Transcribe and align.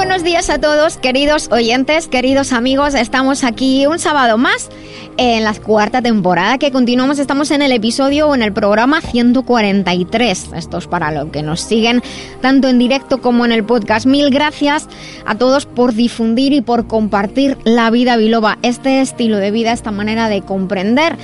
Buenos 0.00 0.24
días 0.24 0.48
a 0.48 0.58
todos, 0.58 0.96
queridos 0.96 1.50
oyentes, 1.52 2.08
queridos 2.08 2.54
amigos. 2.54 2.94
Estamos 2.94 3.44
aquí 3.44 3.84
un 3.84 3.98
sábado 3.98 4.38
más 4.38 4.70
en 5.18 5.44
la 5.44 5.52
cuarta 5.52 6.00
temporada 6.00 6.56
que 6.56 6.72
continuamos. 6.72 7.18
Estamos 7.18 7.50
en 7.50 7.60
el 7.60 7.70
episodio 7.70 8.28
o 8.28 8.34
en 8.34 8.40
el 8.40 8.50
programa 8.50 9.02
143. 9.02 10.52
Esto 10.56 10.78
es 10.78 10.86
para 10.86 11.12
los 11.12 11.28
que 11.30 11.42
nos 11.42 11.60
siguen 11.60 12.02
tanto 12.40 12.68
en 12.68 12.78
directo 12.78 13.20
como 13.20 13.44
en 13.44 13.52
el 13.52 13.62
podcast. 13.62 14.06
Mil 14.06 14.30
gracias 14.30 14.88
a 15.26 15.34
todos 15.34 15.66
por 15.66 15.92
difundir 15.92 16.54
y 16.54 16.62
por 16.62 16.86
compartir 16.86 17.58
la 17.64 17.90
vida 17.90 18.16
biloba, 18.16 18.56
este 18.62 19.02
estilo 19.02 19.36
de 19.36 19.50
vida, 19.50 19.72
esta 19.72 19.90
manera 19.90 20.30
de 20.30 20.40
comprender. 20.40 21.18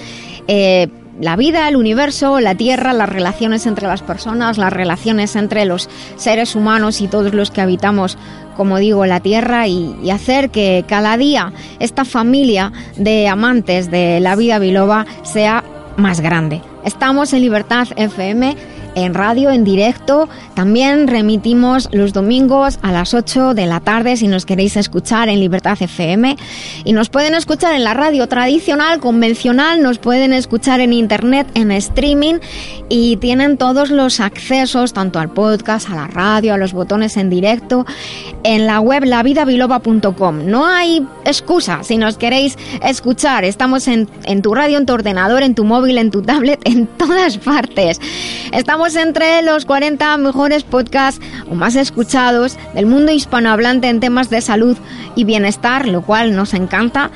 Eh, 0.48 0.88
la 1.20 1.36
vida, 1.36 1.68
el 1.68 1.76
universo, 1.76 2.40
la 2.40 2.54
tierra, 2.54 2.92
las 2.92 3.08
relaciones 3.08 3.66
entre 3.66 3.86
las 3.86 4.02
personas, 4.02 4.58
las 4.58 4.72
relaciones 4.72 5.36
entre 5.36 5.64
los 5.64 5.88
seres 6.16 6.54
humanos 6.54 7.00
y 7.00 7.08
todos 7.08 7.32
los 7.32 7.50
que 7.50 7.60
habitamos, 7.60 8.18
como 8.56 8.78
digo, 8.78 9.06
la 9.06 9.20
tierra 9.20 9.66
y, 9.66 10.10
hacer 10.10 10.50
que 10.50 10.84
cada 10.88 11.16
día 11.16 11.52
esta 11.78 12.04
familia 12.04 12.72
de 12.96 13.28
amantes 13.28 13.90
de 13.90 14.20
la 14.20 14.36
vida 14.36 14.58
biloba 14.58 15.06
sea 15.22 15.64
más 15.96 16.20
grande. 16.20 16.62
Estamos 16.84 17.32
en 17.32 17.42
Libertad 17.42 17.88
FM 17.96 18.56
en 18.96 19.14
radio, 19.14 19.50
en 19.50 19.62
directo. 19.62 20.28
También 20.54 21.06
remitimos 21.06 21.88
los 21.92 22.12
domingos 22.12 22.80
a 22.82 22.90
las 22.90 23.14
8 23.14 23.54
de 23.54 23.66
la 23.66 23.80
tarde 23.80 24.16
si 24.16 24.26
nos 24.26 24.44
queréis 24.44 24.76
escuchar 24.76 25.28
en 25.28 25.38
Libertad 25.38 25.76
FM. 25.80 26.36
Y 26.84 26.92
nos 26.92 27.10
pueden 27.10 27.34
escuchar 27.34 27.74
en 27.74 27.84
la 27.84 27.94
radio 27.94 28.26
tradicional, 28.26 28.98
convencional, 28.98 29.82
nos 29.82 29.98
pueden 29.98 30.32
escuchar 30.32 30.80
en 30.80 30.92
internet, 30.92 31.46
en 31.54 31.70
streaming 31.70 32.36
y 32.88 33.18
tienen 33.18 33.58
todos 33.58 33.90
los 33.90 34.18
accesos 34.18 34.92
tanto 34.92 35.18
al 35.18 35.28
podcast, 35.28 35.90
a 35.90 35.94
la 35.94 36.06
radio, 36.06 36.54
a 36.54 36.56
los 36.56 36.72
botones 36.72 37.16
en 37.18 37.28
directo 37.30 37.84
en 38.44 38.66
la 38.66 38.80
web 38.80 39.04
lavidabiloba.com. 39.04 40.46
No 40.46 40.66
hay 40.66 41.06
excusa 41.24 41.82
si 41.82 41.98
nos 41.98 42.16
queréis 42.16 42.56
escuchar. 42.82 43.44
Estamos 43.44 43.88
en, 43.88 44.08
en 44.24 44.40
tu 44.40 44.54
radio, 44.54 44.78
en 44.78 44.86
tu 44.86 44.94
ordenador, 44.94 45.42
en 45.42 45.54
tu 45.54 45.64
móvil, 45.64 45.98
en 45.98 46.10
tu 46.10 46.22
tablet, 46.22 46.60
en 46.64 46.86
todas 46.86 47.36
partes. 47.36 48.00
Estamos 48.52 48.85
entre 48.94 49.42
los 49.42 49.64
40 49.64 50.16
mejores 50.18 50.62
podcasts 50.62 51.20
o 51.50 51.54
más 51.56 51.74
escuchados 51.74 52.56
del 52.74 52.86
mundo 52.86 53.10
hispanohablante 53.10 53.88
en 53.88 53.98
temas 53.98 54.30
de 54.30 54.40
salud 54.40 54.76
y 55.16 55.24
bienestar, 55.24 55.88
lo 55.88 56.02
cual 56.02 56.36
nos 56.36 56.54
encanta. 56.54 57.10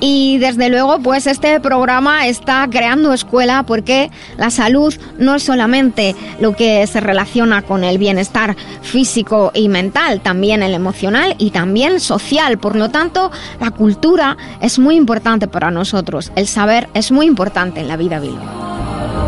Y 0.00 0.36
desde 0.38 0.68
luego, 0.68 0.98
pues 0.98 1.26
este 1.26 1.58
programa 1.60 2.26
está 2.26 2.68
creando 2.70 3.14
escuela 3.14 3.62
porque 3.62 4.10
la 4.36 4.50
salud 4.50 4.94
no 5.18 5.36
es 5.36 5.44
solamente 5.44 6.14
lo 6.40 6.54
que 6.54 6.86
se 6.86 7.00
relaciona 7.00 7.62
con 7.62 7.84
el 7.84 7.96
bienestar 7.96 8.54
físico 8.82 9.50
y 9.54 9.70
mental, 9.70 10.20
también 10.20 10.62
el 10.62 10.74
emocional 10.74 11.36
y 11.38 11.52
también 11.52 12.00
social. 12.00 12.58
Por 12.58 12.76
lo 12.76 12.90
tanto, 12.90 13.30
la 13.60 13.70
cultura 13.70 14.36
es 14.60 14.78
muy 14.78 14.96
importante 14.96 15.48
para 15.48 15.70
nosotros. 15.70 16.32
El 16.36 16.48
saber 16.48 16.88
es 16.92 17.10
muy 17.10 17.24
importante 17.24 17.80
en 17.80 17.88
la 17.88 17.96
vida 17.96 18.20
viva. 18.20 19.23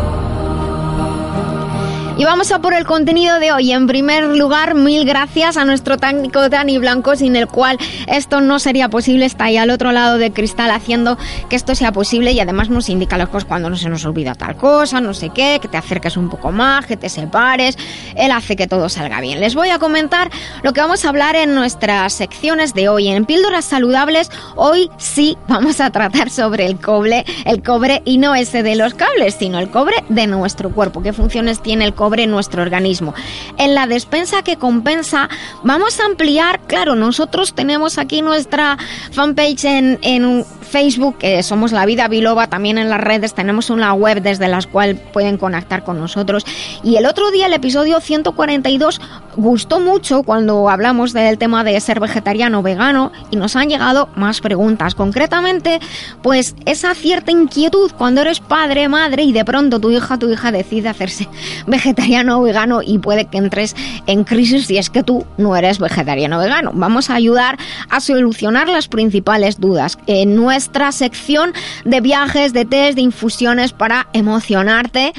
Y 2.17 2.25
vamos 2.25 2.51
a 2.51 2.59
por 2.61 2.73
el 2.73 2.83
contenido 2.83 3.39
de 3.39 3.51
hoy. 3.51 3.71
En 3.71 3.85
primer 3.85 4.23
lugar, 4.23 4.73
mil 4.73 5.05
gracias 5.05 5.55
a 5.55 5.65
nuestro 5.65 5.97
técnico 5.97 6.49
Dani 6.49 6.79
Blanco, 6.79 7.15
sin 7.15 7.35
el 7.35 7.47
cual 7.47 7.77
esto 8.07 8.41
no 8.41 8.57
sería 8.57 8.89
posible. 8.89 9.27
Está 9.27 9.43
ahí 9.45 9.57
al 9.57 9.69
otro 9.69 9.91
lado 9.91 10.17
de 10.17 10.33
cristal 10.33 10.71
haciendo 10.71 11.15
que 11.47 11.55
esto 11.55 11.75
sea 11.75 11.91
posible 11.91 12.31
y 12.31 12.39
además 12.39 12.71
nos 12.71 12.89
indica 12.89 13.19
las 13.19 13.29
cosas 13.29 13.45
cuando 13.45 13.69
no 13.69 13.77
se 13.77 13.87
nos 13.87 14.03
olvida 14.03 14.33
tal 14.33 14.55
cosa, 14.55 14.99
no 14.99 15.13
sé 15.13 15.29
qué, 15.29 15.59
que 15.61 15.67
te 15.67 15.77
acerques 15.77 16.17
un 16.17 16.27
poco 16.27 16.51
más, 16.51 16.87
que 16.87 16.97
te 16.97 17.07
separes. 17.07 17.77
Él 18.15 18.31
hace 18.31 18.55
que 18.55 18.65
todo 18.65 18.89
salga 18.89 19.21
bien. 19.21 19.39
Les 19.39 19.53
voy 19.53 19.69
a 19.69 19.77
comentar 19.77 20.31
lo 20.63 20.73
que 20.73 20.81
vamos 20.81 21.05
a 21.05 21.09
hablar 21.09 21.35
en 21.35 21.53
nuestras 21.53 22.13
secciones 22.13 22.73
de 22.73 22.89
hoy. 22.89 23.09
En 23.09 23.25
Píldoras 23.25 23.65
Saludables, 23.65 24.31
hoy 24.55 24.89
sí 24.97 25.37
vamos 25.47 25.79
a 25.81 25.91
tratar 25.91 26.31
sobre 26.31 26.65
el 26.65 26.79
cobre, 26.79 27.25
el 27.45 27.61
cobre 27.61 28.01
y 28.05 28.17
no 28.17 28.33
ese 28.33 28.63
de 28.63 28.75
los 28.75 28.95
cables, 28.95 29.35
sino 29.35 29.59
el 29.59 29.69
cobre 29.69 30.03
de 30.09 30.25
nuestro 30.25 30.71
cuerpo. 30.71 31.03
¿Qué 31.03 31.13
funciones 31.13 31.61
tiene 31.61 31.85
el 31.85 31.93
cobre? 31.93 32.06
Nuestro 32.27 32.61
organismo. 32.61 33.13
En 33.57 33.75
la 33.75 33.87
despensa 33.87 34.43
que 34.43 34.57
compensa 34.57 35.29
vamos 35.63 35.99
a 35.99 36.05
ampliar, 36.05 36.61
claro, 36.67 36.95
nosotros 36.95 37.53
tenemos 37.53 37.97
aquí 37.97 38.21
nuestra 38.21 38.77
fanpage 39.11 39.65
en, 39.65 39.99
en 40.01 40.45
Facebook, 40.67 41.17
que 41.17 41.41
somos 41.43 41.71
La 41.71 41.85
Vida 41.85 42.07
Biloba, 42.07 42.47
también 42.47 42.77
en 42.77 42.89
las 42.89 43.01
redes 43.01 43.33
tenemos 43.33 43.69
una 43.69 43.93
web 43.93 44.21
desde 44.21 44.47
la 44.47 44.57
cual 44.71 44.95
pueden 44.95 45.37
conectar 45.37 45.83
con 45.83 45.99
nosotros. 45.99 46.45
Y 46.83 46.97
el 46.97 47.05
otro 47.05 47.31
día, 47.31 47.45
el 47.45 47.53
episodio 47.53 47.99
142, 47.99 49.01
gustó 49.35 49.79
mucho 49.79 50.23
cuando 50.23 50.69
hablamos 50.69 51.13
del 51.13 51.37
tema 51.37 51.63
de 51.63 51.79
ser 51.79 51.99
vegetariano 51.99 52.59
o 52.59 52.63
vegano 52.63 53.11
y 53.31 53.37
nos 53.37 53.55
han 53.55 53.69
llegado 53.69 54.09
más 54.15 54.41
preguntas. 54.41 54.95
Concretamente, 54.95 55.79
pues 56.21 56.55
esa 56.65 56.93
cierta 56.95 57.31
inquietud 57.31 57.91
cuando 57.97 58.21
eres 58.21 58.39
padre, 58.39 58.89
madre 58.89 59.23
y 59.23 59.33
de 59.33 59.45
pronto 59.45 59.79
tu 59.79 59.91
hija, 59.91 60.17
tu 60.17 60.29
hija 60.29 60.51
decide 60.51 60.89
hacerse 60.89 61.29
vegetariano 61.67 61.96
o 61.97 62.41
vegano 62.41 62.81
y 62.83 62.99
puede 62.99 63.25
que 63.25 63.37
entres 63.37 63.75
en 64.05 64.23
crisis 64.23 64.67
si 64.67 64.77
es 64.77 64.89
que 64.89 65.03
tú 65.03 65.25
no 65.37 65.55
eres 65.55 65.79
vegetariano 65.79 66.37
o 66.37 66.39
vegano. 66.39 66.71
Vamos 66.73 67.09
a 67.09 67.15
ayudar 67.15 67.57
a 67.89 67.99
solucionar 67.99 68.69
las 68.69 68.87
principales 68.87 69.59
dudas. 69.59 69.97
En 70.07 70.35
nuestra 70.35 70.91
sección 70.91 71.53
de 71.85 72.01
viajes, 72.01 72.53
de 72.53 72.65
test, 72.65 72.95
de 72.95 73.01
infusiones 73.01 73.73
para 73.73 74.07
emocionarte, 74.13 75.13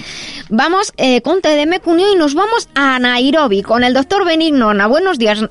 vamos 0.49 0.93
eh, 0.97 1.21
con 1.21 1.41
TDM 1.41 1.81
Cunio 1.83 2.13
y 2.13 2.17
nos 2.17 2.35
vamos 2.35 2.69
a 2.75 2.99
Nairobi 2.99 3.63
con 3.63 3.85
el 3.85 3.93
doctor 3.95 4.25
Benigno. 4.25 4.73
buenos 4.89 5.19
días. 5.19 5.45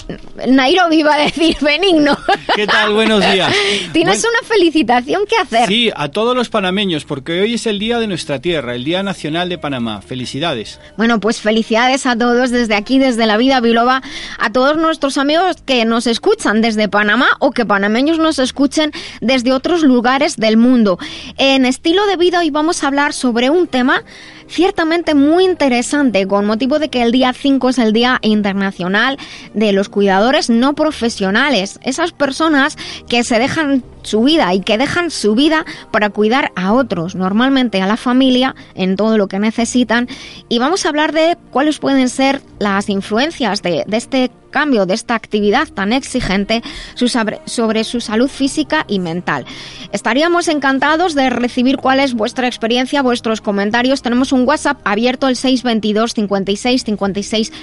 Nairobi 0.47 0.99
iba 0.99 1.15
a 1.15 1.19
decir 1.19 1.57
Benigno. 1.61 2.17
¿Qué 2.55 2.65
tal? 2.65 2.93
Buenos 2.93 3.19
días. 3.31 3.53
Tienes 3.93 4.19
una 4.19 4.47
felicitación 4.47 5.25
que 5.25 5.37
hacer. 5.37 5.67
Sí, 5.67 5.91
a 5.95 6.09
todos 6.09 6.35
los 6.35 6.49
panameños, 6.49 7.05
porque 7.05 7.41
hoy 7.41 7.55
es 7.55 7.67
el 7.67 7.79
día 7.79 7.99
de 7.99 8.07
nuestra 8.07 8.39
tierra, 8.39 8.75
el 8.75 8.83
Día 8.83 9.03
Nacional 9.03 9.49
de 9.49 9.57
Panamá. 9.57 10.01
Felicidades. 10.01 10.79
Bueno, 10.97 11.16
pues 11.19 11.41
felicidades 11.41 12.05
a 12.05 12.15
todos 12.15 12.51
desde 12.51 12.75
aquí, 12.75 12.99
desde 12.99 13.25
la 13.25 13.37
vida 13.37 13.59
biloba, 13.59 14.01
a 14.39 14.51
todos 14.51 14.77
nuestros 14.77 15.17
amigos 15.17 15.57
que 15.65 15.85
nos 15.85 16.07
escuchan 16.07 16.61
desde 16.61 16.87
Panamá 16.87 17.27
o 17.39 17.51
que 17.51 17.65
panameños 17.65 18.19
nos 18.19 18.39
escuchen 18.39 18.91
desde 19.21 19.53
otros 19.53 19.83
lugares 19.83 20.37
del 20.37 20.57
mundo. 20.57 20.99
En 21.37 21.65
estilo 21.65 22.05
de 22.07 22.17
vida 22.17 22.39
hoy 22.39 22.49
vamos 22.49 22.83
a 22.83 22.87
hablar 22.87 23.13
sobre 23.13 23.49
un 23.49 23.67
tema 23.67 24.03
ciertamente 24.47 25.13
muy 25.13 25.45
interesante 25.45 26.27
con 26.27 26.45
motivo 26.45 26.79
de 26.79 26.89
que 26.89 27.01
el 27.01 27.11
día 27.11 27.33
5 27.33 27.69
es 27.69 27.77
el 27.77 27.93
Día 27.93 28.19
Internacional 28.21 29.17
de 29.53 29.71
los 29.71 29.89
Cuidadores 29.89 30.49
No 30.49 30.73
Profesionales. 30.73 31.79
Esas 31.83 32.11
personas 32.11 32.77
que 33.07 33.23
se 33.23 33.39
dejan 33.39 33.83
su 34.03 34.23
vida 34.23 34.53
y 34.53 34.61
que 34.61 34.77
dejan 34.77 35.11
su 35.11 35.35
vida 35.35 35.65
para 35.91 36.09
cuidar 36.09 36.51
a 36.55 36.73
otros, 36.73 37.15
normalmente 37.15 37.81
a 37.81 37.87
la 37.87 37.97
familia, 37.97 38.55
en 38.73 38.95
todo 38.95 39.17
lo 39.17 39.27
que 39.27 39.39
necesitan. 39.39 40.07
Y 40.49 40.59
vamos 40.59 40.85
a 40.85 40.89
hablar 40.89 41.11
de 41.11 41.37
cuáles 41.51 41.79
pueden 41.79 42.09
ser 42.09 42.41
las 42.59 42.89
influencias 42.89 43.61
de, 43.61 43.83
de 43.85 43.97
este 43.97 44.31
cambio 44.57 44.87
de 44.87 44.95
esta 44.95 45.13
actividad 45.13 45.67
tan 45.67 45.93
exigente 45.93 46.63
sobre, 46.95 47.83
su 47.83 48.01
salud 48.01 48.27
física 48.27 48.85
y 48.87 48.97
mental. 48.97 49.45
Estaríamos 49.91 50.47
encantados 50.47 51.13
de 51.13 51.29
recibir 51.29 51.77
cuál 51.77 51.99
es 51.99 52.15
vuestra 52.15 52.47
experiencia, 52.47 53.03
vuestros 53.03 53.39
comentarios. 53.39 54.01
Tenemos 54.01 54.31
un 54.31 54.47
WhatsApp 54.47 54.79
abierto 54.83 55.27
el 55.27 55.35
622 55.35 56.15
56 56.15 56.83
56 56.85 57.53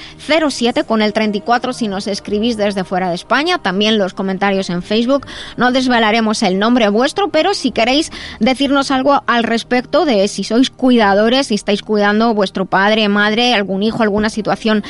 07 0.50 0.84
con 0.84 1.02
el 1.02 1.12
34 1.12 1.72
si 1.72 1.88
nos 1.88 2.06
escribís 2.06 2.56
desde 2.56 2.84
fuera 2.84 3.08
de 3.08 3.16
España. 3.16 3.58
También 3.58 3.98
los 3.98 4.14
comentarios 4.14 4.70
en 4.70 4.84
Facebook. 4.84 5.26
No 5.56 5.72
desvelaremos 5.72 6.44
el 6.44 6.60
nombre 6.60 6.88
vuestro, 6.90 7.30
pero 7.30 7.54
si 7.54 7.72
queréis 7.72 8.12
decirnos 8.38 8.92
algo 8.92 9.24
al 9.26 9.42
respecto 9.42 10.04
de 10.04 10.28
si 10.28 10.44
sois 10.44 10.70
cuidadores, 10.70 11.48
si 11.48 11.56
estáis 11.56 11.82
cuidando 11.82 12.34
vuestro 12.34 12.66
padre, 12.66 13.08
madre, 13.08 13.52
algún 13.52 13.82
hijo, 13.82 14.04
alguna 14.04 14.30
situación, 14.30 14.84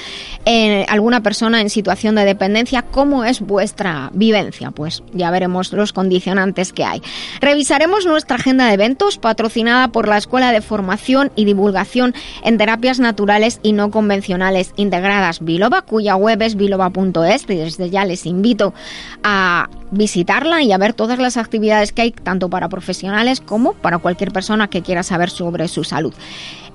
eh, 0.44 0.84
alguna 0.90 1.22
persona 1.22 1.62
en 1.62 1.70
situación 1.70 1.93
de 1.94 2.24
dependencia, 2.24 2.82
¿cómo 2.82 3.24
es 3.24 3.40
vuestra 3.40 4.10
vivencia? 4.12 4.70
Pues 4.72 5.02
ya 5.12 5.30
veremos 5.30 5.72
los 5.72 5.92
condicionantes 5.92 6.72
que 6.72 6.84
hay. 6.84 7.02
Revisaremos 7.40 8.04
nuestra 8.04 8.36
agenda 8.36 8.66
de 8.66 8.74
eventos 8.74 9.18
patrocinada 9.18 9.88
por 9.88 10.08
la 10.08 10.18
Escuela 10.18 10.52
de 10.52 10.60
Formación 10.60 11.30
y 11.36 11.44
Divulgación 11.44 12.14
en 12.42 12.58
Terapias 12.58 12.98
Naturales 12.98 13.60
y 13.62 13.72
No 13.72 13.90
Convencionales 13.90 14.72
Integradas 14.76 15.44
Biloba, 15.44 15.82
cuya 15.82 16.16
web 16.16 16.42
es 16.42 16.56
biloba.es 16.56 17.44
y 17.48 17.56
desde 17.56 17.90
ya 17.90 18.04
les 18.04 18.26
invito 18.26 18.74
a 19.22 19.68
visitarla 19.94 20.62
y 20.62 20.72
a 20.72 20.78
ver 20.78 20.92
todas 20.92 21.18
las 21.18 21.36
actividades 21.36 21.92
que 21.92 22.02
hay, 22.02 22.10
tanto 22.10 22.48
para 22.48 22.68
profesionales 22.68 23.40
como 23.40 23.72
para 23.72 23.98
cualquier 23.98 24.32
persona 24.32 24.68
que 24.68 24.82
quiera 24.82 25.02
saber 25.02 25.30
sobre 25.30 25.68
su 25.68 25.84
salud. 25.84 26.14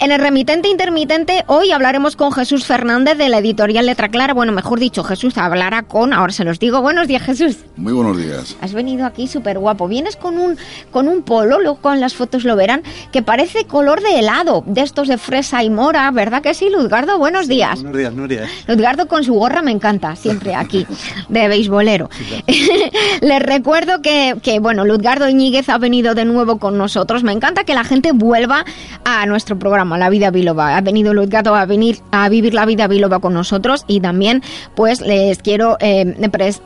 En 0.01 0.13
el 0.13 0.21
remitente 0.21 0.69
intermitente, 0.69 1.43
hoy 1.47 1.71
hablaremos 1.71 2.15
con 2.15 2.31
Jesús 2.31 2.65
Fernández 2.65 3.17
de 3.17 3.27
la 3.27 3.39
editorial 3.39 3.85
Letra 3.85 4.07
Clara. 4.07 4.33
Bueno, 4.33 4.53
mejor 4.53 4.79
dicho, 4.79 5.03
Jesús 5.03 5.37
hablará 5.37 5.83
con, 5.83 6.13
ahora 6.13 6.31
se 6.31 6.45
los 6.45 6.57
digo, 6.57 6.81
buenos 6.81 7.09
días 7.09 7.21
Jesús. 7.21 7.57
Muy 7.75 7.91
buenos 7.91 8.17
días. 8.17 8.55
Has 8.61 8.73
venido 8.73 9.05
aquí 9.05 9.27
súper 9.27 9.59
guapo. 9.59 9.89
Vienes 9.89 10.15
con 10.15 10.37
un, 10.37 10.57
con 10.91 11.09
un 11.09 11.21
polo, 11.21 11.59
luego 11.59 11.81
con 11.81 11.99
las 11.99 12.13
fotos 12.13 12.45
lo 12.45 12.55
verán, 12.55 12.81
que 13.11 13.21
parece 13.21 13.65
color 13.65 14.01
de 14.01 14.19
helado, 14.19 14.63
de 14.65 14.81
estos 14.81 15.09
de 15.09 15.17
fresa 15.17 15.65
y 15.65 15.69
mora, 15.69 16.09
¿verdad 16.11 16.41
que 16.41 16.53
sí, 16.53 16.69
Luzgardo? 16.69 17.17
Buenos 17.17 17.49
días. 17.49 17.81
Buenos 17.81 17.97
días, 17.97 18.13
Nuria. 18.13 18.47
Luzgardo 18.67 19.09
con 19.09 19.25
su 19.25 19.33
gorra 19.33 19.61
me 19.61 19.71
encanta, 19.71 20.15
siempre 20.15 20.55
aquí, 20.55 20.87
de 21.27 21.49
beisbolero. 21.49 22.09
Les 23.21 23.41
recuerdo 23.41 24.01
que, 24.01 24.35
que, 24.41 24.59
bueno, 24.59 24.85
Luzgardo 24.85 25.29
Iñiguez 25.29 25.69
ha 25.69 25.77
venido 25.77 26.15
de 26.15 26.25
nuevo 26.25 26.59
con 26.59 26.77
nosotros. 26.77 27.23
Me 27.23 27.31
encanta 27.31 27.63
que 27.63 27.73
la 27.73 27.83
gente 27.83 28.11
vuelva 28.11 28.65
a 29.03 29.25
nuestro 29.25 29.57
programa 29.59 29.97
la 29.97 30.09
vida 30.09 30.31
biloba. 30.31 30.77
Ha 30.77 30.81
venido 30.81 31.13
Gato 31.27 31.55
a 31.55 31.65
venir 31.65 31.99
a 32.11 32.29
vivir 32.29 32.53
la 32.53 32.65
vida 32.65 32.87
biloba 32.87 33.19
con 33.19 33.33
nosotros 33.33 33.83
y 33.87 33.99
también 33.99 34.41
pues 34.75 35.01
les 35.01 35.39
quiero 35.39 35.77
eh, 35.79 36.15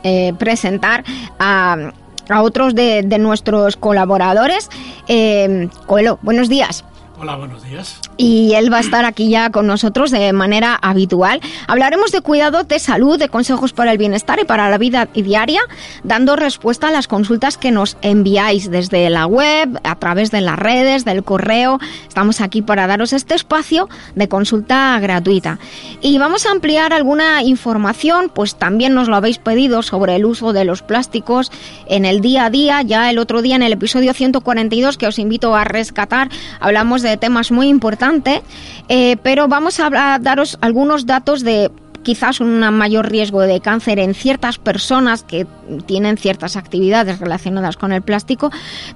eh, 0.02 0.32
presentar 0.38 1.04
a, 1.38 1.92
otros 2.40 2.74
de, 2.74 3.02
nuestros 3.18 3.76
colaboradores. 3.76 4.70
Eh, 5.08 5.68
Coelho, 5.86 6.18
buenos 6.22 6.48
días. 6.48 6.84
Hola, 7.16 7.36
buenos 7.36 7.62
días. 7.62 8.00
Y 8.16 8.54
él 8.54 8.72
va 8.72 8.78
a 8.78 8.80
estar 8.80 9.04
aquí 9.04 9.30
ya 9.30 9.50
con 9.50 9.68
nosotros 9.68 10.10
de 10.10 10.32
manera 10.32 10.74
habitual. 10.82 11.40
Hablaremos 11.68 12.10
de 12.10 12.20
cuidado 12.22 12.64
de 12.64 12.80
salud, 12.80 13.18
de 13.18 13.28
consejos 13.28 13.72
para 13.72 13.92
el 13.92 13.98
bienestar 13.98 14.40
y 14.40 14.44
para 14.44 14.68
la 14.68 14.78
vida 14.78 15.06
diaria, 15.14 15.60
dando 16.02 16.34
respuesta 16.34 16.88
a 16.88 16.90
las 16.90 17.06
consultas 17.06 17.56
que 17.56 17.70
nos 17.70 17.96
enviáis 18.02 18.68
desde 18.68 19.08
la 19.10 19.26
web, 19.26 19.80
a 19.84 19.96
través 19.96 20.32
de 20.32 20.40
las 20.40 20.58
redes, 20.58 21.04
del 21.04 21.22
correo. 21.22 21.78
Estamos 22.08 22.40
aquí 22.40 22.62
para 22.62 22.88
daros 22.88 23.12
este 23.12 23.34
espacio 23.34 23.88
de 24.16 24.28
consulta 24.28 24.98
gratuita. 24.98 25.60
Y 26.00 26.18
vamos 26.18 26.46
a 26.46 26.50
ampliar 26.50 26.92
alguna 26.92 27.44
información, 27.44 28.30
pues 28.34 28.56
también 28.56 28.92
nos 28.92 29.08
lo 29.08 29.14
habéis 29.14 29.38
pedido 29.38 29.82
sobre 29.82 30.16
el 30.16 30.24
uso 30.24 30.52
de 30.52 30.64
los 30.64 30.82
plásticos 30.82 31.52
en 31.86 32.06
el 32.06 32.20
día 32.20 32.46
a 32.46 32.50
día. 32.50 32.82
Ya 32.82 33.08
el 33.08 33.18
otro 33.18 33.40
día 33.40 33.54
en 33.54 33.62
el 33.62 33.72
episodio 33.72 34.12
142 34.14 34.98
que 34.98 35.06
os 35.06 35.20
invito 35.20 35.54
a 35.54 35.62
rescatar, 35.62 36.28
hablamos 36.58 37.03
de 37.08 37.16
temas 37.16 37.50
muy 37.50 37.68
importantes, 37.68 38.40
eh, 38.88 39.16
pero 39.22 39.48
vamos 39.48 39.80
a, 39.80 40.18
daros 40.18 40.58
algunos 40.60 41.06
datos 41.06 41.42
de 41.42 41.70
quizás 42.02 42.40
un 42.40 42.60
mayor 42.60 43.10
riesgo 43.10 43.40
de 43.40 43.60
cáncer 43.60 43.98
en 43.98 44.14
ciertas 44.14 44.58
personas 44.58 45.24
que 45.24 45.46
tienen 45.86 46.16
ciertas 46.18 46.56
actividades 46.56 47.18
relacionadas 47.18 47.76
con 47.76 47.92
el 47.92 48.02
plástico, 48.02 48.50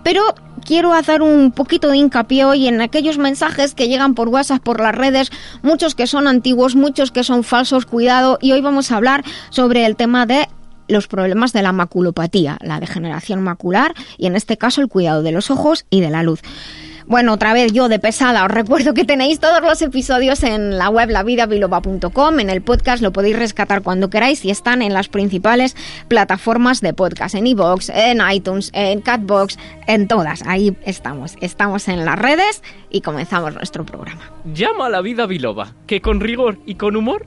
pero 0.04 0.22
quiero 0.64 0.92
hacer 0.92 1.22
un 1.22 1.50
poquito 1.50 1.88
de 1.88 1.96
hincapié 1.96 2.44
hoy 2.44 2.68
en 2.68 2.80
aquellos 2.80 3.18
mensajes 3.18 3.74
que 3.74 3.88
llegan 3.88 4.14
por 4.14 4.28
WhatsApp, 4.28 4.62
por 4.62 4.80
las 4.80 4.94
redes, 4.94 5.30
muchos 5.62 5.94
que 5.94 6.06
son 6.06 6.28
antiguos, 6.28 6.76
muchos 6.76 7.10
que 7.10 7.24
son 7.24 7.42
falsos, 7.42 7.86
cuidado, 7.86 8.38
y 8.40 8.52
hoy 8.52 8.60
vamos 8.60 8.92
a 8.92 8.96
hablar 8.96 9.24
sobre 9.50 9.86
el 9.86 9.96
tema 9.96 10.26
de 10.26 10.46
los 10.86 11.06
problemas 11.06 11.52
de 11.52 11.62
la 11.62 11.72
maculopatía, 11.72 12.58
la 12.62 12.80
degeneración 12.80 13.42
macular 13.42 13.94
y 14.16 14.26
en 14.26 14.36
este 14.36 14.56
caso 14.56 14.80
el 14.80 14.88
cuidado 14.88 15.22
de 15.22 15.32
los 15.32 15.50
ojos 15.50 15.84
y 15.90 16.00
de 16.00 16.10
la 16.10 16.22
luz. 16.22 16.40
Bueno, 17.08 17.32
otra 17.32 17.54
vez 17.54 17.72
yo 17.72 17.88
de 17.88 17.98
pesada, 17.98 18.44
os 18.44 18.50
recuerdo 18.50 18.92
que 18.92 19.02
tenéis 19.02 19.40
todos 19.40 19.62
los 19.62 19.80
episodios 19.80 20.42
en 20.42 20.76
la 20.76 20.90
web 20.90 21.08
lavidabiloba.com, 21.08 22.38
en 22.38 22.50
el 22.50 22.60
podcast 22.60 23.02
lo 23.02 23.12
podéis 23.14 23.38
rescatar 23.38 23.80
cuando 23.80 24.10
queráis 24.10 24.44
y 24.44 24.50
están 24.50 24.82
en 24.82 24.92
las 24.92 25.08
principales 25.08 25.74
plataformas 26.08 26.82
de 26.82 26.92
podcast, 26.92 27.34
en 27.34 27.46
iVoox, 27.46 27.88
en 27.94 28.18
iTunes, 28.30 28.70
en 28.74 29.00
Catbox, 29.00 29.58
en 29.86 30.06
todas. 30.06 30.42
Ahí 30.46 30.76
estamos, 30.84 31.36
estamos 31.40 31.88
en 31.88 32.04
las 32.04 32.18
redes 32.18 32.62
y 32.90 33.00
comenzamos 33.00 33.54
nuestro 33.54 33.86
programa. 33.86 34.30
Llama 34.52 34.88
a 34.88 34.90
la 34.90 35.00
vida 35.00 35.24
biloba, 35.24 35.72
que 35.86 36.02
con 36.02 36.20
rigor 36.20 36.58
y 36.66 36.74
con 36.74 36.94
humor 36.94 37.26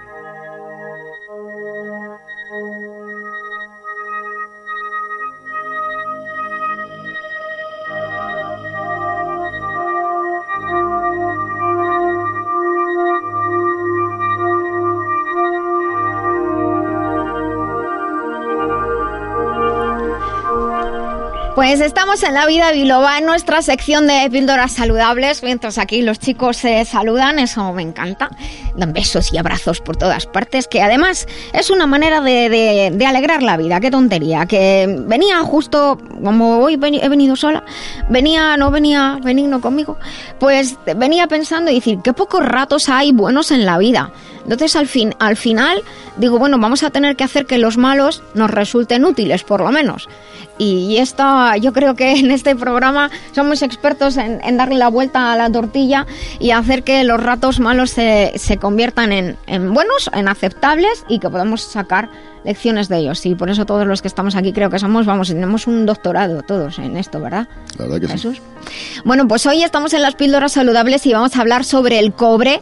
Pues 21.61 21.79
estamos 21.79 22.23
en 22.23 22.33
la 22.33 22.47
vida 22.47 22.71
biloba, 22.71 23.19
en 23.19 23.27
nuestra 23.27 23.61
sección 23.61 24.07
de 24.07 24.27
píldoras 24.31 24.71
saludables, 24.71 25.43
mientras 25.43 25.77
aquí 25.77 26.01
los 26.01 26.17
chicos 26.17 26.57
se 26.57 26.83
saludan, 26.85 27.37
eso 27.37 27.71
me 27.71 27.83
encanta. 27.83 28.31
Dan 28.75 28.93
besos 28.93 29.31
y 29.31 29.37
abrazos 29.37 29.79
por 29.79 29.95
todas 29.95 30.25
partes, 30.25 30.67
que 30.67 30.81
además 30.81 31.27
es 31.53 31.69
una 31.69 31.85
manera 31.85 32.19
de, 32.19 33.05
alegrar 33.07 33.43
la 33.43 33.57
vida, 33.57 33.79
qué 33.79 33.91
tontería. 33.91 34.47
Que 34.47 34.87
venía 35.01 35.39
justo, 35.41 35.99
como 36.23 36.57
hoy 36.57 36.79
he 36.81 37.09
venido 37.09 37.35
sola, 37.35 37.63
venía, 38.09 38.57
no 38.57 38.71
venía 38.71 39.19
benigno 39.23 39.61
conmigo, 39.61 39.99
pues 40.39 40.79
venía 40.95 41.27
pensando 41.27 41.69
y 41.69 41.75
decir, 41.75 41.99
qué 42.03 42.11
pocos 42.13 42.43
ratos 42.43 42.89
hay 42.89 43.11
buenos 43.11 43.51
en 43.51 43.67
la 43.67 43.77
vida. 43.77 44.11
Entonces 44.43 44.75
al, 44.75 44.87
fin, 44.87 45.15
al 45.19 45.37
final 45.37 45.81
digo, 46.17 46.39
bueno, 46.39 46.57
vamos 46.59 46.83
a 46.83 46.89
tener 46.89 47.15
que 47.15 47.23
hacer 47.23 47.45
que 47.45 47.57
los 47.57 47.77
malos 47.77 48.23
nos 48.33 48.49
resulten 48.49 49.05
útiles, 49.05 49.43
por 49.43 49.61
lo 49.61 49.71
menos. 49.71 50.07
Y 50.57 50.97
esto, 50.97 51.23
yo 51.59 51.73
creo 51.73 51.95
que 51.95 52.11
en 52.11 52.29
este 52.29 52.55
programa 52.55 53.09
somos 53.31 53.61
expertos 53.63 54.17
en, 54.17 54.57
darle 54.57 54.75
la 54.75 54.89
vuelta 54.89 55.31
a 55.31 55.37
la 55.37 55.51
tortilla 55.51 56.05
y 56.39 56.51
hacer 56.51 56.83
que 56.83 57.03
los 57.03 57.21
ratos 57.21 57.59
malos 57.59 57.89
se, 57.89 58.33
se 58.35 58.57
conviertan 58.57 59.11
en, 59.11 59.37
en 59.47 59.73
buenos, 59.73 60.09
en 60.13 60.27
aceptables 60.27 61.03
y 61.07 61.19
que 61.19 61.29
podamos 61.29 61.61
sacar 61.61 62.09
lecciones 62.43 62.89
de 62.89 62.97
ellos. 62.97 63.25
Y 63.25 63.35
por 63.35 63.49
eso 63.49 63.65
todos 63.65 63.85
los 63.87 64.01
que 64.01 64.07
estamos 64.07 64.35
aquí 64.35 64.53
creo 64.53 64.69
que 64.69 64.79
somos, 64.79 65.05
vamos, 65.05 65.27
tenemos 65.29 65.67
un 65.67 65.85
doctorado 65.85 66.41
todos 66.41 66.79
en 66.79 66.97
esto, 66.97 67.19
¿verdad? 67.19 67.47
La 67.77 67.85
verdad 67.85 68.01
que 68.01 68.07
Jesús. 68.07 68.41
Bueno, 69.03 69.27
pues 69.27 69.45
hoy 69.45 69.63
estamos 69.63 69.93
en 69.93 70.01
las 70.01 70.15
píldoras 70.15 70.51
saludables 70.51 71.05
y 71.05 71.13
vamos 71.13 71.35
a 71.35 71.41
hablar 71.41 71.65
sobre 71.65 71.99
el 71.99 72.13
cobre, 72.13 72.61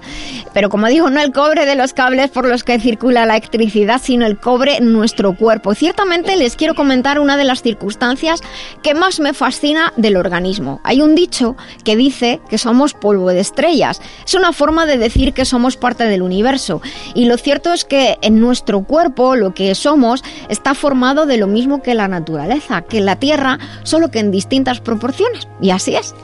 pero 0.54 0.70
como 0.70 0.88
digo, 0.88 1.10
no 1.10 1.22
el 1.22 1.32
cobre 1.34 1.66
de 1.66 1.76
los 1.76 1.94
cables 1.94 2.30
por 2.30 2.48
los 2.48 2.64
que 2.64 2.80
circula 2.80 3.26
la 3.26 3.36
electricidad, 3.36 4.02
sino 4.02 4.26
el 4.26 4.40
cobre 4.40 4.78
en 4.78 4.94
nuestro 4.94 5.36
cuerpo. 5.36 5.76
Ciertamente 5.76 6.36
les 6.38 6.56
quiero 6.56 6.76
comentar 6.76 7.20
una 7.20 7.38
de 7.38 7.44
las 7.44 7.62
circunstancias 7.62 8.42
que 8.82 8.94
más 8.94 9.20
me 9.20 9.34
fascina 9.34 9.94
del 9.98 10.16
organismo. 10.18 10.80
Hay 10.84 11.02
un 11.02 11.16
dicho 11.16 11.56
que 11.84 11.96
dice 11.96 12.40
que 12.50 12.58
somos 12.58 12.94
polvo 12.94 13.30
de 13.30 13.42
estrellas. 13.42 14.02
Es 14.26 14.34
una 14.34 14.54
forma 14.54 14.86
de 14.86 14.98
decir 14.98 15.34
que 15.34 15.46
somos 15.46 15.78
parte 15.78 16.06
del 16.06 16.22
universo. 16.22 16.82
Y 17.14 17.26
lo 17.26 17.38
cierto 17.38 17.74
es 17.74 17.86
que 17.86 18.18
en 18.22 18.40
nuestro 18.40 18.84
cuerpo 18.84 19.36
lo 19.36 19.54
que 19.54 19.69
somos 19.76 20.24
está 20.50 20.74
formado 20.74 21.26
de 21.26 21.38
lo 21.38 21.48
mismo 21.48 21.82
que 21.82 21.96
la 21.96 22.08
naturaleza, 22.08 22.82
que 22.82 23.02
la 23.02 23.18
Tierra, 23.18 23.60
solo 23.84 24.12
que 24.12 24.20
en 24.20 24.32
distintas 24.32 24.80
proporciones. 24.80 25.48
Y 25.62 25.72
así 25.72 25.96
es. 25.96 26.16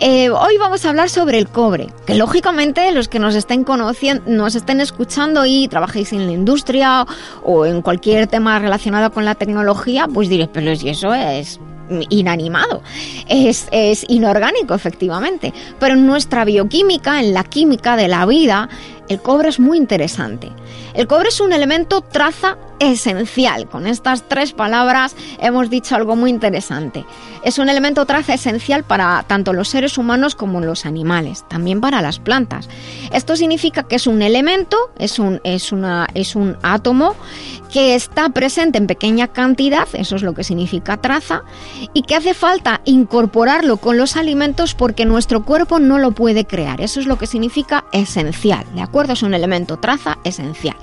Eh, 0.00 0.30
hoy 0.30 0.58
vamos 0.58 0.84
a 0.84 0.90
hablar 0.90 1.08
sobre 1.08 1.38
el 1.38 1.48
cobre, 1.48 1.88
que 2.06 2.14
lógicamente 2.14 2.90
los 2.92 3.08
que 3.08 3.18
nos 3.18 3.34
estén 3.34 3.64
conociendo, 3.64 4.22
nos 4.26 4.54
estén 4.54 4.80
escuchando 4.80 5.46
y 5.46 5.68
trabajéis 5.68 6.12
en 6.12 6.26
la 6.26 6.32
industria 6.32 7.06
o 7.42 7.66
en 7.66 7.82
cualquier 7.82 8.26
tema 8.26 8.58
relacionado 8.58 9.12
con 9.12 9.24
la 9.24 9.34
tecnología, 9.34 10.08
pues 10.12 10.28
diréis, 10.28 10.50
pero 10.52 10.74
si 10.76 10.88
eso 10.88 11.14
es 11.14 11.60
inanimado, 12.10 12.82
es, 13.28 13.68
es, 13.70 14.04
inorgánico 14.08 14.74
efectivamente, 14.74 15.52
pero 15.78 15.94
en 15.94 16.06
nuestra 16.06 16.44
bioquímica, 16.44 17.20
en 17.20 17.32
la 17.32 17.44
química 17.44 17.96
de 17.96 18.08
la 18.08 18.26
vida, 18.26 18.68
el 19.08 19.20
cobre 19.20 19.48
es 19.48 19.60
muy 19.60 19.78
interesante. 19.78 20.50
El 20.94 21.06
cobre 21.06 21.28
es 21.28 21.40
un 21.40 21.52
elemento 21.52 22.00
traza 22.00 22.56
esencial. 22.78 23.68
Con 23.68 23.86
estas 23.86 24.28
tres 24.28 24.52
palabras 24.52 25.16
hemos 25.40 25.70
dicho 25.70 25.94
algo 25.94 26.16
muy 26.16 26.30
interesante. 26.30 27.04
Es 27.42 27.58
un 27.58 27.68
elemento 27.68 28.06
traza 28.06 28.34
esencial 28.34 28.84
para 28.84 29.22
tanto 29.26 29.52
los 29.52 29.68
seres 29.68 29.98
humanos 29.98 30.34
como 30.34 30.60
los 30.60 30.86
animales, 30.86 31.44
también 31.48 31.80
para 31.80 32.02
las 32.02 32.18
plantas. 32.18 32.68
Esto 33.12 33.36
significa 33.36 33.84
que 33.84 33.96
es 33.96 34.06
un 34.06 34.22
elemento, 34.22 34.76
es 34.98 35.18
un, 35.18 35.40
es 35.44 35.72
una, 35.72 36.08
es 36.14 36.34
un 36.34 36.56
átomo 36.62 37.14
que 37.72 37.94
está 37.94 38.28
presente 38.30 38.78
en 38.78 38.86
pequeña 38.86 39.28
cantidad, 39.28 39.86
eso 39.92 40.16
es 40.16 40.22
lo 40.22 40.34
que 40.34 40.44
significa 40.44 40.96
traza, 40.96 41.42
y 41.92 42.02
que 42.02 42.14
hace 42.14 42.34
falta 42.34 42.80
incorporarlo 42.84 43.76
con 43.76 43.96
los 43.96 44.16
alimentos 44.16 44.74
porque 44.74 45.04
nuestro 45.04 45.44
cuerpo 45.44 45.78
no 45.78 45.98
lo 45.98 46.12
puede 46.12 46.46
crear. 46.46 46.80
Eso 46.80 47.00
es 47.00 47.06
lo 47.06 47.18
que 47.18 47.26
significa 47.26 47.84
esencial, 47.92 48.64
¿de 48.74 48.82
acuerdo? 48.82 49.12
Es 49.12 49.22
un 49.22 49.34
elemento 49.34 49.76
traza 49.76 50.18
esencial. 50.24 50.76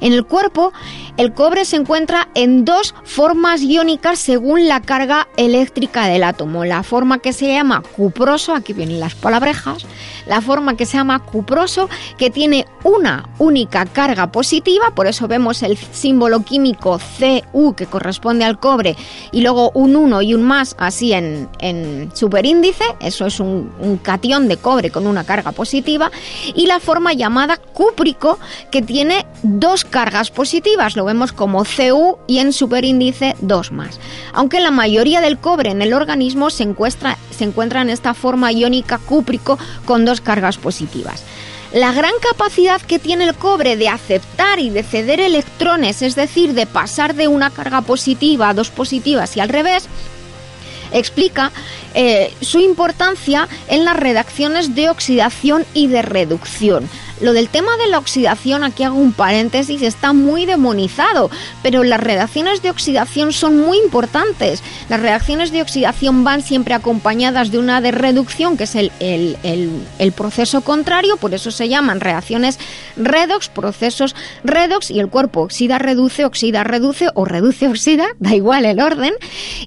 En 0.00 0.12
el 0.12 0.24
cuerpo, 0.24 0.72
el 1.16 1.32
cobre 1.38 1.64
se 1.64 1.76
encuentra 1.76 2.26
en 2.34 2.64
dos 2.64 2.96
formas 3.04 3.62
iónicas 3.62 4.18
según 4.18 4.66
la 4.66 4.82
carga 4.82 5.28
eléctrica 5.36 6.08
del 6.08 6.24
átomo. 6.24 6.64
La 6.64 6.82
forma 6.82 7.20
que 7.20 7.32
se 7.32 7.46
llama 7.46 7.84
cuproso, 7.94 8.56
aquí 8.56 8.72
vienen 8.72 8.98
las 8.98 9.14
palabrejas, 9.14 9.86
la 10.28 10.40
forma 10.40 10.76
que 10.76 10.86
se 10.86 10.96
llama 10.96 11.18
cuproso, 11.18 11.88
que 12.16 12.30
tiene 12.30 12.66
una 12.84 13.28
única 13.38 13.84
carga 13.86 14.30
positiva, 14.30 14.92
por 14.94 15.06
eso 15.06 15.26
vemos 15.26 15.62
el 15.62 15.76
símbolo 15.76 16.44
químico 16.44 17.00
Cu 17.52 17.74
que 17.74 17.86
corresponde 17.86 18.44
al 18.44 18.60
cobre, 18.60 18.96
y 19.32 19.40
luego 19.40 19.70
un 19.74 19.96
1 19.96 20.22
y 20.22 20.34
un 20.34 20.42
más 20.42 20.76
así 20.78 21.12
en, 21.12 21.48
en 21.58 22.10
superíndice, 22.14 22.84
eso 23.00 23.26
es 23.26 23.40
un, 23.40 23.98
catión 24.02 24.48
de 24.48 24.58
cobre 24.58 24.90
con 24.90 25.06
una 25.06 25.24
carga 25.24 25.52
positiva, 25.52 26.10
y 26.54 26.66
la 26.66 26.78
forma 26.78 27.14
llamada 27.14 27.56
cúprico, 27.56 28.38
que 28.70 28.82
tiene 28.82 29.26
dos 29.42 29.84
cargas 29.84 30.30
positivas, 30.30 30.96
lo 30.96 31.04
vemos 31.04 31.32
como 31.32 31.64
Cu 31.64 32.18
y 32.26 32.38
en 32.38 32.52
superíndice 32.52 33.34
2 33.40 33.72
más. 33.72 33.98
Aunque 34.32 34.60
la 34.60 34.70
mayoría 34.70 35.20
del 35.20 35.38
cobre 35.38 35.70
en 35.70 35.82
el 35.82 35.94
organismo 35.94 36.50
se 36.50 36.64
encuentra, 36.64 37.16
se 37.30 37.44
encuentra 37.44 37.82
en 37.82 37.90
esta 37.90 38.14
forma 38.14 38.52
iónica 38.52 38.98
cúprico 38.98 39.58
con 39.84 40.04
dos 40.04 40.17
cargas 40.20 40.58
positivas. 40.58 41.22
La 41.72 41.92
gran 41.92 42.12
capacidad 42.20 42.80
que 42.80 42.98
tiene 42.98 43.24
el 43.24 43.34
cobre 43.34 43.76
de 43.76 43.88
aceptar 43.88 44.58
y 44.58 44.70
de 44.70 44.82
ceder 44.82 45.20
electrones, 45.20 46.00
es 46.00 46.14
decir, 46.14 46.54
de 46.54 46.66
pasar 46.66 47.14
de 47.14 47.28
una 47.28 47.50
carga 47.50 47.82
positiva 47.82 48.48
a 48.48 48.54
dos 48.54 48.70
positivas 48.70 49.36
y 49.36 49.40
al 49.40 49.50
revés, 49.50 49.86
explica 50.92 51.52
eh, 51.94 52.32
su 52.40 52.60
importancia 52.60 53.48
en 53.68 53.84
las 53.84 53.96
reacciones 53.96 54.74
de 54.74 54.88
oxidación 54.88 55.66
y 55.74 55.88
de 55.88 56.00
reducción. 56.00 56.88
Lo 57.20 57.32
del 57.32 57.48
tema 57.48 57.76
de 57.76 57.88
la 57.88 57.98
oxidación, 57.98 58.64
aquí 58.64 58.82
hago 58.82 58.96
un 58.96 59.12
paréntesis, 59.12 59.82
está 59.82 60.12
muy 60.12 60.46
demonizado, 60.46 61.30
pero 61.62 61.82
las 61.84 62.00
reacciones 62.00 62.62
de 62.62 62.70
oxidación 62.70 63.32
son 63.32 63.58
muy 63.58 63.78
importantes. 63.78 64.62
Las 64.88 65.00
reacciones 65.00 65.50
de 65.50 65.62
oxidación 65.62 66.24
van 66.24 66.42
siempre 66.42 66.74
acompañadas 66.74 67.50
de 67.50 67.58
una 67.58 67.80
de 67.80 67.90
reducción, 67.90 68.56
que 68.56 68.64
es 68.64 68.74
el, 68.74 68.92
el 69.02 70.12
proceso 70.12 70.60
contrario, 70.60 71.16
por 71.16 71.34
eso 71.34 71.50
se 71.50 71.68
llaman 71.68 72.00
reacciones 72.00 72.58
redox, 72.96 73.48
procesos 73.48 74.14
redox, 74.44 74.90
y 74.90 75.00
el 75.00 75.08
cuerpo 75.08 75.42
oxida, 75.42 75.78
reduce, 75.78 76.24
oxida, 76.24 76.64
reduce 76.64 77.08
o 77.14 77.24
reduce, 77.24 77.68
oxida, 77.68 78.06
da 78.18 78.34
igual 78.34 78.64
el 78.64 78.80
orden. 78.80 79.14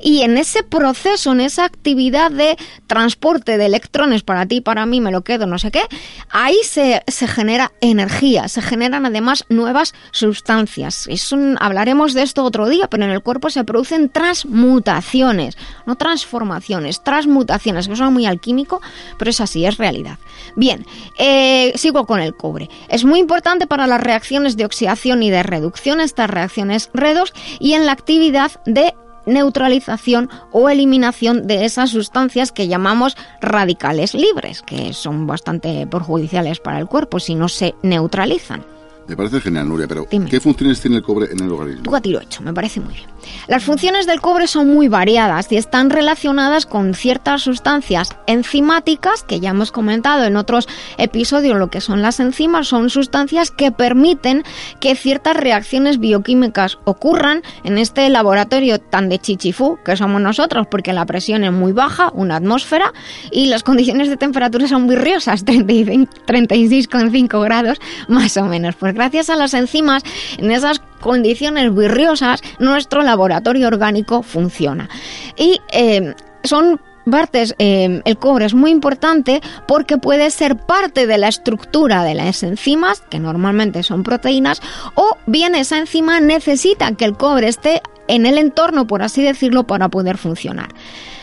Y 0.02 0.22
en 0.22 0.38
ese 0.38 0.64
proceso, 0.64 1.32
en 1.32 1.42
esa 1.42 1.66
actividad 1.66 2.32
de 2.32 2.58
transporte 2.88 3.58
de 3.58 3.66
electrones 3.66 4.24
para 4.24 4.46
ti, 4.46 4.62
para 4.62 4.86
mí, 4.86 5.02
me 5.02 5.12
lo 5.12 5.22
quedo, 5.22 5.46
no 5.46 5.60
sé 5.60 5.72
qué, 5.72 5.84
ahí 6.30 6.58
se, 6.64 7.04
se 7.08 7.28
genera 7.28 7.41
energía, 7.50 8.48
se 8.48 8.62
generan 8.62 9.06
además 9.06 9.46
nuevas 9.50 9.94
sustancias. 10.12 11.08
Es 11.08 11.34
hablaremos 11.60 12.14
de 12.14 12.24
esto 12.24 12.44
otro 12.44 12.68
día, 12.68 12.88
pero 12.90 13.04
en 13.04 13.12
el 13.12 13.22
cuerpo 13.22 13.50
se 13.50 13.64
producen 13.64 14.10
transmutaciones, 14.10 15.58
no 15.86 15.96
transformaciones, 15.96 17.04
transmutaciones, 17.04 17.88
que 17.88 17.96
son 17.96 18.14
muy 18.14 18.26
alquímico, 18.26 18.82
pero 19.18 19.32
es 19.32 19.42
así, 19.42 19.66
es 19.66 19.78
realidad. 19.78 20.18
Bien, 20.56 20.86
eh, 21.18 21.74
sigo 21.76 22.06
con 22.06 22.20
el 22.20 22.36
cobre. 22.36 22.70
Es 22.90 23.06
muy 23.06 23.20
importante 23.20 23.68
para 23.68 23.88
las 23.88 24.02
reacciones 24.02 24.58
de 24.58 24.66
oxidación 24.66 25.24
y 25.24 25.30
de 25.30 25.44
reducción, 25.44 26.02
estas 26.02 26.30
reacciones 26.30 26.90
redox, 26.94 27.34
y 27.60 27.74
en 27.74 27.86
la 27.86 27.92
actividad 27.92 28.52
de 28.66 28.94
neutralización 29.26 30.30
o 30.52 30.70
eliminación 30.70 31.48
de 31.48 31.66
esas 31.66 31.92
sustancias 31.92 32.52
que 32.52 32.68
llamamos 32.68 33.18
radicales 33.42 34.14
libres, 34.14 34.62
que 34.62 34.94
son 34.94 35.28
bastante 35.28 35.86
perjudiciales 35.88 36.60
para 36.60 36.80
el 36.80 36.88
cuerpo 36.88 37.20
si 37.20 37.36
no 37.36 37.48
se 37.48 37.76
neutralizan. 37.82 38.64
Me 39.12 39.18
parece 39.18 39.42
genial, 39.42 39.68
Nuria, 39.68 39.90
pero 39.90 40.08
¿qué 40.08 40.40
funciones 40.40 40.80
tiene 40.80 40.96
el 40.96 41.04
cobre 41.04 41.34
en 41.34 41.42
el 41.42 41.52
organismo? 41.52 41.84
Tú 41.84 41.94
a 41.94 42.00
tiro 42.00 42.22
hecho, 42.22 42.42
me 42.44 42.54
parece 42.54 42.80
muy 42.80 42.94
bien. 42.94 43.10
Las 43.50 43.62
funciones 43.62 44.08
del 44.08 44.22
cobre 44.22 44.48
son 44.48 44.70
muy 44.74 44.88
variadas 44.88 45.52
y 45.52 45.58
están 45.58 45.90
relacionadas 45.90 46.66
con 46.66 46.94
ciertas 46.94 47.42
sustancias 47.42 48.16
enzimáticas 48.26 49.24
que 49.24 49.42
ya 49.42 49.50
hemos 49.50 49.74
comentado 49.74 50.24
en 50.24 50.38
otros 50.38 50.70
episodios. 50.98 51.58
Lo 51.58 51.70
que 51.70 51.82
son 51.82 52.02
las 52.02 52.22
enzimas 52.22 52.70
son 52.70 52.90
sustancias 52.90 53.52
que 53.52 53.74
permiten 53.74 54.44
que 54.80 54.96
ciertas 54.96 55.36
reacciones 55.36 56.00
bioquímicas 56.00 56.78
ocurran 56.86 57.42
en 57.66 57.78
este 57.78 58.10
laboratorio 58.10 58.80
tan 58.80 59.10
de 59.10 59.20
chichifú 59.20 59.78
que 59.84 59.98
somos 59.98 60.22
nosotros, 60.22 60.68
porque 60.72 60.94
la 60.94 61.06
presión 61.06 61.44
es 61.44 61.52
muy 61.52 61.74
baja, 61.74 62.12
una 62.14 62.38
atmósfera, 62.38 62.94
y 63.30 63.48
las 63.48 63.64
condiciones 63.64 64.08
de 64.08 64.16
temperatura 64.16 64.70
son 64.70 64.84
muy 64.84 64.96
riosas, 64.96 65.44
36,5 65.46 67.44
grados 67.44 67.78
más 68.08 68.38
o 68.38 68.46
menos. 68.46 68.76
Pues 68.76 69.01
gracias 69.02 69.32
a 69.32 69.36
las 69.36 69.56
enzimas, 69.56 70.04
en 70.38 70.52
esas 70.52 70.80
condiciones 71.00 71.74
virriosas, 71.74 72.44
nuestro 72.60 73.02
laboratorio 73.02 73.68
orgánico 73.68 74.22
funciona. 74.22 74.90
Y 75.36 75.60
eh, 75.74 76.14
son 76.44 76.80
partes, 77.10 77.56
eh, 77.58 78.04
el 78.06 78.18
cobre 78.18 78.46
es 78.46 78.54
muy 78.54 78.70
importante 78.70 79.42
porque 79.68 79.98
puede 79.98 80.30
ser 80.30 80.56
parte 80.56 81.08
de 81.08 81.18
la 81.18 81.30
estructura 81.30 82.04
de 82.04 82.14
las 82.14 82.44
enzimas, 82.44 83.02
que 83.10 83.18
normalmente 83.18 83.82
son 83.82 84.04
proteínas, 84.04 84.62
o 84.94 85.18
bien 85.26 85.56
esa 85.56 85.80
enzima 85.80 86.20
necesita 86.20 86.92
que 86.92 87.06
el 87.06 87.18
cobre 87.18 87.48
esté 87.48 87.82
en 88.08 88.28
el 88.28 88.38
entorno, 88.38 88.86
por 88.86 89.02
así 89.02 89.24
decirlo, 89.24 89.66
para 89.66 89.90
poder 89.90 90.20
funcionar. 90.20 90.70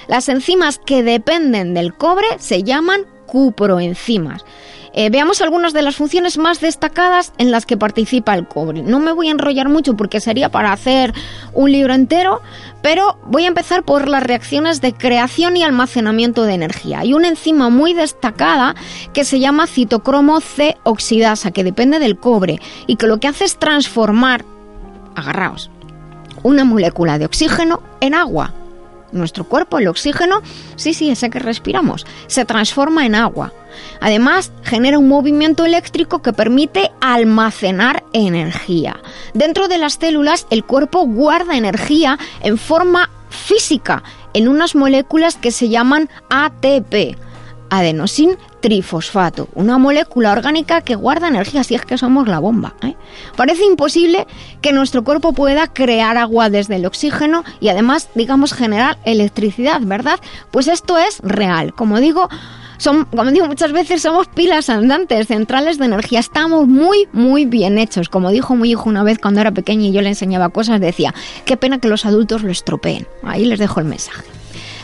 Las 0.09 0.29
enzimas 0.29 0.81
que 0.85 1.05
dependen 1.05 1.75
del 1.75 1.95
cobre 1.95 2.27
se 2.39 2.65
llaman 2.65 3.03
cuproenzimas. 3.27 4.45
Eh, 4.93 5.11
veamos 5.11 5.41
algunas 5.41 5.73
de 5.73 5.83
las 5.83 5.97
funciones 5.97 6.39
más 6.39 6.61
destacadas 6.61 7.33
en 7.39 7.51
las 7.51 7.67
que 7.67 7.77
participa 7.77 8.35
el 8.35 8.47
cobre. 8.47 8.83
No 8.83 9.01
me 9.01 9.13
voy 9.13 9.29
a 9.29 9.33
enrollar 9.33 9.69
mucho 9.69 9.97
porque 9.97 10.21
sería 10.21 10.49
para 10.49 10.73
hacer 10.73 11.13
un 11.53 11.71
libro 11.73 11.95
entero, 11.95 12.41
pero 12.83 13.19
voy 13.27 13.45
a 13.45 13.49
empezar 13.49 13.83
por 13.83 14.09
las 14.09 14.23
reacciones 14.23 14.81
de 14.81 14.93
creación 14.93 15.57
y 15.57 15.63
almacenamiento 15.63 16.45
de 16.45 16.55
energía. 16.55 17.01
Hay 17.01 17.15
una 17.15 17.29
enzima 17.29 17.69
muy 17.69 17.95
destacada 17.95 18.75
que 19.13 19.25
se 19.25 19.41
llama 19.41 19.67
citocromo 19.67 20.41
C 20.41 20.77
oxidasa, 20.85 21.51
que 21.51 21.65
depende 21.65 21.99
del 21.99 22.19
cobre 22.19 22.61
y 22.87 22.97
que 22.97 23.07
lo 23.07 23.21
que 23.21 23.29
hace 23.29 23.45
es 23.45 23.59
transformar, 23.59 24.45
agarraos, 25.15 25.71
una 26.43 26.65
molécula 26.65 27.19
de 27.19 27.27
oxígeno 27.27 27.83
en 28.01 28.15
agua. 28.15 28.55
Nuestro 29.13 29.45
cuerpo, 29.45 29.79
el 29.79 29.89
oxígeno, 29.89 30.43
sí, 30.77 30.95
sí, 30.95 31.11
ese 31.11 31.31
que 31.31 31.39
respiramos, 31.39 32.07
se 32.27 32.45
transforma 32.45 33.07
en 33.07 33.15
agua. 33.15 33.53
Además, 34.01 34.53
genera 34.63 34.99
un 34.99 35.09
movimiento 35.09 35.65
eléctrico 35.65 36.21
que 36.21 36.33
permite 36.33 36.91
almacenar 37.01 38.05
energía. 38.13 39.01
Dentro 39.35 39.69
de 39.69 39.79
las 39.79 39.95
células, 39.95 40.47
el 40.51 40.65
cuerpo 40.65 41.07
guarda 41.07 41.57
energía 41.57 42.19
en 42.43 42.59
forma 42.59 43.11
física 43.31 44.03
en 44.35 44.49
unas 44.49 44.75
moléculas 44.75 45.37
que 45.37 45.51
se 45.51 45.69
llaman 45.69 46.09
ATP, 46.31 47.17
adenosin 47.71 48.37
trifosfato, 48.61 49.49
una 49.55 49.79
molécula 49.79 50.33
orgánica 50.33 50.81
que 50.81 50.95
guarda 50.95 51.29
energía, 51.29 51.63
si 51.65 51.75
es 51.75 51.85
que 51.85 51.99
somos 51.99 52.29
la 52.29 52.39
bomba. 52.39 52.75
¿eh? 52.83 52.97
Parece 53.37 53.65
imposible 53.65 54.27
que 54.61 54.73
nuestro 54.73 55.05
cuerpo 55.05 55.33
pueda 55.33 55.67
crear 55.69 56.17
agua 56.17 56.51
desde 56.51 56.77
el 56.77 56.87
oxígeno 56.87 57.45
y 57.61 57.69
además, 57.69 58.09
digamos, 58.15 58.53
generar 58.53 58.99
electricidad, 59.05 59.81
¿verdad? 59.83 60.19
Pues 60.51 60.67
esto 60.67 60.99
es 60.99 61.21
real. 61.21 61.73
Como 61.75 62.01
digo, 62.01 62.29
son, 62.79 63.05
como 63.05 63.31
digo 63.31 63.47
muchas 63.47 63.73
veces, 63.73 64.03
somos 64.03 64.29
pilas 64.29 64.71
andantes, 64.71 65.27
centrales 65.27 65.79
de 65.79 65.87
energía. 65.87 66.21
Estamos 66.21 66.67
muy, 66.67 67.09
muy 67.13 67.45
bien 67.45 67.79
hechos. 67.79 68.09
Como 68.09 68.31
dijo 68.31 68.55
mi 68.57 68.71
hijo 68.71 68.89
una 68.89 69.03
vez 69.03 69.19
cuando 69.19 69.41
era 69.41 69.51
pequeño 69.51 69.87
y 69.87 69.93
yo 69.93 70.01
le 70.01 70.09
enseñaba 70.09 70.49
cosas, 70.49 70.81
decía, 70.81 71.15
qué 71.45 71.57
pena 71.57 71.79
que 71.79 71.89
los 71.89 72.07
adultos 72.07 72.43
lo 72.43 72.51
estropeen. 72.51 73.07
Ahí 73.23 73.45
les 73.45 73.59
dejo 73.59 73.81
el 73.81 73.87
mensaje. 73.87 74.38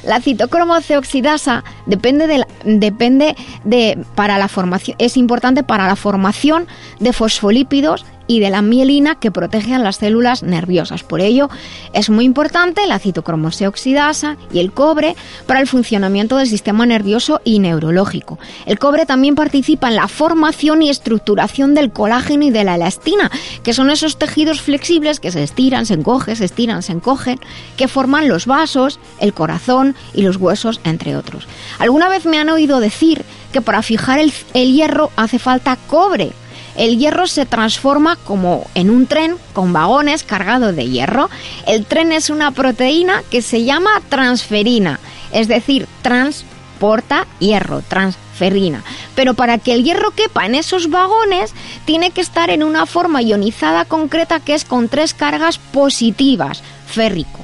La 0.06 0.20
citocromo 0.20 0.80
C 0.80 0.96
oxidasa 0.96 1.64
depende 1.86 2.26
de, 2.26 2.46
depende 2.64 3.36
de 3.64 3.98
para 4.14 4.38
la 4.38 4.48
formación 4.48 4.96
es 4.98 5.16
importante 5.16 5.62
para 5.62 5.86
la 5.86 5.96
formación 5.96 6.66
de 7.00 7.12
fosfolípidos 7.12 8.04
y 8.26 8.40
de 8.40 8.50
la 8.50 8.62
mielina 8.62 9.16
que 9.16 9.30
protege 9.30 9.74
a 9.74 9.78
las 9.78 9.96
células 9.96 10.42
nerviosas. 10.42 11.02
Por 11.02 11.20
ello, 11.20 11.50
es 11.92 12.10
muy 12.10 12.24
importante 12.24 12.86
la 12.86 12.98
citocromose 12.98 13.66
oxidasa 13.66 14.36
y 14.52 14.60
el 14.60 14.72
cobre 14.72 15.16
para 15.46 15.60
el 15.60 15.66
funcionamiento 15.66 16.36
del 16.36 16.48
sistema 16.48 16.86
nervioso 16.86 17.40
y 17.44 17.58
neurológico. 17.58 18.38
El 18.66 18.78
cobre 18.78 19.06
también 19.06 19.34
participa 19.34 19.88
en 19.88 19.96
la 19.96 20.08
formación 20.08 20.82
y 20.82 20.90
estructuración 20.90 21.74
del 21.74 21.90
colágeno 21.90 22.44
y 22.44 22.50
de 22.50 22.64
la 22.64 22.76
elastina, 22.76 23.30
que 23.62 23.74
son 23.74 23.90
esos 23.90 24.18
tejidos 24.18 24.60
flexibles 24.60 25.20
que 25.20 25.30
se 25.30 25.42
estiran, 25.42 25.86
se 25.86 25.94
encogen, 25.94 26.36
se 26.36 26.44
estiran, 26.44 26.82
se 26.82 26.92
encogen, 26.92 27.38
que 27.76 27.88
forman 27.88 28.28
los 28.28 28.46
vasos, 28.46 28.98
el 29.20 29.34
corazón 29.34 29.94
y 30.14 30.22
los 30.22 30.36
huesos, 30.36 30.80
entre 30.84 31.16
otros. 31.16 31.46
Alguna 31.78 32.08
vez 32.08 32.26
me 32.26 32.38
han 32.38 32.48
oído 32.48 32.80
decir 32.80 33.24
que 33.52 33.60
para 33.60 33.82
fijar 33.82 34.18
el 34.18 34.72
hierro 34.72 35.10
hace 35.16 35.38
falta 35.38 35.76
cobre 35.86 36.32
el 36.76 36.98
hierro 36.98 37.26
se 37.26 37.46
transforma 37.46 38.16
como 38.16 38.66
en 38.74 38.90
un 38.90 39.06
tren 39.06 39.36
con 39.52 39.72
vagones 39.72 40.22
cargado 40.24 40.72
de 40.72 40.88
hierro. 40.88 41.30
El 41.66 41.86
tren 41.86 42.12
es 42.12 42.30
una 42.30 42.50
proteína 42.50 43.22
que 43.30 43.42
se 43.42 43.64
llama 43.64 44.02
transferina, 44.08 44.98
es 45.32 45.48
decir, 45.48 45.86
trans 46.02 46.44
aporta 46.84 47.26
hierro, 47.38 47.82
transferrina. 47.88 48.82
Pero 49.14 49.32
para 49.32 49.56
que 49.56 49.72
el 49.72 49.84
hierro 49.84 50.10
quepa 50.10 50.44
en 50.44 50.54
esos 50.54 50.90
vagones, 50.90 51.54
tiene 51.86 52.10
que 52.10 52.20
estar 52.20 52.50
en 52.50 52.62
una 52.62 52.84
forma 52.84 53.22
ionizada 53.22 53.86
concreta 53.86 54.40
que 54.40 54.54
es 54.54 54.66
con 54.66 54.88
tres 54.88 55.14
cargas 55.14 55.58
positivas, 55.58 56.62
férrico. 56.86 57.40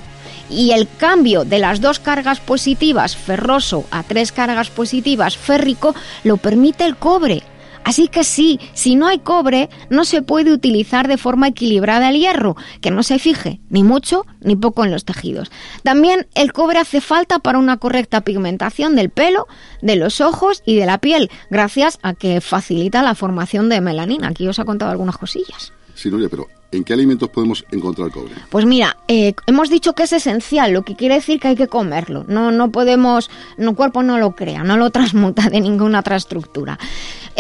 Y 0.51 0.73
el 0.73 0.89
cambio 0.99 1.45
de 1.45 1.59
las 1.59 1.81
dos 1.81 2.01
cargas 2.01 2.41
positivas 2.41 3.17
ferroso 3.17 3.87
a 3.91 4.03
tres 4.03 4.31
cargas 4.31 4.69
positivas 4.69 5.39
férrico 5.39 5.95
lo 6.23 6.37
permite 6.37 6.85
el 6.85 6.97
cobre. 6.97 7.43
Así 7.91 8.07
que 8.07 8.23
sí, 8.23 8.61
si 8.73 8.95
no 8.95 9.09
hay 9.09 9.19
cobre, 9.19 9.69
no 9.89 10.05
se 10.05 10.23
puede 10.23 10.53
utilizar 10.53 11.09
de 11.09 11.19
forma 11.19 11.49
equilibrada 11.49 12.11
el 12.11 12.21
hierro, 12.21 12.55
que 12.81 12.93
no 12.93 13.03
se 13.03 13.19
fije 13.19 13.59
ni 13.69 13.83
mucho 13.83 14.25
ni 14.41 14.55
poco 14.55 14.85
en 14.85 14.93
los 14.93 15.05
tejidos. 15.05 15.51
También 15.83 16.29
el 16.37 16.53
cobre 16.53 16.79
hace 16.79 17.01
falta 17.01 17.41
para 17.41 17.59
una 17.59 17.79
correcta 17.79 18.21
pigmentación 18.21 18.95
del 18.95 19.11
pelo, 19.11 19.49
de 19.83 19.97
los 19.97 20.21
ojos 20.21 20.63
y 20.65 20.77
de 20.77 20.87
la 20.87 20.99
piel, 20.99 21.33
gracias 21.51 21.99
a 22.05 22.15
que 22.15 22.41
facilita 22.41 23.03
la 23.03 23.17
formación 23.17 23.69
de 23.69 23.81
melanina. 23.81 24.29
Aquí 24.29 24.47
os 24.47 24.61
ha 24.61 24.65
contado 24.65 24.93
algunas 24.93 25.19
cosillas. 25.19 25.73
Sí, 25.97 26.11
Nuria, 26.11 26.29
pero 26.31 26.47
¿en 26.71 26.85
qué 26.85 26.93
alimentos 26.93 27.29
podemos 27.29 27.65
encontrar 27.73 28.11
cobre? 28.11 28.35
Pues 28.51 28.65
mira, 28.67 28.97
eh, 29.09 29.35
hemos 29.47 29.69
dicho 29.69 29.95
que 29.95 30.05
es 30.05 30.13
esencial, 30.13 30.73
lo 30.73 30.83
que 30.83 30.95
quiere 30.95 31.17
decir 31.17 31.41
que 31.41 31.49
hay 31.49 31.57
que 31.57 31.67
comerlo. 31.67 32.25
No, 32.29 32.53
no 32.53 32.71
podemos, 32.71 33.31
el 33.59 33.75
cuerpo 33.75 34.03
no 34.03 34.17
lo 34.17 34.37
crea, 34.37 34.63
no 34.63 34.77
lo 34.77 34.91
transmuta 34.93 35.51
de 35.51 35.61
ninguna 35.61 36.01
otra 36.01 36.17
estructura. 36.17 36.79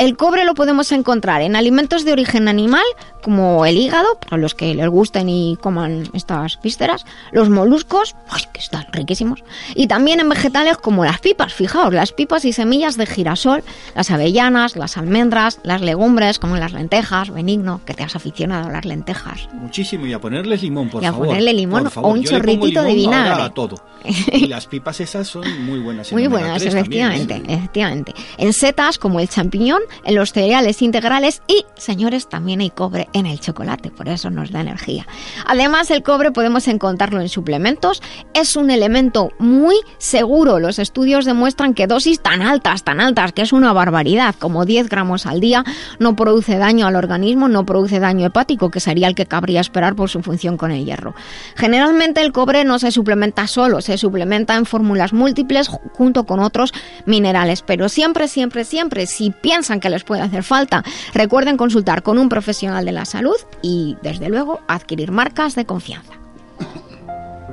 El 0.00 0.16
cobre 0.16 0.46
lo 0.46 0.54
podemos 0.54 0.92
encontrar 0.92 1.42
en 1.42 1.56
alimentos 1.56 2.06
de 2.06 2.12
origen 2.12 2.48
animal, 2.48 2.84
como 3.20 3.66
el 3.66 3.76
hígado, 3.76 4.18
para 4.18 4.38
los 4.38 4.54
que 4.54 4.74
les 4.74 4.88
gusten 4.88 5.28
y 5.28 5.58
coman 5.60 6.04
estas 6.14 6.58
vísceras, 6.62 7.04
los 7.32 7.50
moluscos, 7.50 8.16
que 8.54 8.60
están 8.60 8.86
riquísimos, 8.92 9.44
y 9.74 9.88
también 9.88 10.18
en 10.20 10.30
vegetales 10.30 10.78
como 10.78 11.04
las 11.04 11.20
pipas, 11.20 11.52
fijaos, 11.52 11.92
las 11.92 12.12
pipas 12.12 12.46
y 12.46 12.54
semillas 12.54 12.96
de 12.96 13.04
girasol, 13.04 13.62
las 13.94 14.10
avellanas, 14.10 14.74
las 14.74 14.96
almendras, 14.96 15.60
las 15.64 15.82
legumbres, 15.82 16.38
como 16.38 16.56
las 16.56 16.72
lentejas, 16.72 17.28
benigno, 17.28 17.82
que 17.84 17.92
te 17.92 18.02
has 18.02 18.16
aficionado 18.16 18.70
a 18.70 18.72
las 18.72 18.86
lentejas. 18.86 19.50
Muchísimo, 19.52 20.06
y 20.06 20.14
a 20.14 20.18
ponerles 20.18 20.62
limón, 20.62 20.88
por 20.88 21.02
y 21.02 21.06
a 21.06 21.12
favor. 21.12 21.26
ponerle 21.26 21.52
limón 21.52 21.90
o 21.94 22.08
un 22.08 22.24
chorritito 22.24 22.82
de 22.82 22.94
vinagre. 22.94 23.42
A 23.42 23.50
todo. 23.50 23.76
Y 24.32 24.46
las 24.46 24.66
pipas 24.66 24.98
esas 25.00 25.28
son 25.28 25.44
muy 25.66 25.78
buenas. 25.78 26.10
muy 26.10 26.26
buenas, 26.26 26.62
efectivamente, 26.62 27.34
también, 27.34 27.58
efectivamente. 27.58 28.14
En 28.38 28.54
setas 28.54 28.96
como 28.98 29.20
el 29.20 29.28
champiñón, 29.28 29.82
en 30.04 30.14
los 30.14 30.32
cereales 30.32 30.82
integrales 30.82 31.42
y, 31.46 31.64
señores, 31.76 32.28
también 32.28 32.60
hay 32.60 32.70
cobre 32.70 33.08
en 33.12 33.26
el 33.26 33.40
chocolate, 33.40 33.90
por 33.90 34.08
eso 34.08 34.30
nos 34.30 34.50
da 34.50 34.60
energía. 34.60 35.06
Además, 35.46 35.90
el 35.90 36.02
cobre 36.02 36.30
podemos 36.30 36.68
encontrarlo 36.68 37.20
en 37.20 37.28
suplementos, 37.28 38.02
es 38.34 38.56
un 38.56 38.70
elemento 38.70 39.30
muy 39.38 39.76
seguro. 39.98 40.58
Los 40.58 40.78
estudios 40.78 41.24
demuestran 41.24 41.74
que 41.74 41.86
dosis 41.86 42.20
tan 42.20 42.42
altas, 42.42 42.84
tan 42.84 43.00
altas, 43.00 43.32
que 43.32 43.42
es 43.42 43.52
una 43.52 43.72
barbaridad, 43.72 44.34
como 44.38 44.64
10 44.64 44.88
gramos 44.88 45.26
al 45.26 45.40
día, 45.40 45.64
no 45.98 46.16
produce 46.16 46.58
daño 46.58 46.86
al 46.86 46.96
organismo, 46.96 47.48
no 47.48 47.66
produce 47.66 48.00
daño 48.00 48.26
hepático, 48.26 48.70
que 48.70 48.80
sería 48.80 49.08
el 49.08 49.14
que 49.14 49.26
cabría 49.26 49.60
esperar 49.60 49.94
por 49.94 50.08
su 50.08 50.22
función 50.22 50.56
con 50.56 50.70
el 50.70 50.84
hierro. 50.84 51.14
Generalmente 51.56 52.20
el 52.20 52.32
cobre 52.32 52.64
no 52.64 52.78
se 52.78 52.90
suplementa 52.90 53.46
solo, 53.46 53.80
se 53.80 53.98
suplementa 53.98 54.56
en 54.56 54.66
fórmulas 54.66 55.12
múltiples 55.12 55.68
junto 55.68 56.24
con 56.24 56.40
otros 56.40 56.72
minerales, 57.06 57.62
pero 57.62 57.88
siempre, 57.88 58.28
siempre, 58.28 58.64
siempre, 58.64 59.06
si 59.06 59.30
que 59.78 59.90
les 59.90 60.02
puede 60.02 60.22
hacer 60.22 60.42
falta, 60.42 60.82
recuerden 61.14 61.56
consultar 61.56 62.02
con 62.02 62.18
un 62.18 62.28
profesional 62.28 62.84
de 62.84 62.92
la 62.92 63.04
salud 63.04 63.36
y, 63.62 63.96
desde 64.02 64.28
luego, 64.28 64.60
adquirir 64.66 65.12
marcas 65.12 65.54
de 65.54 65.66
confianza. 65.66 66.14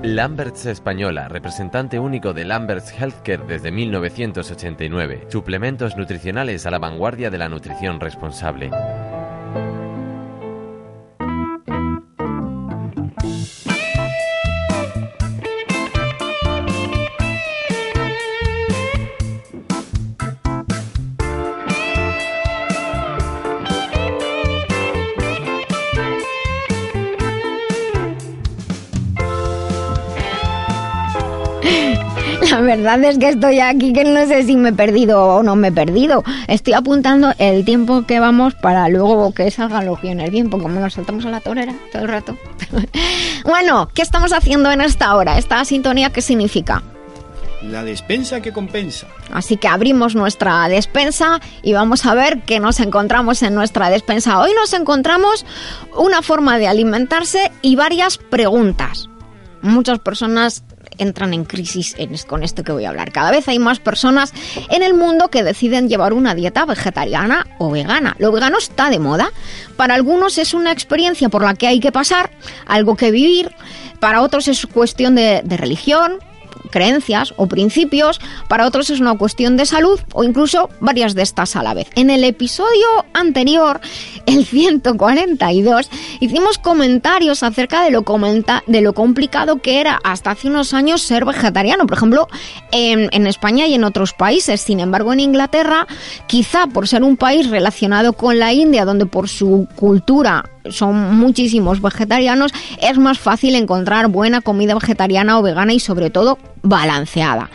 Lamberts 0.04 0.68
Española, 0.68 1.28
representante 1.28 2.00
único 2.00 2.34
de 2.34 2.46
Lamberts 2.46 2.94
Healthcare 2.94 3.46
desde 3.48 3.72
1989. 3.72 5.28
Suplementos 5.30 5.98
nutricionales 5.98 6.66
a 6.66 6.72
la 6.72 6.80
vanguardia 6.80 7.32
de 7.32 7.38
la 7.40 7.50
nutrición 7.50 8.00
responsable. 8.00 8.70
Verdad 32.68 33.01
es 33.06 33.18
que 33.18 33.30
estoy 33.30 33.62
aquí 33.62 33.94
que 33.94 34.03
no 34.03 34.27
sé 34.27 34.44
si 34.44 34.58
me 34.58 34.70
he 34.70 34.74
perdido 34.74 35.25
o 35.25 35.42
no 35.42 35.56
me 35.56 35.70
he 35.70 35.72
perdido. 35.72 36.25
Estoy 36.50 36.74
apuntando 36.74 37.34
el 37.40 37.64
tiempo 37.64 38.06
que 38.06 38.20
vamos 38.20 38.56
para 38.56 38.90
luego 38.90 39.34
que 39.34 39.50
salgan 39.51 39.86
los 39.86 40.01
guiones 40.01 40.30
bien, 40.32 40.50
porque 40.50 40.64
como 40.64 40.82
nos 40.82 40.94
saltamos 40.94 41.25
a 41.25 41.30
la 41.30 41.40
torera 41.40 41.74
todo 41.94 42.01
el 42.01 42.10
rato. 42.10 42.38
bueno, 43.46 43.88
¿qué 43.94 44.01
estamos 44.01 44.34
haciendo 44.34 44.70
en 44.70 44.82
esta 44.82 45.16
hora? 45.16 45.38
¿Esta 45.38 45.64
sintonía 45.64 46.12
qué 46.12 46.22
significa? 46.22 46.84
La 47.64 47.86
despensa 47.86 48.42
que 48.42 48.51
compensa. 48.51 49.08
Así 49.32 49.56
que 49.56 49.70
abrimos 49.70 50.14
nuestra 50.14 50.68
despensa 50.68 51.40
y 51.64 51.72
vamos 51.72 52.06
a 52.06 52.16
ver 52.16 52.42
qué 52.42 52.60
nos 52.60 52.82
encontramos 52.82 53.44
en 53.44 53.56
nuestra 53.56 53.90
despensa. 53.90 54.40
Hoy 54.42 54.51
nos 54.53 54.74
encontramos 54.74 55.46
una 55.96 56.22
forma 56.22 56.58
de 56.58 56.68
alimentarse 56.68 57.50
y 57.62 57.77
varias 57.77 58.18
preguntas. 58.18 59.08
Muchas 59.62 60.00
personas 60.00 60.64
entran 60.98 61.33
en 61.33 61.46
crisis 61.46 61.96
con 62.25 62.44
esto 62.44 62.64
que 62.64 62.72
voy 62.72 62.86
a 62.86 62.90
hablar. 62.90 63.12
Cada 63.12 63.31
vez 63.31 63.48
hay 63.48 63.60
más 63.60 63.79
personas 63.79 64.33
en 64.70 64.83
el 64.83 64.94
mundo 64.94 65.29
que 65.29 65.44
deciden 65.44 65.90
llevar 65.90 66.14
una 66.14 66.36
dieta 66.36 66.66
vegetariana 66.66 67.48
o 67.57 67.72
vegana. 67.72 68.16
Lo 68.20 68.31
vegano 68.31 68.57
está 68.57 68.90
de 68.90 69.00
moda. 69.00 69.31
Para 69.75 69.96
algunos 69.96 70.38
es 70.38 70.53
una 70.53 70.72
experiencia 70.72 71.29
por 71.29 71.44
la 71.44 71.53
que 71.53 71.68
hay 71.68 71.79
que 71.79 71.92
pasar, 71.92 72.31
algo 72.66 72.96
que 72.96 73.12
vivir. 73.12 73.51
Para 74.00 74.22
otros 74.22 74.48
es 74.48 74.66
cuestión 74.68 75.16
de, 75.16 75.42
de 75.44 75.57
religión, 75.57 76.20
creencias 76.72 77.33
o 77.37 77.48
principios, 77.48 78.20
para 78.48 78.65
otros 78.65 78.89
es 78.89 79.00
una 79.00 79.17
cuestión 79.17 79.57
de 79.57 79.65
salud 79.65 80.00
o 80.13 80.24
incluso 80.24 80.70
varias 80.79 81.15
de 81.15 81.22
estas 81.22 81.55
a 81.55 81.63
la 81.63 81.74
vez. 81.74 81.87
En 81.96 82.09
el 82.09 82.24
episodio 82.24 82.87
anterior, 83.13 83.79
el 84.25 84.46
142, 84.46 85.89
hicimos 86.20 86.57
comentarios 86.57 87.43
acerca 87.43 87.83
de 87.83 87.91
lo, 87.91 88.03
comenta 88.03 88.63
de 88.67 88.81
lo 88.81 88.93
complicado 88.93 89.61
que 89.61 89.79
era 89.79 90.00
hasta 90.03 90.31
hace 90.31 90.48
unos 90.48 90.74
años 90.74 91.01
ser 91.01 91.25
vegetariano, 91.25 91.85
por 91.87 91.98
ejemplo, 91.98 92.27
en, 92.72 93.09
en 93.11 93.27
España 93.27 93.67
y 93.67 93.74
en 93.74 93.83
otros 93.83 94.13
países. 94.13 94.61
Sin 94.61 94.79
embargo, 94.79 95.13
en 95.13 95.20
Inglaterra, 95.20 95.87
quizá 96.27 96.67
por 96.67 96.87
ser 96.87 97.03
un 97.03 97.17
país 97.17 97.50
relacionado 97.50 98.13
con 98.13 98.39
la 98.39 98.53
India, 98.53 98.85
donde 98.85 99.05
por 99.05 99.29
su 99.29 99.67
cultura 99.75 100.43
son 100.72 101.18
muchísimos 101.18 101.82
vegetarianos, 101.82 102.51
es 102.82 102.98
más 102.98 103.20
fácil 103.20 103.56
encontrar 103.56 104.08
buena 104.08 104.42
comida 104.42 104.74
vegetariana 104.74 105.40
o 105.40 105.42
vegana 105.42 105.74
y 105.74 105.80
sobre 105.80 106.10
todo 106.10 106.38
balanceada. 106.64 107.50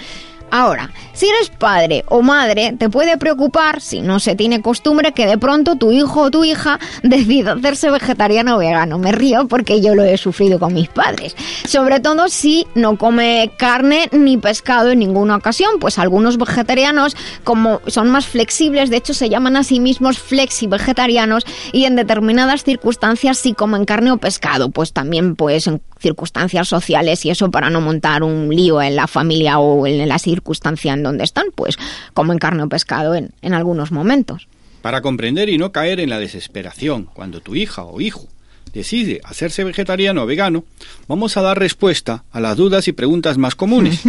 Ahora, 0.53 0.91
si 1.15 1.31
eres 1.31 1.49
padre 1.49 2.05
o 2.09 2.21
madre, 2.21 2.75
te 2.79 2.91
puede 2.91 3.17
preocupar, 3.17 3.81
si 3.81 4.03
no 4.03 4.21
se 4.21 4.37
tiene 4.37 4.61
costumbre, 4.61 5.13
que 5.13 5.27
de 5.27 5.39
pronto 5.39 5.77
tu 5.77 5.93
hijo 5.93 6.21
o 6.21 6.31
tu 6.31 6.45
hija 6.45 6.79
decida 7.03 7.53
hacerse 7.53 7.91
vegetariano 7.91 8.57
o 8.57 8.59
vegano. 8.59 8.99
Me 8.99 9.13
río 9.13 9.49
porque 9.49 9.81
yo 9.81 9.95
lo 9.95 10.05
he 10.05 10.19
sufrido 10.19 10.59
con 10.59 10.75
mis 10.75 10.91
padres. 10.91 11.35
Sobre 11.67 12.01
todo 12.01 12.29
si 12.29 12.67
no 12.75 12.99
come 12.99 13.51
carne 13.57 14.11
ni 14.13 14.37
pescado 14.37 14.91
en 14.91 14.99
ninguna 14.99 15.37
ocasión, 15.37 15.79
pues 15.81 15.99
algunos 15.99 16.37
vegetarianos, 16.37 17.17
como 17.45 17.81
son 17.87 18.11
más 18.11 18.27
flexibles, 18.27 18.91
de 18.91 18.99
hecho 18.99 19.15
se 19.15 19.31
llaman 19.31 19.57
a 19.57 19.65
sí 19.65 19.81
mismos 19.81 20.19
flexi-vegetarianos 20.19 21.47
y 21.73 21.87
en 21.87 21.97
determinadas 21.97 22.63
circunstancias 22.63 23.39
sí 23.39 23.55
comen 23.55 23.87
carne 23.87 24.13
o 24.13 24.19
pescado, 24.19 24.69
pues 24.69 24.93
también 24.93 25.35
pues 25.35 25.71
circunstancias 26.03 26.69
sociales 26.69 27.25
y 27.25 27.31
eso 27.31 27.51
para 27.51 27.71
no 27.71 27.81
montar 27.81 28.23
un 28.23 28.55
lío 28.55 28.83
en 28.83 28.97
la 28.97 29.07
familia 29.07 29.59
o 29.59 29.87
en 29.87 30.07
la 30.07 30.19
circunstancia 30.19 30.93
en 30.93 31.03
donde 31.03 31.25
están, 31.25 31.47
pues 31.55 31.79
comen 32.13 32.39
carne 32.39 32.65
o 32.65 32.69
pescado 32.69 33.15
en, 33.15 33.31
en 33.41 33.55
algunos 33.55 33.93
momentos. 33.93 34.49
Para 34.83 35.01
comprender 35.01 35.49
y 35.49 35.59
no 35.59 35.73
caer 35.73 36.01
en 36.01 36.11
la 36.11 36.19
desesperación 36.19 37.09
cuando 37.15 37.41
tu 37.41 37.55
hija 37.55 37.85
o 37.85 38.01
hijo 38.01 38.29
decide 38.73 39.21
hacerse 39.25 39.65
vegetariano 39.65 40.23
o 40.23 40.27
vegano, 40.27 40.65
vamos 41.09 41.37
a 41.37 41.43
dar 41.43 41.59
respuesta 41.59 42.25
a 42.33 42.41
las 42.41 42.57
dudas 42.57 42.89
y 42.89 42.93
preguntas 42.93 43.39
más 43.39 43.55
comunes. 43.55 44.03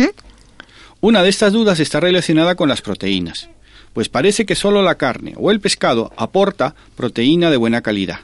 Una 1.01 1.21
de 1.21 1.29
estas 1.29 1.53
dudas 1.53 1.79
está 1.79 1.99
relacionada 1.99 2.55
con 2.55 2.69
las 2.69 2.81
proteínas, 2.81 3.49
pues 3.91 4.09
parece 4.09 4.45
que 4.45 4.55
solo 4.55 4.81
la 4.81 4.95
carne 4.95 5.33
o 5.37 5.51
el 5.51 5.59
pescado 5.59 6.13
aporta 6.15 6.75
proteína 6.95 7.51
de 7.51 7.57
buena 7.57 7.81
calidad. 7.81 8.19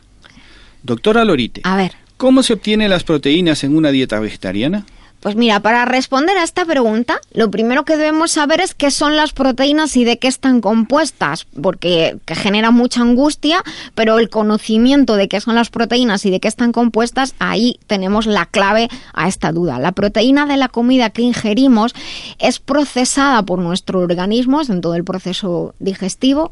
Doctora 0.83 1.25
Lorite, 1.25 1.61
a 1.65 1.75
ver. 1.75 1.91
¿Cómo 2.19 2.43
se 2.43 2.51
obtienen 2.51 2.89
las 2.89 3.05
proteínas 3.05 3.63
en 3.63 3.75
una 3.75 3.91
dieta 3.91 4.19
vegetariana? 4.19 4.85
Pues 5.21 5.35
mira, 5.35 5.59
para 5.61 5.85
responder 5.85 6.37
a 6.37 6.43
esta 6.43 6.65
pregunta, 6.65 7.19
lo 7.33 7.49
primero 7.49 7.83
que 7.83 7.97
debemos 7.97 8.31
saber 8.31 8.61
es 8.61 8.73
qué 8.73 8.91
son 8.91 9.15
las 9.15 9.33
proteínas 9.33 9.95
y 9.97 10.03
de 10.03 10.17
qué 10.17 10.27
están 10.27 10.61
compuestas, 10.61 11.45
porque 11.61 12.17
que 12.25 12.35
genera 12.35 12.71
mucha 12.71 13.01
angustia, 13.01 13.61
pero 13.95 14.19
el 14.19 14.29
conocimiento 14.29 15.15
de 15.15 15.27
qué 15.27 15.41
son 15.41 15.55
las 15.55 15.69
proteínas 15.69 16.25
y 16.25 16.29
de 16.29 16.39
qué 16.39 16.47
están 16.47 16.71
compuestas, 16.71 17.35
ahí 17.39 17.79
tenemos 17.87 18.27
la 18.27 18.45
clave 18.45 18.87
a 19.13 19.27
esta 19.27 19.51
duda. 19.51 19.79
La 19.79 19.93
proteína 19.93 20.45
de 20.45 20.57
la 20.57 20.69
comida 20.69 21.09
que 21.09 21.21
ingerimos 21.21 21.93
es 22.37 22.59
procesada 22.59 23.43
por 23.43 23.59
nuestro 23.59 23.99
organismo 23.99 24.61
en 24.61 24.81
todo 24.81 24.95
el 24.95 25.03
proceso 25.03 25.73
digestivo, 25.79 26.49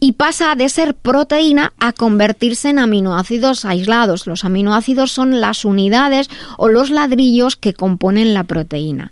y 0.00 0.12
pasa 0.12 0.54
de 0.54 0.68
ser 0.68 0.94
proteína 0.94 1.72
a 1.78 1.92
convertirse 1.92 2.68
en 2.68 2.78
aminoácidos 2.78 3.64
aislados. 3.64 4.26
Los 4.26 4.44
aminoácidos 4.44 5.10
son 5.10 5.40
las 5.40 5.64
unidades 5.64 6.28
o 6.58 6.68
los 6.68 6.90
ladrillos 6.90 7.56
que 7.56 7.74
componen 7.74 8.34
la 8.34 8.44
proteína. 8.44 9.10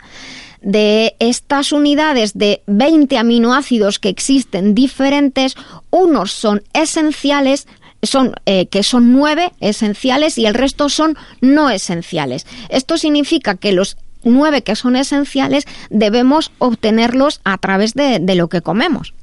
De 0.61 1.15
estas 1.19 1.71
unidades 1.71 2.33
de 2.35 2.63
20 2.67 3.17
aminoácidos 3.17 3.99
que 3.99 4.09
existen 4.09 4.73
diferentes, 4.73 5.55
unos 5.91 6.31
son 6.31 6.63
esenciales, 6.73 7.67
son, 8.01 8.33
eh, 8.45 8.67
que 8.67 8.83
son 8.83 9.13
nueve 9.13 9.51
esenciales 9.59 10.37
y 10.37 10.45
el 10.45 10.53
resto 10.53 10.89
son 10.89 11.17
no 11.41 11.69
esenciales. 11.69 12.45
Esto 12.69 12.97
significa 12.97 13.55
que 13.55 13.73
los 13.73 13.97
nueve 14.23 14.63
que 14.63 14.75
son 14.75 14.95
esenciales 14.95 15.65
debemos 15.91 16.51
obtenerlos 16.57 17.41
a 17.43 17.57
través 17.59 17.93
de 17.93 18.35
lo 18.35 18.49
que 18.49 18.61
comemos. 18.61 19.13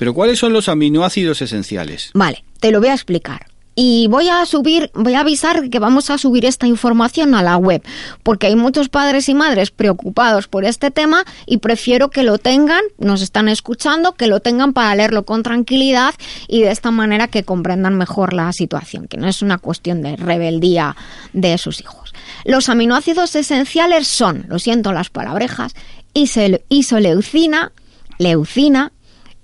Pero 0.00 0.14
¿cuáles 0.14 0.38
son 0.38 0.54
los 0.54 0.70
aminoácidos 0.70 1.42
esenciales? 1.42 2.10
Vale, 2.14 2.42
te 2.58 2.70
lo 2.70 2.80
voy 2.80 2.88
a 2.88 2.94
explicar. 2.94 3.48
Y 3.74 4.08
voy 4.08 4.30
a 4.30 4.46
subir, 4.46 4.90
voy 4.94 5.12
a 5.12 5.20
avisar 5.20 5.68
que 5.68 5.78
vamos 5.78 6.08
a 6.08 6.16
subir 6.16 6.46
esta 6.46 6.66
información 6.66 7.34
a 7.34 7.42
la 7.42 7.58
web, 7.58 7.82
porque 8.22 8.46
hay 8.46 8.56
muchos 8.56 8.88
padres 8.88 9.28
y 9.28 9.34
madres 9.34 9.70
preocupados 9.70 10.48
por 10.48 10.64
este 10.64 10.90
tema 10.90 11.26
y 11.44 11.58
prefiero 11.58 12.08
que 12.08 12.22
lo 12.22 12.38
tengan, 12.38 12.80
nos 12.96 13.20
están 13.20 13.50
escuchando, 13.50 14.14
que 14.14 14.26
lo 14.26 14.40
tengan 14.40 14.72
para 14.72 14.94
leerlo 14.94 15.26
con 15.26 15.42
tranquilidad 15.42 16.14
y 16.48 16.62
de 16.62 16.70
esta 16.70 16.90
manera 16.90 17.28
que 17.28 17.44
comprendan 17.44 17.98
mejor 17.98 18.32
la 18.32 18.54
situación, 18.54 19.06
que 19.06 19.18
no 19.18 19.28
es 19.28 19.42
una 19.42 19.58
cuestión 19.58 20.00
de 20.00 20.16
rebeldía 20.16 20.96
de 21.34 21.58
sus 21.58 21.78
hijos. 21.82 22.14
Los 22.46 22.70
aminoácidos 22.70 23.36
esenciales 23.36 24.06
son, 24.06 24.46
lo 24.48 24.58
siento 24.58 24.94
las 24.94 25.10
palabrejas, 25.10 25.74
isoleucina, 26.14 27.72
leucina, 28.16 28.92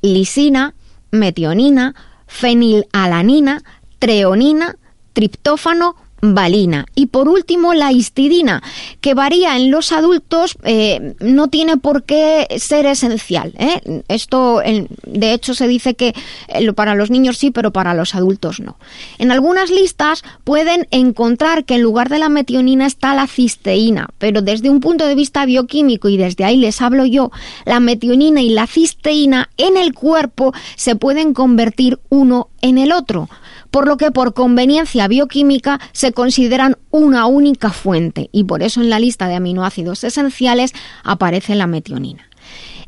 lisina, 0.03 0.75
metionina, 1.11 1.95
fenilalanina, 2.27 3.63
treonina, 3.99 4.77
triptófano, 5.13 5.95
valina. 6.21 6.87
Y 6.95 7.07
por 7.07 7.29
último, 7.29 7.75
la 7.75 7.93
histidina, 7.93 8.63
que 9.01 9.15
varía 9.15 9.57
en 9.57 9.71
los 9.71 9.93
adultos, 9.93 10.57
eh, 10.65 11.15
no 11.21 11.49
tiene 11.49 11.77
por 11.77 12.05
qué 12.05 12.47
ser 12.59 12.87
esencial. 12.87 13.53
¿eh? 13.59 14.03
Esto, 14.09 14.63
de 15.05 15.33
hecho, 15.33 15.55
se 15.55 15.69
dice 15.69 15.95
que 15.95 16.15
eh, 16.49 16.73
para 16.73 16.95
los 16.95 17.11
niños 17.11 17.39
sí, 17.39 17.51
pero 17.51 17.73
para 17.73 17.95
los 17.95 18.15
adultos 18.15 18.61
no. 18.61 18.77
En 19.19 19.31
algunas 19.31 19.71
listas 19.71 20.23
pueden 20.45 20.87
encontrar 20.91 21.65
que 21.65 21.75
en 21.75 21.83
lugar 21.83 22.09
de 22.09 22.19
la 22.19 22.29
metionina 22.29 22.87
está 22.87 23.15
la 23.15 23.27
cisteína, 23.27 24.09
pero 24.19 24.43
desde 24.43 24.71
un 24.71 24.81
punto 24.81 25.07
de 25.07 25.15
vista 25.15 25.47
bioquímico, 25.47 26.09
y 26.09 26.17
desde 26.17 26.45
ahí 26.45 26.57
les 26.57 26.81
hablo 26.81 27.05
yo, 27.05 27.31
la 27.65 27.81
metionina 27.81 28.41
y 28.41 28.51
la 28.51 28.67
cisteína 28.67 29.51
en 29.57 29.77
el 29.77 29.95
cuerpo 29.95 30.53
se 30.77 30.97
pueden 30.97 31.35
convertir 31.35 31.99
uno 32.09 32.49
en 32.63 32.79
el 32.79 32.93
otro 32.93 33.29
por 33.71 33.87
lo 33.87 33.97
que 33.97 34.11
por 34.11 34.35
conveniencia 34.35 35.09
bioquímica 35.09 35.81
se 35.93 36.13
consideran 36.13 36.77
una 36.91 37.27
única 37.27 37.71
fuente 37.71 38.29
y 38.33 38.45
por 38.45 38.63
eso 38.63 38.81
en 38.81 38.91
la 38.91 38.99
lista 38.99 39.29
de 39.29 39.35
aminoácidos 39.35 40.05
esenciales 40.05 40.73
aparece 41.03 41.55
la 41.55 41.67
metionina. 41.67 42.29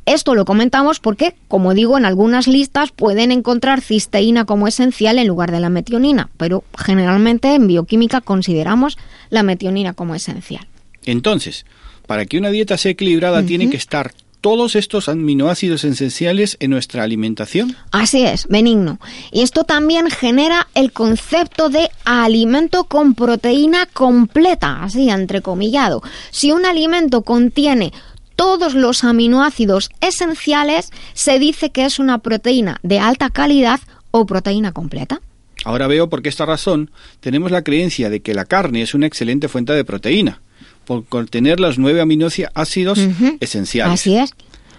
Esto 0.07 0.35
lo 0.35 0.47
comentamos 0.47 1.01
porque, 1.01 1.35
como 1.49 1.75
digo, 1.75 1.99
en 1.99 2.07
algunas 2.07 2.49
listas 2.49 2.93
pueden 2.93 3.31
encontrar 3.31 3.83
cisteína 3.83 4.47
como 4.47 4.67
esencial 4.67 5.19
en 5.19 5.27
lugar 5.27 5.53
de 5.53 5.61
la 5.61 5.69
metionina, 5.69 6.31
pero 6.39 6.65
generalmente 6.79 7.55
en 7.55 7.67
bioquímica 7.67 8.23
consideramos 8.23 8.97
la 9.29 9.43
metionina 9.43 9.93
como 9.93 10.15
esencial. 10.15 10.67
Entonces, 11.05 11.67
para 12.07 12.25
que 12.25 12.39
una 12.39 12.49
dieta 12.49 12.79
sea 12.79 12.93
equilibrada 12.93 13.43
tiene 13.43 13.69
que 13.69 13.77
estar 13.77 14.13
todos 14.49 14.77
estos 14.77 15.11
aminoácidos 15.11 15.85
esenciales 15.85 16.57
en 16.59 16.71
nuestra 16.71 17.03
alimentación? 17.03 17.77
Así 17.91 18.25
es, 18.25 18.47
benigno. 18.47 18.99
Y 19.31 19.43
esto 19.43 19.65
también 19.65 20.11
genera 20.11 20.69
el 20.75 20.91
concepto 20.91 21.69
de 21.69 21.91
alimento 22.07 22.85
con 22.85 23.15
proteína 23.15 23.85
completa, 23.93 24.83
así 24.83 25.11
entrecomillado. 25.11 26.03
Si 26.31 26.51
un 26.51 26.65
alimento 26.65 27.21
contiene 27.21 27.93
todos 28.37 28.73
los 28.73 29.05
aminoácidos 29.05 29.91
esenciales, 30.01 30.93
se 31.13 31.39
dice 31.39 31.69
que 31.69 31.85
es 31.85 31.99
una 31.99 32.17
proteína 32.17 32.79
de 32.83 33.01
alta 33.01 33.29
calidad 33.29 33.81
o 34.13 34.25
proteína 34.25 34.73
completa. 34.73 35.21
Ahora 35.67 35.89
veo 35.89 36.09
por 36.09 36.23
qué 36.23 36.31
esta 36.31 36.47
razón 36.47 36.91
tenemos 37.21 37.51
la 37.51 37.65
creencia 37.65 38.09
de 38.09 38.21
que 38.23 38.33
la 38.33 38.47
carne 38.47 38.81
es 38.81 38.95
una 38.95 39.07
excelente 39.07 39.49
fuente 39.49 39.75
de 39.75 39.85
proteína 39.85 40.41
por 40.89 41.05
contener 41.05 41.61
los 41.61 41.79
nueve 41.79 42.01
aminoácidos 42.01 42.99
esenciales. 43.41 44.01
Así 44.01 44.17
es. 44.17 44.31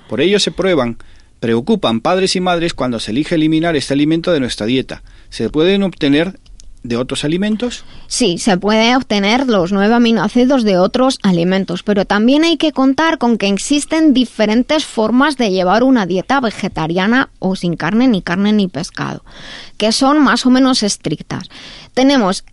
Por 0.10 0.22
ello 0.22 0.40
se 0.40 0.50
prueban, 0.50 0.98
preocupan 1.40 2.02
padres 2.02 2.36
y 2.36 2.42
madres 2.42 2.74
cuando 2.74 3.00
se 3.00 3.12
elige 3.12 3.36
eliminar 3.36 3.76
este 3.76 3.94
alimento 3.94 4.32
de 4.32 4.40
nuestra 4.40 4.66
dieta. 4.66 5.04
¿Se 5.30 5.52
pueden 5.52 5.84
obtener 5.84 6.40
de 6.82 6.98
otros 6.98 7.26
alimentos? 7.26 7.86
Sí, 8.08 8.40
se 8.40 8.58
puede 8.58 8.96
obtener 8.96 9.46
los 9.46 9.72
nueve 9.72 9.94
aminoácidos 9.94 10.64
de 10.64 10.80
otros 10.80 11.20
alimentos, 11.22 11.84
pero 11.84 12.06
también 12.06 12.44
hay 12.44 12.58
que 12.58 12.72
contar 12.72 13.20
con 13.20 13.38
que 13.38 13.48
existen 13.48 14.12
diferentes 14.12 14.86
formas 14.86 15.38
de 15.38 15.52
llevar 15.52 15.84
una 15.84 16.08
dieta 16.08 16.40
vegetariana 16.40 17.30
o 17.38 17.56
sin 17.56 17.76
carne, 17.76 18.08
ni 18.08 18.24
carne, 18.24 18.52
ni 18.52 18.68
pescado, 18.68 19.24
que 19.78 19.92
son 19.92 20.24
más 20.24 20.48
o 20.48 20.50
menos 20.50 20.82
estrictas. 20.82 21.52
Tenemos 21.94 22.46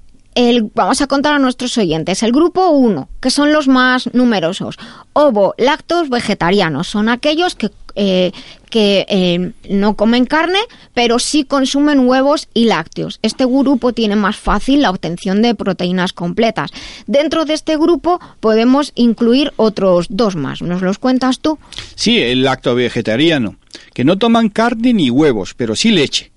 vamos 0.75 1.01
a 1.01 1.07
contar 1.07 1.35
a 1.35 1.39
nuestros 1.39 1.77
oyentes, 1.79 2.23
el 2.23 2.33
grupo 2.33 2.69
1, 2.69 3.09
que 3.21 3.31
son 3.31 3.53
los 3.53 3.69
más 3.69 4.13
numerosos, 4.13 4.77
ovo, 5.13 5.55
lactos, 5.57 6.11
vegetarianos, 6.11 6.89
son 6.89 7.09
aquellos 7.09 7.55
que, 7.55 7.71
eh, 7.95 8.33
que 8.69 9.07
eh, 9.09 9.53
no 9.71 9.97
comen 9.97 10.27
carne, 10.27 10.59
pero 10.93 11.19
sí 11.19 11.45
consumen 11.45 12.01
huevos 12.01 12.49
y 12.53 12.67
lácteos. 12.67 13.19
Este 13.23 13.47
grupo 13.47 13.95
tiene 13.95 14.17
más 14.17 14.37
fácil 14.37 14.83
la 14.83 14.91
obtención 14.91 15.41
de 15.41 15.55
proteínas 15.55 16.13
completas. 16.13 16.71
Dentro 17.07 17.47
de 17.47 17.55
este 17.55 17.79
grupo 17.79 18.21
podemos 18.41 18.93
incluir 18.95 19.55
otros 19.57 20.07
dos 20.11 20.37
más. 20.37 20.61
¿Nos 20.61 20.83
los 20.83 20.99
cuentas 20.99 21.41
tú? 21.41 21.59
Sí, 21.95 22.19
el 22.19 22.43
lacto 22.43 22.75
vegetariano, 22.75 23.57
que 23.95 24.05
no 24.05 24.19
toman 24.19 24.51
carne 24.51 24.93
ni 24.93 25.09
huevos, 25.09 25.55
pero 25.55 25.75
sí 25.75 25.91
leche. 25.91 26.36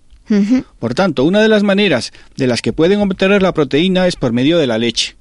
Por 0.80 0.94
tanto, 0.94 1.24
una 1.24 1.42
de 1.42 1.50
las 1.50 1.64
maneras 1.64 2.12
de 2.36 2.48
las 2.48 2.62
que 2.62 2.74
pueden 2.74 3.02
obtener 3.02 3.42
la 3.42 3.54
proteína 3.54 4.08
es 4.08 4.16
por 4.16 4.32
medio 4.32 4.58
de 4.58 4.68
la 4.68 4.78
leche. 4.78 5.16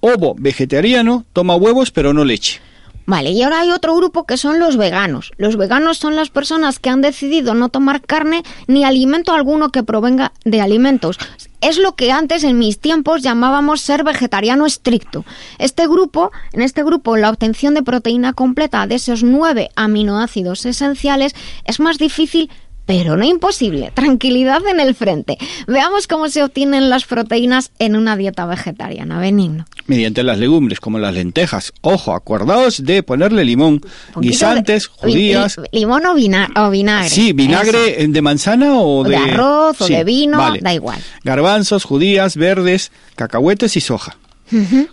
Ovo 0.00 0.34
vegetariano 0.38 1.24
toma 1.32 1.56
huevos 1.56 1.90
pero 1.90 2.12
no 2.12 2.24
leche. 2.24 2.60
Vale, 3.08 3.30
y 3.30 3.42
ahora 3.42 3.60
hay 3.60 3.70
otro 3.70 3.96
grupo 3.96 4.26
que 4.26 4.36
son 4.36 4.58
los 4.58 4.76
veganos. 4.76 5.32
Los 5.38 5.56
veganos 5.56 5.96
son 5.96 6.14
las 6.14 6.28
personas 6.28 6.78
que 6.78 6.90
han 6.90 7.00
decidido 7.00 7.54
no 7.54 7.70
tomar 7.70 8.02
carne 8.02 8.42
ni 8.66 8.84
alimento 8.84 9.32
alguno 9.32 9.70
que 9.70 9.82
provenga 9.82 10.32
de 10.44 10.60
alimentos. 10.60 11.16
Es 11.62 11.78
lo 11.78 11.96
que 11.96 12.12
antes 12.12 12.44
en 12.44 12.58
mis 12.58 12.78
tiempos 12.80 13.22
llamábamos 13.22 13.80
ser 13.80 14.04
vegetariano 14.04 14.66
estricto. 14.66 15.24
Este 15.58 15.86
grupo, 15.86 16.32
en 16.52 16.60
este 16.60 16.84
grupo, 16.84 17.16
la 17.16 17.30
obtención 17.30 17.72
de 17.72 17.82
proteína 17.82 18.34
completa 18.34 18.86
de 18.86 18.96
esos 18.96 19.22
nueve 19.22 19.70
aminoácidos 19.74 20.66
esenciales 20.66 21.34
es 21.64 21.80
más 21.80 21.96
difícil 21.96 22.50
pero 22.88 23.18
no 23.18 23.24
imposible. 23.24 23.92
Tranquilidad 23.92 24.66
en 24.66 24.80
el 24.80 24.94
frente. 24.94 25.36
Veamos 25.66 26.06
cómo 26.06 26.30
se 26.30 26.42
obtienen 26.42 26.88
las 26.88 27.04
proteínas 27.04 27.70
en 27.78 27.96
una 27.96 28.16
dieta 28.16 28.46
vegetariana. 28.46 29.20
Benigno. 29.20 29.66
Mediante 29.86 30.22
las 30.22 30.38
legumbres, 30.38 30.80
como 30.80 30.98
las 30.98 31.12
lentejas. 31.12 31.74
Ojo, 31.82 32.14
acordaos 32.14 32.82
de 32.82 33.02
ponerle 33.02 33.44
limón, 33.44 33.82
guisantes, 34.16 34.86
judías. 34.86 35.60
limón 35.70 36.06
o, 36.06 36.14
vinagre. 36.14 37.10
Sí, 37.10 37.34
vinagre 37.34 38.06
de 38.08 38.22
manzana 38.22 38.80
o, 38.80 39.04
de, 39.04 39.16
arroz 39.16 39.82
o 39.82 39.86
de 39.86 40.02
vino, 40.04 40.38
da 40.58 40.72
igual. 40.72 40.98
Garbanzos, 41.24 41.84
judías, 41.84 42.36
verdes, 42.36 42.90
cacahuetes 43.16 43.76
y 43.76 43.82
soja. 43.82 44.16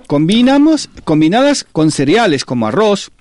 Combinamos, 0.07 0.89
combinadas 1.05 1.65
con 1.71 1.91
cereales 1.91 2.43
como 2.43 2.67
arroz, 2.67 3.11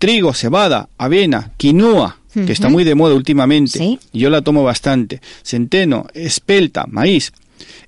trigo, 0.00 0.34
cebada, 0.34 0.88
avena, 0.98 1.52
quinoa, 1.58 2.18
que 2.44 2.52
está 2.52 2.68
muy 2.68 2.84
de 2.84 2.94
moda 2.94 3.14
últimamente, 3.14 3.98
yo 4.12 4.30
la 4.30 4.42
tomo 4.42 4.62
bastante, 4.62 5.20
centeno, 5.42 6.06
espelta, 6.14 6.84
maíz. 6.88 7.32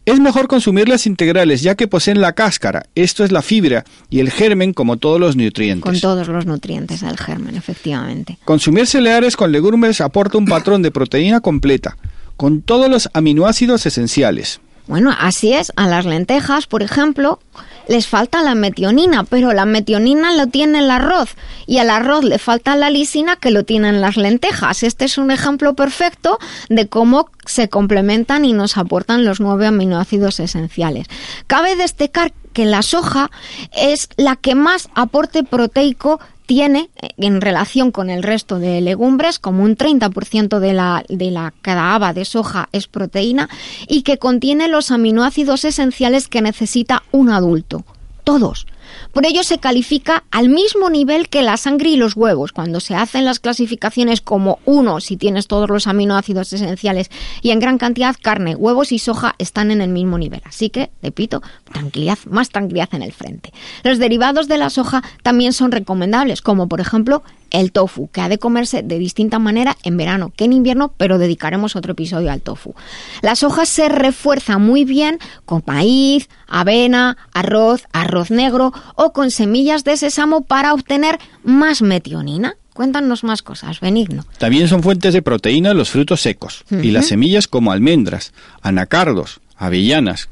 Es 0.06 0.20
mejor 0.20 0.48
consumir 0.48 0.88
las 0.88 1.06
integrales 1.06 1.60
ya 1.60 1.74
que 1.74 1.86
poseen 1.86 2.22
la 2.22 2.32
cáscara, 2.32 2.86
esto 2.94 3.24
es 3.24 3.32
la 3.32 3.42
fibra 3.42 3.84
y 4.08 4.20
el 4.20 4.30
germen 4.30 4.72
como 4.72 4.96
todos 4.96 5.20
los 5.20 5.36
nutrientes. 5.36 5.82
Con 5.82 6.00
todos 6.00 6.28
los 6.28 6.46
nutrientes 6.46 7.02
al 7.02 7.18
germen, 7.18 7.56
efectivamente. 7.56 8.38
Consumir 8.46 8.86
cereales 8.86 9.36
con 9.36 9.52
legumbres 9.52 10.00
aporta 10.00 10.38
un 10.38 10.46
patrón 10.46 10.80
de 10.80 10.90
proteína 10.90 11.40
completa, 11.40 11.98
con 12.38 12.62
todos 12.62 12.88
los 12.88 13.10
aminoácidos 13.12 13.84
esenciales. 13.84 14.60
Bueno, 14.86 15.14
así 15.18 15.52
es, 15.52 15.70
a 15.76 15.86
las 15.86 16.06
lentejas, 16.06 16.66
por 16.66 16.82
ejemplo, 16.82 17.40
les 17.88 18.06
falta 18.06 18.42
la 18.42 18.54
metionina, 18.54 19.24
pero 19.24 19.52
la 19.52 19.64
metionina 19.64 20.36
lo 20.36 20.46
tiene 20.46 20.78
el 20.78 20.90
arroz 20.90 21.34
y 21.66 21.78
al 21.78 21.90
arroz 21.90 22.22
le 22.22 22.38
falta 22.38 22.76
la 22.76 22.90
lisina 22.90 23.36
que 23.36 23.50
lo 23.50 23.64
tienen 23.64 24.00
las 24.00 24.16
lentejas. 24.16 24.82
Este 24.82 25.06
es 25.06 25.18
un 25.18 25.30
ejemplo 25.30 25.74
perfecto 25.74 26.38
de 26.68 26.88
cómo 26.88 27.30
se 27.46 27.68
complementan 27.68 28.44
y 28.44 28.52
nos 28.52 28.76
aportan 28.76 29.24
los 29.24 29.40
nueve 29.40 29.66
aminoácidos 29.66 30.38
esenciales. 30.38 31.06
Cabe 31.46 31.76
destacar 31.76 32.32
que 32.52 32.66
la 32.66 32.82
soja 32.82 33.30
es 33.72 34.08
la 34.16 34.36
que 34.36 34.54
más 34.54 34.88
aporte 34.94 35.44
proteico 35.44 36.20
tiene 36.48 36.88
en 37.18 37.42
relación 37.42 37.92
con 37.92 38.08
el 38.08 38.22
resto 38.22 38.58
de 38.58 38.80
legumbres, 38.80 39.38
como 39.38 39.64
un 39.64 39.76
30% 39.76 40.60
de 40.60 40.72
la, 40.72 41.04
de 41.06 41.30
la 41.30 41.52
cada 41.60 41.94
haba 41.94 42.14
de 42.14 42.24
soja 42.24 42.70
es 42.72 42.88
proteína 42.88 43.50
y 43.86 44.00
que 44.00 44.16
contiene 44.16 44.66
los 44.66 44.90
aminoácidos 44.90 45.66
esenciales 45.66 46.26
que 46.26 46.40
necesita 46.40 47.02
un 47.12 47.28
adulto. 47.28 47.84
Todos. 48.24 48.66
Por 49.12 49.26
ello 49.26 49.42
se 49.42 49.58
califica 49.58 50.24
al 50.30 50.48
mismo 50.48 50.90
nivel 50.90 51.28
que 51.28 51.42
la 51.42 51.56
sangre 51.56 51.90
y 51.90 51.96
los 51.96 52.16
huevos. 52.16 52.52
Cuando 52.52 52.80
se 52.80 52.94
hacen 52.94 53.24
las 53.24 53.40
clasificaciones 53.40 54.20
como 54.20 54.58
uno, 54.64 55.00
si 55.00 55.16
tienes 55.16 55.46
todos 55.46 55.68
los 55.68 55.86
aminoácidos 55.86 56.52
esenciales 56.52 57.10
y 57.42 57.50
en 57.50 57.60
gran 57.60 57.78
cantidad, 57.78 58.16
carne, 58.20 58.54
huevos 58.54 58.92
y 58.92 58.98
soja 58.98 59.34
están 59.38 59.70
en 59.70 59.80
el 59.80 59.90
mismo 59.90 60.18
nivel. 60.18 60.42
Así 60.44 60.70
que, 60.70 60.90
repito, 61.02 61.42
tranquilidad, 61.72 62.18
más 62.30 62.50
tranquilidad 62.50 62.88
en 62.92 63.02
el 63.02 63.12
frente. 63.12 63.52
Los 63.82 63.98
derivados 63.98 64.48
de 64.48 64.58
la 64.58 64.70
soja 64.70 65.02
también 65.22 65.52
son 65.52 65.72
recomendables, 65.72 66.42
como 66.42 66.68
por 66.68 66.80
ejemplo 66.80 67.22
el 67.50 67.72
tofu, 67.72 68.08
que 68.08 68.20
ha 68.20 68.28
de 68.28 68.38
comerse 68.38 68.82
de 68.82 68.98
distinta 68.98 69.38
manera 69.38 69.76
en 69.82 69.96
verano 69.96 70.32
que 70.34 70.44
en 70.44 70.52
invierno, 70.52 70.92
pero 70.96 71.18
dedicaremos 71.18 71.76
otro 71.76 71.92
episodio 71.92 72.30
al 72.30 72.40
tofu. 72.40 72.74
Las 73.22 73.42
hojas 73.42 73.68
se 73.68 73.88
refuerzan 73.88 74.62
muy 74.62 74.84
bien 74.84 75.18
con 75.44 75.62
maíz, 75.66 76.28
avena, 76.46 77.16
arroz, 77.32 77.84
arroz 77.92 78.30
negro 78.30 78.72
o 78.94 79.12
con 79.12 79.30
semillas 79.30 79.84
de 79.84 79.96
sésamo 79.96 80.42
para 80.42 80.74
obtener 80.74 81.18
más 81.42 81.82
metionina. 81.82 82.56
Cuéntanos 82.74 83.24
más 83.24 83.42
cosas, 83.42 83.80
Benigno. 83.80 84.24
También 84.38 84.68
son 84.68 84.84
fuentes 84.84 85.12
de 85.12 85.20
proteína 85.20 85.74
los 85.74 85.90
frutos 85.90 86.20
secos 86.20 86.64
y 86.70 86.92
las 86.92 87.06
semillas 87.06 87.48
como 87.48 87.72
almendras, 87.72 88.32
anacardos, 88.62 89.40
avellanas, 89.56 90.28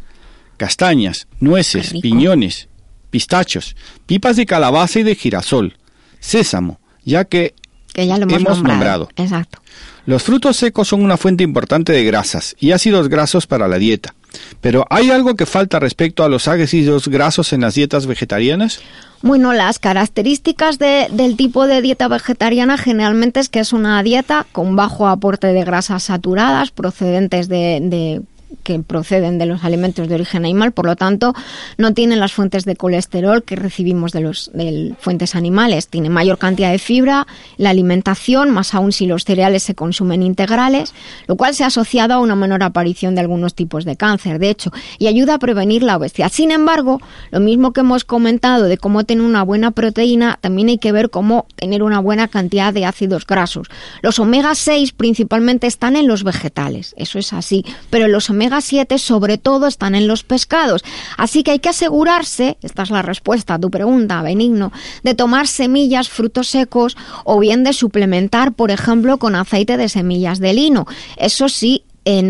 castañas, 0.57 1.27
nueces, 1.41 1.93
piñones, 2.01 2.69
pistachos, 3.11 3.75
pipas 4.07 4.37
de 4.37 4.47
calabaza 4.47 5.01
y 5.01 5.03
de 5.03 5.17
girasol, 5.17 5.77
sésamo, 6.21 6.79
ya 7.07 7.25
que, 7.25 7.55
ya 7.95 8.19
lo 8.19 8.29
hemos, 8.29 8.63
nombrado. 8.63 9.09
Exacto. 9.17 9.61
Los 10.05 10.23
frutos 10.23 10.57
secos 10.57 10.89
son 10.89 11.03
una 11.03 11.17
fuente 11.17 11.43
importante 11.43 11.93
de 11.93 12.05
grasas 12.05 12.55
y 12.61 12.73
ácidos 12.73 13.09
grasos 13.09 13.47
para 13.47 13.67
la 13.69 13.79
dieta. 13.79 14.15
Pero 14.61 14.85
¿hay 14.91 15.11
algo 15.11 15.35
que 15.35 15.47
falta 15.47 15.81
respecto 15.81 16.23
a 16.23 16.29
los 16.29 16.47
ácidos 16.47 17.09
grasos 17.09 17.55
en 17.55 17.63
las 17.63 17.75
dietas 17.75 18.07
vegetarianas? 18.07 18.81
Bueno, 19.23 19.55
las 19.55 19.79
características 19.79 20.79
del 20.79 21.37
tipo 21.37 21.67
de 21.67 21.81
dieta 21.81 22.07
vegetariana 22.09 22.77
generalmente 22.77 23.41
es 23.41 23.49
que 23.49 23.61
es 23.61 23.73
una 23.73 24.03
dieta 24.03 24.47
con 24.53 24.77
bajo 24.77 25.09
aporte 25.09 25.47
de 25.47 25.65
grasas 25.65 26.05
saturadas 26.05 26.71
procedentes 26.71 27.49
de 27.49 28.21
que 28.63 28.79
proceden 28.81 29.39
de 29.39 29.47
los 29.47 29.65
alimentos 29.65 30.09
de 30.09 30.15
origen 30.15 30.45
animal, 30.45 30.73
por 30.73 30.87
lo 30.87 30.97
tanto, 30.97 31.35
no 31.79 31.95
tienen 31.95 32.21
las 32.21 32.33
fuentes 32.33 32.65
de 32.65 32.77
colesterol 32.77 33.43
que 33.43 33.57
recibimos 33.57 34.13
de 34.13 34.21
los 34.21 34.51
de 34.55 34.95
fuentes 34.99 35.35
animales. 35.35 35.89
Tiene 35.89 36.11
mayor 36.11 36.39
cantidad 36.39 36.71
de 36.71 36.79
fibra, 36.79 37.27
la 37.57 37.71
alimentación, 37.71 38.51
más 38.51 38.75
aún 38.75 38.93
si 38.93 39.07
los 39.07 39.25
cereales 39.25 39.63
se 39.63 39.75
consumen 39.75 40.23
integrales, 40.23 40.95
lo 41.27 41.37
cual 41.37 41.55
se 41.55 41.65
ha 41.65 41.69
asociado 41.69 42.15
a 42.15 42.21
una 42.21 42.37
menor 42.37 42.63
aparición 42.63 43.15
de 43.15 43.21
algunos 43.21 43.55
tipos 43.55 43.85
de 43.85 43.97
cáncer, 43.97 44.39
de 44.39 44.51
hecho, 44.51 44.73
y 44.99 45.07
ayuda 45.07 45.35
a 45.35 45.39
prevenir 45.39 45.83
la 45.83 45.97
obesidad. 45.97 46.31
Sin 46.33 46.51
embargo, 46.51 47.01
lo 47.31 47.41
mismo 47.41 47.73
que 47.73 47.81
hemos 47.81 48.05
comentado 48.05 48.65
de 48.65 48.79
cómo 48.79 49.05
tener 49.05 49.25
una 49.25 49.43
buena 49.43 49.71
proteína, 49.71 50.39
también 50.41 50.69
hay 50.69 50.79
que 50.79 50.93
ver 50.93 51.11
cómo 51.11 51.47
tener 51.57 51.83
una 51.83 52.01
buena 52.01 52.29
cantidad 52.29 52.73
de 52.73 52.85
ácidos 52.85 53.27
grasos. 53.27 53.69
Los 54.03 54.19
omega 54.19 54.55
6 54.55 54.93
principalmente 54.93 55.67
están 55.67 55.97
en 55.97 56.07
los 56.07 56.25
vegetales, 56.25 56.95
eso 56.97 57.19
es 57.19 57.33
así, 57.33 57.65
pero 57.91 58.09
los 58.09 58.31
omega 58.37 58.61
7 58.61 58.99
sobre 58.99 59.39
todo 59.39 59.67
están 59.67 59.95
en 59.95 60.07
los 60.07 60.23
pescados. 60.23 60.85
Así 61.17 61.43
que 61.43 61.53
hay 61.53 61.59
que 61.59 61.71
asegurarse, 61.71 62.59
esta 62.63 62.83
es 62.83 62.91
la 62.91 63.03
respuesta 63.03 63.55
a 63.55 63.59
tu 63.59 63.71
pregunta, 63.71 64.23
Benigno, 64.23 64.73
de 65.03 65.15
tomar 65.15 65.49
semillas, 65.49 66.09
frutos 66.09 66.49
secos 66.49 66.97
o 67.25 67.41
bien 67.41 67.65
de 67.65 67.73
suplementar, 67.73 68.53
por 68.53 68.71
ejemplo, 68.71 69.19
con 69.19 69.35
aceite 69.35 69.77
de 69.77 69.89
semillas 69.89 70.39
de 70.39 70.53
lino. 70.53 70.87
Eso 71.17 71.49
sí, 71.49 71.85
eh, 72.05 72.23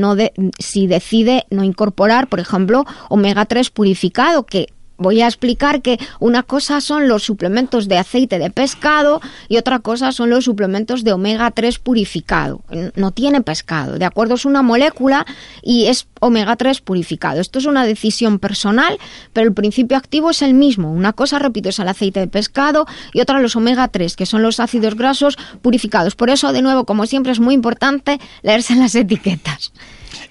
si 0.58 0.86
decide 0.86 1.44
no 1.50 1.64
incorporar, 1.64 2.28
por 2.28 2.40
ejemplo, 2.40 2.86
omega 3.08 3.44
3 3.44 3.70
purificado, 3.70 4.46
que 4.46 4.68
voy 4.98 5.22
a 5.22 5.26
explicar 5.26 5.82
que 5.82 5.98
una 6.20 6.42
cosa 6.42 6.80
son 6.80 7.08
los 7.08 7.22
suplementos 7.22 7.88
de 7.88 7.98
aceite 7.98 8.38
de 8.38 8.50
pescado 8.50 9.20
y 9.48 9.56
otra 9.56 9.78
cosa 9.80 10.12
son 10.12 10.30
los 10.30 10.44
suplementos 10.44 11.04
de 11.04 11.12
omega 11.12 11.50
3 11.50 11.78
purificado. 11.78 12.62
No 12.94 13.10
tiene 13.10 13.40
pescado, 13.42 13.98
¿de 13.98 14.04
acuerdo? 14.04 14.34
Es 14.34 14.44
una 14.44 14.62
molécula 14.62 15.26
y 15.62 15.86
es 15.86 16.06
omega 16.20 16.56
3 16.56 16.80
purificado. 16.80 17.40
Esto 17.40 17.58
es 17.58 17.66
una 17.66 17.84
decisión 17.84 18.38
personal, 18.38 18.98
pero 19.32 19.46
el 19.46 19.54
principio 19.54 19.96
activo 19.96 20.30
es 20.30 20.42
el 20.42 20.54
mismo. 20.54 20.92
Una 20.92 21.12
cosa, 21.12 21.38
repito, 21.38 21.68
es 21.68 21.78
el 21.78 21.88
aceite 21.88 22.20
de 22.20 22.28
pescado 22.28 22.86
y 23.12 23.20
otra 23.20 23.40
los 23.40 23.56
omega 23.56 23.88
3, 23.88 24.16
que 24.16 24.26
son 24.26 24.42
los 24.42 24.60
ácidos 24.60 24.94
grasos 24.94 25.36
purificados. 25.62 26.14
Por 26.14 26.30
eso, 26.30 26.52
de 26.52 26.62
nuevo, 26.62 26.84
como 26.84 27.06
siempre, 27.06 27.32
es 27.32 27.40
muy 27.40 27.54
importante 27.54 28.18
leerse 28.42 28.74
las 28.76 28.94
etiquetas. 28.94 29.72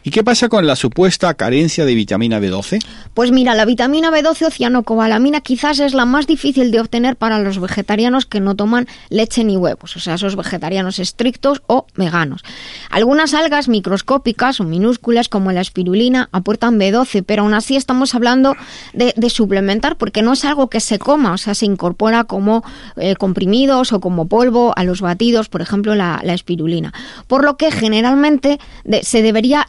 ¿Y 0.07 0.11
qué 0.11 0.23
pasa 0.23 0.49
con 0.49 0.67
la 0.67 0.75
supuesta 0.75 1.33
carencia 1.33 1.83
de 1.83 1.95
vitamina 1.95 2.39
B12? 2.39 2.77
Pues 3.15 3.31
mira, 3.31 3.55
la 3.55 3.65
vitamina 3.65 4.11
B12 4.11 4.45
o 4.45 4.51
cianocobalamina 4.51 5.41
quizás 5.41 5.79
es 5.79 5.95
la 5.95 6.05
más 6.05 6.27
difícil 6.27 6.69
de 6.69 6.79
obtener 6.79 7.15
para 7.15 7.39
los 7.39 7.59
vegetarianos 7.59 8.27
que 8.27 8.39
no 8.39 8.55
toman 8.55 8.87
leche 9.09 9.43
ni 9.43 9.57
huevos, 9.57 9.95
o 9.95 9.99
sea, 9.99 10.13
esos 10.13 10.35
vegetarianos 10.35 10.99
estrictos 10.99 11.63
o 11.65 11.87
veganos. 11.95 12.43
Algunas 12.91 13.33
algas 13.33 13.67
microscópicas 13.67 14.59
o 14.59 14.63
minúsculas 14.63 15.27
como 15.27 15.51
la 15.51 15.61
espirulina 15.61 16.29
aportan 16.31 16.79
B12, 16.79 17.23
pero 17.25 17.41
aún 17.41 17.55
así 17.55 17.75
estamos 17.75 18.13
hablando 18.13 18.55
de, 18.93 19.15
suplementar 19.31 19.97
porque 19.97 20.21
no 20.21 20.33
es 20.33 20.45
algo 20.45 20.69
que 20.69 20.81
se 20.81 20.99
coma, 20.99 21.33
o 21.33 21.39
sea, 21.39 21.55
se 21.55 21.65
incorpora 21.65 22.25
como 22.25 22.63
eh, 22.95 23.15
comprimidos 23.15 23.91
o 23.91 23.99
como 23.99 24.27
polvo 24.27 24.71
a 24.75 24.83
los 24.83 25.01
batidos, 25.01 25.49
por 25.49 25.63
ejemplo, 25.63 25.95
la, 25.95 26.21
espirulina. 26.25 26.93
Por 27.25 27.43
lo 27.43 27.57
que 27.57 27.71
generalmente 27.71 28.59
se 29.01 29.23
debería 29.23 29.65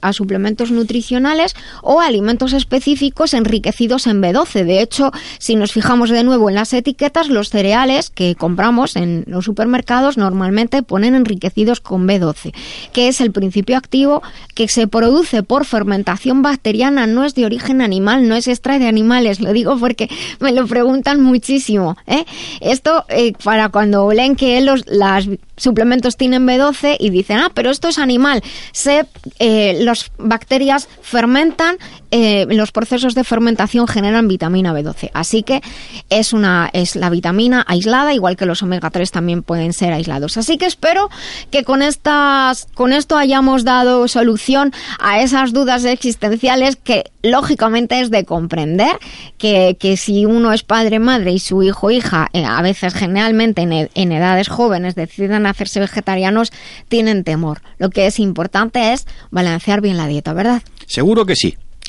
a 0.00 0.12
suplementos 0.12 0.70
nutricionales 0.70 1.54
o 1.82 2.00
alimentos 2.00 2.52
específicos 2.52 3.34
enriquecidos 3.34 4.06
en 4.06 4.22
B12. 4.22 4.64
De 4.64 4.80
hecho, 4.80 5.12
si 5.38 5.54
nos 5.56 5.72
fijamos 5.72 6.10
de 6.10 6.24
nuevo 6.24 6.48
en 6.48 6.54
las 6.54 6.72
etiquetas, 6.72 7.28
los 7.28 7.50
cereales 7.50 8.10
que 8.10 8.34
compramos 8.34 8.96
en 8.96 9.24
los 9.26 9.44
supermercados 9.44 10.16
normalmente 10.16 10.82
ponen 10.82 11.14
enriquecidos 11.14 11.80
con 11.80 12.08
B12, 12.08 12.52
que 12.92 13.08
es 13.08 13.20
el 13.20 13.32
principio 13.32 13.76
activo 13.76 14.22
que 14.54 14.68
se 14.68 14.86
produce 14.86 15.42
por 15.42 15.64
fermentación 15.64 16.42
bacteriana, 16.42 17.06
no 17.06 17.24
es 17.24 17.34
de 17.34 17.44
origen 17.44 17.82
animal, 17.82 18.28
no 18.28 18.34
es 18.34 18.48
extrae 18.48 18.78
de 18.78 18.88
animales, 18.88 19.40
lo 19.40 19.52
digo 19.52 19.76
porque 19.78 20.08
me 20.38 20.52
lo 20.52 20.66
preguntan 20.66 21.22
muchísimo. 21.22 21.96
¿eh? 22.06 22.24
Esto 22.60 23.04
eh, 23.08 23.32
para 23.44 23.68
cuando 23.68 24.10
leen 24.12 24.36
que 24.36 24.60
los, 24.60 24.84
suplementos 25.60 26.16
tienen 26.16 26.46
B12 26.46 26.96
y 26.98 27.10
dicen, 27.10 27.38
ah, 27.38 27.50
pero 27.54 27.70
esto 27.70 27.88
es 27.88 27.98
animal. 27.98 28.42
Eh, 28.86 29.04
las 29.78 30.10
bacterias 30.18 30.88
fermentan, 31.02 31.76
eh, 32.10 32.46
los 32.48 32.72
procesos 32.72 33.14
de 33.14 33.24
fermentación 33.24 33.86
generan 33.86 34.28
vitamina 34.28 34.72
B12. 34.72 35.10
Así 35.14 35.42
que 35.42 35.60
es, 36.08 36.32
una, 36.32 36.70
es 36.72 36.96
la 36.96 37.10
vitamina 37.10 37.64
aislada, 37.66 38.14
igual 38.14 38.36
que 38.36 38.46
los 38.46 38.62
omega 38.62 38.90
3 38.90 39.10
también 39.10 39.42
pueden 39.42 39.72
ser 39.72 39.92
aislados. 39.92 40.36
Así 40.36 40.58
que 40.58 40.66
espero 40.66 41.08
que 41.50 41.64
con, 41.64 41.82
estas, 41.82 42.66
con 42.74 42.92
esto 42.92 43.16
hayamos 43.16 43.64
dado 43.64 44.08
solución 44.08 44.72
a 44.98 45.20
esas 45.20 45.52
dudas 45.52 45.84
existenciales 45.84 46.76
que 46.76 47.04
lógicamente 47.22 48.00
es 48.00 48.10
de 48.10 48.24
comprender 48.24 48.98
que, 49.38 49.76
que 49.78 49.96
si 49.96 50.26
uno 50.26 50.52
es 50.52 50.62
padre, 50.62 50.98
madre 50.98 51.32
y 51.32 51.38
su 51.38 51.62
hijo 51.62 51.90
hija, 51.90 52.28
eh, 52.32 52.44
a 52.44 52.60
veces 52.62 52.94
generalmente 52.94 53.62
en, 53.62 53.90
en 53.94 54.12
edades 54.12 54.48
jóvenes 54.48 54.94
deciden 54.94 55.46
hacerse 55.46 55.80
vegetarianos 55.80 56.52
tienen 56.88 57.24
temor. 57.24 57.62
Lo 57.78 57.90
que 57.90 58.06
es 58.06 58.18
importante 58.18 58.92
es 58.92 59.06
balancear 59.30 59.80
bien 59.80 59.96
la 59.96 60.06
dieta, 60.06 60.32
¿verdad? 60.32 60.62
Seguro 60.86 61.24
que 61.26 61.36
sí. 61.36 61.56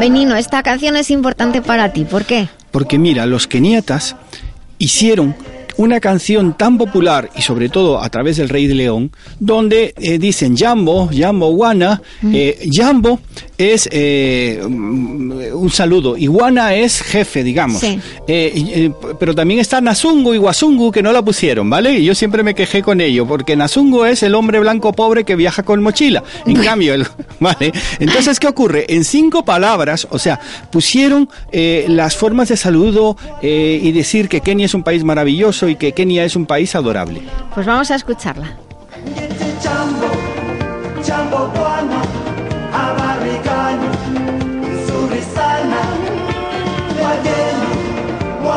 Benino, 0.00 0.36
esta 0.36 0.62
canción 0.62 0.96
es 0.96 1.10
importante 1.10 1.60
para 1.60 1.92
ti. 1.92 2.04
¿Por 2.04 2.24
qué? 2.24 2.48
Porque 2.70 2.98
mira, 2.98 3.26
los 3.26 3.46
keniatas 3.46 4.16
hicieron 4.78 5.36
una 5.76 6.00
canción 6.00 6.56
tan 6.56 6.78
popular 6.78 7.28
y 7.36 7.42
sobre 7.42 7.68
todo 7.68 8.00
a 8.00 8.08
través 8.08 8.38
del 8.38 8.48
Rey 8.48 8.66
de 8.66 8.74
León, 8.74 9.12
donde 9.38 9.92
eh, 9.98 10.18
dicen 10.18 10.56
Jambo, 10.56 11.10
Jambo 11.12 11.48
Wana, 11.48 12.00
eh, 12.22 12.66
Jambo 12.72 13.20
es 13.58 13.88
eh, 13.92 14.60
un 14.64 15.70
saludo 15.70 16.16
y 16.16 16.28
Wana 16.28 16.74
es 16.74 17.02
jefe, 17.02 17.44
digamos. 17.44 17.82
pero 19.18 19.34
también 19.34 19.60
está 19.60 19.80
Nasungu 19.80 20.34
y 20.34 20.38
Wasungu 20.38 20.90
que 20.90 21.02
no 21.02 21.12
la 21.12 21.22
pusieron, 21.22 21.68
¿vale? 21.70 21.98
Y 21.98 22.04
yo 22.04 22.14
siempre 22.14 22.42
me 22.42 22.54
quejé 22.54 22.82
con 22.82 23.00
ello, 23.00 23.26
porque 23.26 23.56
Nasungu 23.56 24.04
es 24.04 24.22
el 24.22 24.34
hombre 24.34 24.60
blanco 24.60 24.92
pobre 24.92 25.24
que 25.24 25.36
viaja 25.36 25.62
con 25.62 25.82
mochila. 25.82 26.22
En 26.46 26.56
cambio, 26.56 26.94
el, 26.94 27.06
¿vale? 27.40 27.72
Entonces, 27.98 28.40
¿qué 28.40 28.48
ocurre? 28.48 28.86
En 28.88 29.04
cinco 29.04 29.44
palabras, 29.44 30.06
o 30.10 30.18
sea, 30.18 30.40
pusieron 30.70 31.28
las 31.52 32.16
formas 32.16 32.48
de 32.48 32.56
saludo 32.56 33.16
y 33.42 33.92
decir 33.92 34.28
que 34.28 34.40
Kenia 34.40 34.66
es 34.66 34.74
un 34.74 34.82
país 34.82 35.04
maravilloso, 35.04 35.68
y 35.68 35.76
que 35.76 35.92
Kenia 35.92 36.24
es 36.24 36.36
un 36.36 36.46
país 36.46 36.74
adorable. 36.74 37.22
Pues 37.54 37.66
vamos 37.66 37.90
a 37.90 37.96
escucharla. 37.96 38.56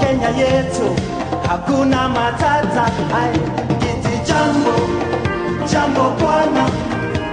Kenya 0.00 0.28
yetu 0.28 0.96
hakuna 1.48 2.08
matata. 2.08 2.84
Ai 3.20 3.32
kiti 3.80 4.14
jambo 4.32 4.74
jambo 5.72 6.10
bwana 6.20 6.64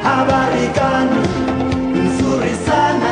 habari 0.03 0.67
gani? 0.75 1.21
Nzuri 2.05 2.55
sana 2.65 3.11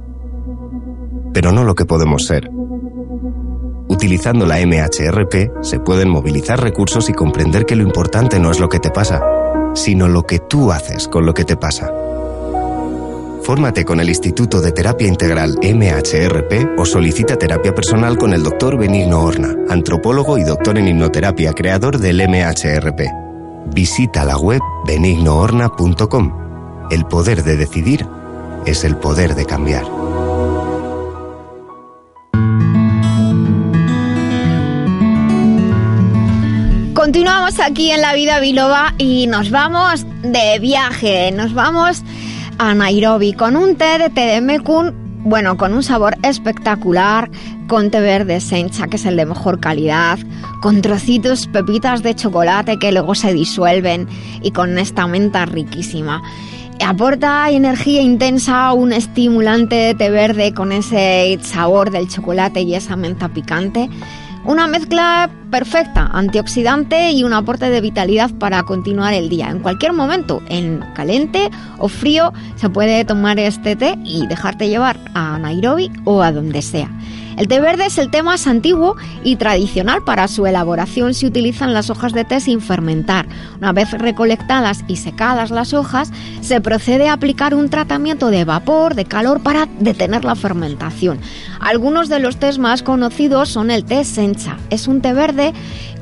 pero 1.33 1.51
no 1.51 1.63
lo 1.63 1.75
que 1.75 1.85
podemos 1.85 2.25
ser. 2.25 2.49
Utilizando 3.87 4.45
la 4.45 4.65
MHRP 4.65 5.61
se 5.61 5.79
pueden 5.79 6.09
movilizar 6.09 6.61
recursos 6.61 7.09
y 7.09 7.13
comprender 7.13 7.65
que 7.65 7.75
lo 7.75 7.83
importante 7.83 8.39
no 8.39 8.51
es 8.51 8.59
lo 8.59 8.69
que 8.69 8.79
te 8.79 8.89
pasa, 8.89 9.21
sino 9.73 10.07
lo 10.07 10.23
que 10.23 10.39
tú 10.39 10.71
haces 10.71 11.07
con 11.07 11.25
lo 11.25 11.33
que 11.33 11.43
te 11.43 11.57
pasa. 11.57 11.91
Fórmate 13.43 13.83
con 13.83 13.99
el 13.99 14.07
Instituto 14.07 14.61
de 14.61 14.71
Terapia 14.71 15.07
Integral 15.07 15.57
MHRP 15.61 16.79
o 16.79 16.85
solicita 16.85 17.37
terapia 17.37 17.73
personal 17.73 18.17
con 18.17 18.33
el 18.33 18.43
doctor 18.43 18.77
Benigno 18.77 19.23
Horna, 19.23 19.55
antropólogo 19.67 20.37
y 20.37 20.43
doctor 20.43 20.77
en 20.77 20.87
hipnoterapia, 20.87 21.53
creador 21.53 21.97
del 21.97 22.21
MHRP. 22.27 23.01
Visita 23.73 24.25
la 24.25 24.37
web 24.37 24.61
benignohorna.com. 24.85 26.87
El 26.91 27.05
poder 27.05 27.43
de 27.43 27.57
decidir 27.57 28.05
es 28.65 28.83
el 28.83 28.97
poder 28.97 29.33
de 29.33 29.45
cambiar. 29.45 30.00
Continuamos 37.11 37.59
aquí 37.59 37.91
en 37.91 37.99
la 37.99 38.13
vida 38.13 38.39
biloba 38.39 38.93
y 38.97 39.27
nos 39.27 39.51
vamos 39.51 40.05
de 40.23 40.57
viaje, 40.59 41.29
nos 41.33 41.53
vamos 41.53 42.03
a 42.57 42.73
Nairobi 42.73 43.33
con 43.33 43.57
un 43.57 43.75
té 43.75 43.97
de 43.97 44.09
té 44.09 44.21
de 44.21 44.39
mekun, 44.39 44.93
bueno, 45.25 45.57
con 45.57 45.73
un 45.73 45.83
sabor 45.83 46.15
espectacular, 46.23 47.29
con 47.67 47.91
té 47.91 47.99
verde 47.99 48.39
sencha, 48.39 48.87
que 48.87 48.95
es 48.95 49.05
el 49.05 49.17
de 49.17 49.25
mejor 49.25 49.59
calidad, 49.59 50.19
con 50.61 50.81
trocitos, 50.81 51.47
pepitas 51.47 52.01
de 52.01 52.15
chocolate 52.15 52.79
que 52.79 52.93
luego 52.93 53.13
se 53.13 53.33
disuelven 53.33 54.07
y 54.41 54.51
con 54.51 54.77
esta 54.79 55.05
menta 55.05 55.45
riquísima 55.45 56.23
aporta 56.85 57.49
energía 57.51 58.01
intensa, 58.01 58.73
un 58.73 58.93
estimulante 58.93 59.75
de 59.75 59.95
té 59.95 60.09
verde 60.09 60.53
con 60.53 60.71
ese 60.71 61.37
sabor 61.41 61.91
del 61.91 62.07
chocolate 62.07 62.61
y 62.61 62.75
esa 62.75 62.95
menta 62.95 63.29
picante. 63.29 63.89
Una 64.43 64.65
mezcla 64.65 65.29
perfecta, 65.51 66.09
antioxidante 66.11 67.11
y 67.11 67.23
un 67.23 67.31
aporte 67.31 67.69
de 67.69 67.79
vitalidad 67.79 68.31
para 68.31 68.63
continuar 68.63 69.13
el 69.13 69.29
día. 69.29 69.49
En 69.49 69.59
cualquier 69.59 69.93
momento, 69.93 70.41
en 70.49 70.83
caliente 70.95 71.51
o 71.77 71.87
frío, 71.87 72.33
se 72.55 72.67
puede 72.67 73.05
tomar 73.05 73.37
este 73.37 73.75
té 73.75 73.99
y 74.03 74.25
dejarte 74.25 74.67
llevar 74.67 74.97
a 75.13 75.37
Nairobi 75.37 75.91
o 76.05 76.23
a 76.23 76.31
donde 76.31 76.63
sea. 76.63 76.89
El 77.41 77.47
té 77.47 77.59
verde 77.59 77.87
es 77.87 77.97
el 77.97 78.11
té 78.11 78.21
más 78.21 78.45
antiguo 78.45 78.97
y 79.23 79.35
tradicional. 79.35 80.03
Para 80.03 80.27
su 80.27 80.45
elaboración 80.45 81.15
se 81.15 81.25
utilizan 81.25 81.73
las 81.73 81.89
hojas 81.89 82.13
de 82.13 82.23
té 82.23 82.39
sin 82.39 82.61
fermentar. 82.61 83.25
Una 83.57 83.71
vez 83.71 83.89
recolectadas 83.93 84.83
y 84.87 84.97
secadas 84.97 85.49
las 85.49 85.73
hojas, 85.73 86.11
se 86.41 86.61
procede 86.61 87.09
a 87.09 87.13
aplicar 87.13 87.55
un 87.55 87.71
tratamiento 87.71 88.29
de 88.29 88.45
vapor, 88.45 88.93
de 88.93 89.05
calor, 89.05 89.41
para 89.41 89.67
detener 89.79 90.23
la 90.23 90.35
fermentación. 90.35 91.19
Algunos 91.59 92.09
de 92.09 92.19
los 92.19 92.37
tés 92.37 92.59
más 92.59 92.83
conocidos 92.83 93.49
son 93.49 93.71
el 93.71 93.85
té 93.85 94.03
sencha. 94.03 94.57
Es 94.69 94.87
un 94.87 95.01
té 95.01 95.11
verde 95.11 95.51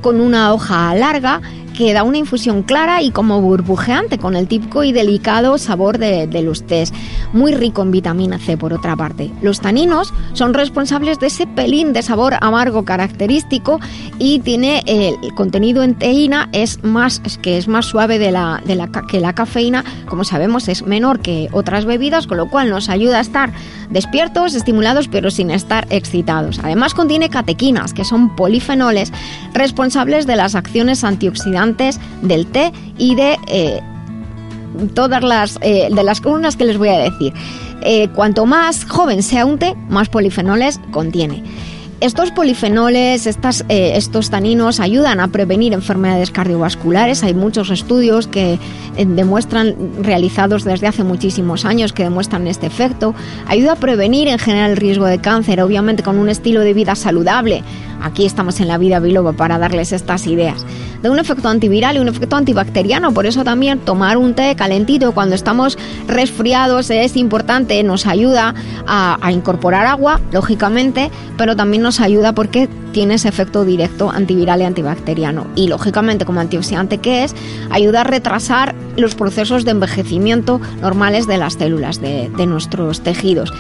con 0.01 0.19
una 0.19 0.53
hoja 0.53 0.93
larga 0.93 1.39
que 1.79 1.93
da 1.93 2.03
una 2.03 2.17
infusión 2.17 2.63
clara 2.63 3.01
y 3.01 3.09
como 3.09 3.39
burbujeante 3.39 4.17
con 4.17 4.35
el 4.35 4.49
típico 4.49 4.83
y 4.83 4.91
delicado 4.91 5.57
sabor 5.57 5.97
de, 5.97 6.27
los 6.43 6.67
tés. 6.67 6.91
Muy 7.31 7.53
rico 7.53 7.81
en 7.81 7.91
vitamina 7.91 8.37
C 8.37 8.57
por 8.57 8.73
otra 8.73 8.97
parte. 8.97 9.31
Los 9.41 9.61
taninos 9.61 10.13
son 10.33 10.53
responsables 10.53 11.21
de 11.21 11.27
ese 11.27 11.47
pelín 11.47 11.93
de 11.93 12.01
sabor 12.01 12.35
amargo 12.41 12.83
característico 12.83 13.79
y 14.17 14.39
tiene 14.39 14.83
el 14.87 15.33
contenido 15.35 15.81
en 15.81 15.95
teína 15.95 16.49
es 16.51 16.83
más 16.83 17.21
que 17.41 17.57
es 17.57 17.69
más 17.69 17.85
suave 17.85 18.19
de 18.19 18.33
la, 18.33 18.61
de 18.65 18.75
la, 18.75 18.89
que 19.09 19.21
la 19.21 19.31
cafeína, 19.31 19.85
como 20.05 20.25
sabemos 20.25 20.67
es 20.67 20.83
menor 20.85 21.21
que 21.21 21.47
otras 21.53 21.85
bebidas, 21.85 22.27
con 22.27 22.35
lo 22.35 22.49
cual 22.49 22.69
nos 22.69 22.89
ayuda 22.89 23.19
a 23.19 23.21
estar 23.21 23.53
despiertos, 23.89 24.53
estimulados, 24.53 25.07
pero 25.07 25.31
sin 25.31 25.49
estar 25.49 25.87
excitados. 25.91 26.59
Además 26.61 26.93
contiene 26.93 27.29
catequinas, 27.29 27.93
que 27.93 28.03
son 28.03 28.35
polifenoles 28.35 29.13
responsables 29.53 30.27
de 30.27 30.35
las 30.35 30.55
acciones 30.55 31.05
antioxidantes 31.05 31.68
del 32.21 32.47
té 32.47 32.71
y 32.97 33.15
de 33.15 33.37
eh, 33.47 33.81
todas 34.93 35.23
las 35.23 35.57
eh, 35.61 35.89
de 35.91 36.03
las 36.03 36.21
columnas 36.21 36.55
que 36.55 36.65
les 36.65 36.77
voy 36.77 36.89
a 36.89 36.99
decir. 36.99 37.33
Eh, 37.81 38.09
cuanto 38.09 38.45
más 38.45 38.85
joven 38.85 39.23
sea 39.23 39.45
un 39.45 39.57
té, 39.57 39.75
más 39.89 40.09
polifenoles 40.09 40.79
contiene. 40.91 41.43
Estos 42.01 42.31
polifenoles, 42.31 43.27
estos 43.27 44.29
taninos 44.29 44.79
ayudan 44.79 45.19
a 45.19 45.27
prevenir 45.27 45.73
enfermedades 45.73 46.31
cardiovasculares. 46.31 47.23
Hay 47.23 47.33
muchos 47.33 47.71
estudios 47.71 48.25
que 48.27 48.57
demuestran, 48.95 49.75
realizados 50.01 50.63
desde 50.63 50.87
hace 50.87 51.03
muchísimos 51.03 51.65
años, 51.65 51.91
que 51.91 52.03
demuestran 52.03 52.47
este 52.47 52.67
efecto. 52.67 53.13
Ayuda 53.47 53.73
a 53.73 53.75
prevenir 53.75 54.29
en 54.29 54.39
general 54.39 54.71
el 54.71 54.77
riesgo 54.77 55.07
de 55.07 55.19
cáncer, 55.19 55.61
obviamente 55.61 56.01
con 56.01 56.17
un 56.17 56.29
estilo 56.29 56.61
de 56.61 56.73
vida 56.73 56.95
saludable. 56.95 57.63
Aquí 58.01 58.25
estamos 58.25 58.59
en 58.59 58.67
la 58.67 58.77
vida 58.77 58.99
biloba 58.99 59.33
para 59.33 59.57
darles 59.57 59.91
estas 59.91 60.27
ideas. 60.27 60.65
De 61.01 61.09
un 61.09 61.17
efecto 61.17 61.47
antiviral 61.47 61.95
y 61.95 61.99
un 61.99 62.09
efecto 62.09 62.35
antibacteriano, 62.35 63.13
por 63.13 63.25
eso 63.25 63.45
también 63.45 63.79
tomar 63.79 64.17
un 64.17 64.33
té 64.33 64.53
calentito 64.55 65.13
cuando 65.13 65.33
estamos 65.33 65.77
resfriados 66.07 66.89
es 66.89 67.15
importante, 67.15 67.81
nos 67.83 68.05
ayuda 68.05 68.53
a, 68.85 69.31
incorporar 69.31 69.85
agua, 69.85 70.19
lógicamente, 70.33 71.09
pero 71.37 71.55
también 71.55 71.83
nos 71.83 72.01
ayuda 72.01 72.33
porque 72.33 72.67
tiene 72.91 73.13
ese 73.13 73.29
efecto 73.29 73.63
directo 73.63 74.09
antiviral 74.09 74.61
y 74.61 74.65
antibacteriano. 74.65 75.47
Y 75.55 75.67
lógicamente, 75.67 76.25
como 76.25 76.41
antioxidante 76.41 76.97
que 76.97 77.23
es, 77.23 77.33
ayuda 77.69 78.01
a 78.01 78.03
retrasar 78.03 78.75
los 78.97 79.15
procesos 79.15 79.63
de 79.63 79.71
envejecimiento 79.71 80.59
normales 80.81 81.27
de 81.27 81.37
las 81.37 81.53
células 81.53 82.01
de, 82.01 82.29
nuestros 82.45 83.01
tejidos. 83.01 83.53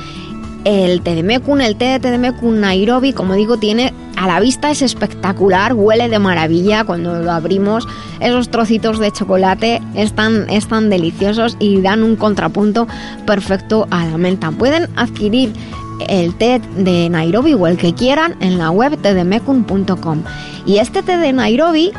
El 0.65 1.01
té 1.01 1.15
de 1.15 1.23
mecun, 1.23 1.61
el 1.61 1.77
té 1.77 1.85
de 1.85 1.99
té 1.99 2.11
de 2.11 2.17
mecun 2.17 2.59
Nairobi, 2.59 3.13
como 3.13 3.35
digo, 3.35 3.57
tiene 3.57 3.93
a 4.19 4.27
la 4.27 4.41
vista 4.41 4.69
es 4.69 4.81
espectacular, 4.81 5.73
huele 5.73 6.09
de 6.09 6.19
maravilla 6.19 6.83
cuando 6.83 7.21
lo 7.21 7.31
abrimos. 7.31 7.87
Esos 8.19 8.51
trocitos 8.51 8.99
de 8.99 9.13
chocolate 9.13 9.81
están, 9.95 10.49
están 10.49 10.89
deliciosos 10.89 11.55
y 11.57 11.79
dan 11.79 12.03
un 12.03 12.17
contrapunto 12.17 12.85
perfecto 13.25 13.87
a 13.91 14.05
la 14.05 14.17
menta. 14.17 14.51
Pueden 14.51 14.89
adquirir 14.97 15.53
el 16.09 16.35
té 16.35 16.59
de 16.75 17.09
Nairobi 17.09 17.53
o 17.53 17.65
el 17.65 17.77
que 17.77 17.93
quieran 17.93 18.35
en 18.41 18.57
la 18.57 18.71
web 18.71 18.97
tedemecun.com. 19.01 20.23
Y 20.65 20.79
este 20.79 21.01
té 21.01 21.15
de 21.15 21.31
Nairobi 21.31 21.93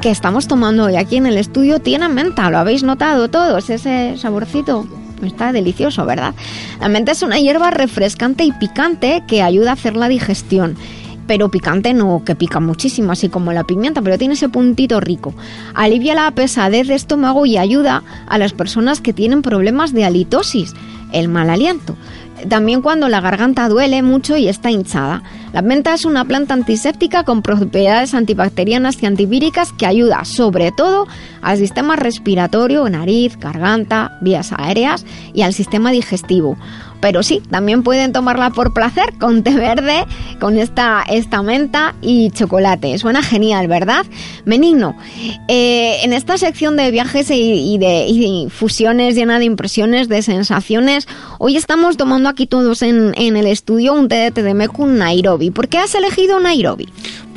que 0.00 0.10
estamos 0.10 0.48
tomando 0.48 0.84
hoy 0.84 0.96
aquí 0.96 1.16
en 1.16 1.26
el 1.26 1.36
estudio 1.36 1.80
tiene 1.80 2.08
menta, 2.08 2.48
lo 2.48 2.56
habéis 2.56 2.82
notado 2.82 3.28
todos, 3.28 3.68
ese 3.68 4.16
saborcito. 4.16 4.86
Está 5.22 5.52
delicioso, 5.52 6.06
¿verdad? 6.06 6.32
La 6.80 6.88
menta 6.88 7.12
es 7.12 7.22
una 7.22 7.38
hierba 7.40 7.70
refrescante 7.72 8.44
y 8.44 8.52
picante 8.52 9.22
que 9.26 9.42
ayuda 9.42 9.70
a 9.70 9.72
hacer 9.74 9.96
la 9.96 10.08
digestión 10.08 10.76
pero 11.28 11.50
picante 11.50 11.94
no, 11.94 12.22
que 12.24 12.34
pica 12.34 12.58
muchísimo, 12.58 13.12
así 13.12 13.28
como 13.28 13.52
la 13.52 13.62
pimienta, 13.62 14.02
pero 14.02 14.18
tiene 14.18 14.34
ese 14.34 14.48
puntito 14.48 14.98
rico. 14.98 15.34
Alivia 15.74 16.16
la 16.16 16.30
pesadez 16.32 16.88
de 16.88 16.94
estómago 16.94 17.46
y 17.46 17.58
ayuda 17.58 18.02
a 18.26 18.38
las 18.38 18.54
personas 18.54 19.00
que 19.00 19.12
tienen 19.12 19.42
problemas 19.42 19.92
de 19.92 20.04
halitosis, 20.04 20.74
el 21.12 21.28
mal 21.28 21.50
aliento. 21.50 21.96
También 22.48 22.82
cuando 22.82 23.08
la 23.08 23.20
garganta 23.20 23.68
duele 23.68 24.02
mucho 24.02 24.36
y 24.36 24.48
está 24.48 24.70
hinchada. 24.70 25.22
La 25.52 25.60
menta 25.60 25.94
es 25.94 26.04
una 26.04 26.24
planta 26.24 26.54
antiséptica 26.54 27.24
con 27.24 27.42
propiedades 27.42 28.14
antibacterianas 28.14 29.02
y 29.02 29.06
antivíricas 29.06 29.72
que 29.72 29.86
ayuda 29.86 30.24
sobre 30.24 30.70
todo 30.70 31.08
al 31.42 31.58
sistema 31.58 31.96
respiratorio, 31.96 32.88
nariz, 32.88 33.36
garganta, 33.38 34.18
vías 34.20 34.52
aéreas 34.56 35.04
y 35.34 35.42
al 35.42 35.52
sistema 35.52 35.90
digestivo. 35.90 36.56
Pero 37.00 37.22
sí, 37.22 37.42
también 37.50 37.82
pueden 37.82 38.12
tomarla 38.12 38.50
por 38.50 38.72
placer 38.72 39.14
con 39.18 39.42
té 39.42 39.54
verde, 39.54 40.04
con 40.40 40.58
esta, 40.58 41.04
esta 41.08 41.42
menta 41.42 41.94
y 42.02 42.30
chocolate. 42.30 42.98
Suena 42.98 43.22
genial, 43.22 43.68
¿verdad? 43.68 44.04
Benigno, 44.44 44.96
eh, 45.48 45.98
en 46.02 46.12
esta 46.12 46.38
sección 46.38 46.76
de 46.76 46.90
viajes 46.90 47.30
y, 47.30 47.78
de, 47.78 48.48
fusiones 48.50 49.14
llena 49.14 49.38
de 49.38 49.44
impresiones, 49.44 50.08
de 50.08 50.22
sensaciones, 50.22 51.06
hoy 51.38 51.56
estamos 51.56 51.96
tomando 51.96 52.28
aquí 52.28 52.46
todos 52.46 52.82
en, 52.82 53.12
en 53.16 53.36
el 53.36 53.46
estudio 53.46 53.94
un 53.94 54.08
té 54.08 54.16
de 54.16 54.30
Tedemecum 54.30 54.96
Nairobi. 54.96 55.50
¿Por 55.50 55.68
qué 55.68 55.78
has 55.78 55.94
elegido 55.94 56.40
Nairobi? 56.40 56.88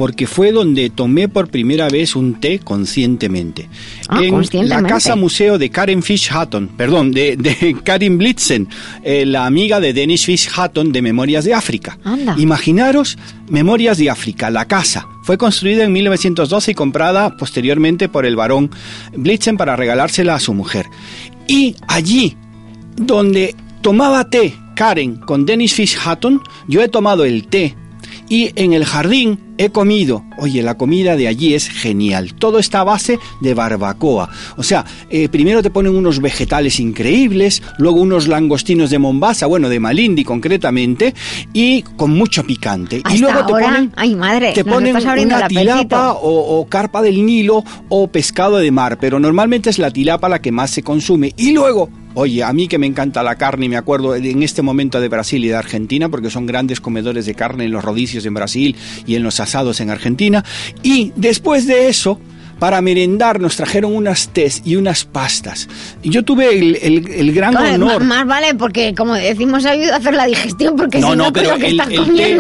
Porque 0.02 0.26
fue 0.26 0.52
donde 0.52 0.89
tomé 0.89 1.30
por 1.30 1.52
primera 1.52 1.88
vez 1.88 2.16
un 2.16 2.39
té 2.39 2.58
conscientemente. 2.58 3.70
Ah, 4.08 4.24
en 4.24 4.32
conscientemente. 4.32 4.82
la 4.82 4.89
Casa 4.89 5.16
Museo 5.16 5.60
de 5.60 5.70
Karen 5.70 6.02
Fish 6.02 6.32
Hatton, 6.32 6.72
perdón, 6.76 7.12
de, 7.12 7.38
de 7.38 7.78
Karin 7.84 8.18
Blitzen, 8.18 8.68
eh, 9.04 9.28
la 9.28 9.45
amiga 9.45 9.80
de 9.80 9.93
Dennis 9.93 10.26
Fish 10.26 10.49
Hatton 10.56 10.91
de 10.91 11.04
Memorias 11.04 11.45
de 11.45 11.54
África. 11.54 11.99
Anda. 12.04 12.34
Imaginaros 12.39 13.16
Memorias 13.47 13.99
de 13.99 14.10
África, 14.10 14.49
la 14.49 14.66
casa. 14.66 15.08
Fue 15.22 15.38
construida 15.38 15.84
en 15.84 15.93
1912 15.93 16.72
y 16.72 16.74
comprada 16.74 17.38
posteriormente 17.38 18.10
por 18.10 18.26
el 18.26 18.36
barón 18.36 18.72
Blitzen 19.14 19.56
para 19.56 19.76
regalársela 19.76 20.34
a 20.34 20.39
su 20.39 20.56
mujer. 20.56 20.88
Y 21.47 21.76
allí, 21.88 22.36
donde 22.95 23.54
tomaba 23.84 24.28
té 24.32 24.56
Karen 24.76 25.18
con 25.18 25.45
Dennis 25.45 25.76
Fish 25.76 25.95
Hatton, 26.04 26.41
yo 26.68 26.82
he 26.82 26.88
tomado 26.88 27.24
el 27.24 27.45
té 27.45 27.76
y 28.32 28.53
en 28.55 28.71
el 28.71 28.86
jardín 28.86 29.39
he 29.57 29.71
comido. 29.71 30.23
Oye, 30.38 30.63
la 30.63 30.77
comida 30.77 31.17
de 31.17 31.27
allí 31.27 31.53
es 31.53 31.67
genial. 31.67 32.34
Todo 32.34 32.59
está 32.59 32.79
a 32.79 32.86
base 32.86 33.19
de 33.41 33.53
barbacoa. 33.53 34.29
O 34.55 34.63
sea, 34.63 34.86
eh, 35.09 35.27
primero 35.27 35.61
te 35.61 35.69
ponen 35.69 35.93
unos 35.93 36.21
vegetales 36.21 36.79
increíbles, 36.79 37.61
luego 37.77 37.99
unos 37.99 38.29
langostinos 38.29 38.89
de 38.89 38.99
Mombasa, 38.99 39.47
bueno, 39.47 39.67
de 39.67 39.82
Malindi 39.82 40.23
concretamente, 40.23 41.13
y 41.51 41.82
con 41.82 42.11
mucho 42.11 42.45
picante. 42.45 43.01
Hasta 43.03 43.17
y 43.17 43.19
luego 43.19 43.45
te 43.45 43.51
ahora, 43.51 43.65
ponen, 43.65 43.93
ay 43.97 44.15
madre, 44.15 44.53
te 44.53 44.63
ponen 44.63 44.95
una 44.95 45.49
tilapa 45.49 46.13
o, 46.13 46.57
o 46.57 46.67
carpa 46.69 47.01
del 47.01 47.25
Nilo 47.25 47.65
o 47.89 48.07
pescado 48.07 48.59
de 48.59 48.71
mar, 48.71 48.97
pero 48.97 49.19
normalmente 49.19 49.69
es 49.69 49.77
la 49.77 49.91
tilapa 49.91 50.29
la 50.29 50.41
que 50.41 50.53
más 50.53 50.71
se 50.71 50.84
consume. 50.84 51.34
Y 51.36 51.51
luego 51.51 51.89
Oye, 52.14 52.43
a 52.43 52.51
mí 52.51 52.68
que 52.68 52.78
me 52.78 52.88
encanta 52.88 53.24
la 53.24 53.36
carne, 53.36 53.68
y 53.68 53.70
me 53.70 53.78
acuerdo 53.78 54.16
en 54.16 54.43
este 54.43 54.62
momento 54.62 54.99
de 54.99 55.07
Brasil 55.07 55.43
y 55.45 55.47
de 55.47 55.55
Argentina, 55.55 56.09
porque 56.09 56.30
son 56.30 56.45
grandes 56.45 56.82
comedores 56.82 57.26
de 57.26 57.36
carne 57.36 57.66
en 57.66 57.72
los 57.72 57.84
rodicios 57.84 58.26
en 58.26 58.34
Brasil 58.34 58.76
y 59.05 59.16
en 59.16 59.24
los 59.24 59.39
asados 59.39 59.80
en 59.80 59.89
Argentina. 59.89 60.43
Y 60.84 61.14
después 61.16 61.68
de 61.68 61.88
eso, 61.88 62.20
para 62.62 62.80
merendar 62.80 63.39
nos 63.41 63.55
trajeron 63.55 63.95
unas 63.95 64.28
tés 64.30 64.62
y 64.64 64.76
unas 64.76 65.03
pastas. 65.03 65.68
Y 66.03 66.12
yo 66.12 66.22
tuve 66.22 66.55
el, 66.59 66.76
el- 66.80 67.07
el 67.09 67.32
gran 67.34 67.57
honor. 67.57 68.03
Más 68.03 68.28
vale, 68.28 68.53
porque 68.53 68.93
como 68.93 69.16
decimos, 69.16 69.66
ayuda 69.66 69.95
a 69.95 69.97
hacer 69.97 70.14
la 70.14 70.28
digestión, 70.28 70.76
porque 70.76 70.99
No, 70.99 71.09
si 71.12 71.18
no, 71.18 71.24
no, 71.26 71.34
pero 71.34 71.57
que 71.57 71.66
el, 71.70 71.80
estás 71.80 71.89
té, 72.16 72.39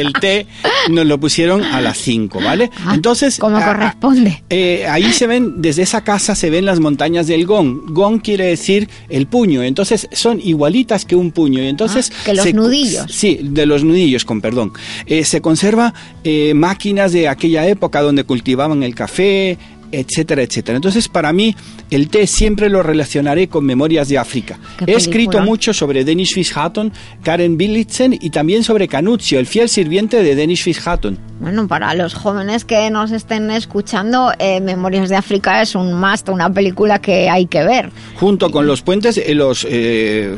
el, 0.00 0.12
té 0.20 0.46
nos 0.90 1.06
lo 1.06 1.18
pusieron 1.18 1.64
a 1.64 1.80
las 1.80 1.98
5, 1.98 2.40
¿vale? 2.40 2.70
Ah, 2.86 2.92
Entonces, 2.94 3.38
como 3.38 3.60
corresponde. 3.60 4.44
eh, 4.48 4.86
ahí 4.88 5.12
se 5.12 5.26
ven, 5.26 5.60
desde 5.60 5.82
esa 5.82 6.04
casa 6.04 6.36
se 6.36 6.50
ven 6.50 6.64
las 6.64 6.78
montañas 6.78 7.26
del 7.26 7.44
Gong. 7.44 7.80
Gong 7.90 8.20
quiere 8.22 8.44
decir 8.46 8.88
el 9.08 9.26
puño, 9.26 9.64
entonces 9.64 10.08
son 10.12 10.40
igualitas 10.40 11.04
que 11.04 11.16
un 11.16 11.32
puño. 11.32 11.60
Y 11.62 11.66
entonces 11.66 12.12
Ah, 12.14 12.22
que 12.26 12.34
los 12.34 12.44
se- 12.44 12.52
nudillos. 12.52 13.06
Sí, 13.10 13.40
de 13.42 13.66
los 13.66 13.82
nudillos, 13.82 14.24
con 14.24 14.40
perdón. 14.40 14.72
Eh, 15.06 15.24
se 15.24 15.40
conserva 15.40 15.92
eh, 16.22 16.54
máquinas 16.54 17.10
de 17.12 17.26
aquella 17.26 17.66
época 17.66 18.02
donde 18.02 18.22
cultivaban 18.22 18.82
el 18.84 18.94
café, 18.94 19.47
etcétera, 19.92 20.42
etcétera. 20.42 20.76
Entonces, 20.76 21.08
para 21.08 21.32
mí, 21.32 21.54
el 21.90 22.08
té 22.08 22.26
siempre 22.26 22.68
lo 22.68 22.82
relacionaré 22.82 23.48
con 23.48 23.64
Memorias 23.64 24.08
de 24.08 24.18
África. 24.18 24.58
He 24.86 24.92
escrito 24.92 25.40
mucho 25.40 25.72
sobre 25.72 26.04
Dennis 26.04 26.34
Fish 26.34 26.52
Hatton, 26.54 26.92
Karen 27.22 27.56
Billitsen 27.56 28.18
y 28.20 28.30
también 28.30 28.64
sobre 28.64 28.88
Canuccio, 28.88 29.38
el 29.38 29.46
fiel 29.46 29.68
sirviente 29.68 30.22
de 30.22 30.34
Dennis 30.34 30.62
Fish 30.62 30.80
Hatton. 30.84 31.18
Bueno, 31.40 31.68
para 31.68 31.94
los 31.94 32.14
jóvenes 32.14 32.64
que 32.64 32.90
nos 32.90 33.12
estén 33.12 33.50
escuchando, 33.50 34.32
eh, 34.38 34.60
Memorias 34.60 35.08
de 35.08 35.16
África 35.16 35.62
es 35.62 35.74
un 35.74 35.98
must, 35.98 36.28
una 36.28 36.52
película 36.52 37.00
que 37.00 37.30
hay 37.30 37.46
que 37.46 37.64
ver. 37.64 37.90
junto 38.16 38.50
con 38.50 38.66
los 38.66 38.82
puentes, 38.82 39.16
eh, 39.16 39.34
los, 39.34 39.66
eh, 39.68 40.34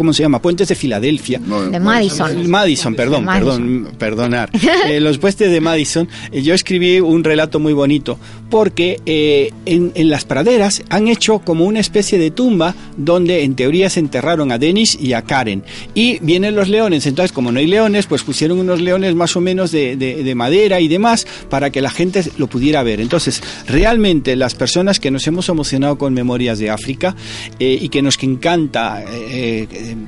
¿cómo 0.00 0.14
se 0.14 0.22
llama? 0.22 0.40
Puentes 0.40 0.66
de 0.68 0.74
Filadelfia. 0.74 1.38
No, 1.44 1.60
De 1.68 1.78
Madison. 1.78 2.48
Madison, 2.48 2.94
perdón, 2.94 3.26
Madison. 3.26 3.84
perdón, 3.98 3.98
perdonar. 3.98 4.50
Eh, 4.88 4.98
los 4.98 5.18
puentes 5.18 5.52
de 5.52 5.60
Madison, 5.60 6.08
eh, 6.32 6.40
yo 6.40 6.54
escribí 6.54 7.00
un 7.00 7.22
relato 7.22 7.60
muy 7.60 7.74
bonito 7.74 8.18
porque 8.48 8.98
eh, 9.04 9.52
en, 9.66 9.92
en 9.94 10.08
las 10.08 10.24
praderas 10.24 10.82
han 10.88 11.06
hecho 11.08 11.40
como 11.40 11.66
una 11.66 11.80
especie 11.80 12.18
de 12.18 12.30
tumba 12.30 12.74
donde 12.96 13.44
en 13.44 13.54
teoría 13.56 13.90
se 13.90 14.00
enterraron 14.00 14.50
a 14.52 14.58
Dennis 14.58 14.96
y 14.98 15.12
a 15.12 15.20
Karen. 15.22 15.62
Y 15.94 16.18
vienen 16.20 16.54
los 16.56 16.68
leones, 16.70 17.04
entonces 17.06 17.30
como 17.32 17.52
no 17.52 17.58
hay 17.58 17.66
leones, 17.66 18.06
pues 18.06 18.22
pusieron 18.22 18.58
unos 18.58 18.80
leones 18.80 19.14
más 19.14 19.36
o 19.36 19.42
menos 19.42 19.70
de, 19.70 19.96
de- 19.96 20.24
de 20.24 20.34
madera 20.34 20.80
y 20.80 20.88
demás 20.88 21.26
para 21.50 21.68
que 21.70 21.82
la 21.82 21.90
gente 21.90 22.24
lo 22.38 22.46
pudiera 22.46 22.82
ver. 22.82 23.00
Entonces, 23.02 23.42
realmente 23.68 24.34
las 24.34 24.54
personas 24.54 24.98
que 24.98 25.10
nos 25.10 25.26
hemos 25.26 25.48
emocionado 25.50 25.98
con 25.98 26.14
Memorias 26.14 26.58
de 26.58 26.70
África 26.70 27.14
eh, 27.58 27.78
y 27.80 27.90
que 27.90 28.00
nos 28.02 28.16
que 28.16 28.26
encanta 28.26 29.04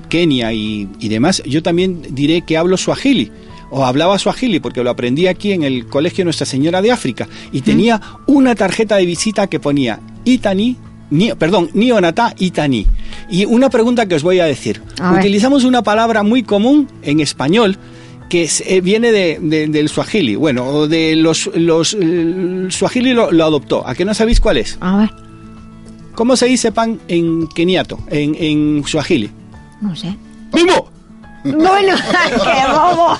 Kenia 0.08 0.52
y, 0.52 0.88
y 1.00 1.08
demás, 1.08 1.42
yo 1.46 1.62
también 1.62 2.02
diré 2.10 2.42
que 2.42 2.56
hablo 2.56 2.76
suajili 2.76 3.30
o 3.70 3.84
hablaba 3.86 4.18
suajili 4.18 4.60
porque 4.60 4.82
lo 4.84 4.90
aprendí 4.90 5.26
aquí 5.26 5.52
en 5.52 5.62
el 5.62 5.86
colegio 5.86 6.24
Nuestra 6.24 6.46
Señora 6.46 6.82
de 6.82 6.90
África 6.90 7.26
y 7.52 7.62
tenía 7.62 8.00
una 8.26 8.54
tarjeta 8.54 8.96
de 8.96 9.06
visita 9.06 9.46
que 9.46 9.58
ponía 9.60 10.00
Itani 10.24 10.76
Ni, 11.10 11.32
perdón, 11.34 11.68
Nionata 11.74 12.34
Itani. 12.38 12.86
Y 13.30 13.44
una 13.44 13.68
pregunta 13.68 14.06
que 14.06 14.14
os 14.14 14.22
voy 14.22 14.40
a 14.40 14.46
decir. 14.46 14.80
A. 15.00 15.12
Utilizamos 15.18 15.64
una 15.64 15.82
palabra 15.82 16.22
muy 16.22 16.42
común 16.42 16.88
en 17.02 17.20
español 17.20 17.76
que 18.30 18.48
eh, 18.66 18.80
viene 18.80 19.12
de, 19.12 19.38
de- 19.42 19.66
del 19.68 19.90
suajili. 19.90 20.36
Bueno, 20.36 20.66
o 20.66 20.88
de 20.88 21.14
los, 21.16 21.50
los 21.54 21.92
el 21.92 22.68
suajili 22.70 23.12
lo, 23.12 23.30
lo 23.30 23.44
adoptó. 23.44 23.86
¿A 23.86 23.94
qué 23.94 24.06
no 24.06 24.14
sabéis 24.14 24.40
cuál 24.40 24.56
es? 24.56 24.78
A 24.80 24.96
ver, 24.98 25.10
¿Cómo 26.14 26.36
se 26.36 26.46
dice 26.46 26.72
pan 26.72 26.98
en 27.08 27.46
keniato, 27.48 27.98
en, 28.10 28.34
en 28.38 28.84
suajili? 28.86 29.30
No 29.82 29.94
sé. 29.94 30.16
¡Mimo! 30.54 30.90
Bueno, 31.44 31.96
qué 32.44 32.72
bobo. 32.72 33.18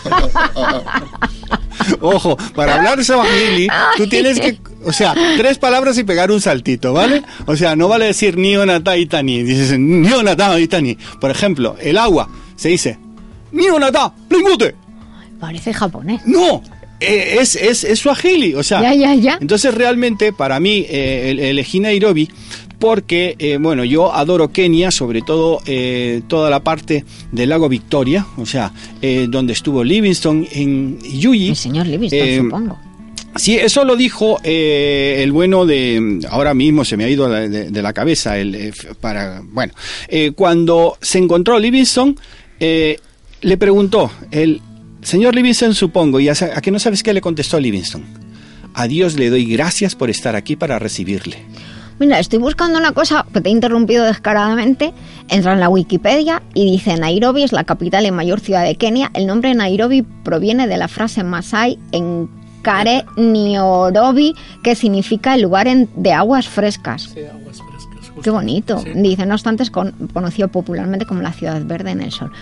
Ojo, 2.01 2.37
para 2.55 2.77
hablar 2.77 3.05
swahili, 3.05 3.69
tú 3.97 4.07
tienes 4.07 4.39
que, 4.39 4.59
o 4.85 4.93
sea, 4.93 5.15
tres 5.37 5.59
palabras 5.59 5.99
y 5.99 6.05
pegar 6.05 6.31
un 6.31 6.41
saltito, 6.41 6.93
¿vale? 6.93 7.23
O 7.47 7.57
sea, 7.57 7.75
no 7.75 7.89
vale 7.89 8.07
decir 8.07 8.37
nionata 8.39 8.97
itani, 8.97 9.43
dices 9.43 9.77
nionata 9.79 10.59
itani. 10.61 10.97
Por 11.21 11.31
ejemplo, 11.31 11.77
el 11.81 11.99
agua 11.99 12.29
se 12.57 12.69
dice 12.69 12.99
nionata 13.51 14.13
plingute. 14.29 14.75
Parece 15.41 15.75
japonés. 15.75 16.21
No, 16.25 16.63
eh, 17.01 17.39
es, 17.41 17.57
es, 17.57 17.83
es 17.83 17.99
swahili, 17.99 18.55
o 18.55 18.63
sea. 18.63 18.81
Ya, 18.81 18.95
ya, 18.95 19.15
ya. 19.15 19.39
Entonces 19.41 19.75
realmente 19.75 20.33
para 20.33 20.61
mí 20.61 20.87
eh, 20.89 21.31
el- 21.31 21.41
elegí 21.41 21.81
Nairobi 21.81 22.29
porque, 22.83 23.37
eh, 23.39 23.59
bueno, 23.61 23.85
yo 23.85 24.13
adoro 24.13 24.51
Kenia, 24.51 24.91
sobre 24.91 25.23
todo 25.23 25.61
eh, 25.67 26.21
toda 26.27 26.51
la 26.51 26.65
parte 26.65 27.05
del 27.31 27.51
lago 27.51 27.69
Victoria, 27.69 28.27
o 28.37 28.45
sea, 28.45 28.73
eh, 29.01 29.29
donde 29.31 29.53
estuvo 29.53 29.85
Livingston 29.85 30.49
en 30.51 30.99
Yuyi. 31.01 31.51
El 31.51 31.57
señor 31.57 31.87
Livingston, 31.87 32.19
Eh, 32.29 32.39
supongo. 32.43 32.79
Sí, 33.37 33.55
eso 33.55 33.85
lo 33.85 33.95
dijo 33.95 34.41
eh, 34.43 35.21
el 35.23 35.31
bueno 35.31 35.65
de. 35.65 36.19
Ahora 36.29 36.55
mismo 36.55 36.85
se 36.85 36.97
me 36.97 37.05
ha 37.05 37.09
ido 37.09 37.29
de, 37.29 37.49
de- 37.49 37.71
de 37.71 37.83
la 37.83 37.93
cabeza. 37.93 38.37
El, 38.37 38.53
eh, 38.57 38.73
para 39.01 39.43
Bueno, 39.45 39.73
eh, 40.09 40.33
cuando 40.35 40.99
se 41.01 41.19
encontró 41.19 41.61
Livingston, 41.61 42.17
le 42.59 43.57
preguntó, 43.59 44.11
el 44.33 44.61
señor 45.03 45.37
Livingston, 45.37 45.73
supongo, 45.75 46.19
y 46.19 46.29
a, 46.29 46.33
¿a 46.33 46.61
que 46.61 46.73
no 46.73 46.81
sabes 46.81 47.03
qué 47.05 47.13
le 47.15 47.21
contestó 47.21 47.61
Livingston? 47.61 48.03
A 48.75 48.89
Dios 48.89 49.15
le 49.15 49.31
doy 49.31 49.45
gracias 49.45 49.95
por 49.95 50.11
estar 50.11 50.35
aquí 50.35 50.57
para 50.57 50.79
recibirle. 50.81 51.37
Mira, 52.03 52.19
estoy 52.19 52.41
buscando 52.41 52.81
una 52.81 52.91
cosa 52.91 53.25
que 53.33 53.41
te 53.41 53.49
he 53.49 53.53
interrumpido 53.53 54.05
descaradamente. 54.05 54.93
Entra 55.29 55.53
en 55.53 55.61
la 55.61 55.69
Wikipedia 55.69 56.43
y 56.53 56.65
dice 56.69 56.97
Nairobi 56.97 57.45
es 57.45 57.53
la 57.53 57.63
capital 57.63 58.05
y 58.07 58.11
mayor 58.11 58.41
ciudad 58.41 58.65
de 58.65 58.75
Kenia. 58.75 59.13
El 59.15 59.29
nombre 59.29 59.55
Nairobi 59.55 60.03
proviene 60.03 60.67
de 60.67 60.77
la 60.79 60.89
frase 60.89 61.23
masai 61.23 61.79
en 61.93 62.29
Kare 62.63 63.05
Niorobi, 63.17 64.35
que 64.65 64.75
significa 64.75 65.37
el 65.37 65.43
lugar 65.43 65.69
en- 65.69 65.89
de 65.95 66.13
aguas 66.13 66.49
frescas. 66.49 67.03
Sí, 67.15 67.21
aguas 67.21 67.59
frescas. 67.63 68.07
justo. 68.09 68.21
Qué 68.23 68.31
bonito. 68.31 68.79
Sí. 68.81 68.91
Dice, 68.97 69.25
no 69.25 69.35
obstante, 69.35 69.63
es 69.63 69.71
con- 69.71 69.93
conocido 70.13 70.49
popularmente 70.49 71.07
como 71.07 71.23
la 71.23 71.33
ciudad 71.33 71.65
verde 71.65 71.93
en 71.93 72.01
el 72.01 72.11
sol. 72.11 72.33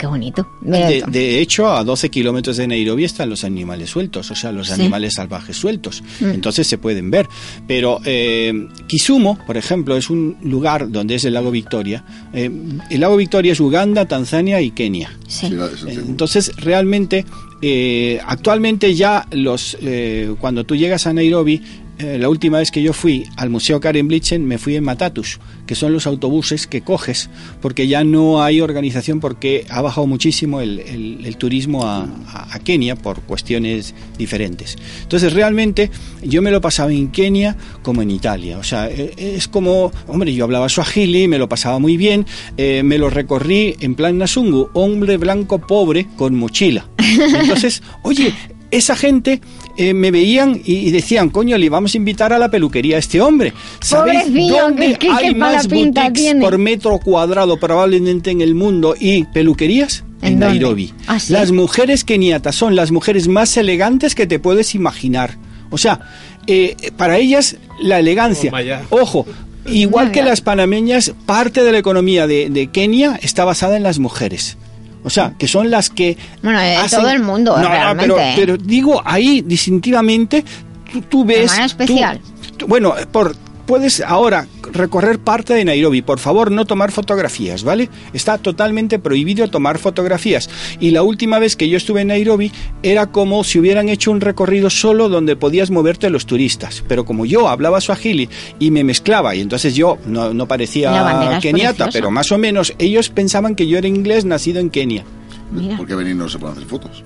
Qué 0.00 0.06
bonito. 0.06 0.48
De, 0.62 1.40
hecho, 1.42 1.68
a 1.68 1.84
12 1.84 2.08
kilómetros 2.08 2.56
de 2.56 2.66
Nairobi 2.66 3.04
están 3.04 3.28
los 3.28 3.44
animales 3.44 3.90
sueltos, 3.90 4.30
o 4.30 4.34
sea, 4.34 4.50
los 4.50 4.68
Sí. 4.68 4.72
animales 4.72 5.12
salvajes 5.12 5.54
sueltos. 5.58 6.02
Mm. 6.20 6.30
Entonces 6.30 6.66
se 6.66 6.78
pueden 6.78 7.10
ver. 7.10 7.28
Pero 7.68 8.00
eh, 8.06 8.66
Kisumu, 8.86 9.36
por 9.46 9.58
ejemplo, 9.58 9.98
es 9.98 10.08
un 10.08 10.38
lugar 10.42 10.90
donde 10.90 11.16
es 11.16 11.24
el 11.26 11.34
lago 11.34 11.50
Victoria. 11.50 12.02
Eh, 12.32 12.50
el 12.88 13.00
lago 13.00 13.14
Victoria 13.18 13.52
es 13.52 13.60
Uganda, 13.60 14.06
Tanzania 14.06 14.62
y 14.62 14.70
Kenia. 14.70 15.10
Sí. 15.28 15.54
Entonces, 15.86 16.50
realmente, 16.56 17.26
eh, 17.60 18.18
actualmente 18.26 18.94
ya 18.94 19.26
los 19.32 19.76
eh, 19.82 20.34
cuando 20.40 20.64
tú 20.64 20.76
llegas 20.76 21.06
a 21.06 21.12
Nairobi, 21.12 21.60
eh, 22.02 22.18
la 22.18 22.28
última 22.28 22.58
vez 22.58 22.70
que 22.70 22.82
yo 22.82 22.92
fui 22.92 23.26
al 23.36 23.50
Museo 23.50 23.80
Karen 23.80 24.08
Blitzen, 24.08 24.44
me 24.46 24.58
fui 24.58 24.76
en 24.76 24.84
Matatus, 24.84 25.38
que 25.66 25.74
son 25.74 25.92
los 25.92 26.06
autobuses 26.06 26.66
que 26.66 26.80
coges, 26.82 27.30
porque 27.60 27.86
ya 27.86 28.04
no 28.04 28.42
hay 28.42 28.60
organización, 28.60 29.20
porque 29.20 29.64
ha 29.68 29.80
bajado 29.82 30.06
muchísimo 30.06 30.60
el, 30.60 30.80
el- 30.80 31.20
el 31.24 31.36
turismo 31.36 31.84
a, 31.86 32.04
a- 32.04 32.54
a 32.54 32.58
Kenia 32.60 32.96
por 32.96 33.20
cuestiones 33.22 33.94
diferentes. 34.18 34.76
Entonces, 35.02 35.32
realmente, 35.32 35.90
yo 36.22 36.42
me 36.42 36.50
lo 36.50 36.60
pasaba 36.60 36.92
en 36.92 37.10
Kenia 37.10 37.56
como 37.82 38.02
en 38.02 38.10
Italia. 38.10 38.58
O 38.58 38.62
sea, 38.64 38.88
eh, 38.88 39.14
es 39.16 39.48
como, 39.48 39.92
hombre, 40.06 40.34
yo 40.34 40.44
hablaba 40.44 40.68
swahili, 40.68 41.28
me 41.28 41.38
lo 41.38 41.48
pasaba 41.48 41.78
muy 41.78 41.96
bien, 41.96 42.26
eh, 42.56 42.82
me 42.84 42.98
lo 42.98 43.10
recorrí 43.10 43.76
en 43.80 43.94
plan 43.94 44.18
Nasungu, 44.18 44.70
hombre 44.74 45.16
blanco 45.16 45.58
pobre 45.66 46.06
con 46.16 46.34
mochila. 46.36 46.86
Entonces, 46.98 47.82
oye, 48.02 48.32
esa 48.70 48.94
gente 48.96 49.40
eh, 49.76 49.94
me 49.94 50.10
veían 50.10 50.60
y, 50.64 50.74
y 50.76 50.90
decían, 50.90 51.30
coño, 51.30 51.56
le 51.58 51.68
vamos 51.68 51.94
a 51.94 51.96
invitar 51.96 52.32
a 52.32 52.38
la 52.38 52.50
peluquería 52.50 52.96
a 52.96 52.98
este 52.98 53.20
hombre. 53.20 53.52
¿Sabéis 53.80 54.22
Pobrecillo, 54.24 54.56
dónde 54.62 54.86
que- 54.86 54.92
que- 54.92 55.06
que 55.08 55.12
hay 55.12 55.34
más 55.34 55.68
boutiques 55.68 56.12
tiene? 56.12 56.40
por 56.40 56.58
metro 56.58 56.98
cuadrado 56.98 57.58
probablemente 57.58 58.30
en 58.30 58.40
el 58.40 58.54
mundo 58.54 58.94
y 58.98 59.24
peluquerías? 59.24 60.04
¿En? 60.22 60.38
Nairobi. 60.38 60.92
¿Ah, 61.06 61.18
sí? 61.18 61.32
Las 61.32 61.50
mujeres 61.50 62.04
keniatas 62.04 62.54
son 62.54 62.76
las 62.76 62.90
mujeres 62.90 63.26
más 63.28 63.56
elegantes 63.56 64.14
que 64.14 64.26
te 64.26 64.38
puedes 64.38 64.74
imaginar. 64.74 65.36
O 65.70 65.78
sea, 65.78 66.00
eh, 66.46 66.76
para 66.96 67.16
ellas 67.18 67.56
la 67.80 67.98
elegancia. 68.00 68.50
Ojo, 68.90 69.26
igual 69.66 70.10
que 70.12 70.22
las 70.22 70.40
panameñas, 70.42 71.12
parte 71.26 71.62
de 71.62 71.72
la 71.72 71.78
economía 71.78 72.26
de, 72.26 72.50
de 72.50 72.66
Kenia 72.68 73.18
está 73.22 73.44
basada 73.44 73.76
en 73.76 73.82
las 73.82 73.98
mujeres. 73.98 74.56
O 75.02 75.10
sea, 75.10 75.34
que 75.38 75.48
son 75.48 75.70
las 75.70 75.88
que... 75.90 76.16
Bueno, 76.42 76.60
en 76.60 76.88
todo 76.90 77.08
el 77.10 77.20
mundo, 77.22 77.56
No, 77.56 77.62
no, 77.62 77.68
realmente, 77.70 78.12
pero, 78.14 78.20
¿eh? 78.20 78.32
pero 78.36 78.56
digo, 78.56 79.00
ahí 79.04 79.40
distintivamente 79.42 80.44
tú, 80.92 81.00
tú 81.02 81.24
ves... 81.24 81.46
manera 81.50 81.66
tú- 81.74 81.82
especial. 81.82 82.20
tú- 82.56 82.66
bueno, 82.66 82.94
por, 83.10 83.34
puedes 83.70 84.00
ahora 84.00 84.46
recorrer 84.72 85.20
parte 85.20 85.54
de 85.54 85.64
Nairobi. 85.64 86.02
Por 86.02 86.18
favor, 86.18 86.50
no 86.50 86.64
tomar 86.64 86.90
fotografías, 86.90 87.62
¿vale? 87.62 87.88
Está 88.12 88.36
totalmente 88.38 88.98
prohibido 88.98 89.48
tomar 89.48 89.78
fotografías. 89.78 90.50
Y 90.80 90.90
la 90.90 91.02
última 91.02 91.38
vez 91.38 91.54
que 91.54 91.68
yo 91.68 91.76
estuve 91.76 92.00
en 92.00 92.08
Nairobi 92.08 92.50
era 92.82 93.06
como 93.06 93.44
si 93.44 93.60
hubieran 93.60 93.88
hecho 93.88 94.10
un 94.10 94.20
recorrido 94.20 94.70
solo 94.70 95.08
donde 95.08 95.36
podías 95.36 95.70
moverte 95.70 96.10
los 96.10 96.26
turistas. 96.26 96.82
Pero 96.88 97.04
como 97.04 97.26
yo 97.26 97.48
hablaba 97.48 97.80
swahili 97.80 98.28
y 98.58 98.72
me 98.72 98.82
mezclaba, 98.82 99.34
y 99.36 99.40
entonces 99.40 99.74
yo 99.76 99.98
no, 100.04 100.34
no 100.34 100.48
parecía 100.48 101.38
keniata, 101.40 101.90
pero 101.92 102.10
más 102.10 102.32
o 102.32 102.38
menos 102.38 102.74
ellos 102.78 103.08
pensaban 103.08 103.54
que 103.54 103.68
yo 103.68 103.78
era 103.78 103.86
inglés 103.86 104.24
nacido 104.24 104.58
en 104.58 104.70
Kenia. 104.70 105.04
Mira. 105.52 105.76
¿Por 105.76 105.86
qué 105.86 105.94
venir 105.94 106.16
no 106.16 106.28
se 106.28 106.38
pueden 106.38 106.56
hacer 106.56 106.68
fotos? 106.68 107.04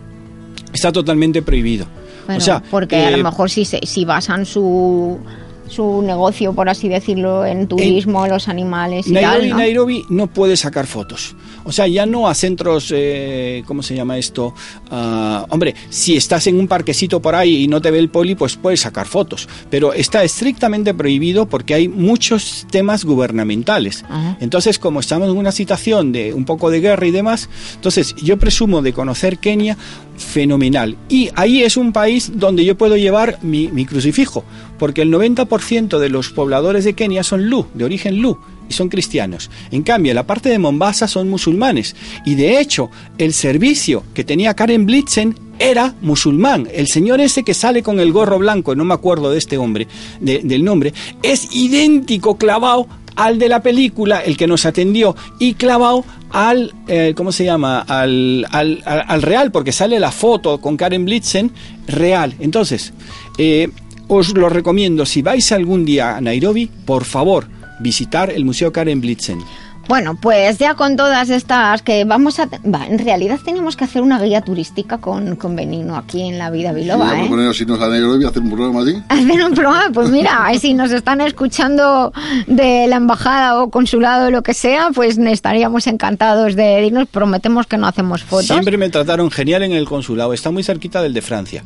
Está 0.73 0.91
totalmente 0.91 1.43
prohibido. 1.43 1.87
Pero 2.27 2.39
o 2.39 2.41
sea, 2.41 2.63
porque 2.71 2.97
a 2.97 3.11
eh, 3.11 3.17
lo 3.19 3.25
mejor 3.25 3.51
si, 3.51 3.65
se- 3.67 3.81
si 3.87 4.05
basan 4.07 4.47
su, 4.47 5.19
su 5.69 6.03
negocio, 6.03 6.53
por 6.53 6.69
así 6.69 6.89
decirlo, 6.89 7.45
en 7.45 7.67
turismo, 7.67 8.27
los 8.27 8.49
animales 8.49 9.07
y 9.07 9.13
Nairobi, 9.13 9.39
tal, 9.41 9.51
¿no? 9.51 9.57
Nairobi 9.57 10.05
no 10.09 10.27
puede 10.27 10.57
sacar 10.57 10.87
fotos. 10.87 11.35
O 11.65 11.73
sea, 11.73 11.87
ya 11.87 12.07
no 12.07 12.29
a 12.29 12.35
centros, 12.35 12.93
eh, 12.95 13.63
¿cómo 13.67 13.83
se 13.83 13.95
llama 13.95 14.19
esto? 14.19 14.55
Ah, 14.91 15.47
hombre, 15.49 15.75
si 15.89 16.17
estás 16.17 16.47
en 16.47 16.59
un 16.59 16.69
parquecito 16.69 17.21
por 17.21 17.35
ahí 17.35 17.65
y 17.65 17.69
no 17.69 17.81
te 17.81 17.91
ve 17.91 17.99
el 17.99 18.11
poli, 18.11 18.35
pues 18.35 18.57
puedes 18.57 18.81
sacar 18.81 19.07
fotos. 19.07 19.49
Pero 19.71 19.93
está 19.93 20.23
estrictamente 20.23 20.93
prohibido 20.93 21.47
porque 21.47 21.75
hay 21.75 21.89
muchos 21.89 22.67
temas 22.71 23.05
gubernamentales. 23.05 24.05
Ajá. 24.09 24.37
Entonces, 24.41 24.79
como 24.79 25.01
estamos 25.01 25.31
en 25.31 25.37
una 25.37 25.53
situación 25.53 26.13
de 26.13 26.35
un 26.35 26.45
poco 26.45 26.71
de 26.71 26.81
guerra 26.81 27.07
y 27.07 27.11
demás, 27.11 27.49
entonces 27.75 28.15
yo 28.17 28.39
presumo 28.39 28.83
de 28.83 28.93
conocer 28.93 29.39
Kenia 29.39 29.77
fenomenal. 30.17 30.97
Y 31.09 31.31
ahí 31.35 31.63
es 31.63 31.77
un 31.77 31.93
país 31.93 32.33
donde 32.35 32.65
yo 32.65 32.77
puedo 32.77 32.97
llevar 32.97 33.39
mi, 33.43 33.69
crucifijo, 33.87 34.45
porque 34.79 35.03
el 35.03 35.13
90% 35.13 35.99
de 35.99 36.09
los 36.09 36.31
pobladores 36.31 36.85
de 36.85 36.95
Kenia 36.95 37.23
son 37.23 37.49
Lu, 37.49 37.67
de 37.75 37.85
origen 37.85 38.21
Lu, 38.21 38.39
y 38.69 38.73
son 38.73 38.89
cristianos. 38.89 39.51
En 39.71 39.83
cambio, 39.83 40.13
en 40.13 40.17
la 40.17 40.27
parte 40.27 40.49
de 40.49 40.59
Mombasa 40.59 41.07
son 41.09 41.29
musulmanes. 41.29 41.95
Y 42.25 42.35
de 42.35 42.61
hecho, 42.61 42.91
el 43.19 43.33
servicio 43.35 44.03
que 44.15 44.25
tenía 44.25 44.55
Karen 44.55 44.87
Blitzen 44.87 45.39
era 45.59 45.95
musulmán. 46.01 46.67
El 46.73 46.89
señor 46.89 47.21
ese 47.21 47.43
que 47.45 47.55
sale 47.55 47.83
con 47.83 48.01
el 48.01 48.13
gorro 48.13 48.39
blanco, 48.39 48.75
no 48.75 48.85
me 48.85 48.95
acuerdo 48.95 49.31
de 49.31 49.39
este 49.39 49.59
hombre, 49.59 49.87
de- 50.21 50.41
del 50.43 50.65
nombre, 50.65 50.93
es 51.23 51.49
idéntico 51.55 52.37
clavado 52.39 52.87
al 53.17 53.39
de 53.39 53.49
la 53.49 53.63
película, 53.63 54.19
el 54.21 54.37
que 54.37 54.49
nos 54.49 54.67
atendió, 54.67 55.15
y 55.39 55.55
clavado 55.55 56.05
al, 56.35 56.75
eh, 56.89 57.15
¿cómo 57.17 57.33
se 57.33 57.45
llama? 57.45 57.81
Al, 57.81 58.47
al, 58.51 58.83
al- 58.85 59.05
al 59.07 59.23
real, 59.23 59.51
porque 59.53 59.73
sale 59.73 59.99
la 59.99 60.11
foto 60.11 60.61
con 60.61 60.77
Karen 60.77 61.05
Blitzen 61.05 61.53
real. 61.87 62.35
Entonces, 62.41 62.93
eh, 63.39 63.71
os 64.09 64.35
lo 64.37 64.49
recomiendo, 64.49 65.07
si 65.07 65.23
vais 65.23 65.51
algún 65.53 65.85
día 65.85 66.17
a 66.17 66.21
Nairobi, 66.21 66.67
por 66.85 67.05
favor, 67.05 67.47
visitar 67.81 68.31
el 68.31 68.45
Museo 68.45 68.73
Karen 68.73 69.01
Blitzen. 69.01 69.39
Bueno, 69.89 70.17
pues 70.21 70.59
ya 70.59 70.75
con 70.75 70.97
todas 70.97 71.31
estas 71.31 71.83
que 71.83 72.05
vamos 72.05 72.39
a... 72.39 72.47
Va, 72.47 72.87
en 72.87 72.99
realidad 72.99 73.39
tenemos 73.45 73.77
que 73.77 73.85
hacer 73.85 74.03
una 74.03 74.21
guía 74.21 74.41
turística 74.41 74.99
con, 74.99 75.37
con 75.37 75.55
Benigno 75.57 75.97
aquí 75.97 76.23
en 76.23 76.39
la 76.39 76.51
vida 76.51 76.73
biloba, 76.73 77.07
Vamos 77.07 77.39
a 77.39 77.51
¿eh? 77.51 77.55
irnos 77.61 77.81
a 77.81 77.89
Nairobi 77.89 78.25
a 78.25 78.29
hacer 78.29 78.43
un 78.43 78.51
programa 78.51 78.83
así. 78.83 79.03
Hacer 79.09 79.45
un 79.45 79.55
programa, 79.55 79.91
pues 79.93 80.11
mira, 80.11 80.51
si 80.61 80.75
nos 80.75 80.91
están 80.91 81.21
escuchando 81.21 82.13
de 82.47 82.87
la 82.87 82.97
embajada 82.97 83.63
o 83.63 83.71
consulado 83.71 84.29
o 84.29 84.31
lo 84.31 84.43
que 84.43 84.55
sea, 84.55 84.91
pues 84.95 85.19
estaríamos 85.19 85.87
encantados 85.87 86.57
de 86.57 86.87
irnos. 86.87 87.09
Prometemos 87.09 87.67
que 87.67 87.77
no 87.77 87.87
hacemos 87.87 88.23
fotos. 88.23 88.47
Siempre 88.47 88.77
me 88.77 88.89
trataron 88.91 89.31
genial 89.31 89.63
en 89.63 89.73
el 89.73 89.87
consulado, 89.87 90.33
está 90.33 90.51
muy 90.51 90.63
cerquita 90.63 91.03
del 91.03 91.15
de 91.15 91.23
Francia. 91.23 91.63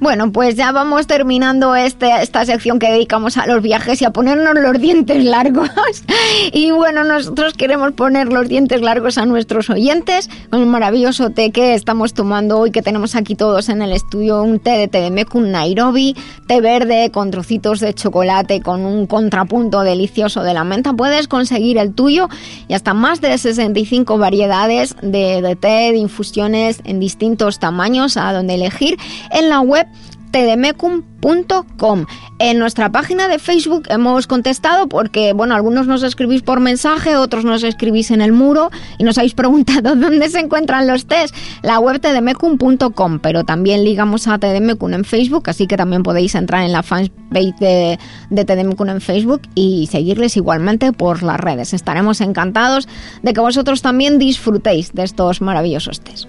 Bueno, 0.00 0.32
pues 0.32 0.54
ya 0.54 0.72
vamos 0.72 1.06
terminando 1.06 1.76
este, 1.76 2.22
esta 2.22 2.46
sección 2.46 2.78
que 2.78 2.90
dedicamos 2.90 3.36
a 3.36 3.46
los 3.46 3.60
viajes 3.60 4.00
y 4.00 4.06
a 4.06 4.10
ponernos 4.10 4.54
los 4.54 4.80
dientes 4.80 5.22
largos. 5.22 5.68
y 6.54 6.70
bueno, 6.70 7.04
nosotros 7.04 7.52
queremos 7.52 7.92
poner 7.92 8.32
los 8.32 8.48
dientes 8.48 8.80
largos 8.80 9.18
a 9.18 9.26
nuestros 9.26 9.68
oyentes 9.68 10.30
con 10.48 10.60
el 10.60 10.66
maravilloso 10.66 11.28
té 11.28 11.50
que 11.50 11.74
estamos 11.74 12.14
tomando 12.14 12.58
hoy, 12.58 12.70
que 12.70 12.80
tenemos 12.80 13.14
aquí 13.14 13.34
todos 13.34 13.68
en 13.68 13.82
el 13.82 13.92
estudio, 13.92 14.42
un 14.42 14.58
té 14.58 14.70
de 14.70 14.88
TDMEC, 14.88 15.34
un 15.34 15.52
Nairobi, 15.52 16.16
té 16.46 16.62
verde 16.62 17.10
con 17.10 17.30
trocitos 17.30 17.78
de 17.80 17.92
chocolate, 17.92 18.62
con 18.62 18.86
un 18.86 19.06
contrapunto 19.06 19.82
delicioso 19.82 20.42
de 20.42 20.54
la 20.54 20.64
menta. 20.64 20.94
Puedes 20.94 21.28
conseguir 21.28 21.76
el 21.76 21.92
tuyo 21.92 22.30
y 22.68 22.72
hasta 22.72 22.94
más 22.94 23.20
de 23.20 23.36
65 23.36 24.16
variedades 24.16 24.96
de, 25.02 25.42
de 25.42 25.56
té, 25.56 25.92
de 25.92 25.98
infusiones 25.98 26.80
en 26.84 27.00
distintos 27.00 27.58
tamaños 27.58 28.16
a 28.16 28.32
donde 28.32 28.54
elegir 28.54 28.96
en 29.30 29.50
la 29.50 29.60
web 29.60 29.89
tdmecum.com. 30.30 32.06
En 32.38 32.58
nuestra 32.58 32.90
página 32.90 33.28
de 33.28 33.38
Facebook 33.38 33.84
hemos 33.88 34.26
contestado 34.26 34.88
porque, 34.88 35.32
bueno, 35.32 35.54
algunos 35.54 35.86
nos 35.86 36.02
escribís 36.02 36.42
por 36.42 36.60
mensaje, 36.60 37.16
otros 37.16 37.44
nos 37.44 37.62
escribís 37.62 38.10
en 38.10 38.20
el 38.20 38.32
muro 38.32 38.70
y 38.98 39.04
nos 39.04 39.18
habéis 39.18 39.34
preguntado 39.40 39.94
dónde 39.96 40.28
se 40.28 40.40
encuentran 40.40 40.86
los 40.86 41.06
test. 41.06 41.34
La 41.62 41.78
web 41.78 42.00
tdmecum.com, 42.00 43.18
pero 43.20 43.44
también 43.44 43.84
ligamos 43.84 44.28
a 44.28 44.38
tdmecum 44.38 44.94
en 44.94 45.04
Facebook, 45.04 45.50
así 45.50 45.66
que 45.66 45.76
también 45.76 46.02
podéis 46.02 46.34
entrar 46.34 46.64
en 46.64 46.72
la 46.72 46.82
fanpage 46.82 47.56
de, 47.58 47.98
de 48.30 48.46
en 48.50 49.00
Facebook 49.00 49.42
y 49.54 49.88
seguirles 49.90 50.36
igualmente 50.36 50.92
por 50.92 51.22
las 51.22 51.38
redes. 51.38 51.74
Estaremos 51.74 52.20
encantados 52.20 52.88
de 53.22 53.32
que 53.32 53.40
vosotros 53.40 53.82
también 53.82 54.18
disfrutéis 54.18 54.92
de 54.92 55.02
estos 55.04 55.40
maravillosos 55.40 56.00
test. 56.00 56.28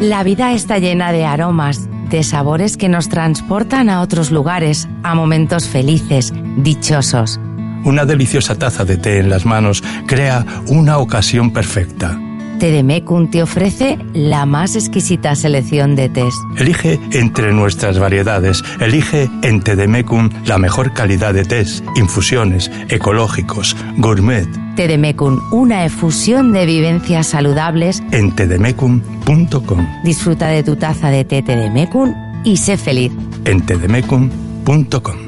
La 0.00 0.22
vida 0.22 0.52
está 0.52 0.78
llena 0.78 1.10
de 1.10 1.24
aromas, 1.24 1.88
de 2.08 2.22
sabores 2.22 2.76
que 2.76 2.88
nos 2.88 3.08
transportan 3.08 3.90
a 3.90 4.00
otros 4.00 4.30
lugares, 4.30 4.88
a 5.02 5.16
momentos 5.16 5.66
felices, 5.66 6.32
dichosos. 6.56 7.40
Una 7.84 8.04
deliciosa 8.04 8.56
taza 8.56 8.84
de 8.84 8.96
té 8.96 9.18
en 9.18 9.28
las 9.28 9.44
manos 9.44 9.82
crea 10.06 10.46
una 10.68 10.98
ocasión 10.98 11.52
perfecta. 11.52 12.16
Tedemecum 12.60 13.28
te 13.28 13.42
ofrece 13.42 13.98
la 14.14 14.46
más 14.46 14.76
exquisita 14.76 15.34
selección 15.34 15.96
de 15.96 16.08
tés. 16.08 16.34
Elige 16.56 17.00
entre 17.10 17.52
nuestras 17.52 17.98
variedades. 17.98 18.62
Elige 18.78 19.28
en 19.42 19.62
Tedemecum 19.62 20.30
la 20.46 20.58
mejor 20.58 20.92
calidad 20.92 21.34
de 21.34 21.44
tés, 21.44 21.82
infusiones, 21.96 22.70
ecológicos, 22.88 23.76
gourmet. 23.96 24.48
Tedemecum, 24.78 25.40
una 25.50 25.84
efusión 25.84 26.52
de 26.52 26.64
vivencias 26.64 27.26
saludables. 27.26 28.00
En 28.12 28.30
tedemecum.com. 28.36 29.88
Disfruta 30.04 30.46
de 30.46 30.62
tu 30.62 30.76
taza 30.76 31.10
de 31.10 31.24
té 31.24 31.42
Tedemecum 31.42 32.14
y 32.44 32.58
sé 32.58 32.76
feliz. 32.76 33.10
En 33.44 33.66
tedemecum.com. 33.66 35.27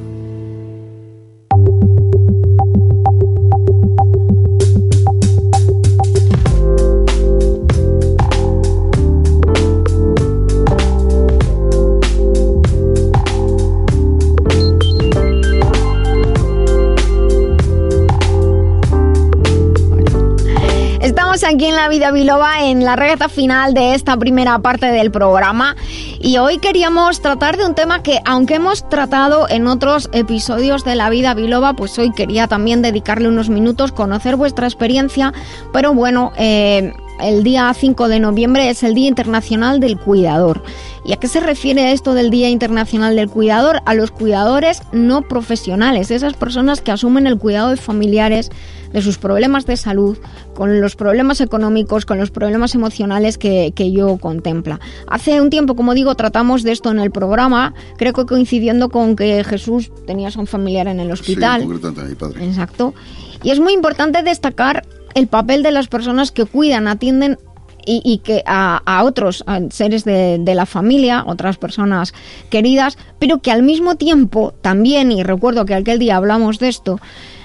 aquí 21.51 21.65
en 21.67 21.75
La 21.75 21.89
Vida 21.89 22.13
Biloba 22.13 22.65
en 22.69 22.85
la 22.85 22.95
regata 22.95 23.29
final 23.29 23.75
de 23.75 23.95
esta 23.95 24.17
primera 24.17 24.61
parte 24.61 24.87
del 24.87 25.11
programa 25.11 25.75
y 26.21 26.39
hoy 26.39 26.59
queríamos 26.59 27.23
tratar 27.23 27.57
de 27.57 27.67
un 27.67 27.75
tema 27.75 28.05
que 28.05 28.21
aunque 28.25 28.55
hemos 28.55 28.89
tratado 28.89 29.49
en 29.49 29.67
otros 29.67 30.09
episodios 30.13 30.85
de 30.85 30.95
La 30.95 31.11
Vida 31.11 31.35
Biloba, 31.35 31.75
pues 31.75 31.99
hoy 31.99 32.13
quería 32.13 32.47
también 32.47 32.83
dedicarle 32.83 33.27
unos 33.27 33.49
minutos, 33.49 33.91
conocer 33.91 34.37
vuestra 34.37 34.69
experiencia, 34.69 35.33
pero 35.73 35.93
bueno, 35.93 36.31
eh, 36.37 36.93
el 37.21 37.43
día 37.43 37.73
5 37.75 38.07
de 38.07 38.21
noviembre 38.21 38.71
es 38.71 38.85
el 38.85 38.95
Día 38.95 39.09
Internacional 39.09 39.81
del 39.81 39.99
Cuidador. 39.99 40.63
¿Y 41.05 41.13
a 41.13 41.17
qué 41.17 41.27
se 41.29 41.41
refiere 41.41 41.93
esto 41.93 42.15
del 42.15 42.31
Día 42.31 42.49
Internacional 42.49 43.17
del 43.17 43.29
Cuidador? 43.29 43.81
A 43.87 43.95
los 43.95 44.11
cuidadores 44.11 44.83
no 44.93 45.23
profesionales, 45.23 46.11
esas 46.11 46.35
personas 46.35 46.81
que 46.81 46.93
asumen 46.93 47.27
el 47.27 47.39
cuidado 47.39 47.71
de 47.71 47.77
familiares, 47.77 48.51
de 48.93 49.03
sus 49.03 49.19
problemas 49.19 49.67
de 49.67 49.77
salud, 49.77 50.19
con 50.55 50.81
los 50.81 50.97
problemas 50.97 51.41
económicos, 51.41 52.07
con 52.07 52.19
los 52.19 52.31
problemas 52.31 52.75
emocionales 52.75 53.39
que, 53.39 53.73
que 53.75 53.93
yo 53.93 54.17
contempla. 54.19 54.81
Hace 55.07 55.41
un 55.41 55.51
tiempo, 55.51 55.77
como 55.77 55.95
digo, 55.95 56.15
tratamos 56.15 56.63
de 56.63 56.73
esto 56.73 56.91
en 56.91 56.99
el 56.99 57.11
programa, 57.11 57.75
creo 57.97 58.13
que 58.13 58.27
coincidiendo 58.27 58.89
con 58.89 59.17
que 59.17 59.45
Jesús 59.45 59.91
tenía 60.07 60.29
a 60.29 60.41
un 60.41 60.47
familiar 60.47 60.87
en 60.89 61.01
el 61.01 61.11
hospital. 61.11 61.63
Sí, 61.63 61.69
mi 61.69 62.15
padre. 62.15 62.47
Exacto. 62.47 62.95
Y 63.43 63.51
es 63.51 63.61
muy 63.61 63.73
importante 63.73 64.23
destacar 64.23 64.85
el 65.15 65.27
papel 65.27 65.63
de 65.63 65.73
las 65.73 65.89
personas 65.89 66.31
que 66.31 66.45
cuidan, 66.45 66.87
atienden 66.87 67.39
y, 67.87 68.19
que 68.19 68.43
a, 68.47 69.03
otros 69.05 69.45
seres 69.71 70.05
de, 70.05 70.39
de, 70.39 70.55
la 70.55 70.67
familia, 70.67 71.25
otras 71.27 71.57
personas 71.57 72.13
queridas, 72.49 72.99
pero 73.19 73.39
que 73.39 73.51
al 73.51 73.63
mismo 73.63 73.97
tiempo 73.97 74.55
también, 74.61 75.11
y 75.11 75.23
recuerdo 75.23 75.65
que 75.65 75.75
aquel 75.75 75.99
día 75.99 76.17
hablamos 76.17 76.59
de 76.59 76.69
esto, 76.69 77.01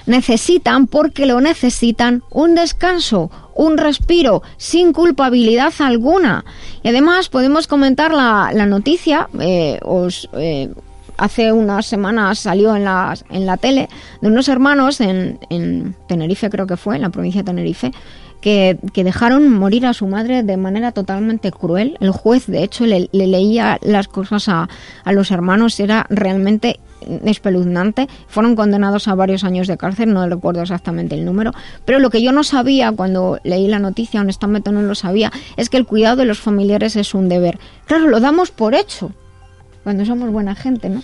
necesitan, 0.06 0.88
porque 0.88 1.26
lo 1.26 1.42
necesitan, 1.42 2.24
un 2.32 2.56
descanso, 2.56 3.32
un 3.56 3.78
respiro, 3.78 4.44
sin 4.58 4.94
culpabilidad 4.94 5.74
alguna. 5.80 6.46
Y 6.84 6.90
además 6.90 7.30
podemos 7.30 7.68
comentar 7.68 8.14
la, 8.14 8.52
la 8.54 8.66
noticia, 8.66 9.30
eh, 9.40 9.80
os, 9.84 10.30
eh, 10.34 10.70
hace 11.18 11.52
unas 11.52 11.86
semanas 11.86 12.40
salió 12.40 12.76
en 12.76 12.84
la, 12.84 13.18
en 13.30 13.46
la 13.46 13.58
tele, 13.58 13.90
de 14.22 14.28
unos 14.28 14.48
hermanos 14.48 15.02
en, 15.02 15.40
en 15.50 15.96
Tenerife, 16.08 16.50
creo 16.50 16.68
que 16.68 16.78
fue, 16.78 16.96
en 16.96 17.02
la 17.02 17.10
provincia 17.10 17.42
de 17.42 17.46
Tenerife, 17.46 17.92
que, 18.42 18.78
que, 18.94 19.04
dejaron 19.04 19.52
morir 19.52 19.86
a 19.86 19.94
su 19.94 20.08
madre 20.08 20.44
de 20.44 20.58
manera 20.58 20.92
totalmente 20.92 21.52
cruel. 21.52 21.98
El 22.00 22.12
juez, 22.12 22.48
de 22.48 22.64
hecho, 22.64 22.86
le, 22.86 23.10
le 23.12 23.28
leía 23.28 23.80
las 23.82 24.08
cosas 24.08 24.48
a, 24.50 24.70
a, 25.04 25.12
los 25.12 25.32
hermanos, 25.32 25.80
era 25.80 26.06
realmente 26.10 26.80
espeluznante. 27.26 28.08
Fueron 28.28 28.56
condenados 28.56 29.08
a 29.08 29.16
varios 29.16 29.44
años 29.44 29.68
de 29.68 29.78
cárcel, 29.78 30.14
no 30.14 30.28
recuerdo 30.28 30.62
exactamente 30.62 31.16
el 31.16 31.26
número, 31.26 31.54
pero 31.86 32.00
lo 32.00 32.10
que 32.10 32.22
yo 32.22 32.32
no 32.32 32.44
sabía 32.44 32.92
cuando 32.92 33.40
leí 33.44 33.68
la 33.68 33.80
noticia, 33.80 34.22
honestamente 34.22 34.72
no 34.72 34.82
lo 34.82 34.96
sabía, 34.96 35.32
es 35.58 35.70
que 35.70 35.78
el 35.78 35.86
cuidado 35.86 36.18
de 36.18 36.26
los 36.26 36.40
familiares 36.40 36.96
es 36.96 37.14
un 37.14 37.30
deber. 37.30 37.60
Claro, 37.86 38.08
lo 38.08 38.20
damos 38.20 38.52
por 38.52 38.76
hecho 38.76 39.12
cuando 39.84 40.06
somos 40.06 40.32
buena 40.32 40.56
gente, 40.56 40.90
¿no? 40.90 41.04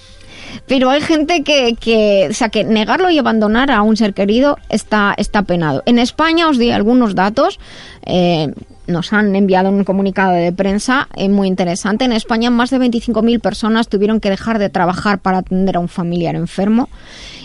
Pero 0.68 0.89
hay 0.89 1.02
gente 1.02 1.43
que, 1.43 1.76
que, 1.80 2.30
sea, 2.34 2.49
que 2.49 2.64
negarlo 2.64 3.10
y 3.10 3.18
abandonar 3.18 3.72
a 3.72 3.82
un 3.82 3.97
ser 3.97 4.14
querido 4.14 4.58
está, 4.70 5.14
está 5.18 5.43
penado. 5.43 5.84
En 5.86 5.99
España 5.99 6.47
os 6.47 6.58
di 6.58 6.72
algunos 6.72 7.16
datos. 7.16 7.60
Eh, 8.06 8.54
nos 8.88 9.14
han 9.14 9.36
enviado 9.36 9.70
un 9.70 9.84
comunicado 9.84 10.34
de 10.34 10.52
prensa 10.52 11.08
eh, 11.16 11.30
muy 11.30 11.47
interesante. 11.47 12.06
En 12.06 12.14
España 12.14 12.49
más 12.49 12.70
de 12.70 12.80
25.000 12.80 13.39
personas 13.39 13.88
tuvieron 13.88 14.20
que 14.20 14.30
dejar 14.30 14.60
de 14.60 14.70
trabajar 14.70 15.20
para 15.20 15.39
atender 15.39 15.78
a 15.78 15.80
un 15.80 15.88
familiar 15.88 16.36
enfermo 16.36 16.89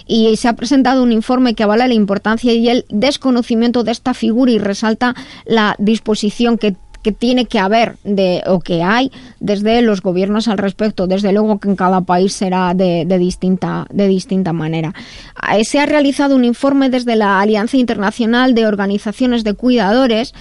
y 0.07 0.37
se 0.37 0.49
ha 0.49 0.55
presentado 0.55 1.03
un 1.03 1.13
informe 1.13 1.55
que 1.55 1.65
avala 1.65 1.89
la 1.89 1.95
importancia 1.95 2.53
y 2.53 2.69
el 2.69 2.85
desconocimiento 2.89 3.83
de 3.83 3.93
esta 3.93 4.15
figura 4.15 4.53
y 4.53 4.59
resalta 4.59 5.15
la 5.45 5.75
disposición 5.79 6.59
que 6.59 6.77
que 7.07 7.13
tiene 7.13 7.47
que 7.47 7.61
haber 7.61 7.95
de, 8.03 8.43
o 8.49 8.59
que 8.59 8.83
hay 8.83 9.13
desde 9.39 9.81
los 9.81 10.03
gobiernos 10.03 10.49
al 10.49 10.59
respecto. 10.59 11.07
Desde 11.07 11.31
luego 11.31 11.61
que 11.61 11.69
en 11.69 11.77
cada 11.77 12.01
país 12.01 12.33
será 12.33 12.75
de, 12.75 13.05
de, 13.07 13.19
distinta, 13.19 13.87
de 13.91 14.09
distinta 14.09 14.53
manera. 14.53 14.93
Se 15.63 15.79
ha 15.79 15.87
realizado 15.87 16.35
un 16.35 16.45
informe 16.45 16.91
desde 16.91 17.15
la 17.15 17.39
Alianza 17.39 17.77
Internacional 17.77 18.57
de 18.57 18.67
Organizaciones 18.67 19.45
de 19.45 19.55
Cuidadores 19.55 20.35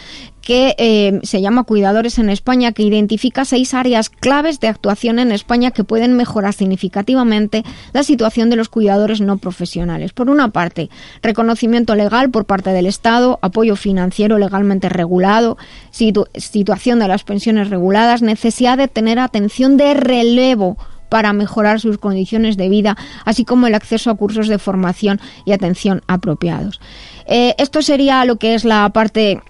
que 0.45 0.75
eh, 0.77 1.19
se 1.23 1.41
llama 1.41 1.63
Cuidadores 1.63 2.19
en 2.19 2.29
España, 2.29 2.71
que 2.71 2.83
identifica 2.83 3.45
seis 3.45 3.73
áreas 3.73 4.11
claves 4.11 4.59
de 4.59 4.67
actuación 4.67 5.17
en 5.17 5.31
España 5.31 5.71
que 5.71 5.83
pueden 5.83 6.15
mejorar 6.15 6.53
significativamente 6.53 7.63
la 7.93 8.03
situación 8.03 8.51
de 8.51 8.55
los 8.55 8.69
cuidadores 8.69 9.21
no 9.21 9.39
profesionales. 9.39 10.13
Por 10.13 10.29
una 10.29 10.49
parte, 10.49 10.91
reconocimiento 11.23 11.95
legal 11.95 12.29
por 12.29 12.45
parte 12.45 12.69
del 12.69 12.85
Estado, 12.85 13.39
apoyo 13.41 13.75
financiero 13.75 14.37
legalmente 14.37 14.87
regulado, 14.87 15.57
situ 15.89 16.27
situación 16.35 16.99
de 16.99 17.07
las 17.07 17.23
pensiones 17.23 17.71
reguladas, 17.71 18.21
necesidad 18.21 18.77
de 18.77 18.87
tener 18.87 19.17
atención 19.17 19.77
de 19.77 19.95
relevo 19.95 20.77
para 21.09 21.33
mejorar 21.33 21.79
sus 21.79 21.97
condiciones 21.97 22.55
de 22.55 22.69
vida, 22.69 22.97
así 23.25 23.45
como 23.45 23.65
el 23.65 23.73
acceso 23.73 24.11
a 24.11 24.15
cursos 24.15 24.47
de 24.47 24.59
formación 24.59 25.19
y 25.43 25.53
atención 25.53 26.03
apropiados. 26.07 26.79
Eh, 27.25 27.55
esto 27.57 27.81
sería 27.81 28.25
lo 28.25 28.35
que 28.35 28.53
es 28.53 28.63
la 28.63 28.87
parte 28.91 29.41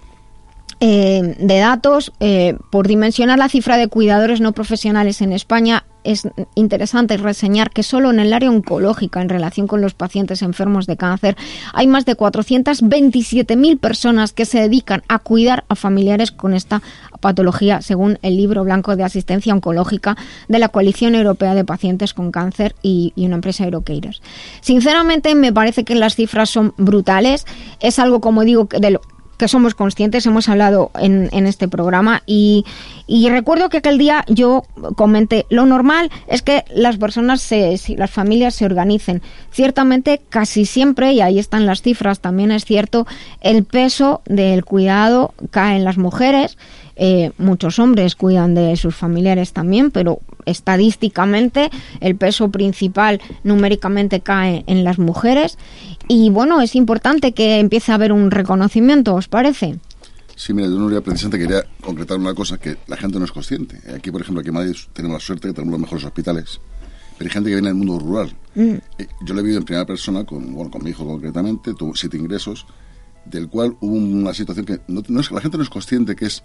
eh, 0.80 1.36
de 1.38 1.58
datos, 1.58 2.12
eh, 2.20 2.56
por 2.70 2.86
dimensionar 2.86 3.38
la 3.38 3.48
cifra 3.48 3.78
de 3.78 3.88
cuidadores 3.88 4.40
no 4.40 4.52
profesionales 4.52 5.22
en 5.22 5.32
España, 5.32 5.84
es 6.04 6.28
interesante 6.54 7.16
reseñar 7.16 7.70
que 7.70 7.82
solo 7.82 8.10
en 8.10 8.20
el 8.20 8.32
área 8.32 8.50
oncológica, 8.50 9.20
en 9.20 9.28
relación 9.28 9.66
con 9.66 9.80
los 9.80 9.94
pacientes 9.94 10.42
enfermos 10.42 10.86
de 10.86 10.96
cáncer, 10.96 11.36
hay 11.72 11.86
más 11.86 12.04
de 12.04 12.16
427.000 12.16 13.78
personas 13.78 14.32
que 14.32 14.44
se 14.44 14.60
dedican 14.60 15.02
a 15.08 15.18
cuidar 15.18 15.64
a 15.68 15.74
familiares 15.74 16.30
con 16.30 16.54
esta 16.54 16.80
patología, 17.20 17.82
según 17.82 18.18
el 18.22 18.36
libro 18.36 18.62
blanco 18.62 18.94
de 18.94 19.02
asistencia 19.02 19.52
oncológica 19.52 20.16
de 20.48 20.58
la 20.58 20.68
Coalición 20.68 21.14
Europea 21.14 21.54
de 21.54 21.64
Pacientes 21.64 22.14
con 22.14 22.30
Cáncer 22.30 22.76
y, 22.82 23.12
una 23.16 23.36
empresa 23.36 23.64
Eurocares. 23.64 24.22
Sinceramente, 24.60 25.34
me 25.34 25.52
parece 25.52 25.84
que 25.84 25.96
las 25.96 26.14
cifras 26.14 26.50
son 26.50 26.74
brutales. 26.76 27.46
Es 27.80 27.98
algo, 27.98 28.20
como 28.20 28.44
digo, 28.44 28.68
de 28.70 28.92
lo, 28.92 29.00
que 29.36 29.48
somos 29.48 29.74
conscientes, 29.74 30.26
hemos 30.26 30.48
hablado 30.48 30.90
en, 30.98 31.28
en 31.32 31.46
este 31.46 31.68
programa 31.68 32.22
y, 32.26 32.64
y, 33.06 33.28
recuerdo 33.28 33.68
que 33.68 33.78
aquel 33.78 33.98
día 33.98 34.24
yo 34.28 34.64
comenté, 34.96 35.46
lo 35.50 35.66
normal 35.66 36.10
es 36.26 36.42
que 36.42 36.64
las 36.74 36.96
personas, 36.96 37.40
se, 37.40 37.78
las 37.96 38.10
familias 38.10 38.54
se 38.54 38.64
organicen. 38.64 39.22
Ciertamente, 39.50 40.20
casi 40.28 40.64
siempre, 40.64 41.12
y 41.12 41.20
ahí 41.20 41.38
están 41.38 41.66
las 41.66 41.82
cifras, 41.82 42.20
también 42.20 42.50
es 42.50 42.64
cierto, 42.64 43.06
el 43.40 43.64
peso 43.64 44.22
del 44.26 44.64
cuidado 44.64 45.34
cae 45.50 45.76
en 45.76 45.84
las 45.84 45.98
mujeres. 45.98 46.56
Eh, 46.96 47.32
muchos 47.36 47.78
hombres 47.78 48.16
cuidan 48.16 48.54
de 48.54 48.74
sus 48.76 48.94
familiares 48.94 49.52
también, 49.52 49.90
pero 49.90 50.20
estadísticamente 50.46 51.70
el 52.00 52.16
peso 52.16 52.50
principal 52.50 53.20
numéricamente 53.44 54.20
cae 54.20 54.64
en 54.66 54.84
las 54.84 54.98
mujeres 54.98 55.58
y 56.08 56.30
bueno, 56.30 56.60
es 56.60 56.74
importante 56.74 57.32
que 57.32 57.58
empiece 57.58 57.92
a 57.92 57.96
haber 57.96 58.12
un 58.12 58.30
reconocimiento, 58.30 59.14
¿os 59.14 59.28
parece? 59.28 59.78
Sí, 60.36 60.52
mira, 60.52 60.68
yo 60.68 60.74
Nuria, 60.74 61.00
precisamente 61.00 61.38
quería 61.38 61.64
concretar 61.80 62.18
una 62.18 62.34
cosa 62.34 62.58
que 62.58 62.76
la 62.86 62.96
gente 62.96 63.18
no 63.18 63.24
es 63.24 63.32
consciente. 63.32 63.80
Aquí, 63.94 64.10
por 64.10 64.20
ejemplo, 64.20 64.40
aquí 64.40 64.50
en 64.50 64.54
Madrid 64.54 64.76
tenemos 64.92 65.14
la 65.16 65.20
suerte 65.20 65.48
de 65.48 65.54
que 65.54 65.56
tenemos 65.56 65.72
los 65.72 65.80
mejores 65.80 66.04
hospitales. 66.04 66.60
Pero 67.16 67.28
hay 67.28 67.32
gente 67.32 67.48
que 67.48 67.54
viene 67.54 67.68
del 67.68 67.76
mundo 67.76 67.98
rural. 67.98 68.36
Mm. 68.54 68.74
Eh, 68.98 69.08
yo 69.24 69.34
lo 69.34 69.40
he 69.40 69.42
vivido 69.42 69.60
en 69.60 69.64
primera 69.64 69.86
persona, 69.86 70.24
con, 70.24 70.54
bueno, 70.54 70.70
con 70.70 70.84
mi 70.84 70.90
hijo 70.90 71.06
concretamente, 71.06 71.72
tuvo 71.72 71.96
siete 71.96 72.18
ingresos, 72.18 72.66
del 73.24 73.48
cual 73.48 73.76
hubo 73.80 73.94
una 73.94 74.34
situación 74.34 74.66
que 74.66 74.80
no, 74.88 75.20
es, 75.20 75.30
la 75.30 75.40
gente 75.40 75.56
no 75.56 75.62
es 75.62 75.70
consciente 75.70 76.14
que 76.14 76.26
es 76.26 76.42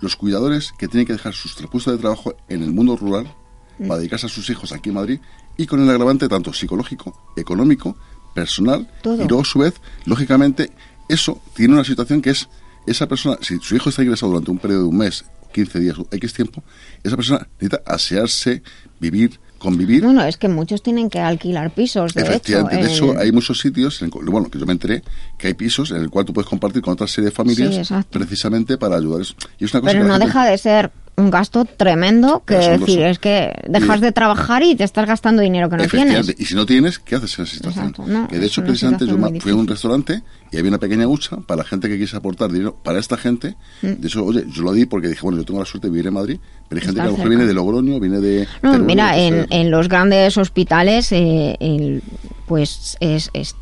los 0.00 0.16
cuidadores 0.16 0.72
que 0.78 0.88
tienen 0.88 1.06
que 1.06 1.12
dejar 1.12 1.34
sus 1.34 1.54
puestos 1.54 1.94
de 1.94 1.98
trabajo 1.98 2.34
en 2.48 2.62
el 2.62 2.72
mundo 2.72 2.96
rural 2.96 3.34
mm. 3.78 3.86
para 3.86 3.98
dedicarse 3.98 4.26
a 4.26 4.28
sus 4.28 4.48
hijos 4.50 4.72
aquí 4.72 4.88
en 4.90 4.96
Madrid 4.96 5.20
y 5.56 5.66
con 5.66 5.82
el 5.82 5.90
agravante 5.90 6.28
tanto 6.28 6.52
psicológico, 6.52 7.32
económico, 7.36 7.96
personal 8.34 8.90
y 9.04 9.28
luego 9.28 9.42
a 9.42 9.44
su 9.44 9.58
vez, 9.58 9.74
lógicamente, 10.06 10.72
eso 11.08 11.40
tiene 11.54 11.74
una 11.74 11.84
situación 11.84 12.22
que 12.22 12.30
es 12.30 12.48
esa 12.86 13.06
persona, 13.06 13.36
si 13.42 13.58
su 13.58 13.76
hijo 13.76 13.90
está 13.90 14.02
ingresado 14.02 14.32
durante 14.32 14.50
un 14.50 14.58
periodo 14.58 14.82
de 14.82 14.88
un 14.88 14.96
mes, 14.96 15.24
15 15.52 15.80
días 15.80 15.98
o 15.98 16.08
X 16.10 16.32
tiempo, 16.32 16.64
esa 17.02 17.16
persona 17.16 17.46
necesita 17.60 17.82
asearse, 17.86 18.62
vivir, 18.98 19.38
convivir. 19.62 20.04
Bueno, 20.04 20.24
es 20.24 20.36
que 20.36 20.48
muchos 20.48 20.82
tienen 20.82 21.08
que 21.08 21.20
alquilar 21.20 21.70
pisos, 21.70 22.12
de 22.14 22.22
Efectivamente, 22.22 22.84
de 22.84 22.92
hecho 22.92 23.18
hay 23.18 23.32
muchos 23.32 23.60
sitios, 23.60 24.02
en 24.02 24.10
bueno, 24.10 24.50
que 24.50 24.58
yo 24.58 24.66
me 24.66 24.72
enteré, 24.72 25.02
que 25.38 25.46
hay 25.46 25.54
pisos 25.54 25.90
en 25.92 25.98
el 25.98 26.10
cual 26.10 26.24
tú 26.26 26.32
puedes 26.32 26.48
compartir 26.48 26.82
con 26.82 26.94
otra 26.94 27.06
serie 27.06 27.30
de 27.30 27.34
familias 27.34 27.92
precisamente 28.10 28.76
para 28.76 28.96
ayudar. 28.96 29.22
Y 29.58 29.64
es 29.64 29.72
una 29.72 29.80
cosa 29.80 29.92
Pero 29.92 30.04
no 30.04 30.18
deja 30.18 30.44
de 30.44 30.58
ser 30.58 30.90
un 31.16 31.30
gasto 31.30 31.64
tremendo 31.64 32.42
que 32.46 32.54
decir 32.54 33.02
es 33.02 33.18
que 33.18 33.52
dejas 33.68 34.00
de 34.00 34.12
trabajar 34.12 34.62
y 34.62 34.74
te 34.74 34.84
estás 34.84 35.06
gastando 35.06 35.42
dinero 35.42 35.68
que 35.68 35.76
no 35.76 35.86
tienes. 35.86 36.34
Y 36.38 36.44
si 36.46 36.54
no 36.54 36.64
tienes, 36.64 36.98
¿qué 36.98 37.16
haces 37.16 37.38
en 37.38 37.44
esa 37.44 37.54
situación? 37.54 38.26
que 38.28 38.38
de 38.38 38.46
hecho, 38.46 38.62
precisamente, 38.62 39.06
yo 39.06 39.16
fui 39.40 39.52
a 39.52 39.54
un 39.54 39.66
restaurante 39.66 40.22
y 40.50 40.58
había 40.58 40.70
una 40.70 40.78
pequeña 40.78 41.06
hucha 41.06 41.36
para 41.38 41.62
la 41.62 41.68
gente 41.68 41.88
que 41.88 41.98
quise 41.98 42.16
aportar 42.16 42.50
dinero 42.50 42.76
para 42.82 42.98
esta 42.98 43.16
gente. 43.16 43.56
Mm. 43.82 44.00
De 44.00 44.08
hecho, 44.08 44.24
oye, 44.24 44.44
yo 44.48 44.62
lo 44.62 44.72
di 44.72 44.86
porque 44.86 45.08
dije, 45.08 45.20
bueno, 45.22 45.38
yo 45.38 45.44
tengo 45.44 45.60
la 45.60 45.66
suerte 45.66 45.88
de 45.88 45.92
vivir 45.92 46.06
en 46.06 46.14
Madrid, 46.14 46.38
hay 46.80 46.80
gente 46.80 46.94
que 46.94 47.00
a 47.00 47.06
lo 47.06 47.12
mejor 47.12 47.28
viene 47.28 47.46
de 47.46 47.54
Logroño, 47.54 48.00
viene 48.00 48.20
de... 48.20 48.46
No, 48.62 48.78
mira, 48.78 49.18
en, 49.18 49.46
en, 49.50 49.70
los 49.70 49.88
grandes 49.88 50.36
hospitales, 50.36 51.12
eh, 51.12 52.00
pues 52.46 52.96
es, 53.00 53.30
es 53.32 53.56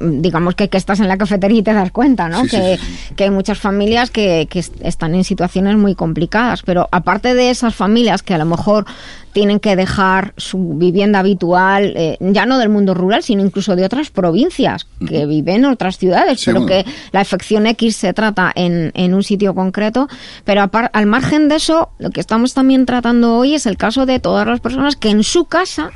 digamos 0.00 0.54
que, 0.54 0.68
que, 0.68 0.76
estás 0.76 1.00
en 1.00 1.08
la 1.08 1.18
cafetería 1.18 1.58
y 1.58 1.62
te 1.62 1.72
das 1.72 1.90
cuenta, 1.90 2.28
¿no? 2.28 2.44
que, 2.44 2.78
que, 3.16 3.24
hay 3.24 3.30
muchas 3.30 3.58
familias 3.58 4.10
que, 4.10 4.46
que, 4.50 4.64
están 4.82 5.14
en 5.14 5.24
situaciones 5.24 5.76
muy 5.76 5.94
complicadas, 5.94 6.62
pero 6.62 6.88
aparte 6.92 7.34
de 7.34 7.50
esas 7.50 7.74
familias 7.74 8.22
que 8.22 8.34
a 8.34 8.38
lo 8.38 8.44
mejor 8.44 8.86
tienen 9.32 9.60
que 9.60 9.76
dejar 9.76 10.34
su 10.36 10.74
vivienda 10.74 11.20
habitual, 11.20 11.94
eh, 11.96 12.16
ya 12.20 12.46
no 12.46 12.58
del 12.58 12.68
mundo 12.68 12.94
rural, 12.94 13.22
sino 13.22 13.42
incluso 13.42 13.76
de 13.76 13.84
otras 13.84 14.10
provincias 14.10 14.86
que 15.06 15.26
viven 15.26 15.64
en 15.64 15.64
otras 15.66 15.98
ciudades, 15.98 16.42
pero 16.44 16.66
que 16.66 16.84
la 17.12 17.20
afección 17.20 17.66
X 17.66 17.96
se 17.96 18.12
trata 18.12 18.52
en, 18.54 18.92
en 18.94 19.14
un 19.14 19.22
sitio 19.22 19.54
concreto. 19.54 20.08
Pero 20.44 20.70
al 20.92 21.06
margen 21.06 21.48
de 21.48 21.56
eso, 21.56 21.90
lo 21.98 22.10
que 22.10 22.20
estamos 22.20 22.52
también 22.54 22.84
tratando 22.84 23.36
hoy 23.36 23.54
es 23.54 23.66
el 23.66 23.76
caso 23.76 24.06
de 24.06 24.20
todas 24.20 24.46
las 24.46 24.60
personas 24.60 24.96
que 24.96 25.10
en 25.10 25.24
su 25.24 25.46
casa 25.46 25.92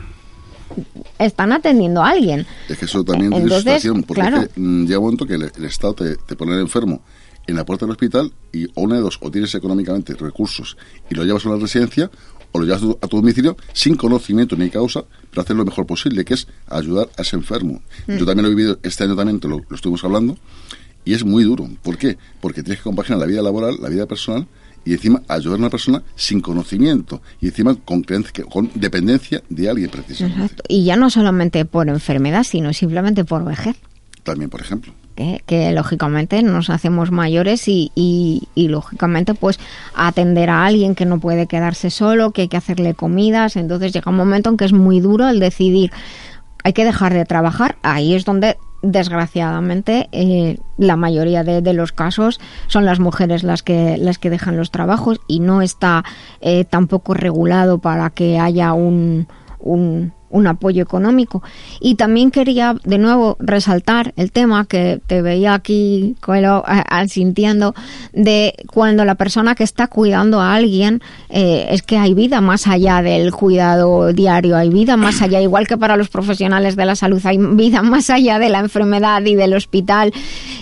están 1.18 1.52
atendiendo 1.52 2.02
a 2.02 2.10
alguien. 2.10 2.46
Es 2.68 2.78
que 2.78 2.84
eso 2.84 3.04
también 3.04 3.32
es 3.32 3.42
una 3.42 3.58
situación, 3.58 4.02
porque 4.02 4.22
mm, 4.56 4.84
llega 4.86 4.98
un 4.98 5.04
momento 5.04 5.26
que 5.26 5.34
el, 5.34 5.64
Estado 5.64 5.94
te, 5.94 6.16
te, 6.16 6.36
pone 6.36 6.58
enfermo 6.60 7.02
en 7.46 7.56
la 7.56 7.64
puerta 7.64 7.86
del 7.86 7.92
hospital 7.92 8.32
y 8.52 8.66
o 8.74 8.82
una 8.82 8.96
de 8.96 9.02
dos, 9.02 9.18
o 9.20 9.30
tienes 9.30 9.54
económicamente 9.54 10.14
recursos 10.14 10.76
y 11.10 11.14
lo 11.14 11.24
llevas 11.24 11.44
a 11.46 11.50
una 11.50 11.60
residencia, 11.60 12.10
o 12.52 12.58
lo 12.58 12.64
llevas 12.64 12.82
a 13.00 13.06
tu 13.06 13.16
domicilio 13.16 13.56
sin 13.72 13.96
conocimiento 13.96 14.56
ni 14.56 14.70
causa, 14.70 15.04
pero 15.30 15.42
hacer 15.42 15.56
lo 15.56 15.64
mejor 15.64 15.86
posible, 15.86 16.24
que 16.24 16.34
es 16.34 16.48
ayudar 16.68 17.08
a 17.16 17.22
ese 17.22 17.36
enfermo. 17.36 17.82
Mm. 18.06 18.16
Yo 18.16 18.26
también 18.26 18.42
lo 18.44 18.48
he 18.48 18.54
vivido, 18.54 18.78
este 18.82 19.04
año 19.04 19.16
también 19.16 19.40
lo, 19.42 19.62
lo 19.68 19.76
estuvimos 19.76 20.02
hablando, 20.04 20.36
y 21.04 21.14
es 21.14 21.24
muy 21.24 21.44
duro. 21.44 21.68
¿Por 21.82 21.98
qué? 21.98 22.18
Porque 22.40 22.62
tienes 22.62 22.80
que 22.80 22.84
compaginar 22.84 23.20
la 23.20 23.26
vida 23.26 23.42
laboral, 23.42 23.76
la 23.80 23.88
vida 23.88 24.06
personal, 24.06 24.46
y 24.86 24.94
encima 24.94 25.20
ayudar 25.28 25.56
a 25.56 25.62
una 25.62 25.70
persona 25.70 26.02
sin 26.14 26.40
conocimiento 26.40 27.20
y 27.40 27.48
encima 27.48 27.74
con, 27.74 28.04
con 28.48 28.70
dependencia 28.74 29.42
de 29.50 29.68
alguien 29.68 29.90
precisamente. 29.90 30.62
Y 30.68 30.84
ya 30.84 30.96
no 30.96 31.10
solamente 31.10 31.64
por 31.64 31.88
enfermedad, 31.88 32.44
sino 32.44 32.72
simplemente 32.72 33.24
por 33.24 33.44
vejez. 33.44 33.76
También, 34.22 34.48
por 34.48 34.60
ejemplo. 34.60 34.94
Que, 35.16 35.72
lógicamente 35.72 36.42
nos 36.42 36.68
hacemos 36.68 37.10
mayores 37.10 37.68
y, 37.68 37.90
y, 37.94 38.48
y, 38.54 38.68
lógicamente 38.68 39.32
pues 39.32 39.58
atender 39.94 40.50
a 40.50 40.66
alguien 40.66 40.94
que 40.94 41.06
no 41.06 41.20
puede 41.20 41.46
quedarse 41.46 41.88
solo, 41.90 42.32
que 42.32 42.42
hay 42.42 42.48
que 42.48 42.58
hacerle 42.58 42.92
comidas, 42.92 43.56
entonces 43.56 43.94
llega 43.94 44.10
un 44.10 44.18
momento 44.18 44.50
en 44.50 44.58
que 44.58 44.66
es 44.66 44.74
muy 44.74 45.00
duro 45.00 45.26
el 45.26 45.40
decidir 45.40 45.90
hay 46.66 46.72
que 46.72 46.84
dejar 46.84 47.14
de 47.14 47.24
trabajar, 47.24 47.76
ahí 47.82 48.14
es 48.14 48.24
donde 48.24 48.56
desgraciadamente 48.82 50.08
eh, 50.12 50.58
la 50.76 50.96
mayoría 50.96 51.44
de, 51.44 51.72
los 51.72 51.92
casos 51.92 52.40
son 52.66 52.84
las 52.84 53.00
mujeres 53.00 53.42
las 53.42 53.62
que 53.62 53.96
las 53.98 54.18
que 54.18 54.30
dejan 54.30 54.56
los 54.56 54.70
trabajos 54.70 55.20
y 55.26 55.40
no 55.40 55.62
está 55.62 56.04
eh, 56.40 56.64
tampoco 56.64 57.14
regulado 57.14 57.78
para 57.78 58.10
que 58.10 58.38
haya 58.38 58.72
un, 58.72 59.28
un 59.58 60.12
un 60.30 60.46
apoyo 60.46 60.82
económico. 60.82 61.42
Y 61.80 61.94
también 61.96 62.30
quería 62.30 62.76
de 62.84 62.98
nuevo 62.98 63.36
resaltar 63.40 64.12
el 64.16 64.32
tema 64.32 64.66
que 64.66 65.00
te 65.06 65.22
veía 65.22 65.54
aquí 65.54 66.16
sintiendo 67.08 67.74
de 68.12 68.54
cuando 68.72 69.04
la 69.04 69.14
persona 69.14 69.54
que 69.54 69.64
está 69.64 69.86
cuidando 69.88 70.40
a 70.40 70.54
alguien 70.54 71.02
eh, 71.28 71.66
es 71.70 71.82
que 71.82 71.98
hay 71.98 72.14
vida 72.14 72.40
más 72.40 72.66
allá 72.66 73.02
del 73.02 73.32
cuidado 73.32 74.12
diario, 74.12 74.56
hay 74.56 74.68
vida 74.68 74.96
más 74.96 75.22
allá, 75.22 75.40
igual 75.40 75.66
que 75.66 75.76
para 75.76 75.96
los 75.96 76.08
profesionales 76.08 76.76
de 76.76 76.84
la 76.84 76.96
salud, 76.96 77.20
hay 77.24 77.38
vida 77.38 77.82
más 77.82 78.10
allá 78.10 78.38
de 78.38 78.48
la 78.48 78.60
enfermedad 78.60 79.24
y 79.24 79.34
del 79.34 79.54
hospital. 79.54 80.12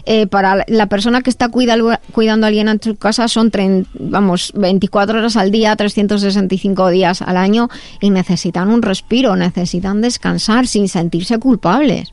Eh, 0.07 0.27
para 0.27 0.65
la 0.69 0.87
persona 0.87 1.23
que 1.23 1.31
está 1.31 1.49
cuidando, 1.49 1.99
cuidando 2.13 2.47
a 2.47 2.49
alguien 2.49 2.69
en 2.69 2.81
su 2.83 2.97
casa 2.97 3.29
son, 3.29 3.51
vamos, 3.99 4.53
24 4.55 5.19
horas 5.19 5.37
al 5.37 5.51
día, 5.51 5.75
365 5.75 6.89
días 6.91 7.23
al 7.23 7.37
año 7.37 7.69
y 8.01 8.11
necesitan 8.11 8.71
un 8.71 8.83
respiro, 8.83 9.37
necesitan 9.55 10.01
descansar 10.01 10.67
sin 10.67 10.89
sentirse 10.89 11.39
culpables. 11.39 12.13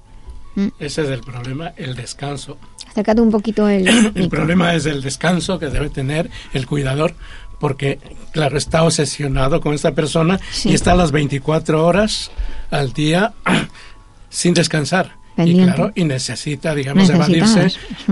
Mm. 0.55 0.67
Ese 0.79 1.03
es 1.03 1.09
el 1.09 1.21
problema, 1.21 1.73
el 1.77 1.95
descanso. 1.95 2.57
Acércate 2.87 3.21
un 3.21 3.31
poquito 3.31 3.67
el. 3.69 3.87
el 4.15 4.29
problema 4.29 4.73
es 4.75 4.85
el 4.85 5.01
descanso 5.01 5.59
que 5.59 5.67
debe 5.67 5.89
tener 5.89 6.29
el 6.53 6.67
cuidador, 6.67 7.15
porque, 7.59 7.99
claro, 8.31 8.57
está 8.57 8.83
obsesionado 8.83 9.61
con 9.61 9.73
esta 9.73 9.93
persona 9.93 10.39
y 10.65 10.73
está 10.73 10.95
las 10.95 11.11
24 11.11 11.85
horas 11.85 12.31
al 12.69 12.91
día 12.93 13.33
sin 14.29 14.53
descansar. 14.53 15.20
Y 15.37 15.53
claro, 15.55 15.91
y 15.95 16.03
necesita, 16.03 16.75
digamos, 16.75 17.09
evadirse, 17.09 17.67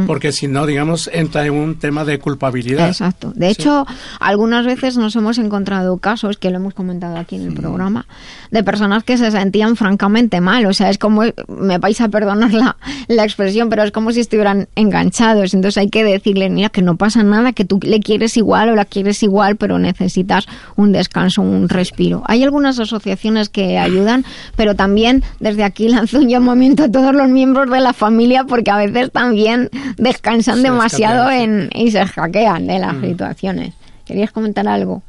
porque 0.07 0.31
si 0.31 0.47
no, 0.47 0.65
digamos, 0.65 1.09
entra 1.13 1.45
en 1.45 1.53
un 1.53 1.77
tema 1.77 2.05
de 2.05 2.17
culpabilidad. 2.19 2.87
Exacto. 2.87 3.31
De 3.35 3.49
hecho, 3.49 3.85
algunas 4.19 4.65
veces 4.65 4.97
nos 4.97 5.15
hemos 5.15 5.37
encontrado 5.37 5.97
casos, 5.97 6.37
que 6.37 6.49
lo 6.49 6.57
hemos 6.57 6.73
comentado 6.73 7.17
aquí 7.17 7.35
en 7.35 7.47
el 7.47 7.53
programa, 7.53 8.05
de 8.51 8.63
personas 8.63 9.03
que 9.03 9.17
se 9.17 9.31
sentían 9.31 9.75
francamente 9.75 10.41
mal. 10.41 10.65
O 10.65 10.73
sea, 10.73 10.89
es 10.89 10.97
como, 10.97 11.23
me 11.47 11.77
vais 11.77 11.99
a 12.01 12.09
perdonar 12.09 12.53
la, 12.53 12.77
la 13.07 13.23
expresión, 13.23 13.69
pero 13.69 13.83
es 13.83 13.91
como 13.91 14.11
si 14.11 14.21
estuvieran 14.21 14.67
enganchados. 14.75 15.53
Entonces 15.53 15.77
hay 15.77 15.89
que 15.89 16.03
decirle, 16.03 16.49
mira, 16.49 16.69
que 16.69 16.81
no 16.81 16.95
pasa 16.95 17.23
nada, 17.23 17.53
que 17.53 17.65
tú 17.65 17.79
le 17.81 17.99
quieres 17.99 18.37
igual 18.37 18.69
o 18.69 18.75
la 18.75 18.85
quieres 18.85 19.21
igual, 19.23 19.57
pero 19.57 19.77
necesitas 19.77 20.47
un 20.75 20.91
descanso, 20.91 21.41
un 21.41 21.69
respiro. 21.69 22.23
Hay 22.25 22.43
algunas 22.43 22.79
asociaciones 22.79 23.49
que 23.49 23.77
ayudan, 23.77 24.25
pero 24.55 24.75
también 24.75 25.23
desde 25.39 25.63
aquí 25.63 25.87
lanzo 25.89 26.19
un 26.19 26.29
llamamiento 26.29 26.83
a 26.83 26.91
todos 26.91 27.08
todos 27.11 27.21
los 27.23 27.29
miembros 27.31 27.69
de 27.69 27.79
la 27.79 27.93
familia 27.93 28.43
porque 28.43 28.71
a 28.71 28.77
veces 28.77 29.11
también 29.11 29.69
descansan 29.97 30.57
Se 30.57 30.63
demasiado 30.63 31.29
en, 31.31 31.69
y 31.73 31.91
se 31.91 32.05
hackean 32.05 32.67
de 32.67 32.79
las 32.79 32.95
Mm. 32.95 33.01
situaciones. 33.05 33.73
¿Querías 34.05 34.31
comentar 34.31 34.67
algo? 34.67 35.01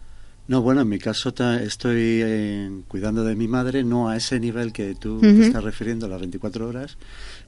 No, 0.48 0.62
bueno, 0.62 0.80
en 0.80 0.88
mi 0.88 0.98
caso 0.98 1.32
estoy 1.62 2.20
eh, 2.24 2.70
cuidando 2.88 3.22
de 3.24 3.36
mi 3.36 3.46
madre, 3.46 3.84
no 3.84 4.08
a 4.08 4.16
ese 4.16 4.40
nivel 4.40 4.72
que 4.72 4.94
tú 4.96 5.20
te 5.20 5.42
estás 5.46 5.62
refiriendo, 5.62 6.08
las 6.08 6.18
24 6.18 6.66
horas, 6.68 6.98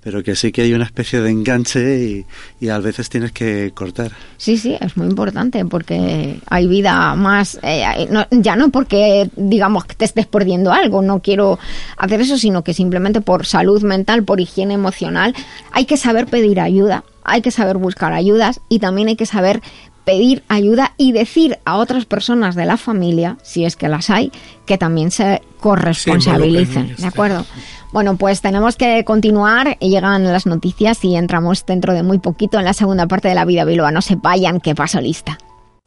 pero 0.02 0.22
que 0.22 0.34
sí 0.34 0.50
que 0.50 0.62
hay 0.62 0.74
una 0.74 0.84
especie 0.84 1.20
de 1.20 1.30
enganche 1.30 2.04
y, 2.04 2.26
y 2.64 2.68
a 2.70 2.78
veces 2.78 3.08
tienes 3.08 3.30
que 3.32 3.70
cortar. 3.72 4.10
Sí, 4.36 4.58
sí, 4.58 4.76
es 4.80 4.96
muy 4.96 5.06
importante 5.06 5.64
porque 5.64 6.40
hay 6.48 6.66
vida 6.66 7.14
más, 7.14 7.58
eh, 7.62 8.08
no- 8.10 8.26
ya 8.30 8.56
no 8.56 8.70
porque 8.70 9.30
digamos 9.36 9.84
que 9.84 9.94
te 9.94 10.04
estés 10.04 10.26
perdiendo 10.26 10.72
algo, 10.72 11.02
no 11.02 11.20
quiero 11.20 11.58
hacer 11.96 12.20
eso, 12.20 12.36
sino 12.36 12.64
que 12.64 12.74
simplemente 12.74 13.20
por 13.20 13.46
salud 13.46 13.82
mental, 13.82 14.24
por 14.24 14.40
higiene 14.40 14.74
emocional, 14.74 15.34
hay 15.70 15.84
que 15.84 15.96
saber 15.96 16.26
pedir 16.26 16.58
ayuda, 16.60 17.04
hay 17.22 17.40
que 17.40 17.52
saber 17.52 17.76
buscar 17.76 18.12
ayudas 18.12 18.60
y 18.68 18.80
también 18.80 19.06
hay 19.08 19.16
que 19.16 19.26
saber 19.26 19.60
pedir 20.04 20.42
ayuda 20.48 20.94
y 20.96 21.12
decir 21.12 21.58
a 21.64 21.76
otras 21.76 22.06
personas 22.06 22.56
de 22.56 22.66
la 22.66 22.76
familia, 22.76 23.38
si 23.44 23.64
es 23.64 23.76
que 23.76 23.86
las 23.88 24.10
hay, 24.10 24.32
que 24.66 24.76
también 24.76 25.12
se 25.12 25.42
corresponsabilicen, 25.60 26.96
Sí, 26.96 27.02
¿de 27.02 27.08
acuerdo? 27.08 27.46
Bueno, 27.92 28.16
pues 28.16 28.40
tenemos 28.40 28.76
que 28.76 29.04
continuar. 29.04 29.78
Llegan 29.78 30.24
las 30.24 30.46
noticias 30.46 31.04
y 31.04 31.14
entramos 31.14 31.66
dentro 31.66 31.92
de 31.92 32.02
muy 32.02 32.18
poquito 32.18 32.58
en 32.58 32.64
la 32.64 32.72
segunda 32.72 33.06
parte 33.06 33.28
de 33.28 33.34
la 33.34 33.44
vida 33.44 33.64
biloba. 33.64 33.90
No 33.92 34.00
se 34.00 34.16
vayan, 34.16 34.60
que 34.60 34.74
paso 34.74 35.00
lista. 35.00 35.38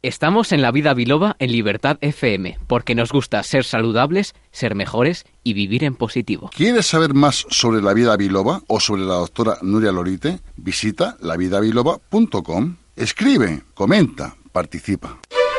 Estamos 0.02 0.52
en 0.52 0.62
la 0.62 0.70
vida 0.70 0.94
biloba 0.94 1.34
en 1.40 1.50
Libertad 1.50 1.98
FM, 2.00 2.58
porque 2.68 2.94
nos 2.94 3.10
gusta 3.10 3.42
ser 3.42 3.64
saludables, 3.64 4.34
ser 4.52 4.76
mejores 4.76 5.24
y 5.42 5.54
vivir 5.54 5.82
en 5.82 5.96
positivo. 5.96 6.50
¿Quieres 6.54 6.86
saber 6.86 7.12
más 7.12 7.44
sobre 7.50 7.82
la 7.82 7.92
vida 7.92 8.16
biloba 8.16 8.62
o 8.68 8.78
sobre 8.78 9.02
la 9.02 9.14
doctora 9.14 9.58
Nuria 9.62 9.90
Lorite? 9.90 10.38
Visita 10.56 11.16
lavidabiloba.com. 11.20 12.76
Escribe, 12.94 13.62
comenta, 13.74 14.36
participa. 14.52 15.18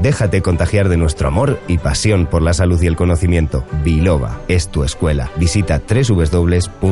Déjate 0.00 0.42
contagiar 0.42 0.88
de 0.88 0.96
nuestro 0.96 1.28
amor 1.28 1.60
y 1.68 1.78
pasión 1.78 2.26
por 2.26 2.42
la 2.42 2.54
salud 2.54 2.80
y 2.82 2.86
el 2.86 2.96
conocimiento. 2.96 3.64
Biloba 3.84 4.40
es 4.48 4.68
tu 4.68 4.84
escuela. 4.84 5.30
Visita 5.36 5.80
www.biloba.es. 5.80 6.82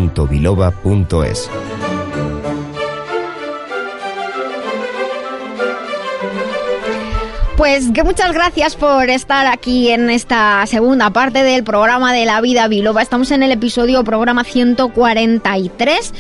Pues 7.56 7.90
que 7.92 8.04
muchas 8.04 8.32
gracias 8.32 8.74
por 8.74 9.10
estar 9.10 9.46
aquí 9.46 9.90
en 9.90 10.08
esta 10.08 10.64
segunda 10.66 11.10
parte 11.10 11.42
del 11.42 11.62
programa 11.62 12.14
de 12.14 12.24
la 12.24 12.40
vida 12.40 12.66
biloba. 12.68 13.02
Estamos 13.02 13.30
en 13.32 13.42
el 13.42 13.52
episodio 13.52 14.02
programa 14.02 14.44
143 14.44 16.14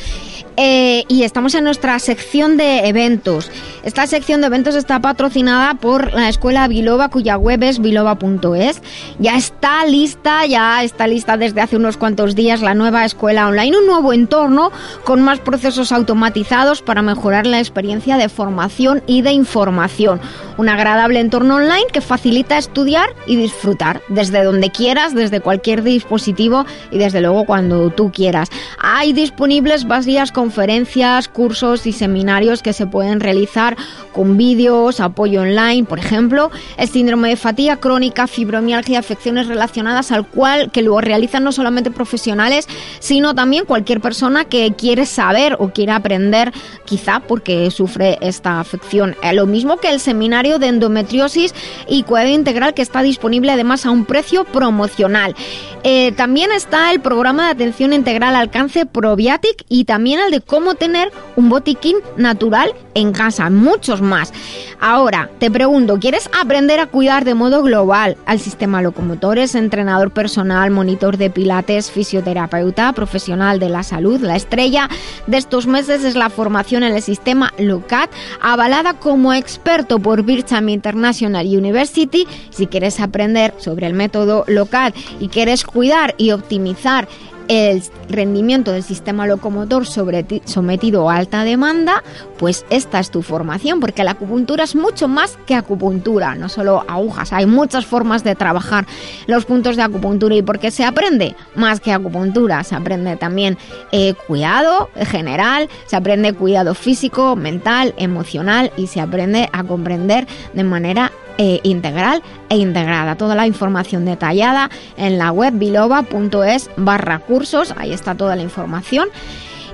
eh, 0.62 1.06
y 1.08 1.22
estamos 1.22 1.54
en 1.54 1.64
nuestra 1.64 1.98
sección 1.98 2.58
de 2.58 2.86
eventos. 2.86 3.50
Esta 3.82 4.06
sección 4.06 4.42
de 4.42 4.48
eventos 4.48 4.74
está 4.74 5.00
patrocinada 5.00 5.72
por 5.72 6.12
la 6.12 6.28
escuela 6.28 6.68
Biloba, 6.68 7.08
cuya 7.08 7.38
web 7.38 7.62
es 7.62 7.78
biloba.es. 7.78 8.82
Ya 9.18 9.38
está 9.38 9.86
lista, 9.86 10.44
ya 10.44 10.84
está 10.84 11.06
lista 11.06 11.38
desde 11.38 11.62
hace 11.62 11.76
unos 11.76 11.96
cuantos 11.96 12.34
días 12.34 12.60
la 12.60 12.74
nueva 12.74 13.06
escuela 13.06 13.48
online, 13.48 13.78
un 13.78 13.86
nuevo 13.86 14.12
entorno 14.12 14.70
con 15.04 15.22
más 15.22 15.38
procesos 15.38 15.92
automatizados 15.92 16.82
para 16.82 17.00
mejorar 17.00 17.46
la 17.46 17.58
experiencia 17.58 18.18
de 18.18 18.28
formación 18.28 19.02
y 19.06 19.22
de 19.22 19.32
información. 19.32 20.20
Un 20.58 20.68
agradable 20.68 21.20
entorno 21.20 21.54
online 21.56 21.86
que 21.90 22.02
facilita 22.02 22.58
estudiar 22.58 23.08
y 23.26 23.36
disfrutar 23.36 24.02
desde 24.08 24.44
donde 24.44 24.68
quieras, 24.68 25.14
desde 25.14 25.40
cualquier 25.40 25.82
dispositivo 25.82 26.66
y 26.90 26.98
desde 26.98 27.22
luego 27.22 27.46
cuando 27.46 27.88
tú 27.88 28.12
quieras. 28.12 28.50
Hay 28.78 29.14
disponibles 29.14 29.86
varias 29.86 30.32
conferencias, 30.50 31.28
cursos 31.28 31.86
y 31.86 31.92
seminarios 31.92 32.60
que 32.60 32.72
se 32.72 32.84
pueden 32.84 33.20
realizar 33.20 33.76
con 34.12 34.36
vídeos, 34.36 34.98
apoyo 34.98 35.42
online, 35.42 35.84
por 35.84 36.00
ejemplo, 36.00 36.50
el 36.76 36.88
síndrome 36.88 37.28
de 37.28 37.36
fatiga 37.36 37.76
crónica, 37.76 38.26
fibromialgia, 38.26 38.98
afecciones 38.98 39.46
relacionadas 39.46 40.10
al 40.10 40.26
cual 40.26 40.72
que 40.72 40.82
lo 40.82 41.00
realizan 41.00 41.44
no 41.44 41.52
solamente 41.52 41.92
profesionales, 41.92 42.66
sino 42.98 43.32
también 43.32 43.64
cualquier 43.64 44.00
persona 44.00 44.44
que 44.44 44.74
quiere 44.76 45.06
saber 45.06 45.54
o 45.60 45.68
quiere 45.68 45.92
aprender, 45.92 46.52
quizá 46.84 47.20
porque 47.20 47.70
sufre 47.70 48.18
esta 48.20 48.58
afección. 48.58 49.14
Eh, 49.22 49.32
lo 49.32 49.46
mismo 49.46 49.76
que 49.76 49.90
el 49.90 50.00
seminario 50.00 50.58
de 50.58 50.66
endometriosis 50.66 51.54
y 51.88 52.02
cuidado 52.02 52.30
integral 52.30 52.74
que 52.74 52.82
está 52.82 53.02
disponible 53.02 53.52
además 53.52 53.86
a 53.86 53.90
un 53.90 54.04
precio 54.04 54.42
promocional. 54.42 55.36
Eh, 55.84 56.10
también 56.12 56.50
está 56.50 56.90
el 56.90 57.00
programa 57.00 57.44
de 57.44 57.50
atención 57.52 57.92
integral 57.92 58.34
al 58.34 58.50
cáncer 58.50 58.88
Probiatic 58.88 59.64
y 59.68 59.84
también 59.84 60.20
el 60.20 60.29
de 60.30 60.40
cómo 60.40 60.74
tener 60.74 61.12
un 61.36 61.48
botiquín 61.48 61.96
natural 62.16 62.74
en 62.94 63.12
casa, 63.12 63.50
muchos 63.50 64.00
más. 64.00 64.32
Ahora, 64.80 65.30
te 65.38 65.50
pregunto, 65.50 65.98
¿quieres 65.98 66.30
aprender 66.40 66.80
a 66.80 66.86
cuidar 66.86 67.24
de 67.24 67.34
modo 67.34 67.62
global 67.62 68.16
al 68.26 68.40
sistema 68.40 68.82
locomotores, 68.82 69.54
entrenador 69.54 70.10
personal, 70.10 70.70
monitor 70.70 71.18
de 71.18 71.30
pilates, 71.30 71.90
fisioterapeuta, 71.90 72.92
profesional 72.92 73.58
de 73.58 73.68
la 73.68 73.82
salud? 73.82 74.20
La 74.20 74.36
estrella 74.36 74.88
de 75.26 75.36
estos 75.36 75.66
meses 75.66 76.04
es 76.04 76.14
la 76.14 76.30
formación 76.30 76.82
en 76.82 76.94
el 76.94 77.02
sistema 77.02 77.52
LOCAT, 77.58 78.10
avalada 78.40 78.94
como 78.94 79.34
experto 79.34 79.98
por 79.98 80.22
Bircham 80.22 80.68
International 80.68 81.46
University. 81.46 82.26
Si 82.50 82.66
quieres 82.66 83.00
aprender 83.00 83.54
sobre 83.58 83.86
el 83.86 83.94
método 83.94 84.44
LOCAT 84.46 84.94
y 85.20 85.28
quieres 85.28 85.64
cuidar 85.64 86.14
y 86.16 86.30
optimizar 86.30 87.08
el 87.50 87.82
rendimiento 88.08 88.70
del 88.70 88.84
sistema 88.84 89.26
locomotor 89.26 89.84
sometido 89.84 91.10
a 91.10 91.16
alta 91.16 91.42
demanda, 91.42 92.04
pues 92.38 92.64
esta 92.70 93.00
es 93.00 93.10
tu 93.10 93.22
formación, 93.22 93.80
porque 93.80 94.04
la 94.04 94.12
acupuntura 94.12 94.62
es 94.62 94.76
mucho 94.76 95.08
más 95.08 95.36
que 95.46 95.56
acupuntura, 95.56 96.36
no 96.36 96.48
solo 96.48 96.84
agujas, 96.86 97.32
hay 97.32 97.46
muchas 97.46 97.86
formas 97.86 98.22
de 98.22 98.36
trabajar 98.36 98.86
los 99.26 99.46
puntos 99.46 99.74
de 99.74 99.82
acupuntura 99.82 100.36
y 100.36 100.42
porque 100.42 100.70
se 100.70 100.84
aprende 100.84 101.34
más 101.56 101.80
que 101.80 101.92
acupuntura, 101.92 102.62
se 102.62 102.76
aprende 102.76 103.16
también 103.16 103.58
eh, 103.90 104.14
cuidado 104.28 104.88
general, 104.94 105.68
se 105.86 105.96
aprende 105.96 106.32
cuidado 106.34 106.74
físico, 106.74 107.34
mental, 107.34 107.94
emocional 107.96 108.70
y 108.76 108.86
se 108.86 109.00
aprende 109.00 109.48
a 109.52 109.64
comprender 109.64 110.28
de 110.54 110.62
manera 110.62 111.10
eh, 111.42 111.58
integral 111.62 112.22
e 112.50 112.58
integrada. 112.58 113.16
Toda 113.16 113.34
la 113.34 113.46
información 113.46 114.04
detallada 114.04 114.68
en 114.98 115.16
la 115.16 115.32
web 115.32 115.54
biloba.es 115.54 116.68
barra 116.76 117.20
cursos, 117.20 117.72
ahí 117.78 117.94
está 117.94 118.14
toda 118.14 118.36
la 118.36 118.42
información. 118.42 119.08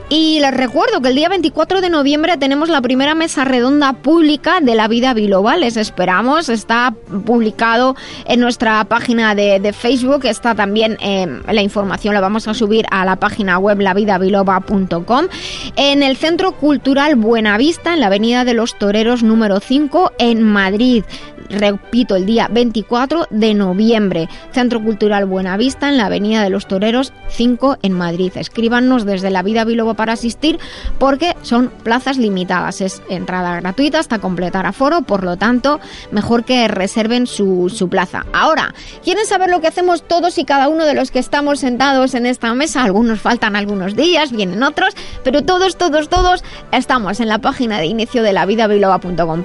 Y 0.09 0.39
les 0.39 0.55
recuerdo 0.55 1.01
que 1.01 1.09
el 1.09 1.17
día 1.17 1.29
24 1.29 1.81
de 1.81 1.91
noviembre 1.91 2.37
tenemos 2.37 2.69
la 2.69 2.81
primera 2.81 3.17
mesa 3.17 3.45
redonda 3.45 3.93
pública 3.93 4.61
de 4.61 4.77
la 4.77 4.87
vida 4.87 5.15
biloba. 5.15 5.57
Les 5.57 5.77
esperamos. 5.77 6.49
Está 6.49 6.95
publicado 7.25 7.97
en 8.27 8.39
nuestra 8.39 8.85
página 8.85 9.35
de, 9.35 9.73
Facebook. 9.73 10.25
Está 10.27 10.55
también 10.55 10.97
eh, 11.01 11.27
la 11.51 11.61
información, 11.61 12.15
la 12.15 12.21
vamos 12.21 12.47
a 12.47 12.55
subir 12.55 12.87
a 12.93 13.05
la 13.05 13.17
página 13.17 13.59
web 13.59 13.81
lavidabiloba.com. 13.81 15.27
En 15.75 16.05
el 16.05 16.17
Centro 16.17 16.53
Cultural 16.53 17.17
Buenavista, 17.17 17.95
en 17.95 18.01
la 18.01 18.07
Avenida 18.07 18.45
de 18.45 18.55
los 18.55 18.79
Toreros 18.79 19.25
número 19.25 19.59
5, 19.59 20.13
en 20.19 20.45
Madrid 20.45 21.03
repito, 21.51 22.17
el 22.17 22.27
día 22.27 22.49
24 22.51 23.27
de 23.31 23.55
noviembre. 23.55 24.29
Centro 24.53 24.83
Cultural 24.83 25.27
Buenavista 25.27 25.89
en 25.89 25.97
la 25.97 26.07
Avenida 26.07 26.43
de 26.43 26.51
los 26.51 26.67
Toreros 26.67 27.13
5 27.29 27.79
en 27.83 27.93
Madrid. 27.93 28.33
Escríbanos 28.35 29.05
desde 29.05 29.31
la 29.31 29.43
vida 29.43 29.65
Biloba 29.65 29.95
para 29.97 30.13
asistir 30.13 30.59
porque 30.99 31.35
son 31.43 31.71
plazas 31.83 32.19
limitadas. 32.19 32.81
Es 32.81 33.03
entrada 33.09 33.61
gratuita 33.61 33.99
hasta 33.99 34.19
completar 34.19 34.67
aforo, 34.67 35.03
por 35.03 35.25
lo 35.25 35.37
tanto, 35.37 35.81
mejor 36.11 36.45
que 36.45 36.69
reserven 36.69 37.27
su, 37.27 37.73
su 37.75 37.89
plaza. 37.89 38.27
Ahora, 38.33 38.75
¿quieren 39.03 39.27
saber 39.27 39.51
lo 39.51 39.61
que 39.61 39.69
hacemos 39.69 40.07
todos 40.07 40.39
y 40.39 40.45
cada 40.45 40.69
uno 40.69 40.85
de 40.85 40.95
los 40.95 41.11
que 41.11 41.19
estamos 41.19 41.61
sentados 41.61 42.15
en 42.15 42.27
esta 42.27 42.53
mesa? 42.55 42.85
Algunos 42.85 43.21
faltan 43.21 43.57
algunos 43.57 43.97
días, 43.97 44.31
vienen 44.31 44.63
otros, 44.63 44.95
pero 45.25 45.43
todos, 45.43 45.77
todos, 45.77 46.09
todos 46.09 46.45
estamos 46.73 47.21
en 47.21 47.29
la 47.29 47.39
página 47.39 47.79
de 47.79 47.87
inicio 47.87 48.23
de 48.23 48.33
la 48.33 48.47
vida 48.47 48.69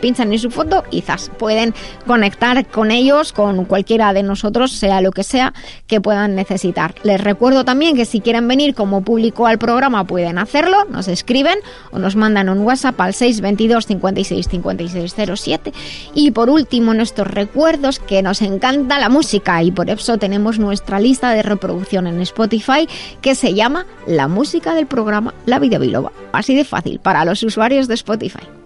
Pinchan 0.02 0.32
en 0.34 0.39
su 0.39 0.52
foto 0.52 0.84
y 0.91 1.02
zas, 1.02 1.32
pueden 1.38 1.74
conectar 2.06 2.66
con 2.68 2.91
ellos, 2.91 3.34
con 3.34 3.66
cualquiera 3.66 4.14
de 4.14 4.24
nosotros, 4.24 4.72
sea 4.72 5.02
lo 5.02 5.12
que 5.12 5.24
sea 5.24 5.54
que 5.88 6.02
puedan 6.02 6.36
necesitar. 6.36 6.95
Les 7.04 7.22
recuerdo 7.22 7.66
también 7.66 7.95
que 7.95 8.06
si 8.06 8.20
quieren 8.20 8.47
venir 8.47 8.76
como 8.76 9.02
público 9.02 9.47
al 9.47 9.58
programa 9.58 10.06
pueden 10.06 10.38
hacerlo, 10.42 10.86
nos 10.89 11.08
escriben 11.08 11.60
o 11.92 12.00
nos 12.00 12.16
mandan 12.16 12.50
un 12.50 12.60
WhatsApp 12.60 13.00
al 13.00 13.14
622 13.14 13.86
56 13.86 14.48
56 14.48 15.16
07 15.36 15.74
y 16.14 16.32
por 16.32 16.50
último 16.50 16.94
nuestros 16.94 17.28
recuerdos 17.28 18.00
que 18.00 18.22
nos 18.22 18.42
encanta 18.42 19.00
la 19.00 19.10
música 19.10 19.62
y 19.64 19.72
por 19.72 19.89
eso 19.89 20.18
tenemos 20.18 20.60
nuestra 20.60 21.00
lista 21.00 21.32
de 21.32 21.44
reproducción 21.44 22.08
en 22.08 22.22
Spotify 22.22 22.88
que 23.22 23.36
se 23.36 23.54
llama 23.54 23.86
La 24.08 24.28
música 24.28 24.74
del 24.74 24.88
programa 24.88 25.34
La 25.46 25.60
Vida 25.60 25.78
Biloba. 25.78 26.12
Así 26.32 26.56
de 26.56 26.66
fácil 26.66 27.00
para 27.00 27.26
los 27.26 27.44
usuarios 27.44 27.88
de 27.88 27.96
Spotify. 27.96 28.61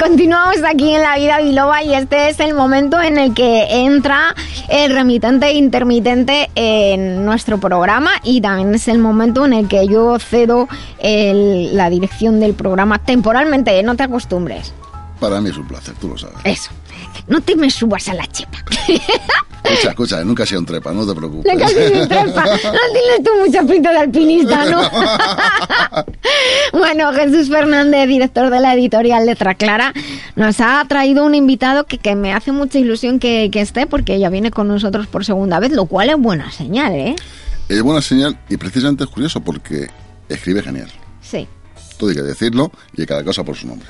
Continuamos 0.00 0.56
aquí 0.66 0.94
en 0.94 1.02
la 1.02 1.16
vida 1.18 1.38
biloba 1.40 1.82
y 1.82 1.92
este 1.92 2.30
es 2.30 2.40
el 2.40 2.54
momento 2.54 2.98
en 3.02 3.18
el 3.18 3.34
que 3.34 3.66
entra 3.84 4.34
el 4.70 4.94
remitente 4.94 5.52
intermitente 5.52 6.48
en 6.54 7.26
nuestro 7.26 7.58
programa 7.60 8.10
y 8.24 8.40
también 8.40 8.74
es 8.74 8.88
el 8.88 8.98
momento 8.98 9.44
en 9.44 9.52
el 9.52 9.68
que 9.68 9.86
yo 9.86 10.18
cedo 10.18 10.68
el- 11.00 11.76
la 11.76 11.90
dirección 11.90 12.40
del 12.40 12.54
programa 12.54 12.98
temporalmente, 12.98 13.82
no 13.82 13.94
te 13.94 14.04
acostumbres. 14.04 14.72
Para 15.20 15.38
mí 15.42 15.50
es 15.50 15.58
un 15.58 15.68
placer, 15.68 15.94
tú 16.00 16.08
lo 16.08 16.16
sabes. 16.16 16.36
Eso, 16.44 16.70
no 17.30 17.40
te 17.40 17.56
me 17.56 17.70
subas 17.70 18.08
a 18.08 18.14
la 18.14 18.26
chepa. 18.26 18.58
Escucha, 19.62 19.90
escucha, 19.90 20.24
nunca 20.24 20.44
sido 20.44 20.60
un 20.60 20.66
trepa, 20.66 20.92
no 20.92 21.06
te 21.06 21.14
preocupes. 21.14 21.58
Casi 21.58 21.74
me 21.76 22.06
trepa. 22.06 22.44
No 22.44 22.80
tienes 22.92 23.22
tú 23.24 23.30
mucha 23.38 23.62
pinta 23.62 23.92
de 23.92 23.98
alpinista, 23.98 24.64
¿no? 24.68 24.82
bueno, 26.78 27.12
Jesús 27.12 27.48
Fernández, 27.48 28.08
director 28.08 28.50
de 28.50 28.58
la 28.58 28.74
editorial 28.74 29.26
Letra 29.26 29.54
Clara, 29.54 29.92
nos 30.34 30.60
ha 30.60 30.84
traído 30.88 31.24
un 31.24 31.36
invitado 31.36 31.86
que, 31.86 31.98
que 31.98 32.16
me 32.16 32.32
hace 32.32 32.50
mucha 32.50 32.80
ilusión 32.80 33.20
que, 33.20 33.48
que 33.52 33.60
esté 33.60 33.86
porque 33.86 34.16
ella 34.16 34.28
viene 34.28 34.50
con 34.50 34.66
nosotros 34.66 35.06
por 35.06 35.24
segunda 35.24 35.60
vez, 35.60 35.70
lo 35.70 35.86
cual 35.86 36.10
es 36.10 36.18
buena 36.18 36.50
señal, 36.50 36.94
¿eh? 36.94 37.14
Es 37.68 37.80
buena 37.82 38.02
señal 38.02 38.36
y 38.48 38.56
precisamente 38.56 39.04
es 39.04 39.10
curioso 39.10 39.40
porque 39.40 39.88
escribe 40.28 40.62
genial. 40.62 40.90
Sí. 41.22 41.46
Todo 41.96 42.10
hay 42.10 42.16
que 42.16 42.22
decirlo 42.22 42.72
y 42.96 43.06
cada 43.06 43.22
cosa 43.22 43.44
por 43.44 43.56
su 43.56 43.68
nombre. 43.68 43.88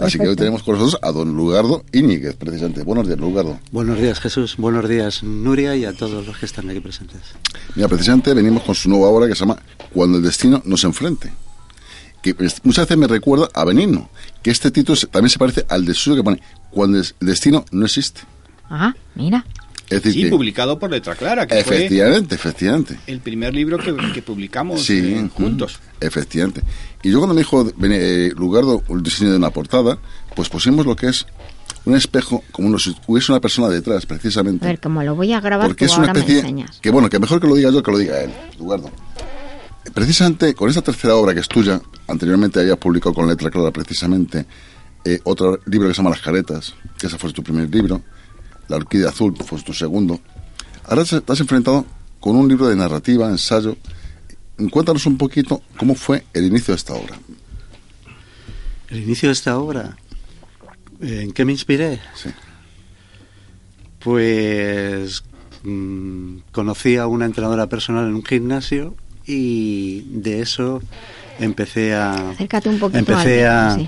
Así 0.00 0.18
que 0.18 0.26
hoy 0.28 0.36
tenemos 0.36 0.62
con 0.62 0.78
nosotros 0.78 0.98
a 1.02 1.12
don 1.12 1.36
Lugardo 1.36 1.84
Íñiguez, 1.92 2.34
precisamente. 2.36 2.82
Buenos 2.82 3.06
días, 3.06 3.18
Lugardo. 3.18 3.58
Buenos 3.70 3.98
días, 4.00 4.18
Jesús. 4.20 4.56
Buenos 4.56 4.88
días, 4.88 5.22
Nuria, 5.22 5.76
y 5.76 5.84
a 5.84 5.92
todos 5.92 6.26
los 6.26 6.36
que 6.38 6.46
están 6.46 6.68
aquí 6.70 6.80
presentes. 6.80 7.20
Mira, 7.74 7.86
precisamente 7.88 8.32
venimos 8.34 8.62
con 8.62 8.74
su 8.74 8.88
nueva 8.88 9.08
obra 9.08 9.28
que 9.28 9.34
se 9.34 9.40
llama 9.40 9.58
Cuando 9.92 10.18
el 10.18 10.24
destino 10.24 10.62
nos 10.64 10.84
enfrente. 10.84 11.30
Que 12.22 12.34
pues, 12.34 12.60
muchas 12.64 12.86
veces 12.86 12.98
me 12.98 13.06
recuerda 13.08 13.48
a 13.54 13.64
Benigno, 13.64 14.10
que 14.42 14.50
este 14.50 14.70
título 14.70 14.98
también 15.10 15.30
se 15.30 15.38
parece 15.38 15.64
al 15.68 15.84
de 15.84 15.94
suyo 15.94 16.16
que 16.16 16.22
pone 16.24 16.40
Cuando 16.70 16.98
el 16.98 17.06
destino 17.20 17.64
no 17.70 17.84
existe. 17.86 18.22
Ah, 18.70 18.94
mira. 19.14 19.44
Es 19.90 20.02
decir, 20.04 20.12
Sí, 20.12 20.22
que- 20.22 20.30
publicado 20.30 20.78
por 20.78 20.90
Letra 20.90 21.16
Clara, 21.16 21.46
que 21.48 21.64
fue 21.64 21.76
efectivamente, 21.78 22.36
efectivamente. 22.36 22.96
el 23.08 23.18
primer 23.20 23.52
libro 23.54 23.76
que, 23.76 23.92
que 24.14 24.22
publicamos 24.22 24.82
Sí, 24.84 24.98
eh, 24.98 25.28
juntos. 25.34 25.80
Efectivamente. 26.00 26.62
Y 27.02 27.10
yo 27.10 27.18
cuando 27.18 27.34
me 27.34 27.40
dijo 27.40 27.66
eh, 27.82 28.32
Lugardo 28.36 28.82
el 28.88 29.02
diseño 29.02 29.30
de 29.30 29.36
una 29.36 29.50
portada, 29.50 29.98
pues 30.36 30.48
pusimos 30.48 30.84
lo 30.86 30.94
que 30.96 31.08
es 31.08 31.26
un 31.86 31.96
espejo, 31.96 32.42
como 32.52 32.68
uno- 32.68 32.78
si 32.78 32.94
hubiese 33.06 33.32
una 33.32 33.40
persona 33.40 33.68
detrás, 33.68 34.04
A 34.04 34.08
precisamente. 34.08 34.66
ver, 34.66 34.78
como 34.80 35.02
lo 35.02 35.14
voy 35.14 35.32
a 35.32 35.40
grabar, 35.40 35.68
Porque 35.68 35.86
tú 35.86 35.92
es 35.92 35.98
una 35.98 36.08
ahora 36.08 36.12
me 36.14 36.20
especie. 36.20 36.40
enseñas. 36.40 36.78
Que 36.80 36.90
bueno, 36.90 37.08
que 37.08 37.18
mejor 37.18 37.40
que 37.40 37.46
lo 37.46 37.54
diga 37.54 37.70
yo 37.70 37.82
que 37.82 37.90
lo 37.90 37.98
diga 37.98 38.20
él, 38.20 38.30
Lugardo. 38.58 38.90
Precisamente 39.94 40.54
con 40.54 40.68
esta 40.68 40.82
tercera 40.82 41.16
obra 41.16 41.32
que 41.32 41.40
es 41.40 41.48
tuya, 41.48 41.80
anteriormente 42.06 42.60
habías 42.60 42.76
publicado 42.76 43.14
con 43.14 43.26
letra 43.26 43.50
clara 43.50 43.70
precisamente 43.70 44.46
eh, 45.04 45.18
otro 45.24 45.58
libro 45.66 45.88
que 45.88 45.94
se 45.94 45.98
llama 45.98 46.10
Las 46.10 46.20
caretas, 46.20 46.74
que 46.98 47.06
ese 47.06 47.16
fue 47.16 47.32
tu 47.32 47.42
primer 47.42 47.68
libro, 47.74 48.02
La 48.68 48.76
orquídea 48.76 49.08
azul 49.08 49.34
fue 49.44 49.60
tu 49.62 49.72
segundo. 49.72 50.20
Ahora 50.86 51.04
te 51.04 51.32
has 51.32 51.40
enfrentado 51.40 51.86
con 52.20 52.36
un 52.36 52.46
libro 52.46 52.68
de 52.68 52.76
narrativa, 52.76 53.28
ensayo. 53.30 53.76
Cuéntanos 54.68 55.06
un 55.06 55.16
poquito 55.16 55.62
cómo 55.76 55.94
fue 55.94 56.24
el 56.32 56.44
inicio 56.44 56.72
de 56.72 56.76
esta 56.76 56.94
obra. 56.94 57.18
El 58.88 59.02
inicio 59.02 59.28
de 59.28 59.32
esta 59.32 59.58
obra, 59.58 59.96
¿en 61.00 61.32
qué 61.32 61.44
me 61.44 61.52
inspiré? 61.52 62.00
Sí. 62.14 62.30
Pues 64.00 65.22
mm, 65.62 66.38
conocí 66.52 66.96
a 66.96 67.06
una 67.06 67.26
entrenadora 67.26 67.68
personal 67.68 68.08
en 68.08 68.14
un 68.14 68.24
gimnasio 68.24 68.94
y 69.26 70.02
de 70.10 70.40
eso 70.40 70.82
empecé 71.38 71.94
a 71.94 72.30
Acércate 72.30 72.68
un 72.68 72.78
poquito 72.78 72.98
empecé 72.98 73.46
a 73.46 73.78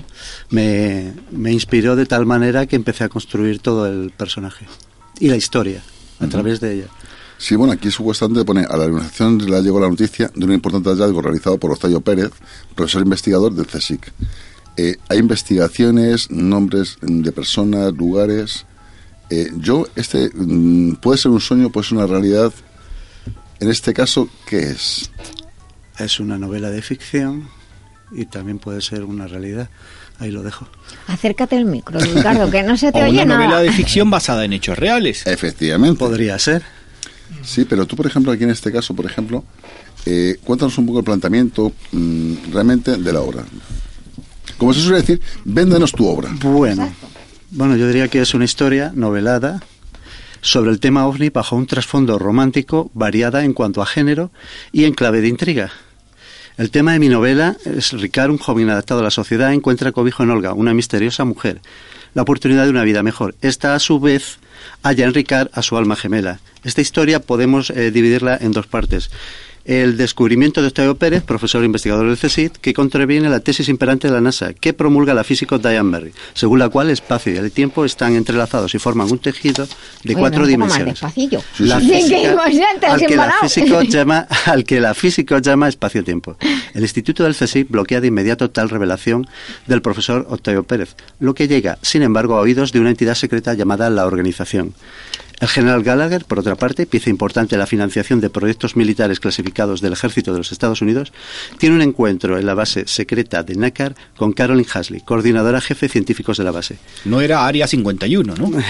me, 0.49 1.13
me 1.31 1.51
inspiró 1.51 1.95
de 1.95 2.05
tal 2.05 2.25
manera 2.25 2.65
que 2.65 2.75
empecé 2.75 3.03
a 3.03 3.09
construir 3.09 3.59
todo 3.59 3.85
el 3.87 4.11
personaje 4.11 4.65
y 5.19 5.27
la 5.27 5.35
historia 5.35 5.83
a 6.19 6.27
través 6.27 6.59
de 6.59 6.73
ella. 6.75 6.87
Sí, 7.43 7.57
bueno, 7.57 7.73
aquí 7.73 7.91
supuestamente 7.91 8.45
pone 8.45 8.61
a 8.61 8.77
la 8.77 8.85
organización 8.85 9.37
le 9.37 9.61
llegó 9.61 9.77
la 9.77 9.89
noticia 9.89 10.31
de 10.33 10.45
un 10.45 10.53
importante 10.53 10.87
hallazgo 10.87 11.21
realizado 11.21 11.57
por 11.57 11.71
Octavio 11.71 11.99
Pérez, 11.99 12.31
profesor 12.73 13.01
investigador 13.01 13.53
del 13.53 13.67
CSIC. 13.67 14.13
Eh, 14.77 14.95
hay 15.09 15.17
investigaciones, 15.17 16.31
nombres 16.31 16.95
de 17.01 17.29
personas, 17.33 17.91
lugares. 17.91 18.65
Eh, 19.29 19.51
yo, 19.57 19.85
este, 19.97 20.29
mm, 20.33 20.93
puede 21.01 21.17
ser 21.17 21.31
un 21.31 21.41
sueño, 21.41 21.69
puede 21.69 21.85
ser 21.85 21.97
una 21.97 22.07
realidad. 22.07 22.53
En 23.59 23.69
este 23.69 23.93
caso, 23.93 24.29
¿qué 24.47 24.61
es? 24.61 25.11
Es 25.99 26.21
una 26.21 26.37
novela 26.37 26.69
de 26.69 26.81
ficción 26.81 27.49
y 28.13 28.23
también 28.23 28.57
puede 28.57 28.79
ser 28.79 29.03
una 29.03 29.27
realidad. 29.27 29.69
Ahí 30.17 30.31
lo 30.31 30.43
dejo. 30.43 30.65
Acércate 31.07 31.57
al 31.57 31.65
micro, 31.65 31.99
Ricardo, 31.99 32.49
que 32.49 32.63
no 32.63 32.77
se 32.77 32.93
te 32.93 32.99
O 33.03 33.03
oye 33.03 33.21
una 33.21 33.35
novela 33.35 33.59
de 33.59 33.73
ficción 33.73 34.09
basada 34.09 34.45
en 34.45 34.53
hechos 34.53 34.79
reales. 34.79 35.27
Efectivamente. 35.27 35.99
Podría 35.99 36.39
ser. 36.39 36.63
Sí, 37.43 37.65
pero 37.65 37.85
tú, 37.85 37.95
por 37.95 38.05
ejemplo, 38.05 38.31
aquí 38.31 38.43
en 38.43 38.49
este 38.49 38.71
caso, 38.71 38.95
por 38.95 39.05
ejemplo, 39.05 39.43
eh, 40.05 40.37
cuéntanos 40.43 40.77
un 40.77 40.85
poco 40.85 40.99
el 40.99 41.05
planteamiento 41.05 41.71
mm, 41.91 42.51
realmente 42.51 42.97
de 42.97 43.13
la 43.13 43.21
obra. 43.21 43.43
Como 44.57 44.73
se 44.73 44.81
suele 44.81 44.97
decir, 44.97 45.21
véndenos 45.45 45.91
tu 45.91 46.07
obra. 46.07 46.29
Bueno, 46.41 46.93
bueno, 47.51 47.75
yo 47.75 47.87
diría 47.87 48.07
que 48.07 48.21
es 48.21 48.33
una 48.33 48.45
historia 48.45 48.91
novelada 48.95 49.61
sobre 50.41 50.71
el 50.71 50.79
tema 50.79 51.07
ovni 51.07 51.29
bajo 51.29 51.55
un 51.55 51.67
trasfondo 51.67 52.19
romántico 52.19 52.91
variada 52.93 53.43
en 53.45 53.53
cuanto 53.53 53.81
a 53.81 53.85
género 53.85 54.31
y 54.71 54.83
en 54.83 54.93
clave 54.93 55.21
de 55.21 55.29
intriga. 55.29 55.71
El 56.57 56.69
tema 56.69 56.93
de 56.93 56.99
mi 56.99 57.09
novela 57.09 57.57
es 57.65 57.93
Ricard, 57.93 58.29
un 58.29 58.37
joven 58.37 58.69
adaptado 58.69 58.99
a 58.99 59.03
la 59.03 59.11
sociedad, 59.11 59.53
encuentra 59.53 59.91
cobijo 59.91 60.21
en 60.21 60.29
Olga, 60.29 60.53
una 60.53 60.73
misteriosa 60.73 61.25
mujer, 61.25 61.61
la 62.13 62.21
oportunidad 62.21 62.65
de 62.65 62.69
una 62.69 62.83
vida 62.83 63.01
mejor. 63.01 63.35
Esta, 63.41 63.73
a 63.73 63.79
su 63.79 63.99
vez, 63.99 64.37
halla 64.81 65.05
en 65.05 65.13
Ricard 65.13 65.49
a 65.53 65.61
su 65.61 65.77
alma 65.77 65.95
gemela. 65.95 66.39
Esta 66.63 66.81
historia 66.81 67.19
podemos 67.19 67.69
eh, 67.69 67.91
dividirla 67.91 68.37
en 68.39 68.51
dos 68.51 68.67
partes. 68.67 69.11
El 69.65 69.95
descubrimiento 69.95 70.61
de 70.61 70.67
Octavio 70.67 70.95
Pérez, 70.97 71.23
profesor 71.23 71.63
e 71.63 71.65
investigador 71.65 72.05
del 72.07 72.17
CSIC, 72.17 72.57
que 72.59 72.73
contraviene 72.73 73.29
la 73.29 73.39
tesis 73.39 73.69
imperante 73.69 74.09
de 74.09 74.13
la 74.13 74.19
NASA, 74.19 74.53
que 74.53 74.73
promulga 74.73 75.13
la 75.13 75.23
física 75.23 75.57
Diane 75.57 75.89
Berry, 75.89 76.11
según 76.33 76.59
la 76.59 76.67
cual 76.67 76.87
el 76.87 76.93
espacio 76.93 77.33
y 77.33 77.37
el 77.37 77.49
tiempo 77.49 77.85
están 77.85 78.13
entrelazados 78.15 78.75
y 78.75 78.79
forman 78.79 79.09
un 79.09 79.19
tejido 79.19 79.65
de 80.03 80.13
Oye, 80.13 80.15
cuatro 80.19 80.45
dimensiones. 80.45 81.01
La 81.59 81.79
física- 81.79 82.35
al, 82.91 82.99
que 82.99 83.15
la 83.15 83.23
físico 83.41 83.81
llama, 83.83 84.27
al 84.47 84.63
que 84.65 84.81
la 84.81 84.93
física 84.93 85.39
llama 85.39 85.69
espacio-tiempo. 85.69 86.35
El 86.73 86.81
Instituto 86.81 87.23
del 87.23 87.33
CSIC 87.33 87.69
bloquea 87.69 88.01
de 88.01 88.07
inmediato 88.07 88.49
tal 88.49 88.69
revelación 88.69 89.27
del 89.67 89.81
profesor 89.81 90.27
Octavio 90.29 90.63
Pérez, 90.63 90.97
lo 91.21 91.33
que 91.33 91.47
llega, 91.47 91.77
sin 91.81 92.01
embargo, 92.01 92.35
a 92.35 92.41
oídos 92.41 92.73
de 92.73 92.81
una 92.81 92.89
entidad 92.89 93.15
secreta 93.15 93.53
llamada 93.53 93.89
la 93.89 94.05
Organización. 94.05 94.73
El 95.43 95.49
general 95.49 95.83
Gallagher, 95.83 96.23
por 96.23 96.39
otra 96.39 96.55
parte, 96.55 96.85
pieza 96.85 97.09
importante 97.09 97.55
en 97.55 97.59
la 97.59 97.67
financiación 97.67 98.21
de 98.21 98.29
proyectos 98.29 98.77
militares 98.77 99.19
clasificados 99.19 99.81
del 99.81 99.91
ejército 99.91 100.31
de 100.31 100.37
los 100.37 100.53
Estados 100.53 100.81
Unidos, 100.81 101.11
tiene 101.57 101.75
un 101.75 101.81
encuentro 101.81 102.39
en 102.39 102.45
la 102.45 102.53
base 102.53 102.87
secreta 102.87 103.43
de 103.43 103.55
NACAR 103.55 103.93
con 104.15 104.31
Carolyn 104.31 104.65
Hasley, 104.73 105.01
coordinadora 105.01 105.59
jefe 105.59 105.89
científicos 105.89 106.37
de 106.37 106.45
la 106.45 106.51
base. 106.51 106.77
No 107.03 107.19
era 107.19 107.45
Área 107.45 107.67
51, 107.67 108.35
¿no? 108.35 108.51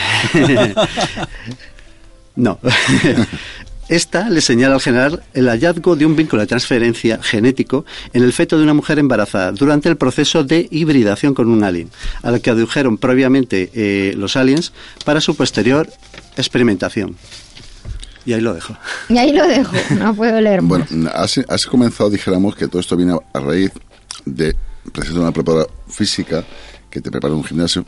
No. 2.36 2.57
Esta 3.90 4.30
le 4.30 4.42
señala 4.42 4.76
al 4.76 4.82
general 4.82 5.24
el 5.34 5.48
hallazgo 5.50 5.96
de 5.96 6.06
un 6.06 6.16
vínculo 6.16 6.42
de 6.42 6.48
transferencia 6.48 7.22
genético 7.22 7.86
en 8.14 8.24
el 8.24 8.34
feto 8.34 8.58
de 8.58 8.64
una 8.64 8.74
mujer 8.74 9.00
embarazada 9.00 9.52
durante 9.52 9.90
el 9.90 9.98
proceso 9.98 10.44
de 10.44 10.68
hibridación 10.72 11.34
con 11.34 11.50
un 11.50 11.64
alien, 11.64 11.90
a 12.22 12.32
la 12.32 12.40
que 12.40 12.50
adujeron 12.50 12.98
previamente 12.98 13.70
eh, 13.74 14.14
los 14.16 14.38
aliens 14.38 14.72
para 15.06 15.22
su 15.22 15.36
posterior 15.36 15.90
experimentación. 16.38 17.16
Y 18.26 18.34
ahí 18.34 18.42
lo 18.42 18.54
dejo. 18.54 18.78
Y 19.10 19.18
ahí 19.18 19.34
lo 19.34 19.46
dejo, 19.46 19.76
no 20.00 20.16
puedo 20.16 20.40
leer 20.40 20.62
más. 20.62 20.90
Bueno, 20.90 21.12
has, 21.14 21.38
has 21.50 21.66
comenzado, 21.66 22.10
dijéramos, 22.10 22.56
que 22.56 22.68
todo 22.68 22.80
esto 22.80 22.96
viene 22.96 23.18
a 23.34 23.40
raíz 23.40 23.72
de 24.26 24.56
precisamente 24.92 25.20
una 25.20 25.32
preparadora 25.32 25.70
física 25.90 26.44
que 26.90 27.02
te 27.02 27.12
prepara 27.12 27.34
en 27.34 27.40
un 27.40 27.44
gimnasio, 27.44 27.86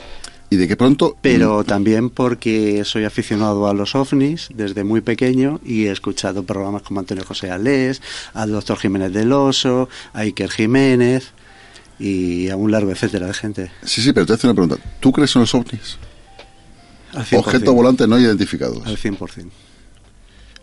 y 0.50 0.58
de 0.58 0.68
que 0.68 0.76
pronto... 0.76 1.18
Pero 1.22 1.64
también 1.64 2.10
porque 2.10 2.84
soy 2.86 3.04
aficionado 3.04 3.68
a 3.68 3.74
los 3.74 3.96
ovnis 3.96 4.50
desde 4.54 4.84
muy 4.84 5.02
pequeño 5.02 5.60
y 5.66 5.86
he 5.86 5.92
escuchado 5.92 6.44
programas 6.44 6.84
como 6.84 7.00
Antonio 7.00 7.24
José 7.26 7.52
Alés, 7.52 8.02
al 8.34 8.52
doctor 8.52 8.78
Jiménez 8.78 9.12
del 9.14 9.32
Oso, 9.32 9.90
a 10.14 10.22
Iker 10.22 10.50
Jiménez 10.50 11.32
y 12.00 12.50
a 12.50 12.56
un 12.56 12.72
largo 12.72 12.92
etcétera 12.92 13.28
de 13.28 13.34
gente. 13.34 13.72
Sí, 13.84 14.02
sí, 14.02 14.14
pero 14.14 14.26
te 14.26 14.34
hace 14.34 14.48
una 14.48 14.54
pregunta. 14.54 14.78
¿Tú 15.00 15.12
crees 15.12 15.36
en 15.36 15.42
los 15.42 15.56
ovnis? 15.56 15.98
Al 17.14 17.26
100%. 17.26 17.40
Objeto 17.40 17.74
volante 17.74 18.08
no 18.08 18.20
identificados. 18.20 18.86
Al 18.86 18.98
100%. 18.98 19.50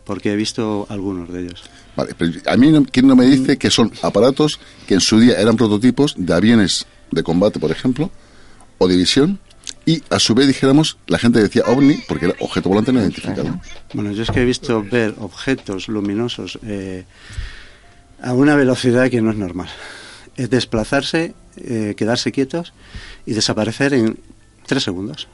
Porque 0.05 0.33
he 0.33 0.37
visto 0.37 0.87
algunos 0.91 1.33
de 1.33 1.43
ellos. 1.43 1.63
Vale, 1.97 2.15
pero 2.17 2.33
a 2.47 2.57
mí, 2.57 2.73
¿quién 2.91 3.07
no 3.07 3.17
me 3.17 3.27
dice 3.27 3.57
que 3.57 3.71
son 3.71 3.93
aparatos 4.03 4.59
que 4.87 4.95
en 4.95 5.01
su 5.01 5.21
día 5.21 5.41
eran 5.41 5.57
prototipos 5.57 6.15
de 6.17 6.35
aviones 6.35 6.87
de 7.11 7.23
combate, 7.23 7.61
por 7.61 7.71
ejemplo, 7.71 8.11
o 8.79 8.89
de 8.89 8.97
visión, 8.97 9.39
y 9.87 10.03
a 10.11 10.19
su 10.19 10.35
vez 10.35 10.47
dijéramos, 10.47 10.97
la 11.07 11.19
gente 11.19 11.43
decía 11.43 11.63
ovni 11.67 11.97
porque 12.07 12.27
era 12.27 12.35
objeto 12.41 12.69
volante 12.69 12.93
no 12.93 13.01
identificado. 13.01 13.61
Bueno, 13.95 14.13
yo 14.13 14.23
es 14.23 14.31
que 14.31 14.43
he 14.43 14.45
visto 14.45 14.83
ver 14.83 15.15
objetos 15.19 15.89
luminosos 15.89 16.59
eh, 16.65 17.05
a 18.23 18.33
una 18.33 18.55
velocidad 18.55 19.11
que 19.11 19.21
no 19.21 19.31
es 19.31 19.37
normal. 19.37 19.69
Es 20.37 20.49
desplazarse, 20.51 21.35
eh, 21.57 21.95
quedarse 21.97 22.31
quietos 22.33 22.73
y 23.27 23.33
desaparecer 23.35 23.93
en 23.95 24.19
tres 24.67 24.85
segundos. 24.85 25.29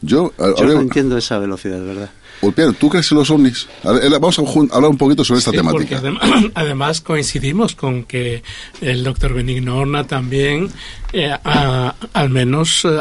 Yo, 0.00 0.32
Yo 0.38 0.44
ahora- 0.44 0.74
no 0.74 0.80
entiendo 0.82 1.16
esa 1.16 1.38
velocidad, 1.38 1.80
verdad. 1.82 2.10
Ulpiano, 2.40 2.72
¿tú 2.74 2.88
crees 2.88 3.10
en 3.12 3.18
los 3.18 3.30
ovnis? 3.30 3.66
A 3.84 3.92
eh, 3.96 4.08
Vamos 4.10 4.38
a 4.38 4.42
hablar 4.74 4.90
un 4.90 4.98
poquito 4.98 5.24
sobre 5.24 5.38
esta 5.38 5.50
Sí, 5.50 5.56
temática. 5.56 6.00
adem- 6.02 6.50
además 6.54 7.00
coincidimos 7.00 7.74
con 7.74 8.04
que 8.04 8.42
el 8.80 9.02
doctor 9.04 9.32
Benigno 9.34 9.76
Horna 9.78 10.06
también 10.06 10.70
eh, 11.12 11.30
ha- 11.44 11.94
al 12.12 12.30
menos 12.30 12.84
eh, 12.84 12.98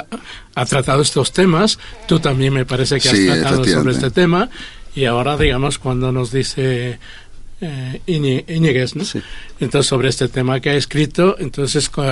ha 0.56 0.66
tratado 0.66 1.02
estos 1.02 1.32
temas. 1.34 1.80
Tú 2.08 2.20
también 2.20 2.54
me 2.54 2.66
parece 2.66 3.00
que 3.00 3.10
has 3.10 3.18
Sí, 3.18 3.26
tratado 3.26 3.66
sobre 3.66 3.94
este 3.94 4.12
tema. 4.12 4.50
Y 4.96 5.06
ahora, 5.06 5.36
digamos, 5.38 5.80
cuando 5.80 6.12
nos 6.12 6.32
dice 6.32 7.00
eh, 7.62 8.02
Iñi- 8.08 8.44
Íñiguez, 8.48 8.96
¿no? 8.96 9.04
entonces 9.60 9.88
sobre 9.90 10.10
este 10.10 10.28
tema 10.28 10.60
que 10.60 10.70
ha 10.72 10.76
escrito, 10.76 11.36
entonces 11.40 11.90
co- 11.90 12.04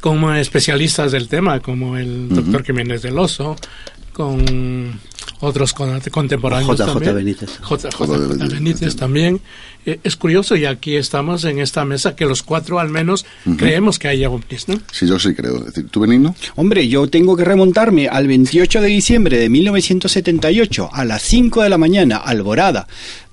como 0.00 0.32
especialistas 0.34 1.12
del 1.12 1.28
tema, 1.28 1.60
como 1.60 1.96
el 1.96 2.28
doctor 2.30 2.64
Jiménez 2.64 3.02
del 3.02 3.18
Oso, 3.18 3.56
con 4.12 4.98
otros 5.40 5.72
con- 5.72 6.00
contemporáneos 6.10 6.76
JJ 6.78 6.86
también. 6.86 7.14
Benítez. 7.14 7.58
J- 7.60 7.88
JJ 7.90 8.48
Benítez 8.52 8.96
también. 8.96 9.40
Eh, 9.86 9.98
es 10.04 10.14
curioso 10.16 10.56
y 10.56 10.66
aquí 10.66 10.96
estamos 10.96 11.44
en 11.44 11.58
esta 11.58 11.84
mesa 11.86 12.14
que 12.14 12.26
los 12.26 12.42
cuatro 12.42 12.78
al 12.80 12.90
menos 12.90 13.24
creemos 13.56 13.98
que 13.98 14.08
haya 14.08 14.28
ovnis, 14.28 14.68
¿no? 14.68 14.78
Sí, 14.92 15.06
yo 15.06 15.18
sí 15.18 15.34
creo. 15.34 15.56
Es 15.58 15.64
decir, 15.66 15.88
¿Tú, 15.90 16.00
Benigno? 16.00 16.34
Hombre, 16.56 16.86
yo 16.88 17.08
tengo 17.08 17.34
que 17.36 17.44
remontarme 17.44 18.06
al 18.08 18.26
28 18.28 18.82
de 18.82 18.88
diciembre 18.88 19.38
de 19.38 19.48
1978 19.48 20.90
a 20.92 21.04
las 21.04 21.22
5 21.22 21.62
de 21.62 21.70
la 21.70 21.78
mañana, 21.78 22.16
Alborada, 22.18 22.86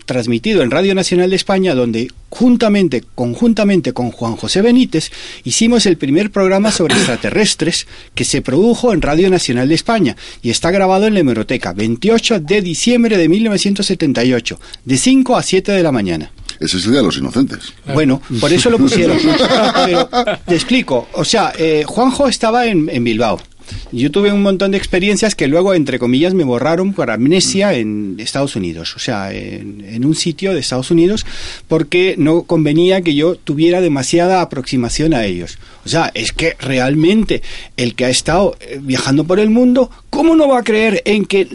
transmitido 0.07 0.63
en 0.63 0.71
Radio 0.71 0.95
Nacional 0.95 1.29
de 1.29 1.35
España, 1.35 1.75
donde 1.75 2.11
juntamente, 2.29 3.03
conjuntamente 3.13 3.93
con 3.93 4.09
Juan 4.09 4.35
José 4.35 4.63
Benítez, 4.63 5.11
hicimos 5.43 5.85
el 5.85 5.97
primer 5.97 6.31
programa 6.31 6.71
sobre 6.71 6.95
extraterrestres 6.95 7.85
que 8.15 8.23
se 8.23 8.41
produjo 8.41 8.93
en 8.93 9.03
Radio 9.03 9.29
Nacional 9.29 9.69
de 9.69 9.75
España 9.75 10.15
y 10.41 10.49
está 10.49 10.71
grabado 10.71 11.05
en 11.05 11.13
la 11.13 11.19
hemeroteca, 11.19 11.73
28 11.73 12.39
de 12.39 12.61
diciembre 12.63 13.17
de 13.17 13.29
1978, 13.29 14.59
de 14.85 14.97
5 14.97 15.37
a 15.37 15.43
7 15.43 15.71
de 15.73 15.83
la 15.83 15.91
mañana. 15.91 16.31
Ese 16.59 16.77
es 16.77 16.85
el 16.85 16.91
día 16.91 17.01
de 17.01 17.05
los 17.05 17.17
inocentes. 17.17 17.73
Bueno, 17.93 18.19
por 18.39 18.51
eso 18.51 18.71
lo 18.71 18.79
pusieron. 18.79 19.17
Pero 19.85 20.09
te 20.47 20.55
explico. 20.55 21.07
O 21.13 21.23
sea, 21.23 21.53
eh, 21.55 21.83
Juanjo 21.85 22.27
estaba 22.27 22.65
en, 22.65 22.89
en 22.89 23.03
Bilbao. 23.03 23.39
Yo 23.91 24.11
tuve 24.11 24.31
un 24.31 24.41
montón 24.41 24.71
de 24.71 24.77
experiencias 24.77 25.35
que 25.35 25.47
luego, 25.47 25.73
entre 25.73 25.99
comillas, 25.99 26.33
me 26.33 26.43
borraron 26.43 26.93
por 26.93 27.11
amnesia 27.11 27.73
en 27.73 28.15
Estados 28.19 28.55
Unidos. 28.55 28.95
O 28.95 28.99
sea, 28.99 29.33
en, 29.33 29.83
en 29.87 30.05
un 30.05 30.15
sitio 30.15 30.53
de 30.53 30.59
Estados 30.59 30.91
Unidos, 30.91 31.25
porque 31.67 32.15
no 32.17 32.43
convenía 32.43 33.01
que 33.01 33.15
yo 33.15 33.35
tuviera 33.35 33.81
demasiada 33.81 34.41
aproximación 34.41 35.13
a 35.13 35.25
ellos. 35.25 35.57
O 35.85 35.89
sea, 35.89 36.11
es 36.13 36.31
que 36.31 36.55
realmente 36.59 37.41
el 37.77 37.95
que 37.95 38.05
ha 38.05 38.09
estado 38.09 38.57
eh, 38.59 38.79
viajando 38.81 39.23
por 39.23 39.39
el 39.39 39.49
mundo, 39.49 39.89
¿cómo 40.09 40.35
no 40.35 40.47
va 40.47 40.59
a 40.59 40.63
creer 40.63 41.01
en 41.05 41.25
que 41.25 41.47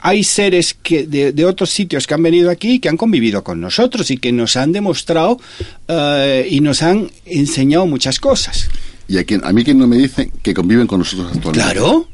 hay 0.00 0.24
seres 0.24 0.74
que 0.74 1.06
de, 1.06 1.32
de 1.32 1.44
otros 1.44 1.70
sitios 1.70 2.06
que 2.06 2.14
han 2.14 2.22
venido 2.22 2.50
aquí 2.50 2.72
y 2.72 2.78
que 2.78 2.88
han 2.88 2.96
convivido 2.96 3.44
con 3.44 3.60
nosotros 3.60 4.10
y 4.10 4.18
que 4.18 4.32
nos 4.32 4.56
han 4.56 4.72
demostrado 4.72 5.38
eh, 5.88 6.46
y 6.50 6.60
nos 6.60 6.82
han 6.82 7.10
enseñado 7.24 7.86
muchas 7.86 8.18
cosas. 8.18 8.68
Y 9.08 9.18
a, 9.18 9.24
quien, 9.24 9.44
a 9.44 9.52
mí 9.52 9.64
quien 9.64 9.78
no 9.78 9.86
me 9.86 9.96
dice 9.96 10.30
que 10.42 10.52
conviven 10.54 10.86
con 10.86 10.98
nosotros 10.98 11.28
actualmente. 11.34 11.72
Claro. 11.72 12.08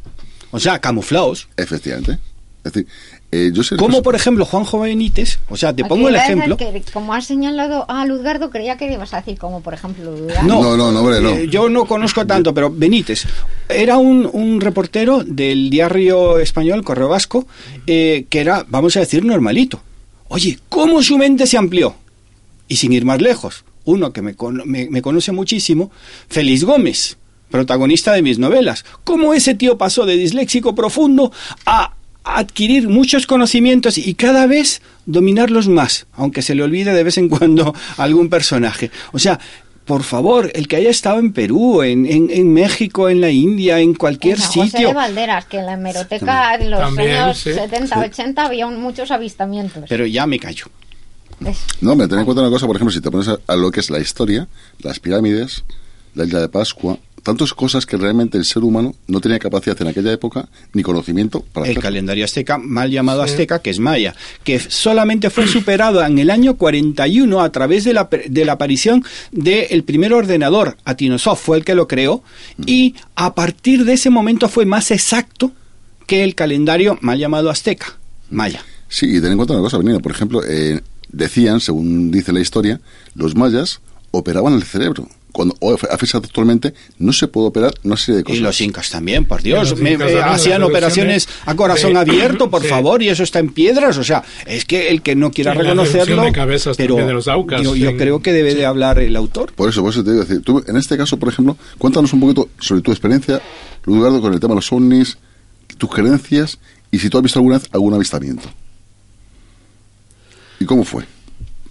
O 0.50 0.60
sea, 0.60 0.78
camuflados. 0.78 1.48
Efectivamente. 1.56 2.18
Es 2.64 2.72
decir, 2.72 2.86
eh, 3.32 3.50
yo 3.52 3.62
sé... 3.62 3.76
Como 3.76 4.02
por 4.02 4.14
ejemplo 4.14 4.44
Juanjo 4.44 4.78
Benítez, 4.80 5.40
o 5.48 5.56
sea, 5.56 5.74
te 5.74 5.84
pongo 5.84 6.08
el 6.08 6.14
ejemplo. 6.14 6.56
que, 6.56 6.82
como 6.92 7.14
has 7.14 7.26
señalado 7.26 7.90
a 7.90 8.04
Luzgardo, 8.06 8.50
creía 8.50 8.76
que 8.76 8.92
ibas 8.92 9.14
a 9.14 9.16
decir 9.16 9.38
como, 9.38 9.62
por 9.62 9.74
ejemplo, 9.74 10.16
Luzgardo. 10.16 10.46
No, 10.46 10.76
no, 10.76 11.00
hombre, 11.00 11.20
no. 11.20 11.30
Eh, 11.30 11.48
yo 11.48 11.68
no 11.68 11.86
conozco 11.86 12.24
tanto, 12.26 12.54
pero 12.54 12.70
Benítez 12.70 13.24
era 13.68 13.96
un, 13.96 14.28
un 14.32 14.60
reportero 14.60 15.24
del 15.24 15.70
diario 15.70 16.38
español 16.38 16.84
Correo 16.84 17.08
Vasco 17.08 17.46
eh, 17.86 18.26
que 18.28 18.40
era, 18.40 18.64
vamos 18.68 18.96
a 18.96 19.00
decir, 19.00 19.24
normalito. 19.24 19.80
Oye, 20.28 20.58
¿cómo 20.68 21.02
su 21.02 21.18
mente 21.18 21.46
se 21.46 21.56
amplió? 21.56 21.96
Y 22.68 22.76
sin 22.76 22.92
ir 22.92 23.04
más 23.04 23.20
lejos, 23.20 23.64
uno 23.84 24.12
que 24.12 24.22
me, 24.22 24.34
cono- 24.34 24.64
me- 24.64 24.88
me 24.88 25.02
conoce 25.02 25.32
muchísimo, 25.32 25.90
Félix 26.28 26.64
Gómez, 26.64 27.16
protagonista 27.50 28.12
de 28.12 28.22
mis 28.22 28.38
novelas. 28.38 28.84
¿Cómo 29.04 29.34
ese 29.34 29.54
tío 29.54 29.76
pasó 29.78 30.06
de 30.06 30.16
disléxico 30.16 30.74
profundo 30.74 31.32
a 31.66 31.94
adquirir 32.24 32.88
muchos 32.88 33.26
conocimientos 33.26 33.98
y 33.98 34.14
cada 34.14 34.46
vez 34.46 34.80
dominarlos 35.06 35.68
más, 35.68 36.06
aunque 36.12 36.40
se 36.42 36.54
le 36.54 36.62
olvide 36.62 36.92
de 36.94 37.02
vez 37.04 37.18
en 37.18 37.28
cuando 37.28 37.74
algún 37.96 38.28
personaje? 38.30 38.90
O 39.12 39.18
sea, 39.18 39.38
por 39.84 40.04
favor, 40.04 40.50
el 40.54 40.68
que 40.68 40.76
haya 40.76 40.90
estado 40.90 41.18
en 41.18 41.32
Perú, 41.32 41.82
en, 41.82 42.06
en, 42.06 42.30
en 42.30 42.52
México, 42.52 43.08
en 43.08 43.20
la 43.20 43.30
India, 43.30 43.80
en 43.80 43.94
cualquier 43.94 44.38
San 44.38 44.52
José 44.52 44.70
sitio. 44.70 44.88
de 44.88 44.94
Valderas, 44.94 45.44
que 45.46 45.58
en 45.58 45.66
la 45.66 45.72
hemeroteca 45.72 46.56
de 46.56 46.70
los 46.70 46.78
También, 46.80 47.16
años 47.16 47.38
sí, 47.38 47.52
70, 47.52 47.96
sí. 47.96 48.00
80 48.00 48.44
había 48.46 48.66
un- 48.68 48.80
muchos 48.80 49.10
avistamientos. 49.10 49.82
Pero 49.88 50.06
ya 50.06 50.24
me 50.26 50.38
callo. 50.38 50.66
No, 51.80 51.96
me 51.96 52.08
ten 52.08 52.18
en 52.18 52.24
cuenta 52.24 52.42
una 52.42 52.50
cosa, 52.50 52.66
por 52.66 52.76
ejemplo, 52.76 52.92
si 52.92 53.00
te 53.00 53.10
pones 53.10 53.28
a, 53.28 53.38
a 53.46 53.56
lo 53.56 53.70
que 53.70 53.80
es 53.80 53.90
la 53.90 54.00
historia, 54.00 54.48
las 54.80 55.00
pirámides, 55.00 55.64
la 56.14 56.24
isla 56.24 56.40
de 56.40 56.48
Pascua, 56.48 56.98
tantas 57.22 57.54
cosas 57.54 57.86
que 57.86 57.96
realmente 57.96 58.36
el 58.36 58.44
ser 58.44 58.64
humano 58.64 58.94
no 59.06 59.20
tenía 59.20 59.38
capacidad 59.38 59.80
en 59.80 59.86
aquella 59.88 60.12
época 60.12 60.48
ni 60.72 60.82
conocimiento 60.82 61.40
para 61.52 61.66
el 61.66 61.72
hacer. 61.72 61.82
calendario 61.82 62.24
azteca, 62.24 62.58
mal 62.58 62.90
llamado 62.90 63.22
azteca, 63.22 63.60
que 63.60 63.70
es 63.70 63.78
maya, 63.78 64.14
que 64.44 64.58
solamente 64.58 65.30
fue 65.30 65.46
superado 65.46 66.04
en 66.04 66.18
el 66.18 66.30
año 66.30 66.56
41 66.56 67.40
a 67.40 67.52
través 67.52 67.84
de 67.84 67.94
la, 67.94 68.08
de 68.28 68.44
la 68.44 68.52
aparición 68.54 69.04
del 69.30 69.84
primer 69.84 70.12
ordenador, 70.12 70.76
Atinosov 70.84 71.38
fue 71.38 71.58
el 71.58 71.64
que 71.64 71.74
lo 71.74 71.86
creó, 71.86 72.22
y 72.66 72.96
a 73.14 73.34
partir 73.34 73.84
de 73.84 73.92
ese 73.94 74.10
momento 74.10 74.48
fue 74.48 74.66
más 74.66 74.90
exacto 74.90 75.52
que 76.06 76.24
el 76.24 76.34
calendario 76.34 76.98
mal 77.00 77.18
llamado 77.18 77.50
azteca, 77.50 77.98
maya. 78.30 78.64
Sí, 78.88 79.06
y 79.16 79.20
ten 79.20 79.30
en 79.30 79.36
cuenta 79.36 79.54
una 79.54 79.62
cosa, 79.62 79.78
Benito, 79.78 80.00
por 80.00 80.12
ejemplo, 80.12 80.42
eh, 80.46 80.80
decían, 81.12 81.60
según 81.60 82.10
dice 82.10 82.32
la 82.32 82.40
historia, 82.40 82.80
los 83.14 83.34
mayas 83.36 83.80
operaban 84.10 84.54
el 84.54 84.62
cerebro. 84.64 85.08
Cuando 85.32 85.56
o, 85.60 85.72
a 85.72 85.96
fecha 85.96 86.18
actualmente 86.18 86.74
no 86.98 87.10
se 87.14 87.26
puede 87.26 87.46
operar 87.46 87.72
una 87.84 87.96
serie 87.96 88.18
de 88.18 88.24
cosas. 88.24 88.38
Y 88.38 88.42
los 88.42 88.60
incas 88.60 88.90
también, 88.90 89.24
por 89.24 89.40
Dios. 89.40 89.78
Me- 89.80 89.92
incas 89.92 90.08
me- 90.08 90.12
también, 90.12 90.34
hacían 90.34 90.62
operaciones 90.62 91.26
a 91.46 91.54
corazón 91.56 91.94
de- 91.94 92.00
abierto, 92.00 92.50
por 92.50 92.60
sí. 92.62 92.68
favor, 92.68 93.02
y 93.02 93.08
eso 93.08 93.22
está 93.22 93.38
en 93.38 93.48
piedras. 93.48 93.96
O 93.96 94.04
sea, 94.04 94.22
es 94.46 94.66
que 94.66 94.90
el 94.90 95.00
que 95.00 95.16
no 95.16 95.30
quiera 95.30 95.54
reconocerlo. 95.54 96.24
de 96.24 96.32
cabezas 96.32 96.76
pero 96.76 96.96
también 96.96 97.08
de 97.08 97.14
los 97.14 97.28
aucas, 97.28 97.62
yo, 97.62 97.74
yo 97.74 97.88
en- 97.88 97.96
creo 97.96 98.20
que 98.20 98.30
debe 98.34 98.54
de 98.54 98.66
hablar 98.66 98.98
el 98.98 99.16
autor. 99.16 99.54
Por 99.54 99.70
eso, 99.70 99.80
por 99.80 99.92
eso 99.92 100.04
te 100.04 100.10
digo, 100.10 100.22
decir, 100.22 100.42
tú, 100.42 100.62
en 100.66 100.76
este 100.76 100.98
caso, 100.98 101.18
por 101.18 101.30
ejemplo, 101.30 101.56
cuéntanos 101.78 102.12
un 102.12 102.20
poquito 102.20 102.50
sobre 102.60 102.82
tu 102.82 102.90
experiencia, 102.90 103.40
Lugardo, 103.84 104.20
con 104.20 104.34
el 104.34 104.38
tema 104.40 104.50
de 104.52 104.56
los 104.56 104.70
ovnis, 104.70 105.16
tus 105.78 105.88
creencias 105.88 106.58
y 106.90 106.98
si 106.98 107.08
tú 107.08 107.16
has 107.16 107.22
visto 107.22 107.38
alguna 107.38 107.56
vez 107.56 107.68
algún 107.72 107.94
avistamiento. 107.94 108.50
¿Y 110.62 110.64
cómo 110.64 110.84
fue? 110.84 111.02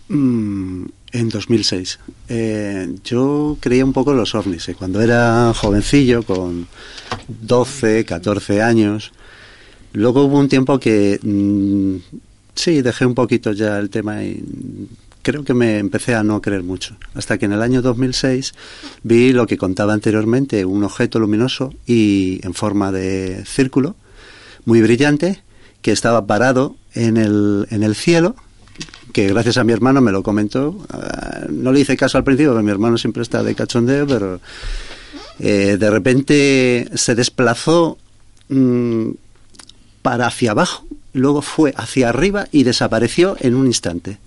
Mm, 0.09 0.83
en 1.13 1.29
2006. 1.29 1.99
Eh, 2.27 2.93
yo 3.05 3.57
creía 3.61 3.85
un 3.85 3.93
poco 3.93 4.11
en 4.11 4.17
los 4.17 4.35
ovnis. 4.35 4.67
eh. 4.67 4.75
Cuando 4.77 5.01
era 5.01 5.53
jovencillo, 5.55 6.23
con 6.23 6.67
12, 7.29 8.03
14 8.03 8.61
años. 8.61 9.13
Luego 9.93 10.25
hubo 10.25 10.37
un 10.37 10.49
tiempo 10.49 10.77
que 10.77 11.17
mm, 11.23 12.17
sí, 12.53 12.81
dejé 12.81 13.05
un 13.05 13.15
poquito 13.15 13.53
ya 13.53 13.79
el 13.79 13.89
tema 13.89 14.25
y 14.25 14.43
creo 15.21 15.45
que 15.45 15.53
me 15.53 15.77
empecé 15.77 16.13
a 16.13 16.23
no 16.23 16.41
creer 16.41 16.63
mucho. 16.63 16.97
Hasta 17.13 17.37
que 17.37 17.45
en 17.45 17.53
el 17.53 17.61
año 17.61 17.81
2006 17.81 18.53
vi 19.03 19.31
lo 19.31 19.47
que 19.47 19.57
contaba 19.57 19.93
anteriormente, 19.93 20.65
un 20.65 20.83
objeto 20.83 21.17
luminoso 21.17 21.73
y 21.87 22.41
en 22.43 22.53
forma 22.53 22.91
de 22.91 23.45
círculo, 23.45 23.95
muy 24.65 24.81
brillante, 24.81 25.41
que 25.81 25.93
estaba 25.93 26.27
parado 26.27 26.75
en 26.93 27.15
el, 27.15 27.67
en 27.69 27.83
el 27.83 27.95
cielo 27.95 28.35
que 29.13 29.27
gracias 29.27 29.57
a 29.57 29.63
mi 29.63 29.73
hermano 29.73 30.01
me 30.01 30.11
lo 30.11 30.23
comentó. 30.23 30.77
Ah, 30.89 31.45
no 31.49 31.71
le 31.71 31.81
hice 31.81 31.97
caso 31.97 32.17
al 32.17 32.23
principio, 32.23 32.51
porque 32.51 32.65
mi 32.65 32.71
hermano 32.71 32.97
siempre 32.97 33.23
está 33.23 33.43
de 33.43 33.55
cachondeo, 33.55 34.07
pero 34.07 34.39
Eh, 35.43 35.77
de 35.79 35.89
repente 35.89 36.87
se 36.93 37.15
desplazó 37.15 37.97
mm, 38.49 39.09
para 40.03 40.27
hacia 40.27 40.51
abajo, 40.51 40.85
luego 41.13 41.41
fue 41.41 41.73
hacia 41.75 42.09
arriba 42.09 42.47
y 42.51 42.63
desapareció 42.63 43.35
en 43.39 43.55
un 43.55 43.65
instante. 43.65 44.19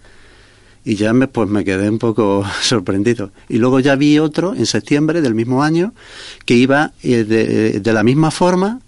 Y 0.84 0.96
ya 0.96 1.12
me, 1.12 1.28
pues 1.28 1.48
me 1.48 1.64
quedé 1.64 1.88
un 1.88 1.98
poco 1.98 2.44
sorprendido. 2.62 3.30
Y 3.48 3.58
luego 3.58 3.78
ya 3.78 3.94
vi 3.94 4.18
otro 4.18 4.54
en 4.54 4.66
septiembre 4.66 5.22
del 5.22 5.34
mismo 5.36 5.62
año 5.62 5.94
que 6.46 6.54
iba 6.56 6.92
eh, 7.04 7.22
de, 7.22 7.80
de 7.80 7.92
la 7.92 8.02
misma 8.02 8.32
forma 8.32 8.80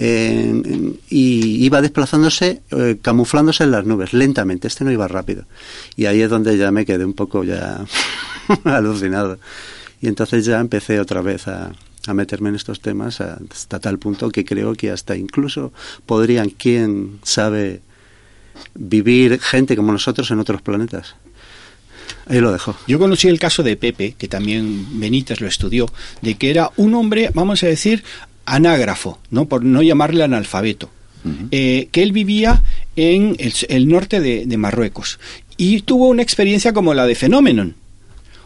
eh, 0.00 0.94
y 1.10 1.64
iba 1.64 1.82
desplazándose, 1.82 2.62
eh, 2.70 2.98
camuflándose 3.02 3.64
en 3.64 3.72
las 3.72 3.84
nubes, 3.84 4.12
lentamente. 4.12 4.68
Este 4.68 4.84
no 4.84 4.92
iba 4.92 5.08
rápido. 5.08 5.44
Y 5.96 6.06
ahí 6.06 6.22
es 6.22 6.30
donde 6.30 6.56
ya 6.56 6.70
me 6.70 6.86
quedé 6.86 7.04
un 7.04 7.14
poco 7.14 7.42
ya 7.42 7.84
alucinado. 8.64 9.38
Y 10.00 10.06
entonces 10.06 10.44
ya 10.44 10.60
empecé 10.60 11.00
otra 11.00 11.20
vez 11.20 11.48
a, 11.48 11.72
a 12.06 12.14
meterme 12.14 12.50
en 12.50 12.54
estos 12.54 12.80
temas 12.80 13.20
hasta 13.20 13.80
tal 13.80 13.98
punto 13.98 14.30
que 14.30 14.44
creo 14.44 14.74
que 14.74 14.92
hasta 14.92 15.16
incluso 15.16 15.72
podrían, 16.06 16.50
quién 16.50 17.18
sabe, 17.24 17.80
vivir 18.76 19.40
gente 19.40 19.74
como 19.74 19.90
nosotros 19.90 20.30
en 20.30 20.38
otros 20.38 20.62
planetas. 20.62 21.16
Ahí 22.26 22.40
lo 22.40 22.52
dejo. 22.52 22.76
Yo 22.86 23.00
conocí 23.00 23.26
el 23.26 23.40
caso 23.40 23.64
de 23.64 23.76
Pepe, 23.76 24.14
que 24.16 24.28
también 24.28 25.00
Benítez 25.00 25.40
lo 25.40 25.48
estudió, 25.48 25.90
de 26.22 26.36
que 26.36 26.50
era 26.50 26.70
un 26.76 26.94
hombre, 26.94 27.30
vamos 27.34 27.64
a 27.64 27.66
decir, 27.66 28.04
anágrafo, 28.54 29.18
¿no? 29.30 29.46
por 29.46 29.64
no 29.64 29.82
llamarle 29.82 30.24
analfabeto, 30.24 30.90
eh, 31.50 31.88
que 31.92 32.02
él 32.02 32.12
vivía 32.12 32.62
en 32.96 33.36
el, 33.38 33.52
el 33.68 33.88
norte 33.88 34.20
de, 34.20 34.46
de, 34.46 34.56
Marruecos 34.56 35.18
y 35.58 35.82
tuvo 35.82 36.08
una 36.08 36.22
experiencia 36.22 36.72
como 36.72 36.94
la 36.94 37.06
de 37.06 37.14
Phenomenon. 37.14 37.74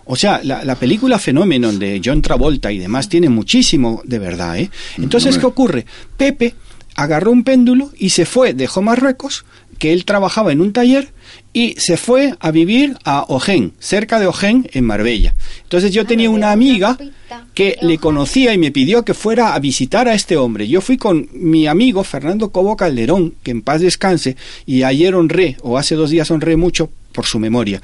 O 0.04 0.16
sea, 0.16 0.40
la, 0.42 0.64
la, 0.64 0.74
película 0.74 1.18
Phenomenon 1.18 1.78
de 1.78 2.00
John 2.04 2.22
Travolta 2.22 2.72
y 2.72 2.78
demás 2.78 3.08
tiene 3.08 3.28
muchísimo 3.28 4.02
de 4.04 4.18
verdad. 4.18 4.58
¿eh? 4.58 4.68
Entonces, 4.98 5.38
¿qué 5.38 5.46
ocurre? 5.46 5.86
Pepe 6.16 6.54
agarró 6.94 7.30
un 7.30 7.44
péndulo 7.44 7.90
y 7.96 8.10
se 8.10 8.26
fue, 8.26 8.54
dejó 8.54 8.82
Marruecos, 8.82 9.44
que 9.78 9.92
él 9.92 10.04
trabajaba 10.04 10.52
en 10.52 10.60
un 10.60 10.72
taller 10.72 11.12
y 11.52 11.74
se 11.78 11.96
fue 11.96 12.34
a 12.38 12.50
vivir 12.50 12.96
a 13.04 13.24
Ojén, 13.28 13.72
cerca 13.78 14.20
de 14.20 14.26
Ojén, 14.26 14.68
en 14.72 14.84
Marbella. 14.84 15.34
Entonces 15.64 15.90
yo 15.92 16.06
tenía 16.06 16.30
una 16.30 16.52
amiga 16.52 16.96
que 17.54 17.76
le 17.82 17.98
conocía 17.98 18.54
y 18.54 18.58
me 18.58 18.70
pidió 18.70 19.04
que 19.04 19.12
fuera 19.12 19.54
a 19.54 19.58
visitar 19.58 20.08
a 20.08 20.14
este 20.14 20.36
hombre. 20.36 20.68
Yo 20.68 20.80
fui 20.80 20.98
con 20.98 21.28
mi 21.32 21.66
amigo 21.66 22.04
Fernando 22.04 22.50
Cobo 22.50 22.76
Calderón, 22.76 23.34
que 23.42 23.50
en 23.50 23.62
paz 23.62 23.80
descanse, 23.80 24.36
y 24.66 24.84
ayer 24.84 25.14
honré, 25.14 25.56
o 25.62 25.76
hace 25.76 25.94
dos 25.94 26.10
días 26.10 26.30
honré 26.30 26.56
mucho 26.56 26.90
por 27.12 27.26
su 27.26 27.38
memoria. 27.38 27.82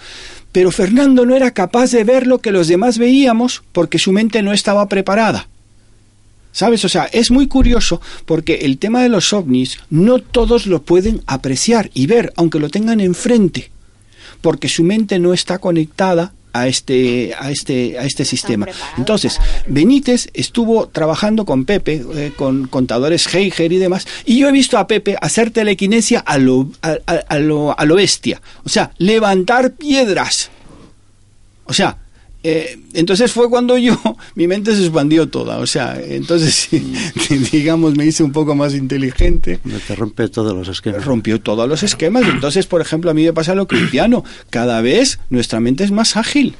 Pero 0.52 0.70
Fernando 0.70 1.26
no 1.26 1.34
era 1.34 1.50
capaz 1.50 1.90
de 1.90 2.04
ver 2.04 2.26
lo 2.26 2.38
que 2.38 2.52
los 2.52 2.68
demás 2.68 2.98
veíamos 2.98 3.62
porque 3.72 3.98
su 3.98 4.12
mente 4.12 4.42
no 4.42 4.52
estaba 4.52 4.88
preparada. 4.88 5.48
¿Sabes? 6.52 6.84
O 6.84 6.88
sea, 6.88 7.04
es 7.04 7.30
muy 7.30 7.46
curioso 7.46 8.00
porque 8.24 8.60
el 8.62 8.78
tema 8.78 9.02
de 9.02 9.08
los 9.08 9.32
ovnis 9.32 9.78
no 9.90 10.18
todos 10.18 10.66
lo 10.66 10.82
pueden 10.82 11.22
apreciar 11.26 11.90
y 11.94 12.06
ver, 12.06 12.32
aunque 12.36 12.58
lo 12.58 12.68
tengan 12.68 13.00
enfrente, 13.00 13.70
porque 14.40 14.68
su 14.68 14.82
mente 14.82 15.18
no 15.18 15.32
está 15.32 15.58
conectada 15.58 16.32
a 16.52 16.66
este 16.66 17.34
a 17.38 17.50
este 17.50 17.98
a 17.98 18.04
este 18.04 18.24
sistema. 18.24 18.66
Entonces, 18.96 19.38
Benítez 19.66 20.28
estuvo 20.32 20.88
trabajando 20.88 21.44
con 21.44 21.64
Pepe, 21.64 22.02
eh, 22.14 22.32
con 22.34 22.66
contadores 22.66 23.32
Heiger 23.32 23.72
y 23.72 23.76
demás, 23.76 24.06
y 24.24 24.38
yo 24.38 24.48
he 24.48 24.52
visto 24.52 24.78
a 24.78 24.86
Pepe 24.86 25.16
hacer 25.20 25.50
telequinesia 25.50 26.20
a 26.20 26.38
lo 26.38 26.70
a, 26.82 26.96
a, 27.06 27.12
a 27.28 27.38
lo 27.38 27.78
a 27.78 27.84
lo 27.84 27.96
bestia, 27.96 28.40
o 28.64 28.68
sea, 28.68 28.92
levantar 28.98 29.74
piedras. 29.74 30.50
O 31.66 31.74
sea, 31.74 31.98
eh, 32.44 32.78
entonces 32.94 33.32
fue 33.32 33.50
cuando 33.50 33.76
yo, 33.76 33.98
mi 34.34 34.46
mente 34.46 34.74
se 34.74 34.82
expandió 34.82 35.28
toda, 35.28 35.58
o 35.58 35.66
sea, 35.66 36.00
entonces 36.00 36.54
sí, 36.54 36.94
digamos 37.52 37.96
me 37.96 38.06
hice 38.06 38.22
un 38.22 38.32
poco 38.32 38.54
más 38.54 38.74
inteligente. 38.74 39.58
Te 39.86 39.94
rompe 39.94 40.28
todos 40.28 40.54
los 40.54 40.68
esquemas. 40.68 41.04
Rompió 41.04 41.40
todos 41.40 41.68
los 41.68 41.82
esquemas, 41.82 42.24
entonces 42.28 42.66
por 42.66 42.80
ejemplo 42.80 43.10
a 43.10 43.14
mí 43.14 43.24
me 43.24 43.32
pasa 43.32 43.54
lo 43.54 43.66
cristiano, 43.66 44.24
cada 44.50 44.80
vez 44.80 45.18
nuestra 45.30 45.60
mente 45.60 45.84
es 45.84 45.90
más 45.90 46.16
ágil. 46.16 46.54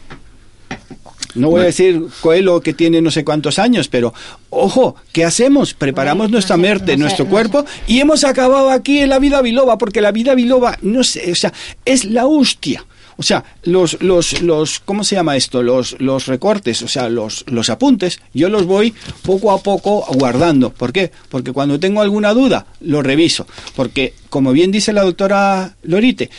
No 1.35 1.51
voy 1.51 1.61
a 1.61 1.65
decir 1.65 2.07
Coelho 2.21 2.61
que 2.61 2.73
tiene 2.73 3.01
no 3.01 3.11
sé 3.11 3.25
cuántos 3.25 3.59
años, 3.59 3.89
pero 3.89 4.13
ojo, 4.51 4.97
¿qué 5.13 5.25
hacemos? 5.25 5.75
Preparamos 5.75 6.31
nuestra 6.31 6.57
mente, 6.57 6.97
nuestro 6.97 7.27
cuerpo 7.27 7.65
y 7.87 8.01
hemos 8.01 8.25
acabado 8.25 8.71
aquí 8.71 8.99
en 8.99 9.11
la 9.11 9.19
vida 9.19 9.41
biloba, 9.43 9.79
porque 9.79 10.01
la 10.01 10.11
vida 10.11 10.35
biloba, 10.35 10.79
no 10.83 11.05
sé, 11.05 11.31
o 11.31 11.35
sea, 11.35 11.53
es 11.85 12.05
la 12.05 12.27
hostia. 12.27 12.85
O 13.19 13.23
sea, 13.25 13.45
los, 13.65 14.01
los, 14.01 14.43
los, 14.43 14.79
¿cómo 14.79 15.03
se 15.03 15.17
llama 15.17 15.37
esto? 15.37 15.61
Los, 15.61 16.01
los 16.01 16.29
recortes, 16.29 16.83
o 16.83 16.89
sea, 16.89 17.09
los, 17.09 17.45
los 17.49 17.69
apuntes, 17.69 18.21
yo 18.33 18.49
los 18.49 18.65
voy 18.65 18.95
poco 19.23 19.51
a 19.51 19.61
poco 19.61 20.07
guardando. 20.15 20.71
¿Por 20.71 20.93
qué? 20.93 21.11
Porque 21.29 21.53
cuando 21.53 21.81
tengo 21.81 22.01
alguna 22.01 22.33
duda, 22.33 22.67
lo 22.81 23.03
reviso. 23.03 23.49
Porque, 23.75 24.15
como 24.31 24.53
bien 24.53 24.71
dice 24.71 24.93
la 24.93 25.03
doctora 25.03 25.75
Lorite, 25.83 26.31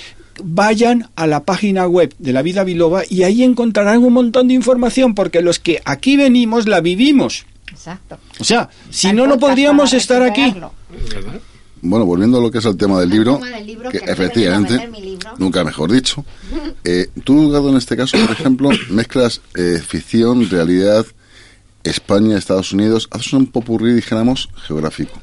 vayan 0.42 1.10
a 1.18 1.28
la 1.28 1.44
página 1.44 1.86
web 1.86 2.16
de 2.18 2.32
la 2.32 2.42
vida 2.42 2.64
biloba 2.64 3.04
y 3.10 3.24
ahí 3.24 3.44
encontrarán 3.44 4.02
un 4.02 4.14
montón 4.14 4.48
de 4.48 4.54
información, 4.54 5.16
porque 5.16 5.42
los 5.42 5.60
que 5.60 5.82
aquí 5.84 6.16
venimos 6.16 6.66
la 6.66 6.80
vivimos. 6.80 7.46
Exacto. 7.70 8.18
O 8.40 8.46
sea, 8.46 8.70
si 8.90 9.12
no, 9.12 9.28
no 9.28 9.38
podríamos 9.38 9.92
estar 9.94 10.24
aquí. 10.24 10.56
Bueno, 11.82 12.06
volviendo 12.06 12.38
a 12.38 12.42
lo 12.42 12.52
que 12.52 12.58
es 12.58 12.66
el 12.66 12.78
tema 12.78 13.00
del 13.00 13.10
libro, 13.10 13.38
del 13.38 13.66
libro 13.66 13.90
que, 13.90 14.00
que 14.00 14.12
efectivamente, 14.12 14.88
libro. 14.88 15.32
nunca 15.38 15.64
mejor 15.64 15.92
dicho, 15.92 16.26
eh, 16.84 17.08
tú, 17.24 17.50
Gado, 17.52 17.70
en 17.70 17.78
este 17.78 17.96
caso, 17.96 18.18
por 18.18 18.32
ejemplo, 18.32 18.70
mezclas 18.90 19.42
eh, 19.56 19.82
ficción, 19.86 20.50
realidad, 20.50 21.06
España, 21.84 22.38
Estados 22.38 22.74
Unidos, 22.74 23.08
haces 23.12 23.34
un 23.34 23.48
popurrí, 23.48 23.94
dijéramos, 23.94 24.50
geográfico. 24.68 25.22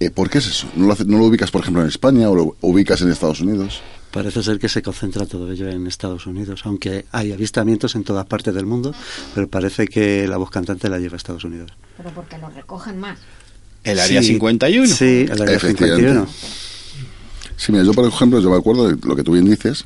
Eh, 0.00 0.10
¿Por 0.10 0.28
qué 0.28 0.38
es 0.38 0.48
eso? 0.48 0.68
¿No 0.74 0.86
lo, 0.86 0.96
¿No 1.06 1.18
lo, 1.18 1.24
ubicas, 1.26 1.50
por 1.50 1.62
ejemplo, 1.62 1.82
en 1.82 1.88
España 1.88 2.28
o 2.28 2.34
lo 2.34 2.56
ubicas 2.60 3.00
en 3.00 3.10
Estados 3.10 3.40
Unidos? 3.40 3.80
Parece 4.10 4.42
ser 4.42 4.58
que 4.58 4.68
se 4.68 4.82
concentra 4.82 5.26
todo 5.26 5.50
ello 5.50 5.68
en 5.68 5.86
Estados 5.86 6.26
Unidos, 6.26 6.62
aunque 6.64 7.04
hay 7.10 7.32
avistamientos 7.32 7.94
en 7.96 8.04
todas 8.04 8.26
partes 8.26 8.54
del 8.54 8.66
mundo, 8.66 8.94
pero 9.34 9.48
parece 9.48 9.88
que 9.88 10.28
la 10.28 10.36
voz 10.36 10.50
cantante 10.50 10.88
la 10.88 10.98
lleva 10.98 11.14
a 11.14 11.16
Estados 11.16 11.44
Unidos. 11.44 11.72
Pero 11.96 12.10
porque 12.10 12.38
lo 12.38 12.48
recogen 12.48 12.98
más. 13.00 13.18
El 13.84 14.00
área 14.00 14.22
sí, 14.22 14.28
51. 14.28 14.86
Sí, 14.86 15.26
el 15.30 15.42
área 15.42 15.60
51. 15.60 16.26
Sí, 17.56 17.72
mira, 17.72 17.84
yo 17.84 17.92
por 17.92 18.06
ejemplo, 18.06 18.40
yo 18.40 18.50
me 18.50 18.56
acuerdo 18.56 18.88
de 18.88 18.96
lo 19.06 19.14
que 19.14 19.22
tú 19.22 19.32
bien 19.32 19.48
dices. 19.48 19.84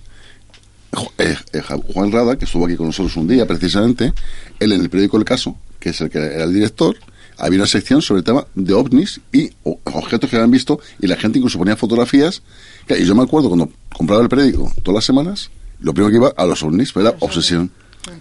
Eh, 1.19 1.37
eh, 1.53 1.61
Juan 1.93 2.11
Rada, 2.11 2.39
que 2.39 2.45
estuvo 2.45 2.65
aquí 2.65 2.77
con 2.77 2.87
nosotros 2.87 3.17
un 3.17 3.29
día 3.29 3.47
precisamente, 3.47 4.15
él 4.59 4.73
en 4.73 4.81
el 4.81 4.89
periódico 4.89 5.19
El 5.19 5.25
Caso, 5.25 5.57
que 5.79 5.91
es 5.91 6.01
el 6.01 6.09
que 6.09 6.19
era 6.19 6.45
el 6.45 6.55
director, 6.55 6.97
había 7.37 7.59
una 7.59 7.67
sección 7.67 8.01
sobre 8.01 8.21
el 8.21 8.25
tema 8.25 8.47
de 8.55 8.73
ovnis 8.73 9.21
y 9.33 9.51
objetos 9.63 10.31
que 10.31 10.37
habían 10.37 10.51
visto 10.51 10.81
y 11.01 11.07
la 11.07 11.17
gente 11.17 11.39
incluso 11.39 11.59
ponía 11.59 11.77
fotografías. 11.77 12.43
Y 12.89 13.05
yo 13.05 13.15
me 13.15 13.23
acuerdo 13.23 13.49
cuando 13.49 13.71
compraba 13.93 14.23
el 14.23 14.29
periódico 14.29 14.73
todas 14.83 14.97
las 14.97 15.05
semanas, 15.05 15.51
lo 15.81 15.93
primero 15.93 16.11
que 16.11 16.17
iba 16.17 16.33
a 16.37 16.47
los 16.47 16.63
ovnis, 16.63 16.93
era 16.97 17.15
obsesión. 17.21 17.71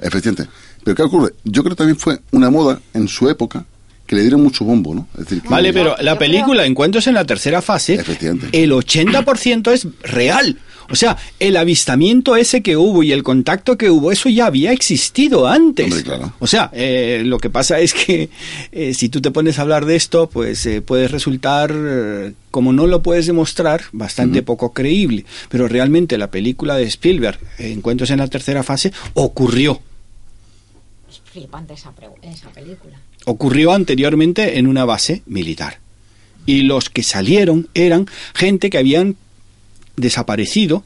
Efectivamente. 0.02 0.52
Pero 0.84 0.96
¿qué 0.96 1.04
ocurre? 1.04 1.34
Yo 1.46 1.64
creo 1.64 1.76
que 1.76 1.78
también 1.78 1.98
fue 1.98 2.20
una 2.32 2.50
moda 2.50 2.80
en 2.94 3.08
su 3.08 3.30
época 3.30 3.66
que 4.08 4.16
le 4.16 4.22
dieron 4.22 4.42
mucho 4.42 4.64
bombo, 4.66 4.96
¿no? 4.96 5.08
Es 5.18 5.26
decir, 5.26 5.44
vale, 5.50 5.74
pero 5.74 5.96
la 6.00 6.18
película 6.18 6.66
Encuentros 6.66 7.06
en 7.08 7.14
la 7.14 7.26
tercera 7.26 7.62
fase, 7.62 7.96
el 8.54 8.72
80% 8.72 9.72
es 9.74 9.88
real. 10.02 10.58
O 10.90 10.96
sea, 10.96 11.18
el 11.40 11.58
avistamiento 11.58 12.38
ese 12.38 12.62
que 12.64 12.78
hubo 12.78 13.04
y 13.04 13.12
el 13.12 13.22
contacto 13.22 13.78
que 13.78 13.90
hubo, 13.90 14.14
eso 14.14 14.30
ya 14.30 14.46
había 14.46 14.72
existido 14.72 15.46
antes. 15.46 15.88
Hombre, 15.88 16.04
claro. 16.04 16.34
O 16.40 16.48
sea, 16.48 16.70
eh, 16.72 17.24
lo 17.26 17.40
que 17.40 17.50
pasa 17.50 17.80
es 17.82 17.94
que 17.94 18.30
eh, 18.72 18.94
si 18.94 19.10
tú 19.10 19.20
te 19.20 19.32
pones 19.32 19.60
a 19.60 19.64
hablar 19.64 19.86
de 19.86 19.98
esto, 19.98 20.30
pues 20.30 20.66
eh, 20.66 20.82
puede 20.82 21.10
resultar, 21.10 21.76
como 22.52 22.72
no 22.72 22.88
lo 22.88 23.04
puedes 23.04 23.28
demostrar, 23.28 23.82
bastante 23.92 24.40
uh 24.40 24.42
-huh. 24.44 24.46
poco 24.46 24.72
creíble. 24.72 25.26
Pero 25.50 25.68
realmente 25.68 26.18
la 26.18 26.32
película 26.32 26.78
de 26.78 26.84
Spielberg, 26.84 27.40
Encuentros 27.58 28.10
en 28.12 28.20
la 28.20 28.28
tercera 28.28 28.64
fase, 28.64 28.94
ocurrió. 29.14 29.82
Es 31.10 31.22
flipante 31.30 31.74
esa, 31.74 31.92
esa 32.22 32.50
película 32.52 32.98
ocurrió 33.28 33.74
anteriormente 33.74 34.58
en 34.58 34.68
una 34.68 34.86
base 34.86 35.22
militar. 35.26 35.80
Y 36.46 36.62
los 36.62 36.90
que 36.90 37.04
salieron 37.04 37.68
eran 37.74 38.08
gente 38.34 38.70
que 38.70 38.78
habían 38.78 39.18
desaparecido 39.98 40.86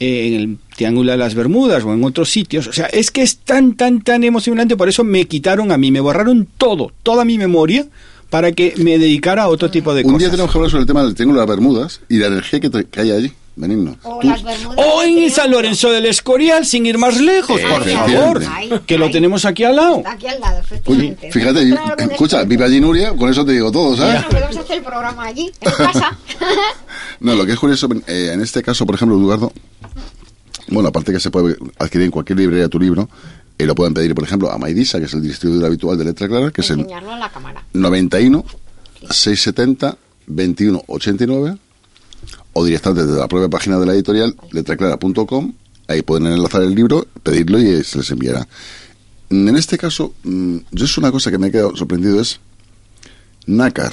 en 0.00 0.34
el 0.34 0.58
Triángulo 0.74 1.12
de 1.12 1.18
las 1.18 1.34
Bermudas 1.34 1.84
o 1.84 1.92
en 1.92 2.02
otros 2.02 2.30
sitios. 2.30 2.66
O 2.66 2.72
sea, 2.72 2.86
es 2.86 3.10
que 3.10 3.22
es 3.22 3.36
tan, 3.36 3.74
tan, 3.74 4.00
tan 4.00 4.24
emocionante. 4.24 4.74
Por 4.74 4.88
eso 4.88 5.04
me 5.04 5.26
quitaron 5.26 5.70
a 5.70 5.76
mí, 5.76 5.90
me 5.90 6.00
borraron 6.00 6.48
todo, 6.56 6.92
toda 7.02 7.26
mi 7.26 7.36
memoria 7.36 7.86
para 8.30 8.52
que 8.52 8.72
me 8.78 8.98
dedicara 8.98 9.42
a 9.42 9.48
otro 9.48 9.70
tipo 9.70 9.92
de 9.92 10.00
Un 10.00 10.04
cosas. 10.04 10.14
Un 10.14 10.18
día 10.20 10.30
tenemos 10.30 10.50
que 10.50 10.58
hablar 10.58 10.70
sobre 10.70 10.80
el 10.80 10.86
tema 10.86 11.04
del 11.04 11.14
Triángulo 11.14 11.40
de 11.40 11.46
las 11.46 11.56
Bermudas 11.56 12.00
y 12.08 12.16
la 12.16 12.28
energía 12.28 12.60
que, 12.60 13.00
hay 13.00 13.10
allí. 13.10 13.32
Benigno. 13.54 13.96
O, 14.02 14.20
o 14.76 15.02
en 15.02 15.30
San 15.30 15.50
Lorenzo 15.50 15.90
del 15.90 16.06
Escorial, 16.06 16.64
sin 16.64 16.86
ir 16.86 16.96
más 16.96 17.20
lejos, 17.20 17.60
Eh, 17.60 17.64
por 17.68 17.84
favor. 17.84 18.80
que 18.86 18.96
lo 18.96 19.10
tenemos 19.10 19.44
aquí 19.44 19.64
al 19.64 19.76
lado. 19.76 20.02
Aquí 20.06 20.26
al 20.26 20.40
lado, 20.40 20.58
efectivamente. 20.60 21.30
fíjate, 21.30 21.68
Claro, 21.68 21.96
escucha, 22.10 22.44
vive 22.44 22.64
allí 22.64 22.80
Nuria, 22.80 23.14
con 23.14 23.28
eso 23.28 23.44
te 23.44 23.52
digo 23.52 23.70
todo, 23.70 23.94
¿sabes? 23.96 24.14
Bueno, 24.14 24.28
podemos 24.30 24.56
hacer 24.56 24.78
el 24.78 24.82
programa 24.84 25.24
allí, 25.24 25.52
en 25.60 25.70
casa. 25.72 26.18
No, 27.20 27.34
lo 27.34 27.44
que 27.46 27.52
es 27.52 27.58
curioso, 27.58 27.88
eh, 28.06 28.30
en 28.32 28.40
este 28.40 28.62
caso, 28.62 28.84
por 28.86 28.94
ejemplo, 28.96 29.16
Eduardo, 29.18 29.52
bueno, 30.68 30.88
aparte 30.88 31.12
que 31.12 31.20
se 31.20 31.30
puede 31.30 31.56
adquirir 31.78 32.06
en 32.06 32.10
cualquier 32.10 32.38
librería 32.38 32.68
tu 32.68 32.80
libro, 32.80 33.08
Y 33.58 33.64
lo 33.64 33.74
pueden 33.74 33.92
pedir, 33.94 34.14
por 34.14 34.24
ejemplo, 34.24 34.50
a 34.50 34.56
Maidisa, 34.58 34.98
que 34.98 35.04
es 35.04 35.12
el 35.12 35.22
distribuidor 35.22 35.66
habitual 35.66 35.96
de 35.98 36.04
Letra 36.06 36.26
Clara, 36.26 36.50
que 36.50 36.62
es 36.62 36.70
el 36.70 36.80
Enseñarlo 36.80 37.12
a 37.12 37.18
la 37.18 37.28
cámara. 37.30 37.62
91 37.74 38.44
670 39.10 39.96
21 40.26 40.82
89 40.86 41.56
o 42.54 42.64
directamente 42.64 43.06
desde 43.06 43.18
la 43.20 43.28
propia 43.28 43.48
página 43.48 43.78
de 43.78 43.86
la 43.86 43.94
editorial 43.94 44.36
letraclara.com 44.50 45.52
ahí 45.88 46.02
pueden 46.02 46.26
enlazar 46.26 46.62
el 46.62 46.74
libro, 46.74 47.06
pedirlo 47.22 47.58
y 47.58 47.82
se 47.84 47.98
les 47.98 48.10
enviará. 48.10 48.46
En 49.30 49.56
este 49.56 49.78
caso, 49.78 50.14
mm, 50.24 50.56
yo 50.70 50.84
es 50.84 50.96
una 50.98 51.10
cosa 51.10 51.30
que 51.30 51.38
me 51.38 51.48
he 51.48 51.50
quedado 51.50 51.74
sorprendido 51.76 52.20
es 52.20 52.40
nácar. 53.46 53.92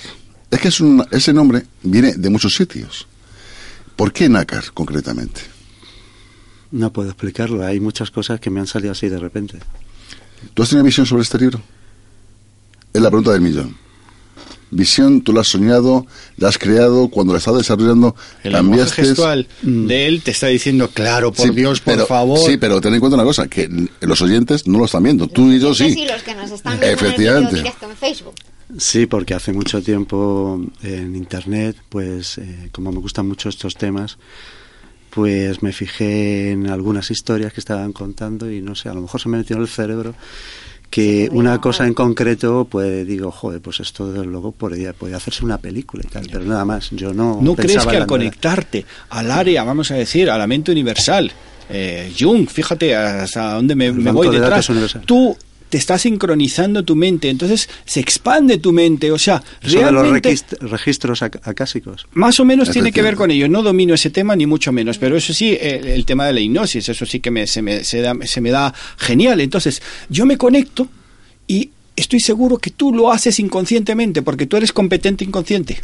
Es 0.51 0.59
que 0.59 0.67
es 0.67 0.79
un- 0.81 1.05
ese 1.11 1.33
nombre 1.33 1.65
viene 1.83 2.13
de 2.13 2.29
muchos 2.29 2.55
sitios. 2.55 3.07
¿Por 3.95 4.11
qué 4.13 4.29
nácar 4.29 4.71
concretamente? 4.73 5.41
No 6.71 6.91
puedo 6.93 7.09
explicarlo, 7.09 7.65
hay 7.65 7.79
muchas 7.79 8.11
cosas 8.11 8.39
que 8.39 8.49
me 8.49 8.59
han 8.59 8.67
salido 8.67 8.91
así 8.91 9.09
de 9.09 9.19
repente. 9.19 9.59
¿Tú 10.53 10.63
has 10.63 10.69
tenido 10.69 10.85
visión 10.85 11.05
sobre 11.05 11.23
este 11.23 11.37
libro? 11.37 11.61
Es 12.93 13.01
la 13.01 13.09
pregunta 13.09 13.31
del 13.31 13.41
millón. 13.41 13.75
Visión, 14.71 15.21
tú 15.21 15.33
la 15.33 15.41
has 15.41 15.47
soñado, 15.47 16.05
la 16.37 16.49
has 16.49 16.57
creado, 16.57 17.09
cuando 17.09 17.33
la 17.33 17.39
estás 17.39 17.57
desarrollando, 17.57 18.15
El 18.43 18.51
cambiaste. 18.53 19.03
gestual 19.03 19.47
de 19.63 20.07
él 20.07 20.21
te 20.21 20.31
está 20.31 20.47
diciendo, 20.47 20.89
claro, 20.93 21.31
por 21.31 21.47
Sí, 21.47 21.53
Dios, 21.53 21.79
por 21.81 21.93
pero- 21.95 22.05
favor. 22.05 22.39
Sí, 22.39 22.57
pero 22.57 22.79
ten 22.79 22.93
en 22.93 22.99
cuenta 22.99 23.15
una 23.15 23.23
cosa, 23.23 23.47
que 23.47 23.67
los 24.01 24.21
oyentes 24.21 24.67
no 24.67 24.77
lo 24.79 24.85
están 24.85 25.03
viendo, 25.03 25.27
tú 25.27 25.51
y 25.51 25.59
yo 25.59 25.73
sí. 25.73 25.91
Sí, 25.93 26.05
los 26.05 26.21
que 26.21 26.35
nos 26.35 26.51
están 26.51 26.73
viendo 26.79 26.85
en 26.85 26.91
el 26.91 26.95
Efectivamente. 26.95 27.49
vídeo 27.51 27.63
directo 27.63 27.89
en 27.89 27.97
Facebook. 27.97 28.35
Sí, 28.77 29.07
porque 29.07 29.33
hace 29.33 29.51
mucho 29.51 29.81
tiempo 29.81 30.61
en 30.83 31.15
internet, 31.15 31.75
pues 31.89 32.37
eh, 32.37 32.69
como 32.71 32.91
me 32.91 32.99
gustan 32.99 33.27
mucho 33.27 33.49
estos 33.49 33.73
temas, 33.75 34.19
pues 35.09 35.63
me 35.63 35.73
fijé 35.73 36.51
en 36.51 36.67
algunas 36.67 37.09
historias 37.09 37.51
que 37.51 37.59
estaban 37.61 37.91
contando 37.93 38.51
y 38.51 38.61
no 38.61 38.75
sé, 38.75 38.89
a 38.89 38.93
lo 38.93 39.01
mejor 39.01 39.19
se 39.19 39.27
me 39.29 39.37
metió 39.39 39.55
en 39.55 39.63
el 39.63 39.67
cerebro 39.67 40.13
que 40.89 41.29
una 41.31 41.61
cosa 41.61 41.85
en 41.85 41.93
concreto, 41.93 42.67
pues 42.69 43.05
digo, 43.05 43.31
joder, 43.31 43.61
pues 43.61 43.79
esto 43.79 44.11
desde 44.11 44.25
luego 44.25 44.51
podría, 44.51 44.93
podría 44.93 45.17
hacerse 45.17 45.45
una 45.45 45.57
película 45.57 46.03
y 46.05 46.09
tal, 46.09 46.27
pero 46.31 46.43
nada 46.43 46.65
más, 46.65 46.89
yo 46.91 47.13
no 47.13 47.39
¿No 47.41 47.55
crees 47.55 47.85
que 47.85 47.97
al 47.97 48.07
conectarte 48.07 48.85
al 49.09 49.29
área, 49.31 49.63
vamos 49.63 49.91
a 49.91 49.95
decir, 49.95 50.29
a 50.29 50.37
la 50.37 50.47
mente 50.47 50.71
universal, 50.71 51.31
eh, 51.69 52.11
Jung, 52.17 52.47
fíjate 52.49 52.95
hasta 52.95 53.53
dónde 53.53 53.75
me, 53.75 53.91
me 53.91 54.11
voy 54.11 54.29
de 54.29 54.39
detrás, 54.39 54.69
tú 55.05 55.37
te 55.69 55.77
estás 55.77 56.01
sincronizando 56.01 56.83
tu 56.83 56.95
mente, 56.95 57.29
entonces 57.29 57.69
se 57.85 57.99
expande 57.99 58.57
tu 58.57 58.71
mente, 58.73 59.11
o 59.11 59.19
sea, 59.19 59.43
Eso 59.61 59.77
de 59.77 59.91
los 59.91 60.01
realmente... 60.01 60.31
requist- 60.33 60.57
registros 60.61 61.21
ac- 61.21 61.39
acásicos. 61.43 62.07
Más 62.13 62.39
o 62.39 62.45
menos 62.45 62.71
tiene 62.71 62.91
que 62.91 63.01
ver 63.03 63.15
con 63.15 63.29
ello. 63.29 63.47
No 63.47 63.61
domino 63.61 63.93
ese 63.93 64.09
tema 64.09 64.35
ni 64.35 64.45
mucho 64.47 64.71
menos, 64.71 64.97
pero 64.97 65.15
eso 65.15 65.31
sí, 65.33 65.57
el, 65.61 65.87
el 65.87 66.05
tema 66.05 66.25
de 66.25 66.33
la 66.33 66.39
hipnosis, 66.39 66.89
eso 66.89 67.05
sí 67.05 67.19
que 67.19 67.29
me, 67.31 67.45
se, 67.45 67.61
me, 67.61 67.83
se, 67.83 68.01
da, 68.01 68.15
se 68.25 68.41
me 68.41 68.49
da 68.51 68.73
genial. 68.97 69.39
Entonces, 69.41 69.81
yo 70.09 70.25
me 70.25 70.37
conecto 70.37 70.87
y 71.47 71.69
estoy 71.95 72.19
seguro 72.19 72.57
que 72.57 72.71
tú 72.71 72.91
lo 72.93 73.11
haces 73.11 73.39
inconscientemente, 73.39 74.21
porque 74.23 74.45
tú 74.47 74.57
eres 74.57 74.71
competente 74.73 75.23
inconsciente. 75.23 75.79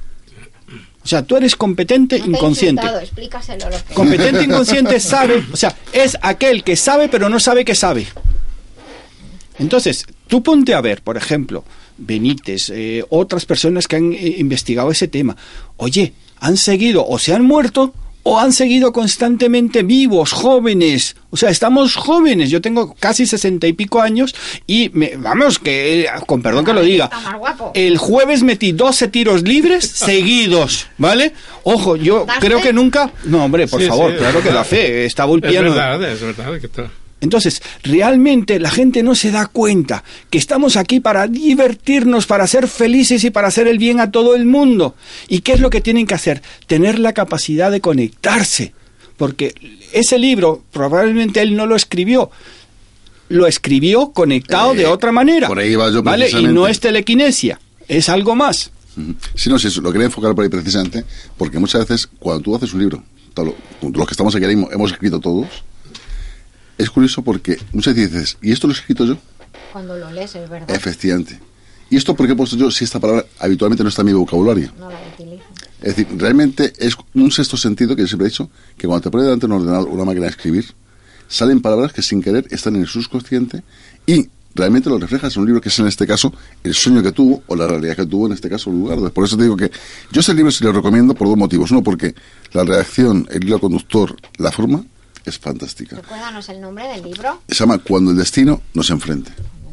O 1.04 1.08
sea, 1.08 1.22
tú 1.22 1.38
eres 1.38 1.56
competente 1.56 2.18
No 2.18 2.24
te 2.26 2.30
he 2.32 2.34
inconsciente. 2.34 2.82
insultado, 2.82 3.00
explícaselo. 3.06 3.70
Lo 3.70 3.78
que- 3.88 3.94
Competente 3.94 4.44
inconsciente 4.44 5.00
sabe, 5.00 5.44
o 5.52 5.56
sea, 5.56 5.76
es 5.94 6.18
aquel 6.24 6.64
que 6.64 6.76
sabe 6.76 7.08
pero 7.10 7.30
no 7.30 7.40
sabe 7.40 7.64
que 7.64 7.76
sabe. 7.76 8.08
Entonces, 9.60 10.06
tú 10.28 10.44
ponte 10.44 10.74
a 10.74 10.82
ver, 10.82 11.02
por 11.02 11.18
ejemplo, 11.18 11.64
Benítez, 11.98 12.70
eh, 12.74 13.04
otras 13.10 13.46
personas 13.46 13.88
que 13.88 13.96
han 13.96 14.14
eh, 14.14 14.36
investigado 14.40 14.92
ese 14.92 15.08
tema. 15.08 15.36
Oye, 15.78 16.14
han 16.40 16.58
seguido 16.58 17.06
o 17.08 17.18
se 17.20 17.34
han 17.34 17.44
muerto 17.46 17.94
o 18.28 18.40
han 18.40 18.54
seguido 18.54 18.92
constantemente 18.92 19.84
vivos, 19.84 20.32
jóvenes. 20.32 21.16
O 21.30 21.38
sea, 21.38 21.52
estamos 21.52 21.96
jóvenes. 21.96 22.50
Yo 22.50 22.60
tengo 22.60 22.96
casi 22.96 23.28
sesenta 23.28 23.68
y 23.68 23.74
pico 23.74 24.02
años 24.02 24.34
y, 24.66 24.90
me, 24.94 25.16
vamos, 25.16 25.60
que, 25.60 26.08
con 26.26 26.42
perdón 26.42 26.66
que 26.66 26.74
lo 26.74 26.82
diga, 26.82 27.10
el 27.76 28.00
jueves 28.00 28.42
metí 28.42 28.72
12 28.72 29.10
tiros 29.10 29.44
libres 29.44 29.86
seguidos, 29.94 30.88
¿vale? 30.98 31.34
Ojo, 31.64 31.96
yo 31.98 32.26
¿Das 32.26 32.40
creo 32.40 32.58
fe? 32.58 32.64
que 32.70 32.74
nunca... 32.74 33.12
No, 33.26 33.46
hombre, 33.46 33.68
por 33.68 33.80
Sí, 33.80 33.88
favor, 33.88 34.12
sí. 34.12 34.18
claro 34.18 34.42
que 34.42 34.50
da 34.50 34.64
fe. 34.64 35.06
Estaba 35.06 35.30
Es 35.30 35.34
ulpiano. 35.36 35.70
verdad, 35.76 36.04
es 36.12 36.20
verdad. 36.22 36.60
Que 36.60 36.68
Entonces, 37.26 37.62
realmente 37.84 38.60
la 38.60 38.70
gente 38.70 39.04
no 39.04 39.16
se 39.16 39.32
da 39.32 39.48
cuenta 39.48 40.04
que 40.30 40.38
estamos 40.38 40.78
aquí 40.78 41.00
para 41.02 41.28
divertirnos, 41.28 42.26
para 42.26 42.48
ser 42.48 42.68
felices 42.70 43.24
y 43.26 43.32
para 43.32 43.50
hacer 43.50 43.68
el 43.68 43.78
bien 43.78 44.00
a 44.00 44.12
todo 44.12 44.36
el 44.36 44.46
mundo. 44.46 44.96
¿Y 45.28 45.42
qué 45.42 45.52
es 45.54 45.60
lo 45.60 45.70
que 45.70 45.82
tienen 45.82 46.08
que 46.08 46.14
hacer? 46.14 46.42
Tener 46.68 47.00
la 47.00 47.12
capacidad 47.14 47.70
de 47.72 47.82
conectarse. 47.82 48.74
Porque 49.18 49.54
ese 49.92 50.18
libro 50.20 50.64
probablemente 50.72 51.42
él 51.42 51.56
no 51.56 51.66
lo 51.66 51.76
escribió. 51.76 52.30
Lo 53.28 53.48
escribió 53.48 54.12
conectado 54.12 54.74
Eh, 54.74 54.78
de 54.78 54.86
otra 54.86 55.12
manera. 55.12 55.48
por 55.48 55.60
ahí 55.60 55.72
iba 55.72 55.90
yo 55.90 56.04
¿Vale? 56.04 56.30
Y 56.30 56.48
no 56.48 56.68
es 56.68 56.80
telequinesia, 56.80 57.60
es 57.88 58.08
algo 58.10 58.36
más. 58.36 58.72
Sí, 59.36 59.50
no, 59.50 59.58
sí, 59.60 59.68
lo 59.82 59.92
quería 59.92 60.06
enfocar 60.06 60.34
por 60.36 60.44
ahí 60.44 60.50
precisamente, 60.50 61.04
porque 61.38 61.60
muchas 61.60 61.82
veces 61.88 62.08
cuando 62.20 62.42
tú 62.44 62.56
haces 62.56 62.74
un 62.74 62.80
libro, 62.82 63.04
los 63.82 64.08
que 64.08 64.12
estamos 64.14 64.34
aquí 64.36 64.46
ahora 64.46 64.56
mismo 64.56 64.72
hemos 64.72 64.92
escrito 64.92 65.20
todos, 65.20 65.48
es 66.78 66.90
curioso 66.90 67.22
porque 67.22 67.58
muchas 67.72 67.96
veces 67.96 68.12
dices, 68.12 68.38
¿y 68.42 68.52
esto 68.52 68.68
lo 68.68 68.74
he 68.74 68.78
escrito 68.78 69.06
yo? 69.06 69.18
Cuando 69.72 69.98
lo 69.98 70.12
lees, 70.12 70.36
es 70.36 70.50
verdad. 70.50 70.70
Efectivamente. 70.70 71.40
¿Y 71.90 71.98
esto 71.98 72.16
por 72.16 72.26
qué 72.26 72.34
he 72.34 72.36
puesto 72.36 72.56
yo 72.56 72.72
si 72.72 72.84
esta 72.84 73.00
palabra 73.00 73.26
habitualmente 73.40 73.84
no 73.84 73.90
está 73.90 74.02
en 74.02 74.08
mi 74.08 74.14
vocabulario? 74.14 74.72
No 74.80 74.90
la 74.90 74.98
utilizo. 75.14 75.44
Es 75.82 75.96
decir, 75.96 76.08
realmente 76.18 76.74
es 76.78 76.96
un 77.14 77.32
sexto 77.32 77.58
sentido 77.58 77.96
que 77.96 78.02
yo 78.02 78.08
siempre 78.08 78.28
he 78.28 78.30
dicho, 78.30 78.50
que 78.78 78.88
cuando 78.88 79.04
te 79.04 79.12
pones 79.12 79.26
delante 79.26 79.48
de 79.48 79.54
un 79.54 79.62
ordenador, 79.62 79.88
una 79.90 80.04
máquina 80.04 80.26
de 80.26 80.32
escribir, 80.32 80.66
salen 81.28 81.62
palabras 81.62 81.94
que 81.94 82.02
sin 82.02 82.22
querer 82.22 82.48
están 82.50 82.76
en 82.76 82.82
el 82.82 82.88
subconsciente 82.88 83.64
y 84.06 84.30
realmente 84.56 84.90
lo 84.90 84.98
reflejas 84.98 85.36
en 85.36 85.42
un 85.42 85.48
libro 85.48 85.62
que 85.62 85.70
es 85.70 85.78
en 85.80 85.88
este 85.88 86.08
caso 86.08 86.34
el 86.64 86.74
sueño 86.74 87.04
que 87.04 87.12
tuvo 87.12 87.44
o 87.48 87.56
la 87.56 87.68
realidad 87.68 87.98
que 87.98 88.06
tuvo 88.06 88.28
en 88.28 88.34
este 88.34 88.50
caso 88.50 88.72
Lugardo. 88.72 89.12
Por 89.12 89.26
eso 89.26 89.38
te 89.38 89.44
digo 89.44 89.58
que 89.58 89.70
yo 90.12 90.22
ese 90.22 90.34
libro 90.34 90.52
se 90.52 90.64
lo 90.64 90.72
recomiendo 90.72 91.14
por 91.14 91.28
dos 91.28 91.38
motivos. 91.38 91.72
Uno, 91.72 91.84
porque 91.84 92.16
la 92.54 92.64
reacción, 92.64 93.28
el 93.30 93.44
hilo 93.44 93.60
conductor, 93.60 94.16
la 94.38 94.52
forma 94.52 94.84
es 95.30 95.40
fantástica. 95.40 95.98
Recuérdanos 95.98 96.50
el 96.50 96.62
nombre 96.62 96.88
del 96.88 97.04
libro. 97.04 97.42
Se 97.48 97.56
llama 97.56 97.78
Cuando 97.80 98.12
el 98.12 98.18
destino 98.18 98.62
nos 98.74 98.90
enfrente. 98.90 99.32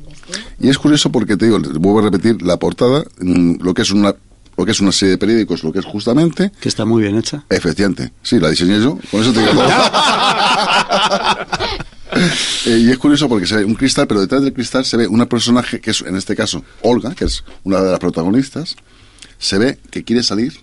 Destino. 0.09 0.39
Y 0.61 0.69
es 0.69 0.79
curioso 0.79 1.11
porque 1.11 1.37
te 1.37 1.47
digo, 1.47 1.59
vuelvo 1.61 2.01
a 2.01 2.03
repetir 2.03 2.43
la 2.43 2.59
portada, 2.59 3.05
mm, 3.21 3.63
lo 3.63 3.75
que 3.75 3.83
es 3.83 3.91
una 3.91 4.15
lo 4.57 4.67
que 4.67 4.73
es 4.73 4.81
una 4.81 4.93
serie 4.93 5.13
de 5.13 5.19
periódicos, 5.19 5.65
lo 5.65 5.73
que 5.73 5.79
es 5.79 5.85
justamente 5.85 6.53
Que 6.61 6.69
está 6.69 6.85
muy 6.85 7.03
bien 7.03 7.17
hecha. 7.17 7.45
Efectivamente, 7.49 8.13
sí, 8.23 8.39
la 8.39 8.51
diseñé 8.51 8.81
yo, 8.81 8.99
con 9.11 9.23
eso 9.23 9.33
te 9.33 9.41
digo 9.41 9.53
todo. 9.53 9.69
Eh, 12.67 12.79
y 12.79 12.91
es 12.91 12.99
curioso 12.99 13.27
porque 13.27 13.47
se 13.47 13.57
ve 13.57 13.65
un 13.65 13.75
cristal, 13.75 14.07
pero 14.07 14.21
detrás 14.21 14.43
del 14.43 14.53
cristal 14.53 14.85
se 14.85 14.99
ve 14.99 15.09
una 15.09 15.27
personaje 15.27 15.81
que 15.81 15.93
es, 15.93 16.03
en 16.03 16.15
este 16.15 16.37
caso, 16.37 16.63
Olga, 16.83 17.15
que 17.15 17.25
es 17.25 17.43
una 17.65 17.81
de 17.81 17.91
las 17.91 17.99
protagonistas, 17.99 18.77
se 19.39 19.59
ve 19.59 19.79
que 19.91 20.05
quiere 20.05 20.23
salir 20.23 20.61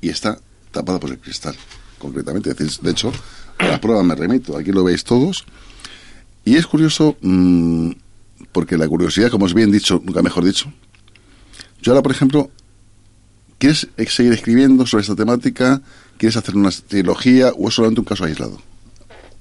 y 0.00 0.10
está 0.10 0.38
tapada 0.70 1.00
por 1.00 1.10
el 1.10 1.18
cristal, 1.18 1.56
concretamente. 1.98 2.54
De 2.54 2.90
hecho, 2.90 3.12
a 3.60 3.66
la 3.66 3.80
prueba 3.80 4.02
me 4.02 4.14
remito, 4.14 4.56
aquí 4.56 4.72
lo 4.72 4.84
veis 4.84 5.04
todos. 5.04 5.44
Y 6.44 6.56
es 6.56 6.66
curioso 6.66 7.16
mm, 7.20 7.90
porque 8.52 8.76
la 8.78 8.88
curiosidad, 8.88 9.30
como 9.30 9.46
es 9.46 9.54
bien 9.54 9.70
dicho, 9.70 10.00
nunca 10.04 10.22
mejor 10.22 10.44
dicho, 10.44 10.72
yo 11.82 11.92
ahora, 11.92 12.02
por 12.02 12.12
ejemplo, 12.12 12.50
¿Quieres 13.60 13.88
seguir 14.08 14.32
escribiendo 14.32 14.86
sobre 14.86 15.02
esta 15.02 15.14
temática? 15.14 15.82
¿Quieres 16.16 16.34
hacer 16.38 16.56
una 16.56 16.70
trilogía 16.70 17.52
o 17.58 17.68
es 17.68 17.74
solamente 17.74 18.00
un 18.00 18.06
caso 18.06 18.24
aislado? 18.24 18.58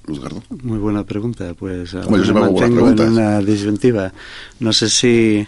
Luzgardo. 0.06 0.44
Muy 0.62 0.78
buena 0.78 1.06
pregunta, 1.06 1.54
pues 1.58 1.92
yo 1.92 2.04
me 2.10 2.42
mantengo 2.42 2.90
en 2.90 3.00
una 3.00 3.40
disyuntiva. 3.40 4.12
No 4.60 4.74
sé 4.74 4.90
si 4.90 5.48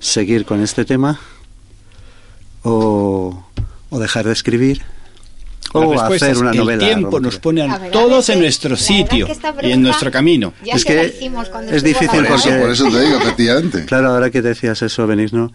seguir 0.00 0.44
con 0.46 0.60
este 0.62 0.84
tema 0.84 1.20
o, 2.64 3.46
o 3.88 3.98
dejar 4.00 4.26
de 4.26 4.32
escribir 4.32 4.82
La 5.74 5.80
o 5.80 5.92
respuesta 5.92 6.26
hacer 6.26 6.38
una 6.38 6.50
el 6.52 6.56
novela. 6.58 6.78
tiempo 6.84 7.06
romántica. 7.18 7.20
nos 7.26 7.38
pone 7.38 7.62
a 7.62 7.90
todos 7.90 8.28
en 8.30 8.40
nuestro 8.40 8.76
sitio 8.76 9.28
y 9.62 9.70
en 9.72 9.82
nuestro 9.82 10.10
camino. 10.10 10.52
Ya 10.64 10.74
Es 10.74 10.84
que 10.84 11.00
es 11.70 11.82
difícil 11.82 12.24
Por 12.26 12.36
eso, 12.38 12.48
por 12.60 12.70
eso 12.70 12.84
te 12.90 13.00
digo, 13.04 13.18
efectivamente. 13.18 13.84
Claro, 13.84 14.08
ahora 14.08 14.30
que 14.30 14.40
decías 14.42 14.80
eso, 14.82 15.06
Benigno, 15.06 15.52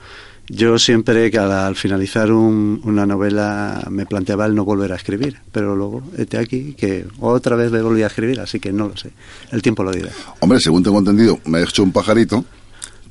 yo 0.50 0.78
siempre 0.78 1.32
que 1.32 1.38
al, 1.40 1.52
al 1.52 1.76
finalizar 1.76 2.32
un- 2.32 2.82
una 2.84 3.06
novela 3.06 3.86
me 3.90 4.06
planteaba 4.06 4.46
el 4.46 4.54
no 4.56 4.66
volver 4.66 4.92
a 4.92 4.96
escribir, 4.98 5.38
pero 5.52 5.76
luego, 5.76 6.04
este 6.18 6.38
aquí, 6.38 6.74
que 6.78 7.06
otra 7.20 7.56
vez 7.56 7.72
le 7.72 7.82
volví 7.82 8.04
a 8.04 8.08
escribir, 8.08 8.40
así 8.42 8.60
que 8.60 8.72
no 8.74 8.90
lo 8.90 8.98
sé. 8.98 9.12
El 9.52 9.62
tiempo 9.62 9.84
lo 9.84 9.92
dirá. 9.92 10.10
Hombre, 10.42 10.60
según 10.60 10.84
tengo 10.84 11.00
entendido, 11.00 11.40
me 11.46 11.60
ha 11.60 11.62
hecho 11.64 11.82
un 11.82 11.92
pajarito, 11.94 12.44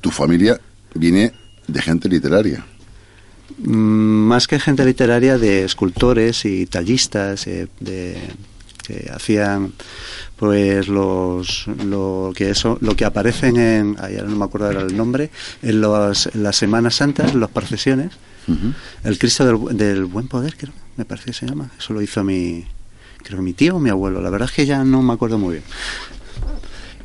tu 0.00 0.10
familia 0.10 0.60
viene 0.94 1.32
de 1.66 1.80
gente 1.82 2.08
literaria. 2.08 2.64
Mm, 3.58 4.26
más 4.28 4.46
que 4.46 4.58
gente 4.58 4.84
literaria, 4.84 5.38
de 5.38 5.64
escultores 5.64 6.44
y 6.44 6.66
tallistas, 6.66 7.46
eh, 7.46 7.68
de, 7.80 8.16
que 8.86 9.10
hacían 9.14 9.72
pues 10.36 10.88
los 10.88 11.68
lo 11.84 12.32
que 12.34 12.50
eso 12.50 12.76
lo 12.80 12.96
que 12.96 13.04
aparecen 13.04 13.56
en 13.56 13.96
ay, 14.00 14.16
ahora 14.16 14.28
no 14.28 14.36
me 14.36 14.44
acuerdo 14.44 14.66
ahora 14.66 14.80
el 14.80 14.96
nombre 14.96 15.30
en, 15.62 15.80
los, 15.80 16.26
en 16.34 16.42
las 16.42 16.56
semanas 16.56 16.96
santas 16.96 17.32
en 17.32 17.38
las 17.38 17.50
procesiones 17.50 18.10
el 19.04 19.18
Cristo 19.20 19.44
del, 19.46 19.76
del 19.78 20.04
buen 20.06 20.26
poder 20.26 20.56
creo 20.56 20.72
me 20.96 21.04
parece 21.04 21.26
que 21.26 21.32
se 21.32 21.46
llama. 21.46 21.70
Eso 21.78 21.92
lo 21.92 22.02
hizo 22.02 22.22
mi 22.24 22.64
creo 23.18 23.40
mi 23.40 23.52
tío 23.52 23.76
o 23.76 23.78
mi 23.78 23.90
abuelo. 23.90 24.20
La 24.20 24.30
verdad 24.30 24.48
es 24.48 24.54
que 24.54 24.66
ya 24.66 24.84
no 24.84 25.02
me 25.02 25.12
acuerdo 25.12 25.38
muy 25.38 25.54
bien. 25.54 25.64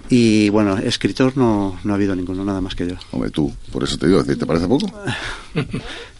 Y 0.09 0.49
bueno, 0.49 0.77
escritor 0.77 1.35
no, 1.35 1.79
no 1.83 1.93
ha 1.93 1.95
habido 1.95 2.15
ninguno, 2.15 2.43
nada 2.45 2.61
más 2.61 2.75
que 2.75 2.87
yo. 2.87 2.95
Hombre, 3.11 3.29
tú, 3.29 3.53
por 3.71 3.83
eso 3.83 3.97
te 3.97 4.07
digo, 4.07 4.23
¿te 4.23 4.45
parece 4.45 4.67
poco? 4.67 4.89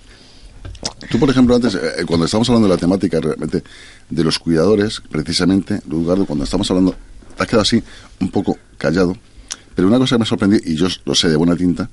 Tú, 1.10 1.20
por 1.20 1.30
ejemplo, 1.30 1.56
antes, 1.56 1.76
eh, 1.76 2.04
cuando 2.06 2.26
estamos 2.26 2.48
hablando 2.50 2.68
de 2.68 2.74
la 2.74 2.80
temática 2.80 3.20
realmente 3.20 3.64
de 4.10 4.24
los 4.24 4.40
cuidadores, 4.40 5.02
precisamente, 5.10 5.82
Lugardo, 5.90 6.26
cuando 6.26 6.44
estamos 6.44 6.70
hablando, 6.70 6.96
te 7.36 7.44
has 7.44 7.48
quedado 7.48 7.62
así 7.62 7.82
un 8.20 8.30
poco 8.30 8.58
callado, 8.78 9.16
pero 9.76 9.88
una 9.88 9.98
cosa 10.00 10.16
que 10.16 10.20
me 10.20 10.26
sorprendió, 10.26 10.60
y 10.64 10.76
yo 10.76 10.88
lo 11.06 11.16
sé 11.16 11.30
de 11.30 11.36
buena 11.36 11.56
tinta, 11.56 11.90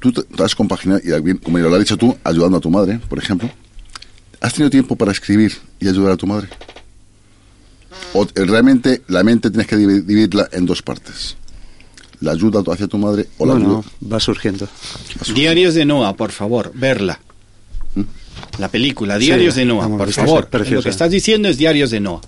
tú 0.00 0.12
te, 0.12 0.22
te 0.22 0.42
has 0.42 0.54
compaginado, 0.54 1.00
y 1.04 1.34
como 1.38 1.58
lo 1.58 1.72
has 1.74 1.80
dicho 1.80 1.96
tú, 1.96 2.16
ayudando 2.24 2.58
a 2.58 2.60
tu 2.60 2.70
madre, 2.70 3.00
por 3.08 3.18
ejemplo, 3.18 3.50
¿has 4.40 4.52
tenido 4.54 4.70
tiempo 4.70 4.96
para 4.96 5.12
escribir 5.12 5.52
y 5.80 5.88
ayudar 5.88 6.12
a 6.12 6.16
tu 6.16 6.26
madre? 6.26 6.48
¿O 8.12 8.24
eh, 8.24 8.44
realmente 8.44 9.02
la 9.08 9.22
mente 9.24 9.50
tienes 9.50 9.66
que 9.66 9.76
divi- 9.76 10.02
dividirla 10.04 10.48
en 10.52 10.66
dos 10.66 10.82
partes? 10.82 11.36
¿La 12.20 12.32
ayuda 12.32 12.62
hacia 12.72 12.86
tu 12.86 12.96
madre 12.98 13.28
o 13.38 13.46
la 13.46 13.54
No, 13.54 13.60
ayuda? 13.60 13.82
no, 14.00 14.08
va 14.10 14.20
surgiendo. 14.20 14.68
Diarios 15.34 15.74
de 15.74 15.84
Noah, 15.84 16.14
por 16.16 16.32
favor, 16.32 16.70
verla. 16.74 17.20
La 18.58 18.68
película, 18.68 19.18
Diarios 19.18 19.54
Sí, 19.54 19.60
de 19.60 19.66
Noah, 19.66 19.88
por 19.88 20.12
favor. 20.12 20.48
Lo 20.70 20.82
que 20.82 20.88
estás 20.88 21.10
diciendo 21.10 21.48
es 21.48 21.58
Diarios 21.58 21.90
de 21.90 22.00
Noah. 22.00 22.20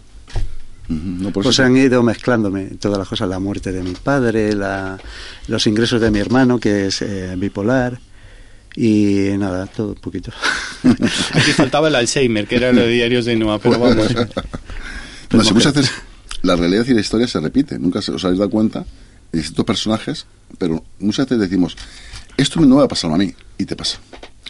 No, 0.88 1.30
Pues 1.32 1.58
han 1.58 1.76
ido 1.76 2.02
mezclándome 2.04 2.66
todas 2.80 2.98
las 2.98 3.08
cosas, 3.08 3.28
la 3.28 3.40
muerte 3.40 3.72
de 3.72 3.82
mi 3.82 3.92
padre, 3.94 4.54
la, 4.54 4.98
los 5.48 5.66
ingresos 5.66 6.00
de 6.00 6.10
mi 6.12 6.20
hermano, 6.20 6.60
que 6.60 6.86
es 6.86 7.02
eh, 7.02 7.34
bipolar, 7.36 7.98
y 8.76 9.30
nada, 9.36 9.66
todo 9.66 9.88
un 9.90 9.94
poquito. 9.96 10.30
Aquí 11.32 11.50
faltaba 11.52 11.88
el 11.88 11.94
Alzheimer, 11.96 12.46
que 12.46 12.56
era 12.56 12.72
lo 12.72 12.82
de 12.82 12.88
Diarios 12.88 13.24
de 13.24 13.34
Noah, 13.36 13.58
pero 13.58 13.78
vamos. 13.78 14.06
No, 15.32 15.42
si 15.42 15.52
muchas 15.52 15.74
veces 15.74 15.90
la 16.42 16.54
realidad 16.54 16.86
y 16.86 16.94
la 16.94 17.00
historia 17.00 17.26
se 17.26 17.40
repite. 17.40 17.78
Nunca 17.80 18.00
se- 18.00 18.12
os 18.12 18.24
habéis 18.24 18.38
dado 18.38 18.48
cuenta 18.50 18.86
de 19.32 19.38
distintos 19.40 19.64
personajes, 19.64 20.24
pero 20.56 20.84
muchas 21.00 21.26
veces 21.26 21.40
decimos, 21.40 21.76
esto 22.36 22.60
no 22.60 22.66
me 22.68 22.74
va 22.76 22.84
a 22.84 22.88
pasar 22.88 23.10
a 23.10 23.16
mí, 23.16 23.34
y 23.58 23.64
te 23.64 23.74
pasa. 23.74 23.98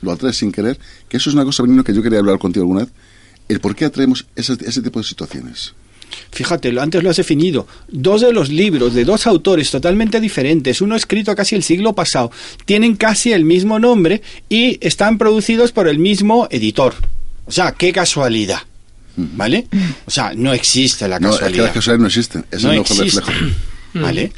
Lo 0.02 0.12
atraes 0.12 0.36
sin 0.36 0.52
querer, 0.52 0.78
que 1.08 1.16
eso 1.16 1.30
es 1.30 1.34
una 1.34 1.44
cosa, 1.44 1.62
Benigno, 1.62 1.84
que 1.84 1.94
yo 1.94 2.02
quería 2.02 2.18
hablar 2.18 2.38
contigo 2.38 2.64
alguna 2.64 2.80
vez. 2.84 2.92
El 3.48 3.60
por 3.60 3.74
qué 3.76 3.84
atraemos 3.86 4.26
ese, 4.36 4.54
ese 4.66 4.82
tipo 4.82 4.98
de 5.00 5.04
situaciones. 5.06 5.74
Fíjate, 6.32 6.68
antes 6.80 7.02
lo 7.02 7.10
has 7.10 7.16
definido. 7.16 7.66
Dos 7.88 8.20
de 8.20 8.32
los 8.32 8.48
libros 8.48 8.94
de 8.94 9.04
dos 9.04 9.26
autores 9.26 9.70
totalmente 9.70 10.20
diferentes, 10.20 10.80
uno 10.80 10.94
escrito 10.96 11.34
casi 11.34 11.54
el 11.56 11.62
siglo 11.62 11.94
pasado, 11.94 12.30
tienen 12.64 12.96
casi 12.96 13.32
el 13.32 13.44
mismo 13.44 13.78
nombre 13.78 14.22
y 14.48 14.78
están 14.86 15.18
producidos 15.18 15.72
por 15.72 15.88
el 15.88 15.98
mismo 15.98 16.46
editor. 16.50 16.94
O 17.46 17.50
sea, 17.52 17.72
qué 17.72 17.92
casualidad. 17.92 18.60
¿Vale? 19.16 19.66
O 20.04 20.10
sea, 20.10 20.32
no 20.34 20.52
existe 20.52 21.08
la 21.08 21.18
No, 21.18 21.28
es 21.30 21.34
que 21.36 21.40
casualidad. 21.40 21.64
las 21.64 21.72
casualidades 21.74 22.00
no 22.02 22.06
existen. 22.08 22.44
Es 22.50 22.62
No 22.62 22.72
el 22.72 22.78
mejor 22.80 22.96
existe. 23.04 23.20
reflejo. 23.20 23.54
¿Vale? 23.94 24.32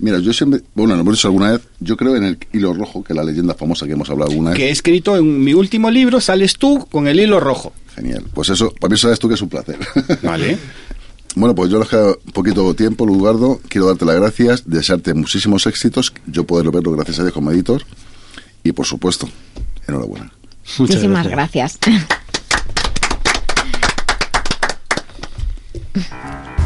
Mira, 0.00 0.18
yo 0.18 0.32
siempre, 0.32 0.62
bueno, 0.74 0.94
lo 0.94 1.02
hemos 1.02 1.14
dicho 1.14 1.28
alguna 1.28 1.52
vez, 1.52 1.60
yo 1.78 1.96
creo 1.96 2.16
en 2.16 2.24
el 2.24 2.38
hilo 2.52 2.72
rojo, 2.72 3.04
que 3.04 3.12
es 3.12 3.16
la 3.16 3.22
leyenda 3.22 3.54
famosa 3.54 3.86
que 3.86 3.92
hemos 3.92 4.08
hablado 4.08 4.30
alguna 4.30 4.50
vez. 4.50 4.58
Que 4.58 4.68
he 4.68 4.70
escrito 4.70 5.16
en 5.16 5.44
mi 5.44 5.52
último 5.52 5.90
libro, 5.90 6.20
sales 6.20 6.56
tú 6.56 6.86
con 6.90 7.06
el 7.06 7.20
hilo 7.20 7.38
rojo. 7.38 7.72
Genial. 7.94 8.24
Pues 8.32 8.48
eso, 8.48 8.72
para 8.80 8.92
mí 8.92 8.98
sabes 8.98 9.18
tú 9.18 9.28
que 9.28 9.34
es 9.34 9.42
un 9.42 9.50
placer. 9.50 9.78
Vale. 10.22 10.58
Bueno, 11.36 11.54
pues 11.54 11.70
yo 11.70 11.78
les 11.78 11.88
queda 11.88 12.14
poquito 12.32 12.74
tiempo, 12.74 13.06
Lugardo. 13.06 13.60
Quiero 13.68 13.86
darte 13.86 14.04
las 14.04 14.16
gracias, 14.16 14.62
desearte 14.68 15.14
muchísimos 15.14 15.66
éxitos, 15.66 16.12
yo 16.26 16.44
poderlo 16.44 16.72
verlo 16.72 16.92
gracias 16.92 17.18
a 17.20 17.22
Dios 17.22 17.34
como 17.34 17.50
editor. 17.50 17.82
Y 18.64 18.72
por 18.72 18.86
supuesto, 18.86 19.28
enhorabuena. 19.86 20.32
Muchísimas 20.78 21.26
gracias. 21.26 21.78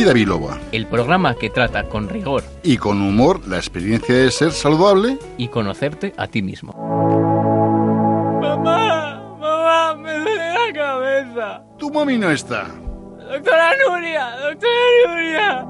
La 0.00 0.04
vida 0.04 0.12
biloba. 0.14 0.58
El 0.72 0.86
programa 0.86 1.34
que 1.34 1.50
trata 1.50 1.84
con 1.84 2.08
rigor 2.08 2.42
Y 2.62 2.78
con 2.78 3.02
humor 3.02 3.46
la 3.46 3.56
experiencia 3.58 4.14
de 4.14 4.30
ser 4.30 4.50
saludable. 4.52 5.18
y 5.36 5.48
conocerte 5.48 6.14
a 6.16 6.26
ti 6.26 6.40
mismo. 6.40 6.72
Mamá, 8.40 9.36
mamá, 9.38 9.94
me 9.96 10.14
duele 10.20 10.54
la 10.54 10.72
cabeza. 10.72 11.62
Tu 11.78 11.90
mami 11.90 12.16
no 12.16 12.30
está. 12.30 12.68
Doctora 13.30 13.72
Nuria, 13.86 14.30
doctora 14.40 14.70
Nuria. 15.06 15.66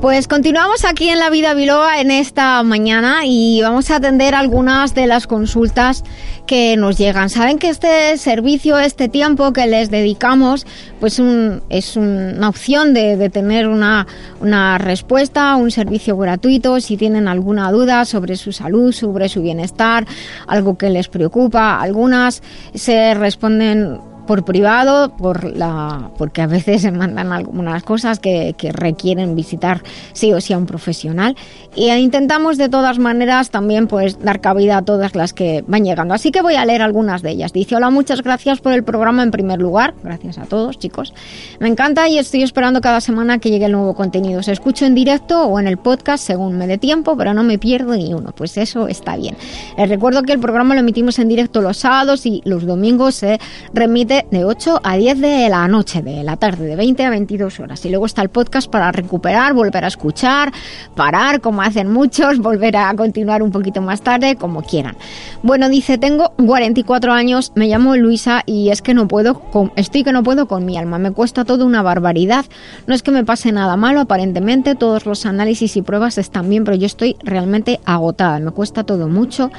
Pues 0.00 0.26
continuamos 0.28 0.86
aquí 0.86 1.10
en 1.10 1.18
La 1.18 1.28
Vida 1.28 1.52
Biloa 1.52 2.00
en 2.00 2.10
esta 2.10 2.62
mañana 2.62 3.26
y 3.26 3.60
vamos 3.60 3.90
a 3.90 3.96
atender 3.96 4.34
algunas 4.34 4.94
de 4.94 5.06
las 5.06 5.26
consultas 5.26 6.04
que 6.50 6.76
nos 6.76 6.98
llegan. 6.98 7.30
Saben 7.30 7.60
que 7.60 7.68
este 7.68 8.18
servicio, 8.18 8.76
este 8.76 9.08
tiempo 9.08 9.52
que 9.52 9.68
les 9.68 9.88
dedicamos, 9.88 10.66
pues 10.98 11.20
un, 11.20 11.62
es 11.68 11.96
una 11.96 12.48
opción 12.48 12.92
de, 12.92 13.16
de 13.16 13.30
tener 13.30 13.68
una, 13.68 14.08
una 14.40 14.76
respuesta, 14.76 15.54
un 15.54 15.70
servicio 15.70 16.16
gratuito. 16.16 16.80
Si 16.80 16.96
tienen 16.96 17.28
alguna 17.28 17.70
duda 17.70 18.04
sobre 18.04 18.34
su 18.34 18.50
salud, 18.50 18.90
sobre 18.90 19.28
su 19.28 19.42
bienestar, 19.42 20.08
algo 20.48 20.76
que 20.76 20.90
les 20.90 21.06
preocupa, 21.06 21.80
algunas 21.80 22.42
se 22.74 23.14
responden 23.14 24.00
por 24.30 24.44
privado, 24.44 25.08
por 25.16 25.42
la, 25.56 26.12
porque 26.16 26.40
a 26.40 26.46
veces 26.46 26.82
se 26.82 26.92
mandan 26.92 27.32
algunas 27.32 27.82
cosas 27.82 28.20
que, 28.20 28.54
que, 28.56 28.70
requieren 28.70 29.34
visitar 29.34 29.82
sí 30.12 30.32
o 30.32 30.40
sí 30.40 30.52
a 30.52 30.58
un 30.58 30.66
profesional. 30.66 31.34
Y 31.74 31.90
intentamos 31.90 32.56
de 32.56 32.68
todas 32.68 33.00
maneras 33.00 33.50
también 33.50 33.88
pues 33.88 34.20
dar 34.20 34.40
cabida 34.40 34.76
a 34.76 34.82
todas 34.82 35.16
las 35.16 35.32
que 35.32 35.64
van 35.66 35.84
llegando. 35.84 36.14
Así 36.14 36.30
que 36.30 36.42
voy 36.42 36.54
a 36.54 36.64
leer 36.64 36.80
algunas 36.80 37.22
de 37.22 37.30
ellas. 37.30 37.52
Dice, 37.52 37.74
hola, 37.74 37.90
muchas 37.90 38.22
gracias 38.22 38.60
por 38.60 38.72
el 38.72 38.84
programa 38.84 39.24
en 39.24 39.32
primer 39.32 39.60
lugar. 39.60 39.94
Gracias 40.04 40.38
a 40.38 40.44
todos, 40.44 40.78
chicos. 40.78 41.12
Me 41.58 41.66
encanta 41.66 42.08
y 42.08 42.16
estoy 42.16 42.44
esperando 42.44 42.80
cada 42.80 43.00
semana 43.00 43.40
que 43.40 43.50
llegue 43.50 43.64
el 43.64 43.72
nuevo 43.72 43.94
contenido. 43.94 44.44
Se 44.44 44.52
escucho 44.52 44.86
en 44.86 44.94
directo 44.94 45.44
o 45.44 45.58
en 45.58 45.66
el 45.66 45.76
podcast 45.76 46.24
según 46.24 46.56
me 46.56 46.68
dé 46.68 46.78
tiempo, 46.78 47.16
pero 47.16 47.34
no 47.34 47.42
me 47.42 47.58
pierdo 47.58 47.96
ni 47.96 48.14
uno. 48.14 48.32
Pues 48.32 48.56
eso 48.58 48.86
está 48.86 49.16
bien. 49.16 49.36
Les 49.76 49.88
recuerdo 49.88 50.22
que 50.22 50.32
el 50.32 50.38
programa 50.38 50.74
lo 50.74 50.80
emitimos 50.80 51.18
en 51.18 51.26
directo 51.26 51.60
los 51.60 51.78
sábados 51.78 52.26
y 52.26 52.42
los 52.44 52.64
domingos 52.64 53.16
se 53.16 53.40
remite 53.74 54.19
de 54.30 54.44
8 54.44 54.80
a 54.82 54.96
10 54.96 55.20
de 55.20 55.48
la 55.48 55.66
noche, 55.68 56.02
de 56.02 56.22
la 56.22 56.36
tarde, 56.36 56.66
de 56.66 56.76
20 56.76 57.04
a 57.04 57.10
22 57.10 57.60
horas. 57.60 57.84
Y 57.84 57.88
luego 57.90 58.06
está 58.06 58.22
el 58.22 58.28
podcast 58.28 58.70
para 58.70 58.92
recuperar, 58.92 59.54
volver 59.54 59.84
a 59.84 59.88
escuchar, 59.88 60.52
parar, 60.94 61.40
como 61.40 61.62
hacen 61.62 61.90
muchos, 61.90 62.38
volver 62.40 62.76
a 62.76 62.94
continuar 62.94 63.42
un 63.42 63.50
poquito 63.50 63.80
más 63.80 64.02
tarde, 64.02 64.36
como 64.36 64.62
quieran. 64.62 64.96
Bueno, 65.42 65.68
dice, 65.68 65.98
tengo 65.98 66.32
44 66.36 67.12
años, 67.12 67.52
me 67.54 67.68
llamo 67.68 67.96
Luisa 67.96 68.42
y 68.46 68.70
es 68.70 68.82
que 68.82 68.94
no 68.94 69.08
puedo, 69.08 69.40
con, 69.40 69.72
estoy 69.76 70.04
que 70.04 70.12
no 70.12 70.22
puedo 70.22 70.46
con 70.46 70.64
mi 70.64 70.76
alma, 70.76 70.98
me 70.98 71.12
cuesta 71.12 71.44
todo 71.44 71.66
una 71.66 71.82
barbaridad. 71.82 72.44
No 72.86 72.94
es 72.94 73.02
que 73.02 73.10
me 73.10 73.24
pase 73.24 73.52
nada 73.52 73.76
malo, 73.76 74.00
aparentemente 74.00 74.74
todos 74.74 75.06
los 75.06 75.26
análisis 75.26 75.76
y 75.76 75.82
pruebas 75.82 76.18
están 76.18 76.48
bien, 76.48 76.64
pero 76.64 76.76
yo 76.76 76.86
estoy 76.86 77.16
realmente 77.22 77.80
agotada, 77.84 78.38
me 78.40 78.50
cuesta 78.50 78.84
todo 78.84 79.08
mucho. 79.08 79.50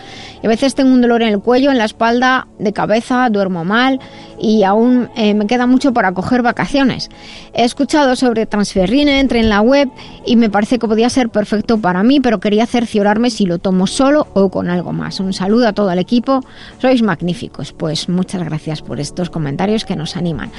A 0.44 0.48
veces 0.48 0.76
tengo 0.76 0.92
un 0.92 1.02
dolor 1.02 1.22
en 1.22 1.30
el 1.30 1.40
cuello, 1.40 1.72
en 1.72 1.78
la 1.78 1.86
espalda, 1.86 2.48
de 2.60 2.74
cabeza, 2.74 3.30
duermo 3.30 3.64
mal 3.64 4.00
y 4.40 4.51
aún 4.64 5.10
eh, 5.16 5.34
me 5.34 5.48
queda 5.48 5.66
mucho 5.68 5.94
para 5.94 6.14
coger 6.14 6.42
vacaciones. 6.42 7.10
He 7.54 7.64
escuchado 7.64 8.16
sobre 8.16 8.46
Transferrine, 8.46 9.20
entré 9.20 9.40
en 9.40 9.50
la 9.50 9.62
web 9.62 9.90
y 10.26 10.36
me 10.36 10.50
parece 10.50 10.80
que 10.80 10.88
podía 10.88 11.10
ser 11.10 11.30
perfecto 11.30 11.80
para 11.80 12.04
mí, 12.04 12.20
pero 12.20 12.40
quería 12.40 12.66
cerciorarme 12.66 13.30
si 13.30 13.46
lo 13.46 13.60
tomo 13.60 13.88
solo 13.88 14.28
o 14.34 14.50
con 14.50 14.70
algo 14.70 14.94
más. 14.94 15.20
Un 15.20 15.34
saludo 15.34 15.68
a 15.68 15.74
todo 15.74 15.92
el 15.92 16.00
equipo, 16.00 16.42
sois 16.80 17.02
magníficos. 17.02 17.74
Pues 17.74 18.10
muchas 18.10 18.44
gracias 18.44 18.82
por 18.82 19.00
estos 19.00 19.30
comentarios 19.30 19.86
que 19.86 19.96
nos 19.96 20.16
animan. 20.16 20.52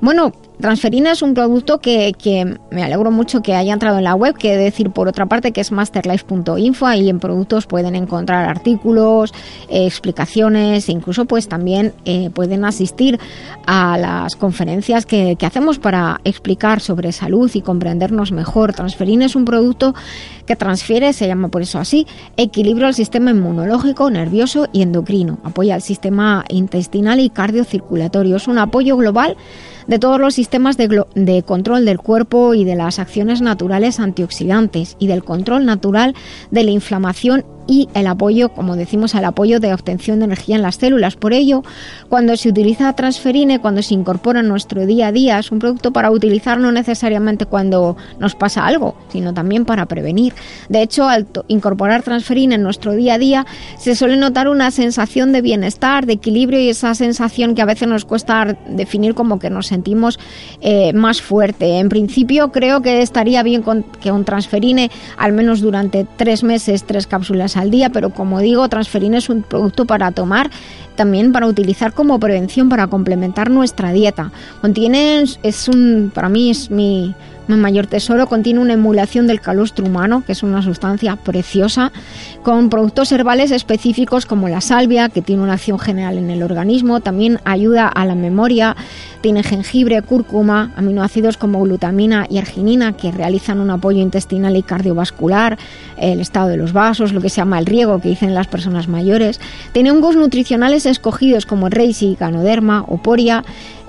Bueno, 0.00 0.32
Transferina 0.60 1.12
es 1.12 1.20
un 1.20 1.34
producto 1.34 1.78
que, 1.78 2.14
que, 2.18 2.58
me 2.70 2.82
alegro 2.82 3.10
mucho 3.10 3.42
que 3.42 3.54
haya 3.54 3.74
entrado 3.74 3.98
en 3.98 4.04
la 4.04 4.14
web, 4.14 4.36
que 4.38 4.56
decir 4.56 4.90
por 4.90 5.06
otra 5.06 5.26
parte 5.26 5.52
que 5.52 5.60
es 5.60 5.70
masterlife.info, 5.70 6.86
ahí 6.86 7.10
en 7.10 7.20
productos 7.20 7.66
pueden 7.66 7.94
encontrar 7.94 8.48
artículos, 8.48 9.34
eh, 9.68 9.84
explicaciones, 9.84 10.88
e 10.88 10.92
incluso 10.92 11.26
pues 11.26 11.48
también 11.48 11.92
eh, 12.06 12.30
pueden 12.30 12.64
asistir 12.64 13.20
a 13.66 13.98
las 13.98 14.34
conferencias 14.34 15.04
que, 15.04 15.36
que, 15.36 15.44
hacemos 15.44 15.78
para 15.78 16.22
explicar 16.24 16.80
sobre 16.80 17.12
salud 17.12 17.50
y 17.52 17.60
comprendernos 17.60 18.32
mejor. 18.32 18.72
Transferina 18.72 19.26
es 19.26 19.36
un 19.36 19.44
producto 19.44 19.94
que 20.46 20.56
transfiere, 20.56 21.12
se 21.12 21.26
llama 21.26 21.48
por 21.48 21.60
eso 21.60 21.78
así, 21.78 22.06
equilibrio 22.38 22.86
al 22.86 22.94
sistema 22.94 23.30
inmunológico, 23.30 24.10
nervioso 24.10 24.68
y 24.72 24.80
endocrino, 24.80 25.38
apoya 25.44 25.74
al 25.74 25.82
sistema 25.82 26.46
intestinal 26.48 27.20
y 27.20 27.28
cardiocirculatorio, 27.28 28.36
es 28.36 28.48
un 28.48 28.58
apoyo 28.58 28.96
global 28.96 29.36
de 29.86 29.98
todos 29.98 30.20
los 30.20 30.34
sistemas 30.34 30.76
de, 30.76 31.04
de, 31.14 31.42
control 31.42 31.84
del 31.84 31.98
cuerpo 31.98 32.54
y 32.54 32.64
de 32.64 32.76
las 32.76 32.98
acciones 32.98 33.40
naturales 33.40 34.00
antioxidantes 34.00 34.96
y 34.98 35.06
del 35.06 35.24
control 35.24 35.64
natural 35.64 36.14
de 36.50 36.64
la 36.64 36.70
inflamación 36.70 37.44
y 37.66 37.88
el 37.94 38.06
apoyo, 38.06 38.50
como 38.50 38.76
decimos, 38.76 39.14
al 39.14 39.24
apoyo 39.24 39.60
de 39.60 39.74
obtención 39.74 40.18
de 40.18 40.26
energía 40.26 40.56
en 40.56 40.62
las 40.62 40.76
células. 40.76 41.16
Por 41.16 41.32
ello, 41.32 41.62
cuando 42.08 42.36
se 42.36 42.48
utiliza 42.48 42.92
transferine, 42.94 43.60
cuando 43.60 43.82
se 43.82 43.94
incorpora 43.94 44.40
en 44.40 44.48
nuestro 44.48 44.86
día 44.86 45.08
a 45.08 45.12
día, 45.12 45.38
es 45.38 45.50
un 45.50 45.58
producto 45.58 45.92
para 45.92 46.10
utilizar 46.10 46.58
no 46.58 46.72
necesariamente 46.72 47.46
cuando 47.46 47.96
nos 48.18 48.34
pasa 48.34 48.66
algo, 48.66 48.96
sino 49.08 49.34
también 49.34 49.64
para 49.64 49.86
prevenir. 49.86 50.32
De 50.68 50.82
hecho, 50.82 51.08
al 51.08 51.26
incorporar 51.48 52.02
transferine 52.02 52.54
en 52.54 52.62
nuestro 52.62 52.92
día 52.92 53.14
a 53.14 53.18
día, 53.18 53.46
se 53.78 53.94
suele 53.94 54.16
notar 54.16 54.48
una 54.48 54.70
sensación 54.70 55.32
de 55.32 55.42
bienestar, 55.42 56.06
de 56.06 56.14
equilibrio 56.14 56.60
y 56.60 56.68
esa 56.68 56.94
sensación 56.94 57.54
que 57.54 57.62
a 57.62 57.66
veces 57.66 57.88
nos 57.88 58.04
cuesta 58.04 58.56
definir 58.68 59.14
como 59.14 59.38
que 59.38 59.50
nos 59.50 59.66
sentimos 59.66 60.18
eh, 60.60 60.92
más 60.92 61.20
fuerte. 61.20 61.78
En 61.78 61.88
principio, 61.88 62.52
creo 62.52 62.82
que 62.82 63.02
estaría 63.02 63.42
bien 63.42 63.62
con, 63.62 63.84
que 64.00 64.12
un 64.12 64.24
transferine, 64.24 64.90
al 65.16 65.32
menos 65.32 65.60
durante 65.60 66.06
tres 66.16 66.44
meses, 66.44 66.84
tres 66.84 67.06
cápsulas 67.06 67.55
al 67.56 67.70
día, 67.70 67.90
pero 67.90 68.10
como 68.10 68.40
digo, 68.40 68.68
Transferina 68.68 69.18
es 69.18 69.28
un 69.28 69.42
producto 69.42 69.84
para 69.84 70.10
tomar 70.12 70.50
también 70.96 71.30
para 71.30 71.46
utilizar 71.46 71.92
como 71.92 72.18
prevención 72.18 72.68
para 72.68 72.86
complementar 72.88 73.50
nuestra 73.50 73.92
dieta. 73.92 74.32
Contiene 74.60 75.24
es 75.42 75.68
un 75.68 76.10
para 76.12 76.28
mí 76.28 76.50
es 76.50 76.70
mi 76.70 77.14
mi 77.48 77.56
mayor 77.56 77.86
tesoro 77.86 78.26
contiene 78.26 78.60
una 78.60 78.74
emulación 78.74 79.26
del 79.26 79.40
calostro 79.40 79.86
humano, 79.86 80.22
que 80.26 80.32
es 80.32 80.42
una 80.42 80.62
sustancia 80.62 81.16
preciosa, 81.16 81.92
con 82.42 82.70
productos 82.70 83.12
herbales 83.12 83.50
específicos 83.50 84.26
como 84.26 84.48
la 84.48 84.60
salvia, 84.60 85.08
que 85.08 85.22
tiene 85.22 85.42
una 85.42 85.54
acción 85.54 85.78
general 85.78 86.18
en 86.18 86.30
el 86.30 86.42
organismo, 86.42 87.00
también 87.00 87.40
ayuda 87.44 87.88
a 87.88 88.04
la 88.04 88.14
memoria, 88.14 88.76
tiene 89.20 89.42
jengibre, 89.42 90.02
cúrcuma, 90.02 90.72
aminoácidos 90.76 91.36
como 91.36 91.60
glutamina 91.62 92.26
y 92.28 92.38
arginina, 92.38 92.96
que 92.96 93.12
realizan 93.12 93.60
un 93.60 93.70
apoyo 93.70 94.00
intestinal 94.00 94.56
y 94.56 94.62
cardiovascular, 94.62 95.58
el 95.96 96.20
estado 96.20 96.48
de 96.48 96.56
los 96.56 96.72
vasos, 96.72 97.12
lo 97.12 97.20
que 97.20 97.30
se 97.30 97.36
llama 97.36 97.58
el 97.58 97.66
riego, 97.66 98.00
que 98.00 98.08
dicen 98.08 98.34
las 98.34 98.46
personas 98.46 98.88
mayores. 98.88 99.40
Tiene 99.72 99.90
hongos 99.90 100.16
nutricionales 100.16 100.86
escogidos 100.86 101.46
como 101.46 101.68
Reishi, 101.68 102.16
Ganoderma 102.18 102.84
o 102.86 102.98
Poria, 102.98 103.44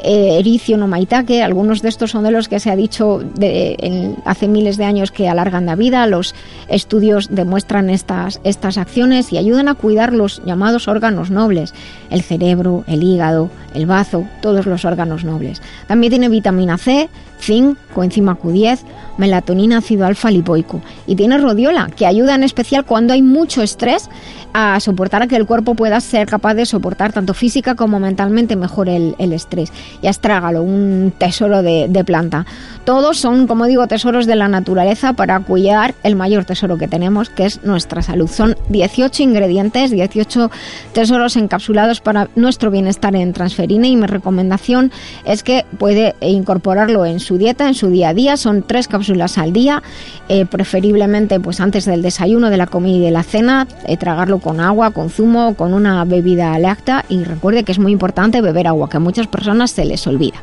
eh. 0.08 1.44
Algunos 1.44 1.82
de 1.82 1.90
estos 1.90 2.12
son 2.12 2.24
de 2.24 2.32
los 2.32 2.48
que 2.48 2.60
se 2.60 2.72
ha 2.72 2.76
dicho 2.76 3.22
de, 3.36 4.16
hace 4.26 4.48
miles 4.48 4.78
de 4.78 4.86
años 4.86 5.12
que 5.12 5.28
alargan 5.28 5.66
la 5.66 5.76
vida. 5.76 6.08
Los 6.08 6.36
estudios 6.68 7.28
demuestran 7.30 7.90
estas, 7.90 8.40
estas 8.44 8.78
acciones 8.78 9.32
y 9.34 9.38
ayudan 9.38 9.68
a 9.68 9.76
cuidar 9.76 10.14
los 10.14 10.42
llamados 10.46 10.88
órganos 10.88 11.32
nobles, 11.32 11.74
el 12.10 12.22
cerebro, 12.22 12.84
el 12.88 13.04
hígado, 13.04 13.50
el 13.74 13.86
bazo, 13.86 14.26
todos 14.42 14.66
los 14.66 14.86
órganos 14.86 15.24
nobles. 15.24 15.62
También 15.88 16.12
tiene 16.12 16.30
vitamina 16.30 16.78
C, 16.78 17.10
zinc, 17.40 17.78
coenzima 17.94 18.38
Q10, 18.38 18.80
melatonina, 19.18 19.78
ácido 19.78 20.06
alfa 20.06 20.32
lipoico 20.32 20.82
y 21.06 21.16
tiene 21.16 21.38
rodiola, 21.38 21.90
que 21.96 22.06
ayuda 22.06 22.36
en 22.36 22.44
especial 22.44 22.86
cuando 22.86 23.14
hay 23.14 23.22
mucho 23.22 23.62
estrés 23.62 24.10
a 24.54 24.80
soportar 24.80 25.22
a 25.22 25.28
que 25.28 25.36
el 25.36 25.46
cuerpo 25.46 25.76
pueda 25.76 26.00
ser 26.02 26.28
capaz 26.28 26.56
de 26.56 26.66
soportar 26.66 27.14
tanto 27.14 27.36
física 27.36 27.76
como 27.76 28.00
mentalmente 28.00 28.56
mejor 28.56 28.90
el, 28.90 29.16
estrés. 29.20 29.72
Y 30.02 30.08
astrágalo, 30.08 30.64
un 30.64 31.14
tesoro 31.16 31.62
de, 31.62 31.88
de, 31.88 32.04
planta. 32.04 32.46
Todos 32.84 33.20
son, 33.20 33.46
como 33.46 33.66
digo, 33.66 33.86
tesoros 33.88 34.26
de 34.26 34.36
la 34.36 34.48
naturaleza 34.48 35.14
para 35.14 35.40
cuidar 35.42 35.94
el 36.02 36.16
mayor 36.16 36.46
tesoro 36.46 36.78
que 36.78 36.88
tenemos, 36.88 37.30
que 37.30 37.46
es 37.46 37.64
nuestra 37.64 38.02
salud. 38.02 38.28
Son 38.28 38.56
18 38.70 39.22
ingredientes, 39.22 39.92
18 39.92 40.50
tesoros 40.94 41.36
encapsulados 41.36 42.02
para 42.02 42.30
nuestro 42.36 42.72
bienestar 42.72 43.16
en 43.16 43.34
transferina 43.34 43.88
y 43.88 43.96
mi 43.96 44.08
recomendación 44.08 44.92
es 45.26 45.44
que 45.44 45.66
puede 45.78 46.16
incorporarlo 46.22 47.06
en 47.06 47.20
su 47.28 47.38
dieta, 47.38 47.68
en 47.68 47.74
su 47.74 47.90
día 47.90 48.10
a 48.10 48.14
día. 48.14 48.38
Son 48.38 48.64
tres 48.64 48.88
cápsulas 48.88 49.38
al 49.38 49.52
día, 49.54 49.84
eh, 50.30 50.46
preferiblemente 50.46 51.40
pues 51.40 51.60
antes 51.60 51.86
del 51.86 52.02
desayuno, 52.02 52.50
de 52.50 52.58
la 52.58 52.68
comida 52.68 52.98
y 52.98 53.02
de 53.02 53.12
la 53.12 53.24
cena, 53.24 53.68
eh, 53.86 53.98
tragarlo 53.98 54.40
con 54.40 54.60
agua, 54.60 54.92
con 54.92 55.10
zumo, 55.10 55.56
con 55.56 55.74
una 55.74 56.06
bebida 56.06 56.58
láctea 56.58 57.06
y 57.10 57.24
recuerde 57.24 57.64
que 57.64 57.74
es 57.74 57.80
muy 57.80 57.92
importante 57.92 58.42
beber 58.42 58.68
agua, 58.68 58.90
que 58.90 58.98
a 58.98 59.02
muchas 59.02 59.28
personas 59.28 59.72
se 59.72 59.86
les 59.86 60.08
olvida. 60.08 60.38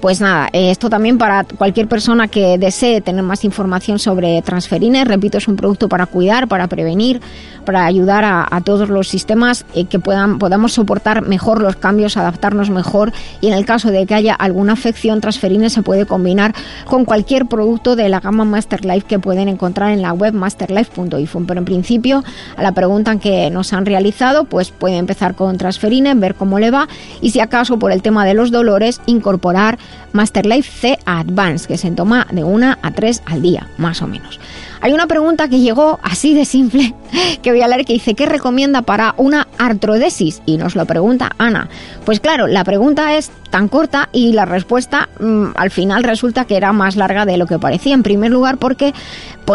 Pues 0.00 0.20
nada, 0.20 0.48
esto 0.52 0.88
también 0.88 1.18
para 1.18 1.42
cualquier 1.42 1.88
persona 1.88 2.28
que 2.28 2.56
desee 2.56 3.00
tener 3.00 3.24
más 3.24 3.42
información 3.42 3.98
sobre 3.98 4.40
transferines. 4.42 5.08
Repito, 5.08 5.38
es 5.38 5.48
un 5.48 5.56
producto 5.56 5.88
para 5.88 6.06
cuidar, 6.06 6.46
para 6.46 6.68
prevenir, 6.68 7.20
para 7.64 7.84
ayudar 7.84 8.24
a, 8.24 8.60
todos 8.64 8.88
los 8.88 9.08
sistemas 9.08 9.66
eh, 9.74 9.84
que 9.84 9.98
puedan 9.98 10.38
podamos 10.38 10.72
soportar 10.72 11.22
mejor 11.22 11.60
los 11.60 11.76
cambios, 11.76 12.16
adaptarnos 12.16 12.70
mejor 12.70 13.12
y 13.40 13.48
en 13.48 13.52
el 13.52 13.66
caso 13.66 13.90
de 13.90 14.06
que 14.06 14.14
haya 14.14 14.34
alguna 14.34 14.74
afección, 14.74 15.20
transferines 15.20 15.72
se 15.72 15.82
puede 15.82 16.06
combinar 16.06 16.54
con 16.86 17.04
cualquier 17.04 17.46
producto 17.46 17.96
de 17.96 18.08
la 18.08 18.20
gama 18.20 18.44
Masterlife 18.44 19.06
que 19.06 19.18
pueden 19.18 19.48
encontrar 19.48 19.90
en 19.90 20.02
la 20.02 20.12
web 20.12 20.32
masterlife.info. 20.32 21.42
Pero 21.46 21.58
en 21.58 21.64
principio, 21.64 22.24
a 22.56 22.62
la 22.62 22.72
pregunta 22.72 23.18
que 23.18 23.50
nos 23.50 23.72
han 23.72 23.84
realizado, 23.84 24.44
pues 24.44 24.70
puede 24.70 24.96
empezar 24.96 25.34
con 25.34 25.58
transferines, 25.58 26.18
ver 26.18 26.36
cómo 26.36 26.58
le 26.58 26.70
va 26.70 26.88
y 27.20 27.30
si 27.30 27.40
acaso 27.40 27.78
por 27.78 27.90
el 27.90 28.00
tema 28.00 28.24
de 28.24 28.34
los 28.34 28.50
dolores, 28.50 29.00
incorporar 29.06 29.78
Master 30.12 30.46
Life 30.46 30.70
C 30.70 30.98
Advance, 31.04 31.68
que 31.68 31.76
se 31.76 31.90
toma 31.90 32.26
de 32.30 32.44
una 32.44 32.78
a 32.82 32.90
tres 32.90 33.22
al 33.26 33.42
día, 33.42 33.68
más 33.76 34.02
o 34.02 34.06
menos. 34.06 34.40
Hay 34.80 34.92
una 34.92 35.06
pregunta 35.06 35.48
que 35.48 35.60
llegó 35.60 35.98
así 36.02 36.34
de 36.34 36.44
simple 36.44 36.94
que 37.42 37.50
voy 37.50 37.62
a 37.62 37.68
leer 37.68 37.84
que 37.84 37.94
dice 37.94 38.14
¿qué 38.14 38.26
recomienda 38.26 38.82
para 38.82 39.14
una 39.16 39.48
artrodesis? 39.58 40.40
Y 40.46 40.56
nos 40.56 40.76
lo 40.76 40.86
pregunta 40.86 41.32
Ana. 41.38 41.68
Pues 42.04 42.20
claro, 42.20 42.46
la 42.46 42.64
pregunta 42.64 43.16
es 43.16 43.30
tan 43.50 43.68
corta 43.68 44.08
y 44.12 44.32
la 44.32 44.44
respuesta 44.44 45.08
mm, 45.20 45.48
al 45.56 45.70
final 45.70 46.04
resulta 46.04 46.44
que 46.44 46.56
era 46.56 46.72
más 46.72 46.96
larga 46.96 47.26
de 47.26 47.36
lo 47.36 47.46
que 47.46 47.58
parecía. 47.58 47.94
En 47.94 48.02
primer 48.02 48.30
lugar 48.30 48.58
porque 48.58 48.94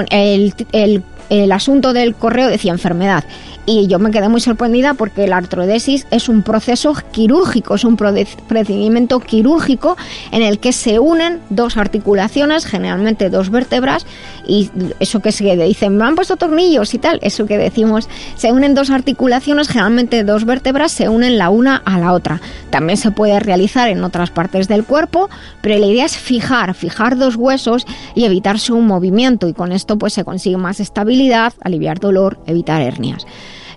el, 0.10 0.54
el, 0.72 1.04
el 1.30 1.52
asunto 1.52 1.94
del 1.94 2.16
correo 2.16 2.50
decía 2.50 2.72
enfermedad 2.72 3.24
y 3.66 3.88
yo 3.88 4.00
me 4.00 4.12
quedé 4.12 4.30
muy 4.30 4.42
sorprendida 4.42 4.94
porque 4.94 5.28
la 5.28 5.38
artrodesis 5.38 6.06
es 6.12 6.30
un 6.30 6.44
proceso 6.44 6.94
quirúrgico, 7.12 7.76
es 7.76 7.84
un 7.84 7.96
procedimiento 7.96 9.20
quirúrgico 9.20 9.98
en 10.32 10.42
el 10.42 10.60
que 10.60 10.74
se 10.74 11.00
unen 11.00 11.40
dos 11.50 11.78
articulaciones, 11.78 12.66
generalmente 12.66 13.30
dos 13.30 13.50
vértebras, 13.50 14.06
y 14.48 14.70
eso 15.00 15.22
que 15.22 15.32
se 15.32 15.56
dice, 15.56 15.90
me 15.90 16.06
han 16.06 16.16
puesto 16.16 16.36
tornillos 16.36 16.94
y 16.94 16.98
tal, 16.98 17.20
eso 17.22 17.46
que 17.46 17.58
decimos, 17.58 18.10
se 18.36 18.52
unen 18.52 18.76
dos 18.76 18.90
articulaciones, 18.90 19.68
generalmente 19.68 20.24
dos 20.24 20.46
vértebras, 20.46 20.92
se 20.92 21.10
unen 21.10 21.38
la 21.38 21.50
una 21.50 21.78
a 21.78 22.00
la 22.00 22.14
otra. 22.14 22.42
También 22.70 22.98
se 22.98 23.12
puede 23.12 23.40
realizar 23.40 23.90
en 23.90 24.04
otras 24.04 24.32
partes 24.32 24.68
del 24.68 24.84
cuerpo, 24.84 25.30
pero 25.62 25.78
la 25.78 25.86
idea 25.86 26.06
es 26.06 26.18
fijar, 26.18 26.74
fijar 26.74 27.18
dos 27.18 27.36
huesos 27.36 27.86
y 28.16 28.26
evitar 28.26 28.60
su 28.60 28.80
movimiento, 28.80 29.48
y 29.48 29.54
con 29.54 29.72
esto 29.72 29.98
pues 29.98 30.14
se 30.14 30.24
consigue 30.24 30.58
más 30.58 30.80
estabilidad, 30.80 31.54
aliviar 31.62 32.00
dolor, 32.00 32.40
evitar 32.46 32.82
hernias 32.82 33.26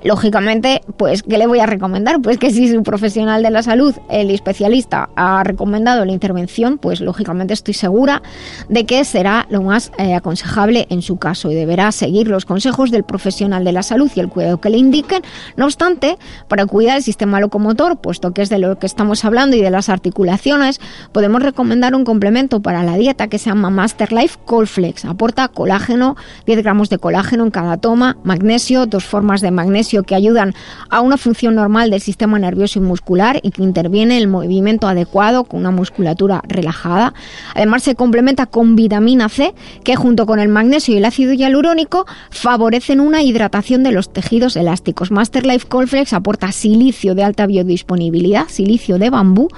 lógicamente, 0.03 0.83
pues, 0.97 1.23
¿qué 1.23 1.39
le 1.39 1.47
voy 1.47 1.61
a 1.61 1.67
recomendar? 1.67 2.21
Pues 2.21 2.39
que 2.39 2.51
si 2.51 2.73
su 2.73 2.83
profesional 2.83 3.43
de 3.43 3.51
la 3.51 3.63
salud, 3.63 3.95
el 4.09 4.31
especialista, 4.31 5.11
ha 5.17 5.43
recomendado 5.45 6.05
la 6.05 6.13
intervención, 6.13 6.79
pues 6.79 7.01
lógicamente 7.01 7.55
estoy 7.55 7.75
segura 7.75 8.23
de 8.69 8.87
que 8.87 9.05
será 9.05 9.47
lo 9.51 9.63
más 9.63 9.93
eh, 9.99 10.15
aconsejable 10.15 10.87
en 10.91 11.03
su 11.03 11.17
caso 11.17 11.51
y 11.51 11.55
deberá 11.55 11.93
seguir 11.93 12.29
los 12.29 12.45
consejos 12.45 12.91
del 12.91 13.05
profesional 13.05 13.65
de 13.65 13.73
la 13.73 13.83
salud 13.83 14.11
y 14.15 14.21
el 14.21 14.29
cuidado 14.29 14.61
que 14.61 14.71
le 14.71 14.79
indiquen. 14.79 15.23
No 15.57 15.65
obstante, 15.65 16.19
para 16.49 16.67
cuidar 16.67 16.97
el 16.97 17.03
sistema 17.03 17.41
locomotor, 17.41 17.99
puesto 17.99 18.33
que 18.33 18.43
es 18.43 18.49
de 18.49 18.59
lo 18.59 18.79
que 18.79 18.87
estamos 18.87 19.25
hablando 19.25 19.57
y 19.57 19.63
de 19.63 19.71
las 19.71 19.89
articulaciones, 19.89 20.81
podemos 21.13 21.43
recomendar 21.43 21.95
un 21.95 22.05
complemento 22.05 22.61
para 22.61 22.83
la 22.83 22.97
dieta 22.97 23.29
que 23.29 23.39
se 23.39 23.51
llama 23.51 23.71
Master 23.71 24.13
Life 24.13 24.39
Colflex. 24.45 25.05
Aporta 25.05 25.49
colágeno, 25.49 26.17
10 26.47 26.63
gramos 26.63 26.91
de 26.91 26.99
colágeno 26.99 27.45
en 27.45 27.51
cada 27.51 27.77
toma, 27.77 28.17
magnesio, 28.23 28.87
dos 28.87 29.05
formas 29.05 29.41
de 29.41 29.51
magnesio 29.51 29.86
que 30.05 30.15
ayudan 30.15 30.55
a 30.91 31.01
una 31.01 31.17
función 31.17 31.55
normal 31.55 31.91
del 31.91 32.01
sistema 32.01 32.39
nervioso 32.39 32.79
y 32.79 32.83
muscular 32.83 33.41
y 33.43 33.51
que 33.51 33.63
interviene 33.63 34.19
el 34.19 34.29
movimiento 34.29 34.89
adecuado 34.89 35.45
con 35.45 35.61
una 35.61 35.71
musculatura 35.71 36.43
relajada. 36.49 37.15
Además 37.55 37.83
se 37.83 37.95
complementa 37.95 38.47
con 38.47 38.77
vitamina 38.77 39.29
C 39.29 39.55
que 39.85 39.97
junto 39.97 40.27
con 40.27 40.39
el 40.39 40.49
magnesio 40.49 40.95
y 40.95 40.99
el 40.99 41.05
ácido 41.05 41.33
hialurónico 41.33 42.07
favorecen 42.31 43.01
una 43.01 43.23
hidratación 43.23 43.83
de 43.83 43.93
los 43.93 44.13
tejidos 44.13 44.57
elásticos. 44.57 45.11
Master 45.11 45.47
Life 45.47 45.67
Colflex 45.69 46.13
aporta 46.13 46.53
silicio 46.53 47.15
de 47.15 47.25
alta 47.25 47.47
biodisponibilidad, 47.47 48.49
silicio 48.49 48.99
de 48.99 49.11
bambú, 49.11 49.49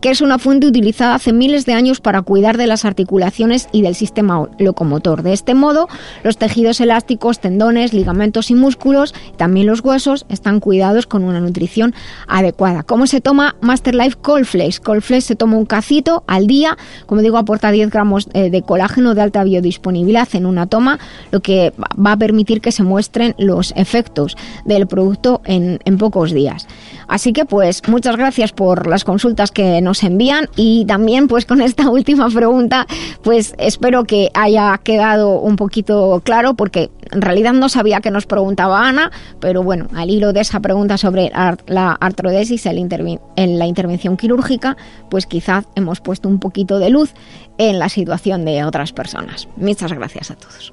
que 0.00 0.10
es 0.10 0.20
una 0.20 0.38
fuente 0.38 0.66
utilizada 0.66 1.14
hace 1.14 1.32
miles 1.32 1.66
de 1.66 1.74
años 1.74 2.00
para 2.00 2.22
cuidar 2.22 2.56
de 2.56 2.66
las 2.66 2.84
articulaciones 2.84 3.68
y 3.72 3.82
del 3.82 3.94
sistema 3.94 4.48
locomotor. 4.58 5.22
De 5.22 5.32
este 5.32 5.54
modo, 5.54 5.88
los 6.22 6.36
tejidos 6.36 6.80
elásticos, 6.80 7.40
tendones, 7.40 7.92
ligamentos 7.92 8.50
y 8.50 8.54
músculos, 8.54 9.14
también 9.36 9.66
los 9.66 9.77
huesos 9.80 10.26
están 10.28 10.60
cuidados 10.60 11.06
con 11.06 11.24
una 11.24 11.40
nutrición 11.40 11.94
adecuada. 12.26 12.82
¿Cómo 12.82 13.06
se 13.06 13.20
toma 13.20 13.56
Master 13.60 13.94
Life 13.94 14.16
Colflex? 14.20 14.80
Colflex 14.80 15.24
se 15.24 15.36
toma 15.36 15.56
un 15.56 15.66
cacito 15.66 16.24
al 16.26 16.46
día, 16.46 16.76
como 17.06 17.22
digo, 17.22 17.38
aporta 17.38 17.70
10 17.70 17.90
gramos 17.90 18.28
eh, 18.34 18.50
de 18.50 18.62
colágeno 18.62 19.14
de 19.14 19.22
alta 19.22 19.44
biodisponibilidad 19.44 20.28
en 20.32 20.46
una 20.46 20.66
toma, 20.66 20.98
lo 21.30 21.40
que 21.40 21.72
va 21.78 22.12
a 22.12 22.16
permitir 22.16 22.60
que 22.60 22.72
se 22.72 22.82
muestren 22.82 23.34
los 23.38 23.72
efectos 23.76 24.36
del 24.64 24.86
producto 24.86 25.40
en, 25.44 25.80
en 25.84 25.98
pocos 25.98 26.32
días. 26.32 26.66
Así 27.08 27.32
que 27.32 27.46
pues 27.46 27.82
muchas 27.88 28.16
gracias 28.16 28.52
por 28.52 28.86
las 28.86 29.04
consultas 29.04 29.50
que 29.50 29.80
nos 29.80 30.02
envían 30.04 30.48
y 30.56 30.84
también 30.84 31.26
pues 31.26 31.46
con 31.46 31.62
esta 31.62 31.88
última 31.90 32.28
pregunta 32.28 32.86
pues 33.22 33.54
espero 33.58 34.04
que 34.04 34.30
haya 34.34 34.78
quedado 34.78 35.40
un 35.40 35.56
poquito 35.56 36.20
claro 36.24 36.54
porque 36.54 36.90
en 37.10 37.22
realidad 37.22 37.52
no 37.52 37.68
sabía 37.68 38.00
que 38.00 38.10
nos 38.10 38.26
preguntaba 38.26 38.86
Ana, 38.86 39.10
pero 39.40 39.62
bueno, 39.68 39.86
al 39.94 40.08
hilo 40.08 40.32
de 40.32 40.40
esa 40.40 40.60
pregunta 40.60 40.96
sobre 40.96 41.30
la 41.66 41.92
artrodesis 42.00 42.64
en 42.64 43.58
la 43.58 43.66
intervención 43.66 44.16
quirúrgica, 44.16 44.78
pues 45.10 45.26
quizás 45.26 45.66
hemos 45.74 46.00
puesto 46.00 46.26
un 46.26 46.40
poquito 46.40 46.78
de 46.78 46.88
luz 46.88 47.12
en 47.58 47.78
la 47.78 47.90
situación 47.90 48.46
de 48.46 48.64
otras 48.64 48.94
personas. 48.94 49.46
Muchas 49.58 49.92
gracias 49.92 50.30
a 50.30 50.36
todos. 50.36 50.72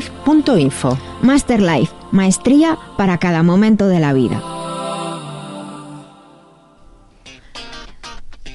masterlife.info. 0.00 0.98
Masterlife, 1.22 1.92
maestría 2.12 2.78
para 2.96 3.18
cada 3.18 3.42
momento 3.42 3.88
de 3.88 4.00
la 4.00 4.12
vida. 4.12 4.42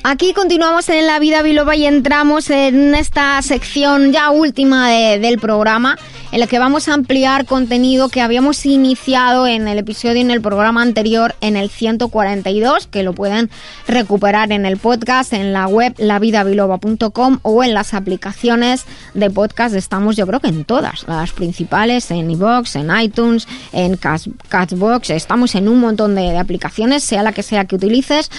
Aquí 0.04 0.34
continuamos 0.34 0.88
en 0.90 1.08
La 1.08 1.18
Vida 1.18 1.42
Biloba 1.42 1.76
y 1.76 1.86
entramos 1.86 2.52
en 2.52 2.94
esta 2.94 3.42
sección 3.42 4.12
ya 4.12 4.30
última 4.30 4.90
del 4.90 5.40
programa 5.40 5.98
en 6.36 6.42
la 6.42 6.48
que 6.48 6.60
vamos 6.60 6.90
a 6.90 6.94
ampliar 6.94 7.46
contenido 7.46 8.10
que 8.10 8.20
habíamos 8.20 8.66
iniciado 8.66 9.48
en 9.48 9.70
el 9.70 9.78
episodio 9.78 10.20
en 10.20 10.32
el 10.32 10.42
programa 10.42 10.82
anterior 10.82 11.34
en 11.40 11.56
el 11.56 11.70
142, 11.70 12.88
que 12.88 13.04
lo 13.04 13.14
pueden 13.14 13.50
recuperar 13.88 14.52
en 14.52 14.66
el 14.66 14.76
podcast, 14.76 15.32
en 15.32 15.54
la 15.54 15.66
web 15.68 15.96
lavidabiloba.com 15.98 17.40
o 17.42 17.64
en 17.64 17.74
las 17.74 17.94
aplicaciones 17.94 18.84
de 19.14 19.30
podcast. 19.30 19.76
Estamos 19.76 20.18
yo 20.18 20.28
creo 20.28 20.42
que 20.42 20.50
en 20.50 20.66
todas, 20.66 21.08
las 21.08 21.32
principales, 21.32 22.12
en 22.12 22.30
iVoox, 22.30 22.76
en 22.76 22.92
iTunes, 23.00 23.48
en 23.72 23.96
Catchbox, 23.96 25.12
estamos 25.12 25.56
en 25.56 25.70
un 25.70 25.80
montón 25.80 26.16
de, 26.16 26.32
de 26.32 26.38
aplicaciones, 26.38 27.06
sea 27.06 27.24
la 27.24 27.32
que 27.32 27.44
sea 27.44 27.64
que 27.64 27.78
utilices 27.78 28.30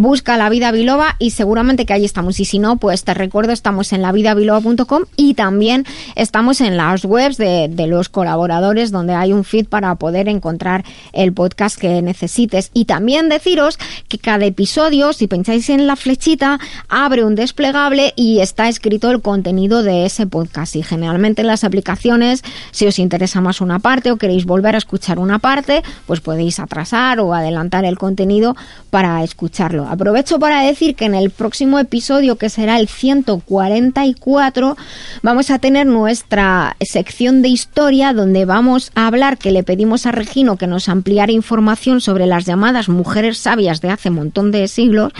busca 0.00 0.36
La 0.36 0.48
Vida 0.48 0.72
Biloba 0.72 1.16
y 1.18 1.30
seguramente 1.30 1.84
que 1.84 1.92
ahí 1.92 2.04
estamos. 2.04 2.40
Y 2.40 2.44
si 2.44 2.58
no, 2.58 2.76
pues 2.76 3.04
te 3.04 3.14
recuerdo, 3.14 3.52
estamos 3.52 3.92
en 3.92 4.02
lavidabiloba.com 4.02 5.04
y 5.16 5.34
también 5.34 5.84
estamos 6.16 6.60
en 6.60 6.76
las 6.76 7.04
webs 7.04 7.36
de, 7.40 7.86
los 7.88 8.08
colaboradores 8.08 8.92
donde 8.92 9.14
hay 9.14 9.32
un 9.32 9.42
feed 9.42 9.66
para 9.66 9.94
poder 9.96 10.28
encontrar 10.28 10.84
el 11.12 11.32
podcast 11.32 11.76
que 11.78 12.02
necesites. 12.02 12.70
Y 12.72 12.84
también 12.84 13.28
deciros 13.28 13.78
que 14.08 14.18
cada 14.18 14.44
episodio, 14.44 15.12
si 15.12 15.26
pensáis 15.26 15.68
en 15.70 15.86
la 15.86 15.96
flechita, 15.96 16.60
abre 16.88 17.24
un 17.24 17.34
desplegable 17.34 18.12
y 18.14 18.40
está 18.40 18.68
escrito 18.68 19.10
el 19.10 19.22
contenido 19.22 19.82
de 19.82 20.06
ese 20.06 20.26
podcast. 20.26 20.76
Y 20.76 20.82
generalmente 20.82 21.40
en 21.40 21.48
las 21.48 21.64
aplicaciones, 21.64 22.44
si 22.70 22.86
os 22.86 22.98
interesa 22.98 23.40
más 23.40 23.60
una 23.60 23.80
parte 23.80 24.12
o 24.12 24.16
queréis 24.16 24.44
volver 24.44 24.74
a 24.74 24.78
escuchar 24.78 25.18
una 25.18 25.38
parte, 25.38 25.82
pues 26.06 26.20
podéis 26.20 26.60
atrasar 26.60 27.20
o 27.20 27.34
adelantar 27.34 27.84
el 27.84 27.98
contenido 27.98 28.56
para 28.90 29.24
escucharlo. 29.24 29.86
Aprovecho 29.88 30.38
para 30.38 30.62
decir 30.62 30.94
que 30.94 31.06
en 31.06 31.14
el 31.14 31.30
próximo 31.30 31.78
episodio, 31.78 32.36
que 32.36 32.50
será 32.50 32.78
el 32.78 32.88
144, 32.88 34.76
vamos 35.22 35.50
a 35.50 35.58
tener 35.58 35.86
nuestra 35.86 36.76
sección 36.80 37.29
de 37.30 37.48
historia 37.48 38.12
donde 38.12 38.44
vamos 38.44 38.90
a 38.96 39.06
hablar 39.06 39.38
que 39.38 39.52
le 39.52 39.62
pedimos 39.62 40.04
a 40.04 40.12
Regino 40.12 40.56
que 40.56 40.66
nos 40.66 40.88
ampliara 40.88 41.30
información 41.30 42.00
sobre 42.00 42.26
las 42.26 42.44
llamadas 42.44 42.88
mujeres 42.88 43.38
sabias 43.38 43.80
de 43.80 43.90
hace 43.90 44.10
montón 44.10 44.50
de 44.50 44.66
siglos 44.66 45.12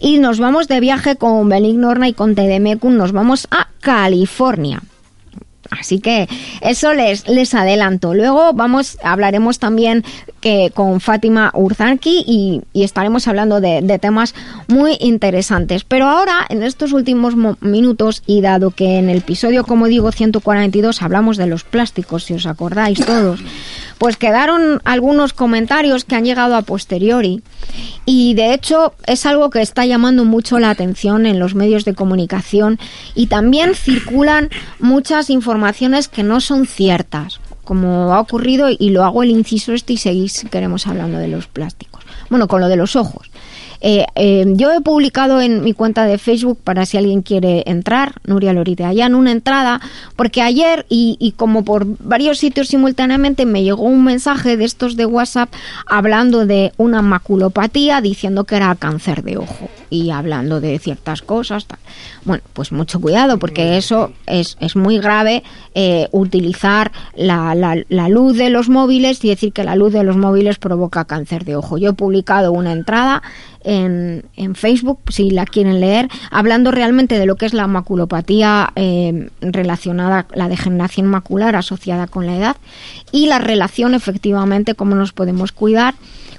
y 0.00 0.18
nos 0.18 0.38
vamos 0.38 0.68
de 0.68 0.78
viaje 0.78 1.16
con 1.16 1.48
Benignorna 1.48 2.08
y 2.08 2.12
con 2.12 2.36
Tedemecum, 2.36 2.96
nos 2.96 3.10
vamos 3.10 3.48
a 3.50 3.68
California. 3.80 4.80
Así 5.70 6.00
que 6.00 6.28
eso 6.60 6.94
les, 6.94 7.28
les 7.28 7.54
adelanto. 7.54 8.14
Luego 8.14 8.52
vamos, 8.52 8.98
hablaremos 9.02 9.58
también 9.58 10.04
que 10.40 10.70
con 10.74 11.00
Fátima 11.00 11.50
Urzanki 11.54 12.24
y, 12.26 12.62
estaremos 12.82 13.28
hablando 13.28 13.60
de, 13.60 13.82
de, 13.82 13.98
temas 13.98 14.34
muy 14.68 14.96
interesantes. 15.00 15.84
Pero 15.84 16.06
ahora, 16.06 16.46
en 16.48 16.62
estos 16.62 16.92
últimos 16.92 17.34
minutos, 17.60 18.22
y 18.26 18.40
dado 18.40 18.70
que 18.70 18.98
en 18.98 19.10
el 19.10 19.18
episodio, 19.18 19.64
como 19.64 19.88
digo, 19.88 20.12
142 20.12 21.02
hablamos 21.02 21.36
de 21.36 21.46
los 21.46 21.64
plásticos, 21.64 22.24
si 22.24 22.34
os 22.34 22.46
acordáis 22.46 23.04
todos, 23.04 23.40
pues 23.98 24.16
quedaron 24.16 24.80
algunos 24.84 25.32
comentarios 25.32 26.04
que 26.04 26.14
han 26.14 26.24
llegado 26.24 26.54
a 26.54 26.62
posteriori 26.62 27.42
y 28.06 28.34
de 28.34 28.54
hecho 28.54 28.94
es 29.06 29.26
algo 29.26 29.50
que 29.50 29.60
está 29.60 29.84
llamando 29.86 30.24
mucho 30.24 30.58
la 30.58 30.70
atención 30.70 31.26
en 31.26 31.38
los 31.38 31.54
medios 31.54 31.84
de 31.84 31.94
comunicación 31.94 32.78
y 33.14 33.26
también 33.26 33.74
circulan 33.74 34.50
muchas 34.78 35.30
informaciones 35.30 35.57
que 36.08 36.22
no 36.22 36.40
son 36.40 36.66
ciertas 36.66 37.40
como 37.68 38.14
ha 38.14 38.20
ocurrido 38.20 38.68
y 38.70 38.88
lo 38.88 39.04
hago 39.04 39.22
el 39.22 39.30
inciso 39.30 39.74
este 39.74 39.92
y 39.92 39.98
seguís 39.98 40.46
queremos 40.50 40.86
hablando 40.86 41.18
de 41.18 41.28
los 41.28 41.48
plásticos. 41.48 42.02
Bueno, 42.30 42.48
con 42.48 42.62
lo 42.62 42.68
de 42.68 42.76
los 42.76 42.96
ojos. 42.96 43.30
Eh, 43.80 44.06
eh, 44.14 44.44
yo 44.56 44.72
he 44.72 44.80
publicado 44.80 45.40
en 45.40 45.62
mi 45.62 45.72
cuenta 45.72 46.04
de 46.06 46.18
Facebook 46.18 46.58
para 46.64 46.86
si 46.86 46.96
alguien 46.96 47.20
quiere 47.22 47.62
entrar, 47.66 48.14
Nuria 48.26 48.52
Lorite 48.52 48.84
en 48.84 49.14
una 49.14 49.30
entrada, 49.32 49.80
porque 50.16 50.42
ayer 50.42 50.86
y, 50.88 51.34
como 51.36 51.62
por 51.62 51.86
varios 52.00 52.38
sitios 52.38 52.68
simultáneamente 52.68 53.46
me 53.46 53.62
llegó 53.62 53.84
un 53.84 54.02
mensaje 54.02 54.56
de 54.56 54.64
estos 54.64 54.96
de 54.96 55.06
WhatsApp 55.06 55.52
hablando 55.86 56.46
de 56.46 56.72
una 56.78 57.02
maculopatía 57.02 58.00
diciendo 58.00 58.44
que 58.44 58.56
era 58.56 58.74
cáncer 58.74 59.22
de 59.22 59.36
ojo 59.36 59.68
y 59.90 60.10
hablando 60.10 60.60
de 60.60 60.78
ciertas 60.78 61.22
cosas. 61.22 61.66
Tal. 61.66 61.78
Bueno, 62.24 62.42
pues 62.52 62.72
mucho 62.72 63.00
cuidado 63.00 63.38
porque 63.38 63.76
eso 63.76 64.12
es, 64.26 64.56
es 64.60 64.76
muy 64.76 64.98
grave 64.98 65.42
eh, 65.74 66.08
utilizar 66.12 66.92
la, 67.16 67.54
la, 67.54 67.76
la 67.88 68.08
luz 68.08 68.36
de 68.36 68.50
los 68.50 68.68
móviles 68.68 69.24
y 69.24 69.28
decir 69.28 69.52
que 69.52 69.64
la 69.64 69.76
luz 69.76 69.92
de 69.92 70.04
los 70.04 70.16
móviles 70.16 70.58
provoca 70.58 71.04
cáncer 71.04 71.44
de 71.44 71.56
ojo. 71.56 71.78
Yo 71.78 71.90
he 71.90 71.94
publicado 71.94 72.52
una 72.52 72.72
entrada 72.72 73.22
en, 73.64 74.24
en, 74.36 74.54
Facebook, 74.54 75.00
si 75.08 75.30
la 75.30 75.44
quieren 75.44 75.80
leer, 75.80 76.08
hablando 76.30 76.70
realmente 76.70 77.18
de 77.18 77.26
lo 77.26 77.36
que 77.36 77.46
es 77.46 77.54
la 77.54 77.66
maculopatía 77.66 78.72
eh, 78.76 79.30
relacionada, 79.40 80.26
la 80.34 80.48
degeneración 80.48 81.06
macular 81.06 81.56
asociada 81.56 82.06
con 82.06 82.26
la 82.26 82.36
edad 82.36 82.56
y 83.12 83.26
la 83.26 83.38
relación 83.38 83.94
efectivamente, 83.94 84.74
cómo 84.74 84.94
nos 84.94 85.12
podemos 85.12 85.52
cuidar 85.52 85.94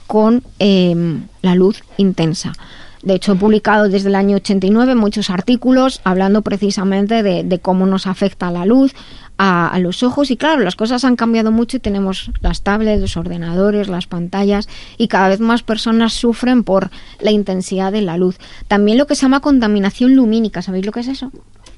con 0.08 0.44
eh, 0.60 1.20
la 1.42 1.56
luz 1.56 1.84
intensa. 1.98 2.54
De 3.02 3.16
hecho, 3.16 3.34
he 3.34 3.36
publicado 3.36 3.88
desde 3.88 4.10
el 4.10 4.16
año 4.16 4.36
89 4.38 4.94
muchos 4.96 5.30
artículos 5.30 6.02
hablando 6.04 6.42
precisamente 6.42 7.24
de, 7.24 7.44
de 7.44 7.60
cómo 7.60 7.86
nos 7.86 8.08
afecta 8.08 8.52
la 8.52 8.66
luz 8.66 8.94
a, 9.38 9.68
a, 9.70 9.80
los 9.80 10.04
ojos 10.04 10.32
y 10.32 10.38
claro, 10.38 10.62
las 10.62 10.76
cosas 10.76 11.06
han 11.06 11.16
cambiado 11.16 11.50
mucho 11.52 11.78
y 11.78 11.80
tenemos 11.80 12.30
las 12.42 12.62
tablets, 12.62 13.00
los 13.00 13.16
ordenadores, 13.16 13.88
las 13.88 14.06
pantallas 14.06 14.68
y 14.98 15.08
cada 15.08 15.30
vez 15.30 15.40
más 15.40 15.64
personas 15.64 16.14
sufren 16.14 16.64
por 16.64 16.92
la 17.22 17.32
intensidad 17.32 17.94
de 17.94 18.02
la 18.02 18.18
luz. 18.18 18.38
También 18.68 18.98
lo 18.98 19.08
que 19.08 19.16
se 19.16 19.22
llama 19.22 19.40
contaminación 19.40 20.16
lumínica, 20.16 20.62
¿sabéis 20.62 20.86
lo 20.86 20.92
que 20.92 21.00
es 21.00 21.08
eso? 21.08 21.32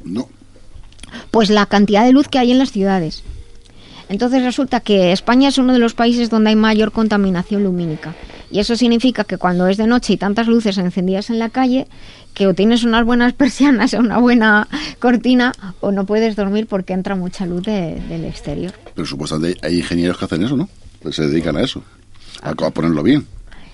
No. 0.03 0.27
Pues 1.30 1.52
la 1.52 1.68
cantidad 1.68 2.03
de 2.03 2.14
luz 2.14 2.27
que 2.27 2.39
hay 2.39 2.52
en 2.52 2.57
las 2.57 2.72
ciudades. 2.72 3.23
Entonces 4.11 4.43
resulta 4.43 4.81
que 4.81 5.13
España 5.13 5.47
es 5.47 5.57
uno 5.57 5.71
de 5.71 5.79
los 5.79 5.93
países 5.93 6.29
donde 6.29 6.49
hay 6.49 6.57
mayor 6.57 6.91
contaminación 6.91 7.63
lumínica. 7.63 8.13
Y 8.51 8.59
eso 8.59 8.75
significa 8.75 9.23
que 9.23 9.38
cuando 9.38 9.67
es 9.69 9.77
de 9.77 9.88
noche 9.88 10.11
y 10.11 10.17
tantas 10.17 10.47
luces 10.47 10.77
encendidas 10.77 11.29
en 11.29 11.39
la 11.39 11.47
calle, 11.47 11.88
que 12.33 12.45
o 12.45 12.53
tienes 12.53 12.83
unas 12.83 13.05
buenas 13.05 13.31
persianas 13.41 13.93
o 13.93 13.99
una 13.99 14.17
buena 14.17 14.67
cortina 14.99 15.53
o 15.79 15.93
no 15.93 16.05
puedes 16.05 16.35
dormir 16.35 16.67
porque 16.67 16.91
entra 16.91 17.15
mucha 17.15 17.45
luz 17.45 17.63
de, 17.63 18.01
del 18.09 18.25
exterior. 18.25 18.73
Pero 18.93 19.07
supuestamente 19.07 19.65
hay 19.65 19.77
ingenieros 19.77 20.17
que 20.17 20.25
hacen 20.25 20.43
eso, 20.43 20.57
¿no? 20.57 20.67
Que 21.01 21.13
se 21.13 21.27
dedican 21.27 21.55
a 21.55 21.61
eso, 21.61 21.81
a, 22.41 22.49
a 22.49 22.71
ponerlo 22.71 23.03
bien. 23.03 23.25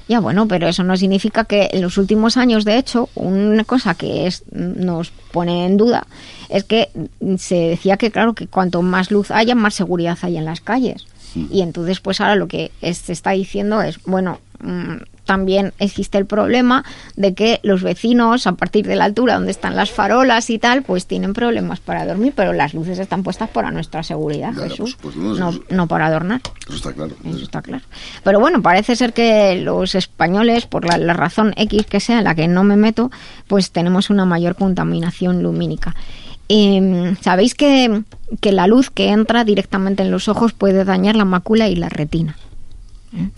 Ya 0.08 0.20
bueno, 0.22 0.48
pero 0.48 0.68
eso 0.68 0.84
no 0.84 0.96
significa 0.96 1.44
que 1.44 1.70
en 1.74 1.82
los 1.82 1.98
últimos 1.98 2.38
años, 2.38 2.64
de 2.64 2.78
hecho, 2.78 3.10
una 3.16 3.66
cosa 3.66 3.96
que 3.96 4.26
es, 4.26 4.44
nos 4.52 5.12
pone 5.32 5.66
en 5.66 5.76
duda 5.76 6.08
es 6.50 6.64
que 6.64 6.90
se 7.38 7.56
decía 7.56 7.98
que, 7.98 8.10
claro, 8.10 8.34
que 8.34 8.48
cuanto 8.48 8.82
más 8.82 9.12
luz 9.12 9.32
haya, 9.32 9.54
más 9.54 9.74
seguridad 9.74 10.18
hay 10.22 10.38
en 10.38 10.46
las 10.46 10.62
calles. 10.62 11.06
Y 11.52 11.62
entonces, 11.62 12.00
pues 12.00 12.20
ahora 12.20 12.36
lo 12.36 12.48
que 12.48 12.72
se 12.82 13.14
está 13.14 13.32
diciendo 13.32 13.82
es, 13.82 14.02
bueno, 14.06 14.40
también 15.26 15.74
existe 15.78 16.18
el 16.18 16.26
problema 16.26 16.84
de 17.16 17.34
que 17.34 17.60
los 17.62 17.84
vecinos, 17.84 18.48
a 18.48 18.54
partir 18.54 18.88
de 18.88 18.96
la 18.96 19.06
altura 19.06 19.36
donde 19.36 19.52
están 19.52 19.76
las 19.76 19.92
farolas 19.92 20.50
y 20.50 20.58
tal, 20.58 20.84
pues 20.84 21.06
tienen 21.06 21.34
problemas 21.34 21.80
para 21.80 22.06
dormir, 22.06 22.34
pero 22.36 22.54
las 22.54 22.74
luces 22.74 22.98
están 22.98 23.24
puestas 23.24 23.50
para 23.50 23.70
nuestra 23.72 24.04
seguridad, 24.04 24.54
Jesús, 24.54 24.92
supuesto, 24.92 25.20
no, 25.20 25.54
no 25.70 25.88
para 25.88 26.08
adornar. 26.08 26.42
Eso 26.68 26.78
está 26.78 26.94
claro. 26.94 27.16
Eso 27.26 27.44
está 27.44 27.62
claro. 27.62 27.84
Pero 28.24 28.40
bueno, 28.40 28.62
parece 28.62 28.96
ser 28.96 29.14
que 29.14 29.62
los 29.62 29.96
españoles, 29.96 30.66
por 30.66 30.86
la, 30.86 30.98
la 30.98 31.14
razón 31.14 31.54
X 31.58 31.86
que 31.86 32.00
sea, 32.00 32.20
en 32.20 32.24
la 32.24 32.34
que 32.34 32.48
no 32.48 32.64
me 32.64 32.78
meto, 32.78 33.12
pues 33.48 33.72
tenemos 33.72 34.10
una 34.10 34.26
mayor 34.26 34.56
contaminación 34.56 35.44
lumínica. 35.44 35.96
Eh, 36.50 37.16
Sabéis 37.22 37.56
que, 37.56 38.04
que 38.40 38.52
la 38.54 38.68
luz 38.68 38.90
que 38.90 39.10
entra 39.10 39.44
directamente 39.44 40.04
en 40.04 40.12
los 40.12 40.30
ojos 40.30 40.54
puede 40.54 40.86
dañar 40.86 41.16
la 41.16 41.26
mácula 41.26 41.68
y 41.68 41.76
la 41.76 41.90
retina. 41.90 42.38
¿eh? 43.14 43.30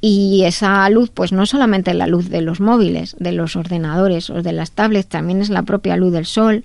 Y 0.00 0.44
esa 0.44 0.88
luz, 0.88 1.10
pues 1.12 1.30
no 1.32 1.44
solamente 1.46 1.92
la 1.94 2.06
luz 2.06 2.28
de 2.30 2.40
los 2.40 2.60
móviles, 2.60 3.16
de 3.18 3.32
los 3.32 3.54
ordenadores 3.56 4.30
o 4.30 4.42
de 4.42 4.52
las 4.52 4.70
tablets, 4.72 5.08
también 5.08 5.42
es 5.42 5.50
la 5.50 5.62
propia 5.62 5.96
luz 5.96 6.12
del 6.12 6.24
sol, 6.24 6.64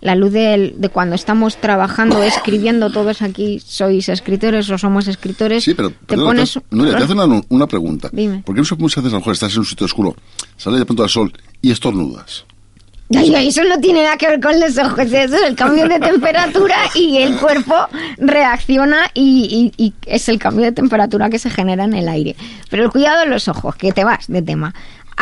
la 0.00 0.14
luz 0.14 0.32
del- 0.32 0.74
de, 0.80 0.88
cuando 0.88 1.14
estamos 1.14 1.58
trabajando, 1.58 2.22
escribiendo, 2.22 2.88
todos 2.90 3.20
aquí 3.20 3.60
sois 3.60 4.08
escritores 4.08 4.70
o 4.70 4.78
somos 4.78 5.08
escritores, 5.08 5.62
Sí, 5.62 5.74
pero 5.74 5.90
te 6.06 6.16
pones... 6.16 6.54
te, 6.54 6.60
Nuria, 6.74 6.96
te 6.96 7.12
una, 7.12 7.42
una 7.50 7.66
pregunta. 7.66 8.08
Dime. 8.12 8.42
¿Por 8.46 8.54
qué 8.54 8.62
no 8.62 8.76
muchas 8.78 9.04
veces 9.04 9.12
a 9.12 9.16
lo 9.16 9.20
mejor 9.20 9.34
estás 9.34 9.52
en 9.52 9.58
un 9.58 9.66
sitio 9.66 9.84
oscuro, 9.84 10.16
sales 10.56 10.78
de 10.78 10.86
pronto 10.86 11.02
al 11.02 11.10
sol 11.10 11.30
y 11.60 11.70
estornudas? 11.70 12.46
Eso 13.12 13.64
no 13.64 13.80
tiene 13.80 14.04
nada 14.04 14.16
que 14.16 14.28
ver 14.28 14.40
con 14.40 14.60
los 14.60 14.78
ojos, 14.78 15.00
eso 15.12 15.36
es 15.36 15.42
el 15.42 15.56
cambio 15.56 15.88
de 15.88 15.98
temperatura 15.98 16.76
y 16.94 17.18
el 17.18 17.36
cuerpo 17.38 17.74
reacciona 18.18 19.10
y, 19.14 19.72
y- 19.76 19.84
y 19.84 19.94
es 20.06 20.28
el 20.28 20.38
cambio 20.38 20.64
de 20.64 20.72
temperatura 20.72 21.28
que 21.28 21.38
se 21.40 21.50
genera 21.50 21.84
en 21.84 21.94
el 21.94 22.08
aire. 22.08 22.36
Pero 22.70 22.84
el 22.84 22.90
cuidado 22.90 23.20
de 23.20 23.26
los 23.26 23.48
ojos, 23.48 23.74
que 23.74 23.90
te 23.92 24.04
vas 24.04 24.26
de 24.28 24.42
tema. 24.42 24.74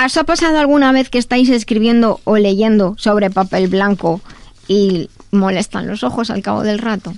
¿Os 0.04 0.16
ha 0.18 0.24
pasado 0.24 0.58
alguna 0.58 0.92
vez 0.92 1.08
que 1.08 1.18
estáis 1.18 1.48
escribiendo 1.48 2.20
o 2.24 2.36
leyendo 2.36 2.94
sobre 2.98 3.30
papel 3.30 3.68
blanco 3.68 4.20
y 4.68 5.08
molestan 5.30 5.86
los 5.88 6.04
ojos 6.04 6.28
al 6.30 6.42
cabo 6.42 6.62
del 6.62 6.78
rato? 6.78 7.14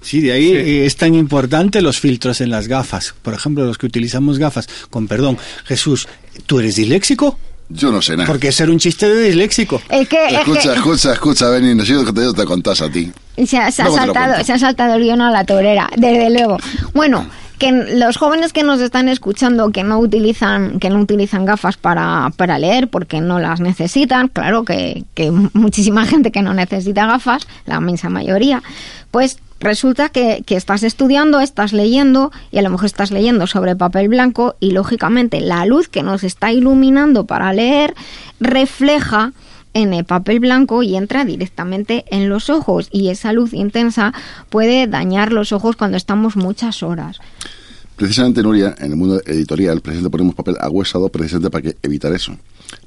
Sí, 0.00 0.20
de 0.20 0.32
ahí 0.32 0.50
eh, 0.52 0.84
es 0.84 0.96
tan 0.96 1.14
importante 1.14 1.80
los 1.80 2.00
filtros 2.00 2.40
en 2.42 2.50
las 2.50 2.68
gafas. 2.68 3.14
Por 3.22 3.32
ejemplo, 3.32 3.64
los 3.64 3.78
que 3.78 3.86
utilizamos 3.86 4.38
gafas. 4.38 4.68
Con 4.90 5.06
perdón, 5.08 5.38
Jesús, 5.64 6.06
¿tú 6.44 6.58
eres 6.58 6.76
disléxico? 6.76 7.38
Yo 7.68 7.90
no 7.90 8.02
sé 8.02 8.16
nada. 8.16 8.26
Porque 8.26 8.52
ser 8.52 8.70
un 8.70 8.78
chiste 8.78 9.08
de 9.08 9.22
disléxico. 9.24 9.80
Es 9.88 10.08
que, 10.08 10.26
es 10.26 10.32
Escucha, 10.34 10.72
que 10.72 10.78
escucha, 10.78 11.12
escucha, 11.12 11.48
Beni, 11.48 11.74
no 11.74 11.84
sé 11.84 11.94
lo 11.94 12.04
que 12.04 12.12
te, 12.12 12.32
te 12.32 12.44
contás 12.44 12.82
a 12.82 12.90
ti. 12.90 13.10
se 13.46 13.58
ha, 13.58 13.70
se 13.70 13.82
saltado, 13.84 14.44
se 14.44 14.52
ha 14.52 14.58
saltado 14.58 14.94
el 14.94 15.02
guion 15.02 15.22
a 15.22 15.30
la 15.30 15.44
torera, 15.44 15.88
desde 15.96 16.30
luego. 16.30 16.58
Bueno, 16.92 17.26
que 17.58 17.72
los 17.72 18.16
jóvenes 18.16 18.52
que 18.52 18.62
nos 18.62 18.80
están 18.80 19.08
escuchando 19.08 19.70
que 19.70 19.84
no 19.84 19.98
utilizan 19.98 20.80
que 20.80 20.90
no 20.90 21.00
utilizan 21.00 21.44
gafas 21.44 21.76
para, 21.76 22.30
para 22.36 22.58
leer 22.58 22.88
porque 22.88 23.20
no 23.20 23.38
las 23.38 23.60
necesitan, 23.60 24.28
claro 24.28 24.64
que, 24.64 25.04
que 25.14 25.30
muchísima 25.30 26.04
gente 26.04 26.32
que 26.32 26.42
no 26.42 26.52
necesita 26.52 27.06
gafas, 27.06 27.46
la 27.66 27.76
inmensa 27.76 28.08
mayoría, 28.08 28.62
pues 29.14 29.38
resulta 29.60 30.08
que, 30.08 30.42
que 30.44 30.56
estás 30.56 30.82
estudiando, 30.82 31.38
estás 31.38 31.72
leyendo 31.72 32.32
y 32.50 32.58
a 32.58 32.62
lo 32.62 32.70
mejor 32.70 32.86
estás 32.86 33.12
leyendo 33.12 33.46
sobre 33.46 33.76
papel 33.76 34.08
blanco 34.08 34.56
y 34.58 34.72
lógicamente 34.72 35.40
la 35.40 35.64
luz 35.66 35.86
que 35.86 36.02
nos 36.02 36.24
está 36.24 36.50
iluminando 36.50 37.24
para 37.24 37.52
leer 37.52 37.94
refleja 38.40 39.32
en 39.72 39.94
el 39.94 40.04
papel 40.04 40.40
blanco 40.40 40.82
y 40.82 40.96
entra 40.96 41.24
directamente 41.24 42.04
en 42.10 42.28
los 42.28 42.50
ojos 42.50 42.88
y 42.90 43.10
esa 43.10 43.32
luz 43.32 43.52
intensa 43.54 44.12
puede 44.50 44.88
dañar 44.88 45.32
los 45.32 45.52
ojos 45.52 45.76
cuando 45.76 45.96
estamos 45.96 46.34
muchas 46.34 46.82
horas. 46.82 47.20
Precisamente, 47.94 48.42
Nuria, 48.42 48.74
en 48.78 48.90
el 48.90 48.96
mundo 48.96 49.22
editorial, 49.24 49.80
precisamente 49.80 50.10
ponemos 50.10 50.34
papel 50.34 50.56
agüesado 50.58 51.08
precisamente 51.08 51.50
para 51.50 51.62
que 51.62 51.76
evitar 51.84 52.12
eso. 52.12 52.36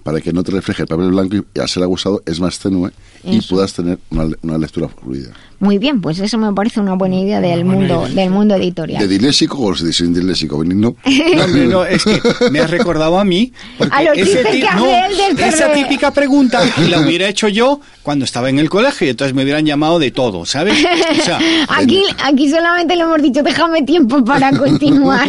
Para 0.08 0.22
que 0.22 0.32
no 0.32 0.42
te 0.42 0.52
refleje 0.52 0.84
el 0.84 0.88
papel 0.88 1.10
blanco 1.10 1.36
y 1.54 1.60
al 1.60 1.68
ser 1.68 1.84
agüesado 1.84 2.24
es 2.26 2.40
más 2.40 2.58
tenue 2.60 2.92
y 3.26 3.40
Eso. 3.40 3.56
puedas 3.56 3.74
tener 3.74 4.00
una, 4.10 4.30
una 4.42 4.58
lectura 4.58 4.88
fluida. 4.88 5.32
Muy 5.60 5.80
bien, 5.80 6.00
pues 6.02 6.20
eso 6.20 6.38
me 6.38 6.54
parece 6.54 6.80
una 6.80 6.94
buena 6.94 7.16
idea 7.16 7.42
del 7.42 7.66
mundo 7.66 8.08
del 8.08 8.30
mundo 8.30 8.56
editorial. 8.56 9.02
¿De 9.02 9.08
disléxico 9.08 9.58
o 9.60 9.76
de 9.76 9.92
sin 9.92 10.14
disléxico? 10.14 10.60
Beni? 10.60 10.76
No. 10.82 10.96
No, 11.68 11.84
es 11.84 12.06
que 12.06 12.22
me 12.52 12.60
has 12.62 12.70
recordado 12.70 13.20
a 13.20 13.26
mí. 13.26 13.52
porque 13.78 13.94
A 13.94 14.04
lo 14.04 14.14
ese 14.14 14.46
ti- 14.46 14.62
que 14.62 14.68
no, 14.76 14.86
hace 14.86 15.28
él 15.30 15.36
de 15.36 15.48
esa 15.50 15.74
típica 15.74 16.12
pregunta 16.12 16.62
la 16.90 17.02
hubiera 17.02 17.28
hecho 17.28 17.50
yo 17.50 17.82
cuando 18.02 18.24
estaba 18.24 18.50
en 18.50 18.60
el 18.60 18.70
colegio 18.70 19.08
y 19.08 19.10
entonces 19.10 19.34
me 19.36 19.44
hubieran 19.44 19.66
llamado 19.66 20.00
de 20.00 20.12
todo, 20.12 20.46
¿sabes? 20.46 20.78
O 21.20 21.22
sea, 21.22 21.38
Aquí, 21.70 22.04
aquí 22.24 22.50
solamente 22.50 22.96
le 22.96 23.02
hemos 23.02 23.22
dicho, 23.22 23.44
déjame 23.44 23.82
tiempo 23.82 24.24
para 24.24 24.52
continuar. 24.58 25.28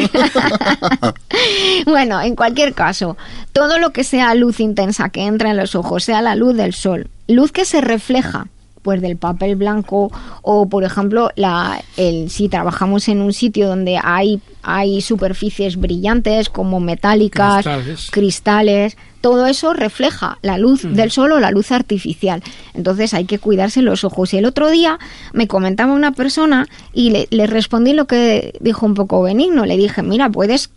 bueno, 1.87 2.21
en 2.21 2.37
cualquier 2.37 2.75
caso, 2.75 3.17
todo 3.53 3.79
lo 3.79 3.91
que 3.93 4.05
sea 4.05 4.35
luz 4.35 4.61
intensa 4.69 5.09
que 5.09 5.27
entra 5.27 5.51
en 5.51 5.57
los 5.57 5.75
ojos, 5.75 6.05
sea 6.05 6.23
la 6.23 6.35
luz 6.35 6.55
del 6.57 6.73
sol, 6.73 7.09
luz 7.27 7.53
que 7.53 7.65
se 7.65 7.81
refleja, 7.81 8.47
pues 8.83 9.03
del 9.03 9.17
papel 9.17 9.57
blanco 9.57 10.11
o 10.43 10.69
por 10.69 10.85
ejemplo 10.85 11.31
la, 11.37 11.83
el, 11.97 12.31
si 12.31 12.49
trabajamos 12.49 13.09
en 13.09 13.21
un 13.21 13.33
sitio 13.33 13.69
donde 13.69 13.99
hay, 14.03 14.41
hay 14.63 15.01
superficies 15.01 15.77
brillantes 15.77 16.49
como 16.49 16.81
metálicas, 16.81 17.65
Cristales. 17.65 18.11
cristales, 18.11 18.97
todo 19.21 19.47
eso 19.47 19.75
refleja 19.75 20.39
la 20.43 20.59
luz 20.59 20.83
del 20.83 21.11
sol 21.11 21.33
o 21.33 21.41
la 21.41 21.51
luz 21.51 21.73
artificial. 21.73 22.43
Entonces 22.73 23.15
hay 23.15 23.25
que 23.25 23.41
cuidarse 23.41 23.83
los 23.83 24.05
ojos. 24.05 24.33
Y 24.33 24.39
el 24.39 24.45
otro 24.45 24.71
día 24.71 24.99
me 25.33 25.49
comentaba 25.49 25.93
una 25.93 26.13
persona 26.13 26.69
y 26.93 27.11
le, 27.11 27.27
le 27.31 27.47
respondí 27.49 27.93
lo 27.95 28.07
que 28.07 28.55
dijo 28.61 28.87
un 28.87 28.95
poco 28.95 29.21
benigno. 29.23 29.67
Le 29.67 29.77
dije, 29.77 30.03
mira, 30.03 30.31
puedes 30.31 30.71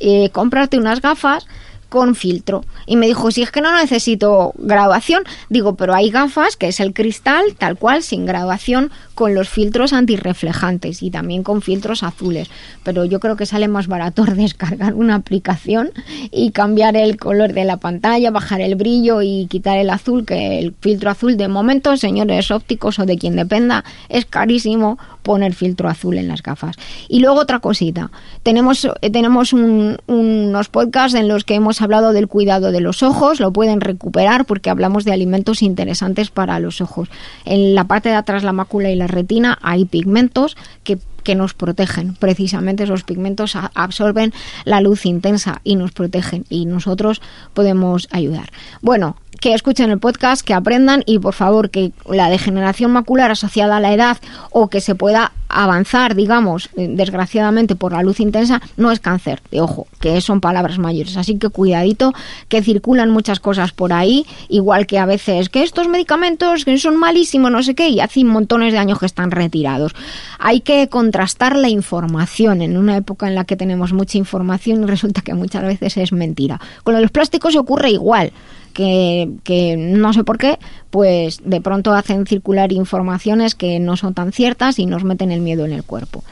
eh, 0.00 0.30
comprarte 0.30 0.78
unas 0.78 1.00
gafas 1.02 1.46
con 1.88 2.14
filtro. 2.14 2.64
Y 2.86 2.96
me 2.96 3.06
dijo, 3.06 3.30
si 3.30 3.42
es 3.42 3.50
que 3.50 3.60
no 3.60 3.74
necesito 3.74 4.52
graduación, 4.56 5.24
digo, 5.48 5.74
pero 5.76 5.94
hay 5.94 6.10
gafas, 6.10 6.56
que 6.56 6.68
es 6.68 6.80
el 6.80 6.92
cristal, 6.92 7.54
tal 7.56 7.78
cual, 7.78 8.02
sin 8.02 8.26
graduación, 8.26 8.90
con 9.18 9.34
los 9.34 9.48
filtros 9.48 9.92
antirreflejantes 9.92 11.02
y 11.02 11.10
también 11.10 11.42
con 11.42 11.60
filtros 11.60 12.04
azules. 12.04 12.48
Pero 12.84 13.04
yo 13.04 13.18
creo 13.18 13.34
que 13.34 13.46
sale 13.46 13.66
más 13.66 13.88
barato 13.88 14.24
descargar 14.36 14.94
una 14.94 15.16
aplicación 15.16 15.90
y 16.30 16.52
cambiar 16.52 16.96
el 16.96 17.16
color 17.16 17.52
de 17.52 17.64
la 17.64 17.78
pantalla, 17.78 18.30
bajar 18.30 18.60
el 18.60 18.76
brillo 18.76 19.20
y 19.20 19.46
quitar 19.50 19.76
el 19.76 19.90
azul, 19.90 20.24
que 20.24 20.60
el 20.60 20.72
filtro 20.80 21.10
azul 21.10 21.36
de 21.36 21.48
momento, 21.48 21.96
señores 21.96 22.52
ópticos 22.52 23.00
o 23.00 23.06
de 23.06 23.18
quien 23.18 23.34
dependa, 23.34 23.82
es 24.08 24.24
carísimo 24.24 24.98
poner 25.24 25.52
filtro 25.52 25.88
azul 25.88 26.16
en 26.16 26.28
las 26.28 26.40
gafas. 26.42 26.76
Y 27.08 27.18
luego 27.18 27.40
otra 27.40 27.58
cosita, 27.58 28.10
tenemos, 28.44 28.84
eh, 29.02 29.10
tenemos 29.10 29.52
un- 29.52 29.98
unos 30.06 30.68
podcasts 30.68 31.18
en 31.18 31.26
los 31.26 31.42
que 31.44 31.54
hemos 31.56 31.82
hablado 31.82 32.12
del 32.12 32.28
cuidado 32.28 32.70
de 32.70 32.80
los 32.80 33.02
ojos, 33.02 33.40
lo 33.40 33.52
pueden 33.52 33.80
recuperar 33.80 34.44
porque 34.46 34.70
hablamos 34.70 35.04
de 35.04 35.12
alimentos 35.12 35.60
interesantes 35.60 36.30
para 36.30 36.60
los 36.60 36.80
ojos. 36.80 37.08
En 37.44 37.74
la 37.74 37.84
parte 37.84 38.08
de 38.10 38.14
atrás, 38.14 38.44
la 38.44 38.52
mácula 38.52 38.90
y 38.90 38.96
la 38.96 39.07
retina, 39.08 39.58
hay 39.62 39.84
pigmentos 39.84 40.56
que 40.84 40.98
que 41.28 41.34
nos 41.34 41.52
protegen. 41.52 42.14
Precisamente 42.14 42.84
esos 42.84 43.04
pigmentos 43.04 43.54
absorben 43.74 44.32
la 44.64 44.80
luz 44.80 45.04
intensa 45.04 45.60
y 45.62 45.76
nos 45.76 45.92
protegen 45.92 46.46
y 46.48 46.64
nosotros 46.64 47.20
podemos 47.52 48.08
ayudar. 48.10 48.50
Bueno, 48.80 49.14
que 49.38 49.52
escuchen 49.52 49.90
el 49.90 49.98
podcast, 49.98 50.40
que 50.40 50.54
aprendan 50.54 51.02
y 51.04 51.18
por 51.18 51.34
favor 51.34 51.68
que 51.68 51.92
la 52.08 52.30
degeneración 52.30 52.92
macular 52.92 53.30
asociada 53.30 53.76
a 53.76 53.80
la 53.80 53.92
edad 53.92 54.16
o 54.52 54.68
que 54.68 54.80
se 54.80 54.94
pueda 54.94 55.32
avanzar, 55.58 56.14
digamos, 56.14 56.70
eh, 56.76 56.86
desgraciadamente 56.88 57.74
por 57.74 57.92
la 57.92 58.02
luz 58.04 58.20
intensa, 58.20 58.62
no 58.76 58.92
es 58.92 59.00
cáncer, 59.00 59.42
de 59.50 59.60
ojo, 59.60 59.88
que 60.00 60.20
son 60.20 60.40
palabras 60.40 60.78
mayores. 60.78 61.16
Así 61.16 61.36
que 61.36 61.48
cuidadito, 61.48 62.12
que 62.48 62.62
circulan 62.62 63.10
muchas 63.10 63.40
cosas 63.40 63.72
por 63.72 63.92
ahí, 63.92 64.24
igual 64.48 64.86
que 64.86 64.98
a 64.98 65.06
veces 65.06 65.48
que 65.48 65.64
estos 65.64 65.88
medicamentos 65.88 66.64
que 66.64 66.78
son 66.78 66.96
malísimos, 66.96 67.50
no 67.50 67.64
sé 67.64 67.74
qué, 67.74 67.88
y 67.88 67.98
hace 67.98 68.22
montones 68.22 68.72
de 68.72 68.78
años 68.78 69.00
que 69.00 69.06
están 69.06 69.32
retirados. 69.32 69.96
Hay 70.38 70.60
que 70.60 70.88
contrastar 70.88 71.56
la 71.56 71.68
información 71.68 72.62
en 72.62 72.76
una 72.76 72.96
época 72.96 73.26
en 73.26 73.34
la 73.34 73.44
que 73.44 73.56
tenemos 73.56 73.92
mucha 73.92 74.16
información 74.16 74.84
y 74.84 74.86
resulta 74.98 75.22
que 75.22 75.34
muchas 75.34 75.64
veces 75.64 75.96
es 75.96 76.12
mentira. 76.12 76.60
Con 76.84 77.00
los 77.00 77.10
plásticos 77.10 77.56
ocurre 77.56 77.90
igual 77.90 78.32
que, 78.72 79.28
que 79.42 79.76
no 79.76 80.12
sé 80.12 80.22
por 80.22 80.38
qué, 80.38 80.58
pues 80.90 81.40
de 81.44 81.60
pronto 81.60 81.92
hacen 81.92 82.26
circular 82.26 82.72
informaciones 82.72 83.54
que 83.54 83.80
no 83.80 83.96
son 83.96 84.14
tan 84.14 84.32
ciertas 84.32 84.78
y 84.78 84.86
nos 84.86 85.04
meten 85.04 85.32
el 85.32 85.40
en 85.52 85.72
el 85.72 85.84
cuerpo. 85.84 86.24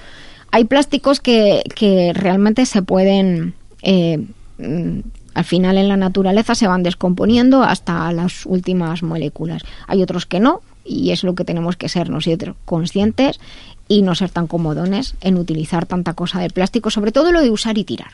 Hay 0.50 0.64
plásticos 0.64 1.20
que, 1.20 1.62
que 1.74 2.12
realmente 2.14 2.66
se 2.66 2.82
pueden, 2.82 3.54
eh, 3.82 4.24
mm, 4.58 5.00
al 5.34 5.44
final 5.44 5.76
en 5.76 5.88
la 5.88 5.96
naturaleza 5.96 6.54
se 6.54 6.66
van 6.66 6.82
descomponiendo 6.82 7.62
hasta 7.62 8.10
las 8.12 8.46
últimas 8.46 9.02
moléculas. 9.02 9.62
Hay 9.86 10.02
otros 10.02 10.26
que 10.26 10.40
no 10.40 10.62
y 10.84 11.10
es 11.10 11.24
lo 11.24 11.34
que 11.34 11.44
tenemos 11.44 11.76
que 11.76 11.88
ser 11.88 12.10
nosotros 12.10 12.56
conscientes 12.64 13.40
y 13.88 14.02
no 14.02 14.14
ser 14.14 14.30
tan 14.30 14.46
comodones 14.46 15.14
en 15.20 15.36
utilizar 15.36 15.86
tanta 15.86 16.14
cosa 16.14 16.40
de 16.40 16.50
plástico, 16.50 16.90
sobre 16.90 17.12
todo 17.12 17.32
lo 17.32 17.40
de 17.40 17.50
usar 17.50 17.76
y 17.78 17.84
tirar. 17.84 18.12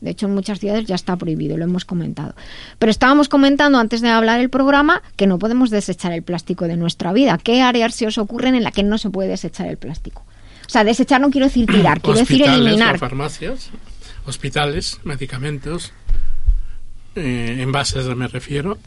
De 0.00 0.10
hecho, 0.10 0.26
en 0.26 0.34
muchas 0.34 0.60
ciudades 0.60 0.86
ya 0.86 0.94
está 0.94 1.16
prohibido, 1.16 1.56
lo 1.56 1.64
hemos 1.64 1.84
comentado. 1.84 2.34
Pero 2.78 2.90
estábamos 2.90 3.28
comentando 3.28 3.78
antes 3.78 4.00
de 4.00 4.08
hablar 4.08 4.40
el 4.40 4.50
programa 4.50 5.02
que 5.16 5.26
no 5.26 5.38
podemos 5.38 5.70
desechar 5.70 6.12
el 6.12 6.22
plástico 6.22 6.66
de 6.66 6.76
nuestra 6.76 7.12
vida. 7.12 7.38
¿Qué 7.42 7.62
áreas 7.62 7.94
se 7.94 8.06
os 8.06 8.18
ocurren 8.18 8.54
en 8.54 8.62
la 8.62 8.70
que 8.70 8.82
no 8.82 8.98
se 8.98 9.10
puede 9.10 9.28
desechar 9.28 9.66
el 9.66 9.76
plástico? 9.76 10.24
O 10.66 10.70
sea, 10.70 10.84
desechar 10.84 11.20
no 11.20 11.30
quiero 11.30 11.46
decir 11.46 11.66
tirar, 11.66 12.00
quiero 12.02 12.18
decir 12.18 12.42
eliminar. 12.42 12.98
farmacias, 12.98 13.70
hospitales, 14.26 15.00
medicamentos, 15.04 15.92
eh, 17.16 17.56
envases 17.60 18.06
me 18.14 18.28
refiero. 18.28 18.78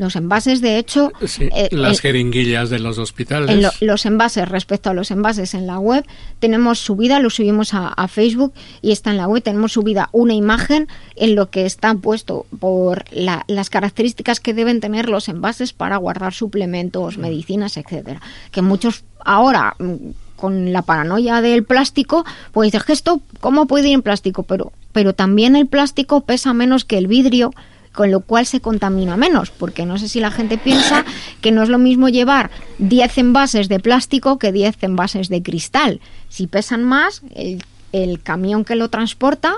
Los 0.00 0.16
envases, 0.16 0.60
de 0.60 0.78
hecho, 0.78 1.12
sí, 1.26 1.48
eh, 1.54 1.68
las 1.70 1.92
el- 1.92 2.00
jeringuillas 2.00 2.70
de 2.70 2.78
los 2.80 2.98
hospitales. 2.98 3.50
En 3.50 3.62
lo- 3.62 3.70
los 3.80 4.06
envases, 4.06 4.48
respecto 4.48 4.90
a 4.90 4.94
los 4.94 5.10
envases 5.10 5.54
en 5.54 5.66
la 5.66 5.78
web, 5.78 6.04
tenemos 6.40 6.78
subida, 6.80 7.20
lo 7.20 7.30
subimos 7.30 7.74
a, 7.74 7.88
a 7.88 8.08
Facebook 8.08 8.52
y 8.82 8.90
está 8.92 9.10
en 9.10 9.18
la 9.18 9.28
web, 9.28 9.42
tenemos 9.42 9.72
subida 9.72 10.08
una 10.12 10.34
imagen 10.34 10.88
en 11.16 11.34
lo 11.36 11.50
que 11.50 11.66
está 11.66 11.94
puesto 11.94 12.46
por 12.58 13.04
la- 13.12 13.44
las 13.46 13.70
características 13.70 14.40
que 14.40 14.54
deben 14.54 14.80
tener 14.80 15.08
los 15.08 15.28
envases 15.28 15.72
para 15.72 15.96
guardar 15.98 16.32
suplementos, 16.34 17.18
medicinas, 17.18 17.76
etcétera. 17.76 18.20
Que 18.50 18.62
muchos 18.62 19.04
ahora 19.24 19.76
mm, 19.78 19.94
con 20.36 20.72
la 20.72 20.80
paranoia 20.80 21.42
del 21.42 21.64
plástico, 21.64 22.24
pues 22.52 22.72
dices 22.72 22.88
esto, 22.88 23.20
¿cómo 23.40 23.66
puede 23.66 23.88
ir 23.88 23.94
en 23.94 24.00
plástico? 24.00 24.42
Pero, 24.44 24.72
pero 24.92 25.12
también 25.14 25.54
el 25.54 25.66
plástico 25.66 26.22
pesa 26.22 26.54
menos 26.54 26.86
que 26.86 26.96
el 26.96 27.06
vidrio, 27.06 27.52
con 27.92 28.10
lo 28.10 28.20
cual 28.20 28.46
se 28.46 28.60
contamina 28.60 29.16
menos, 29.16 29.50
porque 29.50 29.84
no 29.84 29.98
sé 29.98 30.08
si 30.08 30.20
la 30.20 30.30
gente 30.30 30.58
piensa 30.58 31.04
que 31.40 31.50
no 31.50 31.62
es 31.62 31.68
lo 31.68 31.78
mismo 31.78 32.08
llevar 32.08 32.50
10 32.78 33.18
envases 33.18 33.68
de 33.68 33.80
plástico 33.80 34.38
que 34.38 34.52
10 34.52 34.82
envases 34.82 35.28
de 35.28 35.42
cristal. 35.42 36.00
Si 36.28 36.46
pesan 36.46 36.84
más, 36.84 37.22
el, 37.34 37.64
el 37.92 38.22
camión 38.22 38.64
que 38.64 38.76
lo 38.76 38.88
transporta 38.88 39.54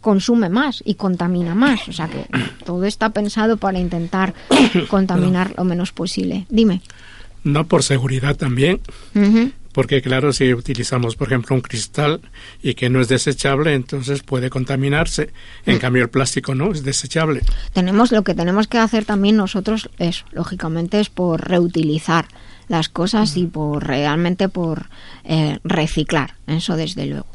consume 0.00 0.48
más 0.48 0.82
y 0.86 0.94
contamina 0.94 1.56
más. 1.56 1.88
O 1.88 1.92
sea 1.92 2.08
que 2.08 2.26
todo 2.64 2.84
está 2.84 3.10
pensado 3.10 3.56
para 3.56 3.80
intentar 3.80 4.34
contaminar 4.88 5.54
lo 5.56 5.64
menos 5.64 5.90
posible. 5.92 6.46
Dime. 6.48 6.80
No 7.42 7.66
por 7.66 7.82
seguridad 7.82 8.36
también. 8.36 8.80
Porque 9.76 10.00
claro, 10.00 10.32
si 10.32 10.54
utilizamos, 10.54 11.16
por 11.16 11.28
ejemplo, 11.28 11.54
un 11.54 11.60
cristal 11.60 12.22
y 12.62 12.72
que 12.72 12.88
no 12.88 12.98
es 12.98 13.08
desechable, 13.08 13.74
entonces 13.74 14.22
puede 14.22 14.48
contaminarse. 14.48 15.34
En 15.66 15.78
cambio, 15.78 16.04
el 16.04 16.08
plástico 16.08 16.54
no 16.54 16.72
es 16.72 16.82
desechable. 16.82 17.42
tenemos 17.74 18.10
lo 18.10 18.24
que 18.24 18.34
tenemos 18.34 18.68
que 18.68 18.78
hacer 18.78 19.04
también 19.04 19.36
nosotros 19.36 19.90
es 19.98 20.24
lógicamente 20.32 20.98
es 20.98 21.10
por 21.10 21.46
reutilizar 21.46 22.26
las 22.68 22.88
cosas 22.88 23.36
y 23.36 23.44
por 23.44 23.86
realmente 23.86 24.48
por 24.48 24.86
eh, 25.24 25.58
reciclar. 25.62 26.36
Eso 26.46 26.74
desde 26.76 27.04
luego. 27.04 27.28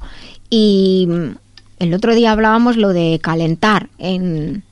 Y 0.50 1.06
mm, 1.08 1.36
el 1.78 1.94
otro 1.94 2.16
día 2.16 2.32
hablábamos 2.32 2.76
lo 2.76 2.90
de 2.90 3.20
calentar 3.22 3.90
en, 4.00 4.64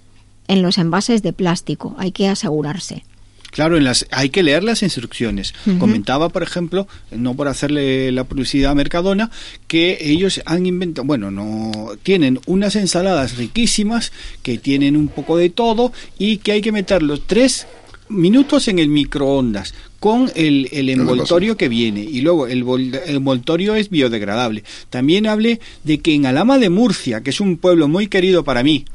en 0.48 0.62
los 0.64 0.80
envases 0.80 1.22
de 1.22 1.34
plástico. 1.34 1.96
Hay 2.00 2.14
que 2.14 2.30
asegurarse 2.30 3.04
Claro, 3.52 3.78
en 3.78 3.84
las, 3.84 4.06
hay 4.12 4.30
que 4.30 4.44
leer 4.44 4.64
las 4.64 4.84
instrucciones. 4.84 5.54
Comentaba, 5.80 6.30
por 6.30 6.44
ejemplo, 6.44 6.88
no 7.12 7.36
por 7.36 7.48
hacerle 7.48 8.12
la 8.12 8.24
publicidad 8.24 8.72
a 8.72 8.76
Mercadona, 8.76 9.32
que 9.68 9.98
ellos 10.02 10.42
han 10.46 10.66
inventado, 10.66 11.06
bueno, 11.06 11.32
no 11.32 11.92
tienen 12.04 12.40
unas 12.46 12.76
ensaladas 12.76 13.38
riquísimas 13.38 14.12
que 14.44 14.58
tienen 14.58 14.96
un 14.96 15.08
poco 15.08 15.38
de 15.38 15.50
todo 15.50 15.92
y 16.18 16.38
que 16.38 16.54
hay 16.54 16.62
que 16.62 16.72
meterlos 16.72 17.24
tres 17.26 17.68
minutos 18.10 18.68
en 18.68 18.80
el 18.80 18.90
microondas 18.90 19.74
con 20.00 20.32
el, 20.36 20.70
el 20.72 20.90
envoltorio 20.90 21.58
que 21.58 21.70
viene 21.70 22.02
y 22.02 22.22
luego 22.22 22.48
el, 22.48 22.64
el 23.06 23.16
envoltorio 23.18 23.76
es 23.76 23.90
biodegradable. 23.90 24.64
También 24.90 25.28
hablé 25.28 25.60
de 25.84 26.00
que 26.00 26.14
en 26.14 26.26
Alama 26.26 26.58
de 26.58 26.70
Murcia, 26.70 27.22
que 27.22 27.30
es 27.30 27.40
un 27.40 27.58
pueblo 27.58 27.88
muy 27.88 28.08
querido 28.08 28.44
para 28.44 28.64
mí, 28.64 28.86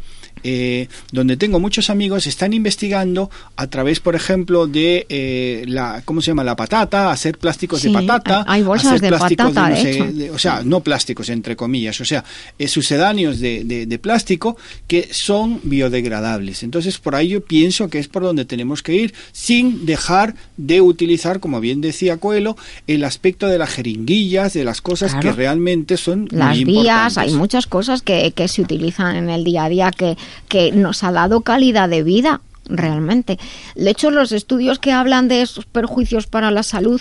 eh, 0.44 0.88
donde 1.10 1.36
tengo 1.36 1.58
muchos 1.58 1.90
amigos, 1.90 2.26
están 2.26 2.52
investigando 2.52 3.30
a 3.56 3.66
través, 3.66 3.98
por 4.00 4.14
ejemplo, 4.14 4.66
de 4.66 5.06
eh, 5.08 5.64
la, 5.66 6.02
¿cómo 6.04 6.20
se 6.20 6.28
llama? 6.30 6.44
La 6.44 6.54
patata, 6.54 7.10
hacer 7.10 7.38
plásticos 7.38 7.80
Sí, 7.80 7.88
de 7.88 7.94
patata, 7.94 8.44
hay- 8.46 8.62
bolsas 8.62 8.92
hacer 8.92 9.00
de 9.00 9.08
plásticos 9.08 9.46
patata, 9.52 9.70
no 9.70 9.76
sé, 9.76 10.12
de- 10.12 10.30
o 10.30 10.38
sea, 10.38 10.62
no 10.64 10.80
plásticos 10.80 11.28
entre 11.30 11.56
comillas, 11.56 12.00
o 12.00 12.04
sea, 12.04 12.24
eh, 12.58 12.68
sucedáneos 12.68 13.40
de, 13.40 13.64
de- 13.64 13.86
de 13.86 13.98
plástico 13.98 14.56
que 14.86 15.08
son 15.12 15.60
biodegradables. 15.64 16.62
Entonces, 16.62 16.98
por 16.98 17.14
ahí 17.14 17.28
yo 17.28 17.40
pienso 17.44 17.88
que 17.88 17.98
es 17.98 18.08
por 18.08 18.22
donde 18.22 18.44
tenemos 18.44 18.82
que 18.82 18.94
ir, 18.94 19.14
sin 19.32 19.86
dejar 19.86 20.34
de 20.56 20.80
utilizar, 20.80 21.40
como 21.40 21.60
bien 21.60 21.80
decía 21.80 22.18
Coelho, 22.18 22.56
el 22.86 23.04
aspecto 23.04 23.46
de 23.46 23.58
las 23.58 23.70
jeringuillas, 23.70 24.52
de 24.52 24.64
las 24.64 24.80
cosas 24.80 25.12
Claro. 25.12 25.30
que 25.30 25.32
realmente 25.36 25.96
son 25.96 26.28
las 26.30 26.56
muy 26.56 26.64
vías, 26.64 26.84
importantes. 27.12 27.16
hay 27.18 27.32
muchas 27.38 27.66
cosas 27.66 28.02
que, 28.02 28.32
que 28.32 28.48
se 28.48 28.62
utilizan 28.62 29.16
en 29.16 29.30
el 29.30 29.44
día 29.44 29.64
a 29.64 29.68
día 29.68 29.90
que, 29.90 30.16
que 30.48 30.72
nos 30.72 31.04
ha 31.04 31.12
dado 31.12 31.42
calidad 31.42 31.88
de 31.88 32.02
vida, 32.02 32.40
realmente. 32.66 33.38
De 33.74 33.90
hecho, 33.90 34.10
los 34.10 34.32
estudios 34.32 34.78
que 34.78 34.92
hablan 34.92 35.28
de 35.28 35.42
esos 35.42 35.66
perjuicios 35.66 36.26
para 36.26 36.50
la 36.50 36.62
salud 36.62 37.00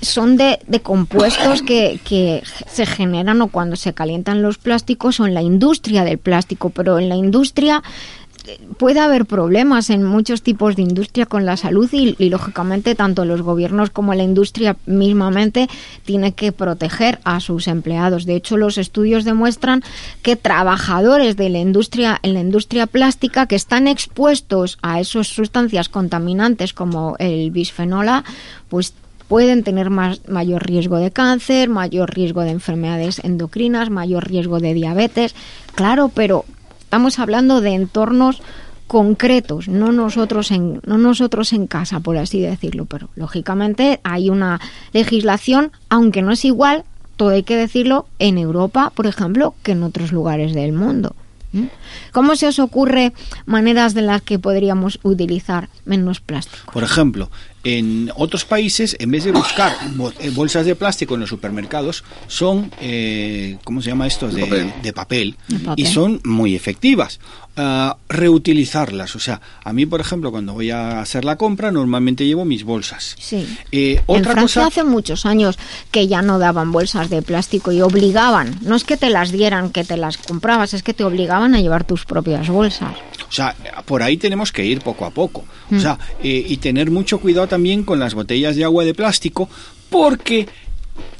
son 0.00 0.36
de, 0.36 0.58
de 0.66 0.80
compuestos 0.80 1.62
que, 1.62 1.98
que 2.04 2.42
se 2.44 2.84
generan 2.84 3.40
o 3.40 3.48
cuando 3.48 3.76
se 3.76 3.94
calientan 3.94 4.42
los 4.42 4.58
plásticos 4.58 5.18
o 5.20 5.26
en 5.26 5.34
la 5.34 5.42
industria 5.42 6.04
del 6.04 6.18
plástico, 6.18 6.70
pero 6.70 6.98
en 6.98 7.08
la 7.08 7.16
industria 7.16 7.82
puede 8.78 9.00
haber 9.00 9.26
problemas 9.26 9.90
en 9.90 10.04
muchos 10.04 10.42
tipos 10.42 10.76
de 10.76 10.82
industria 10.82 11.26
con 11.26 11.46
la 11.46 11.56
salud 11.56 11.88
y, 11.92 12.16
lógicamente 12.28 12.94
tanto 12.94 13.24
los 13.24 13.42
gobiernos 13.42 13.90
como 13.90 14.14
la 14.14 14.22
industria 14.22 14.76
mismamente 14.86 15.68
tiene 16.04 16.32
que 16.32 16.52
proteger 16.52 17.20
a 17.24 17.40
sus 17.40 17.68
empleados. 17.68 18.26
De 18.26 18.36
hecho, 18.36 18.56
los 18.56 18.78
estudios 18.78 19.24
demuestran 19.24 19.82
que 20.22 20.36
trabajadores 20.36 21.36
de 21.36 21.48
la 21.48 21.58
industria 21.58 22.18
en 22.22 22.34
la 22.34 22.40
industria 22.40 22.86
plástica 22.86 23.46
que 23.46 23.56
están 23.56 23.88
expuestos 23.88 24.78
a 24.82 25.00
esas 25.00 25.28
sustancias 25.28 25.88
contaminantes 25.88 26.72
como 26.72 27.16
el 27.18 27.50
bisfenol 27.50 28.04
pues 28.68 28.92
pueden 29.28 29.62
tener 29.62 29.88
más, 29.88 30.28
mayor 30.28 30.66
riesgo 30.66 30.98
de 30.98 31.10
cáncer, 31.10 31.68
mayor 31.68 32.14
riesgo 32.14 32.42
de 32.42 32.50
enfermedades 32.50 33.20
endocrinas, 33.24 33.88
mayor 33.88 34.28
riesgo 34.28 34.60
de 34.60 34.74
diabetes. 34.74 35.34
Claro, 35.74 36.10
pero 36.14 36.44
estamos 36.94 37.18
hablando 37.18 37.60
de 37.60 37.74
entornos 37.74 38.40
concretos, 38.86 39.66
no 39.66 39.90
nosotros 39.90 40.52
en 40.52 40.80
no 40.86 40.96
nosotros 40.96 41.52
en 41.52 41.66
casa, 41.66 41.98
por 41.98 42.16
así 42.16 42.40
decirlo, 42.40 42.84
pero 42.84 43.08
lógicamente 43.16 43.98
hay 44.04 44.30
una 44.30 44.60
legislación, 44.92 45.72
aunque 45.88 46.22
no 46.22 46.30
es 46.30 46.44
igual, 46.44 46.84
todo 47.16 47.30
hay 47.30 47.42
que 47.42 47.56
decirlo, 47.56 48.06
en 48.20 48.38
Europa, 48.38 48.92
por 48.94 49.08
ejemplo, 49.08 49.56
que 49.64 49.72
en 49.72 49.82
otros 49.82 50.12
lugares 50.12 50.54
del 50.54 50.72
mundo. 50.72 51.16
¿Cómo 52.12 52.36
se 52.36 52.46
os 52.46 52.60
ocurre 52.60 53.12
maneras 53.44 53.94
de 53.94 54.02
las 54.02 54.22
que 54.22 54.38
podríamos 54.38 55.00
utilizar 55.02 55.68
menos 55.84 56.20
plástico? 56.20 56.72
Por 56.72 56.84
ejemplo, 56.84 57.28
en 57.64 58.10
otros 58.14 58.44
países, 58.44 58.96
en 59.00 59.10
vez 59.10 59.24
de 59.24 59.32
buscar 59.32 59.74
eh, 60.20 60.30
bolsas 60.30 60.66
de 60.66 60.74
plástico 60.74 61.14
en 61.14 61.20
los 61.20 61.30
supermercados, 61.30 62.04
son, 62.28 62.70
eh, 62.80 63.56
¿cómo 63.64 63.80
se 63.80 63.88
llama 63.88 64.06
esto? 64.06 64.28
De, 64.28 64.42
papel. 64.42 64.72
de 64.82 64.92
papel. 64.92 65.36
Y 65.76 65.86
son 65.86 66.20
muy 66.24 66.54
efectivas. 66.54 67.18
Uh, 67.56 67.94
reutilizarlas. 68.08 69.14
O 69.14 69.20
sea, 69.20 69.40
a 69.62 69.72
mí, 69.72 69.86
por 69.86 70.00
ejemplo, 70.00 70.32
cuando 70.32 70.54
voy 70.54 70.72
a 70.72 71.00
hacer 71.00 71.24
la 71.24 71.36
compra, 71.36 71.70
normalmente 71.70 72.26
llevo 72.26 72.44
mis 72.44 72.64
bolsas. 72.64 73.14
Sí. 73.16 73.46
Eh, 73.70 74.02
en 74.08 74.20
otra 74.20 74.32
Francia 74.32 74.62
cosa, 74.62 74.66
hace 74.66 74.82
muchos 74.82 75.24
años 75.24 75.56
que 75.92 76.08
ya 76.08 76.20
no 76.20 76.40
daban 76.40 76.72
bolsas 76.72 77.10
de 77.10 77.22
plástico 77.22 77.70
y 77.70 77.80
obligaban, 77.80 78.58
no 78.62 78.74
es 78.74 78.82
que 78.82 78.96
te 78.96 79.08
las 79.08 79.30
dieran, 79.30 79.70
que 79.70 79.84
te 79.84 79.96
las 79.96 80.16
comprabas, 80.16 80.74
es 80.74 80.82
que 80.82 80.94
te 80.94 81.04
obligaban 81.04 81.54
a 81.54 81.60
llevar 81.60 81.84
tus 81.84 82.04
propias 82.06 82.48
bolsas. 82.48 82.96
O 83.28 83.32
sea, 83.32 83.54
por 83.84 84.02
ahí 84.02 84.16
tenemos 84.16 84.50
que 84.50 84.64
ir 84.64 84.80
poco 84.80 85.04
a 85.04 85.10
poco. 85.10 85.44
Mm. 85.70 85.76
O 85.76 85.80
sea, 85.80 85.96
eh, 86.24 86.44
y 86.48 86.56
tener 86.56 86.90
mucho 86.90 87.20
cuidado 87.20 87.46
también 87.46 87.84
con 87.84 88.00
las 88.00 88.14
botellas 88.14 88.56
de 88.56 88.64
agua 88.64 88.84
de 88.84 88.94
plástico, 88.94 89.48
porque 89.90 90.48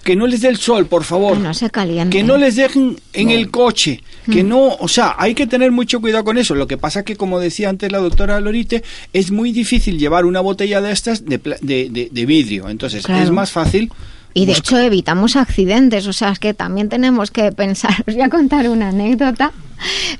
que 0.05 0.17
no 0.17 0.27
les 0.27 0.41
dé 0.43 0.49
el 0.49 0.57
sol, 0.59 0.87
por 0.87 1.05
favor. 1.05 1.35
Que 1.37 1.43
no 1.43 1.55
se 1.55 1.71
caliente. 1.71 2.17
Que 2.17 2.23
no 2.25 2.37
les 2.37 2.57
dejen 2.57 2.99
en 3.13 3.31
el 3.31 3.51
coche. 3.51 4.03
Que 4.31 4.45
Mm. 4.45 4.49
no, 4.49 4.69
o 4.79 4.89
sea, 4.89 5.15
hay 5.19 5.35
que 5.35 5.47
tener 5.47 5.73
mucho 5.73 6.01
cuidado 6.01 6.25
con 6.25 6.39
eso. 6.39 6.55
Lo 6.55 6.67
que 6.67 6.77
pasa 6.79 7.05
que, 7.05 7.17
como 7.17 7.41
decía 7.41 7.69
antes 7.71 7.91
la 7.93 7.99
doctora 7.99 8.41
Lorite, 8.41 8.83
es 9.13 9.31
muy 9.31 9.53
difícil 9.53 9.99
llevar 9.99 10.25
una 10.27 10.41
botella 10.41 10.81
de 10.81 10.93
estas 10.93 11.25
de, 11.25 11.39
de, 11.39 11.89
de- 11.91 12.09
de 12.11 12.27
vidrio. 12.27 12.69
Entonces, 12.69 13.05
Claro. 13.05 13.23
es 13.25 13.31
más 13.31 13.51
fácil. 13.51 13.91
Y 14.37 14.47
de 14.47 14.53
buscar- 14.53 14.79
hecho 14.81 14.87
evitamos 14.87 15.37
accidentes, 15.37 16.07
o 16.07 16.13
sea, 16.13 16.31
es 16.33 16.39
que 16.39 16.55
también 16.55 16.89
tenemos 16.89 17.31
que 17.31 17.53
pensar, 17.53 17.95
os 18.09 18.15
voy 18.15 18.23
a 18.23 18.29
contar 18.29 18.69
una 18.69 18.89
anécdota. 18.89 19.53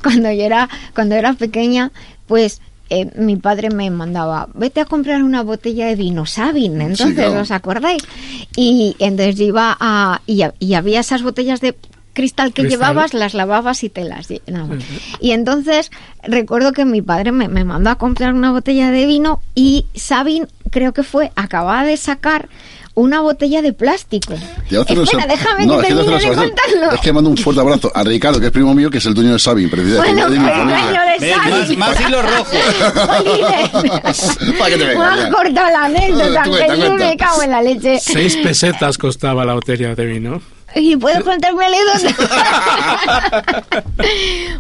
Cuando 0.03 0.31
yo 0.33 0.43
era, 0.45 0.69
cuando 0.95 1.15
era 1.15 1.33
pequeña, 1.35 1.91
pues 2.27 2.61
eh, 2.91 3.11
mi 3.17 3.37
padre 3.37 3.71
me 3.71 3.91
mandaba, 3.91 4.49
vete 4.55 4.81
a 4.81 4.85
comprar 4.85 5.23
una 5.23 5.43
botella 5.43 5.87
de 5.87 5.95
vino 5.97 6.27
Sabin, 6.27 6.81
entonces, 6.81 7.15
claro. 7.27 7.41
¿os 7.41 7.51
acordáis? 7.51 8.03
Y 8.57 8.95
entonces 8.99 9.41
iba 9.41 9.77
a, 9.81 10.21
y, 10.27 10.43
ha- 10.43 10.55
y 10.59 10.75
había 10.75 11.01
esas 11.01 11.23
botellas 11.23 11.61
de 11.61 11.77
cristal 12.13 12.53
que 12.53 12.63
Cristal. 12.63 12.71
llevabas, 12.79 13.13
las 13.15 13.35
lavabas 13.35 13.83
y 13.83 13.89
te 13.89 14.05
las 14.05 14.29
llenabas. 14.29 14.85
Y 15.21 15.33
entonces 15.33 15.91
recuerdo 16.23 16.73
que 16.73 16.85
mi 16.85 17.03
padre 17.03 17.33
me, 17.33 17.49
me 17.49 17.65
mandó 17.65 17.91
a 17.91 17.97
comprar 17.97 18.35
una 18.35 18.53
botella 18.53 18.93
de 18.93 19.07
vino 19.07 19.41
y 19.57 19.87
Sabin, 19.97 20.47
creo 20.71 20.93
que 20.93 21.03
fue, 21.03 21.33
acababa 21.35 21.85
de 21.85 21.97
sacar 21.97 22.49
una 22.95 23.21
botella 23.21 23.61
de 23.63 23.73
plástico. 23.73 24.35
Espera, 24.71 25.27
déjame 25.27 25.67
No, 25.67 25.79
que 25.79 25.89
es 25.89 25.95
termine 25.97 26.19
de 26.19 26.27
contarlo. 26.37 26.93
Es 26.93 27.01
que 27.01 27.13
mando 27.13 27.31
un 27.31 27.37
fuerte 27.37 27.61
abrazo 27.61 27.91
a 27.95 28.05
Ricardo, 28.05 28.39
que 28.41 28.47
es 28.47 28.53
primo 28.53 28.73
mío, 28.75 28.91
que 28.91 28.99
es 28.99 29.07
el 29.07 29.15
dueño 29.15 29.33
de 29.33 29.39
Sabin, 29.39 29.69
precisamente. 29.69 30.13
Bueno, 30.23 30.31
de 30.31 30.39
mi 30.39 30.45
pues, 30.45 30.57
familia. 30.57 30.85
dueño 30.85 31.03
de 31.03 31.19
Ven, 31.19 31.35
Sabin. 31.35 31.79
más, 31.79 31.97
más 31.97 32.01
hilo 32.09 32.23
rojo. 32.23 32.57
Para 34.59 34.71
que 34.71 34.77
te 34.79 34.85
Me 34.85 34.91
venga, 34.91 35.13
has 35.13 35.19
ya. 35.21 35.31
cortado 35.31 35.71
la 35.71 35.85
anécdota, 35.85 36.43
que 36.43 36.81
yo 36.81 36.95
me 36.95 37.17
cago 37.17 37.43
en 37.43 37.51
la 37.51 37.63
leche. 37.63 37.99
Seis 38.01 38.37
pesetas 38.37 38.97
costaba 38.99 39.45
la 39.45 39.55
botella 39.55 39.95
de 39.95 40.07
vino. 40.07 40.41
¿Y 40.77 40.97
puedo 40.97 41.23
contarme 41.25 41.67
anécdota? 41.67 42.15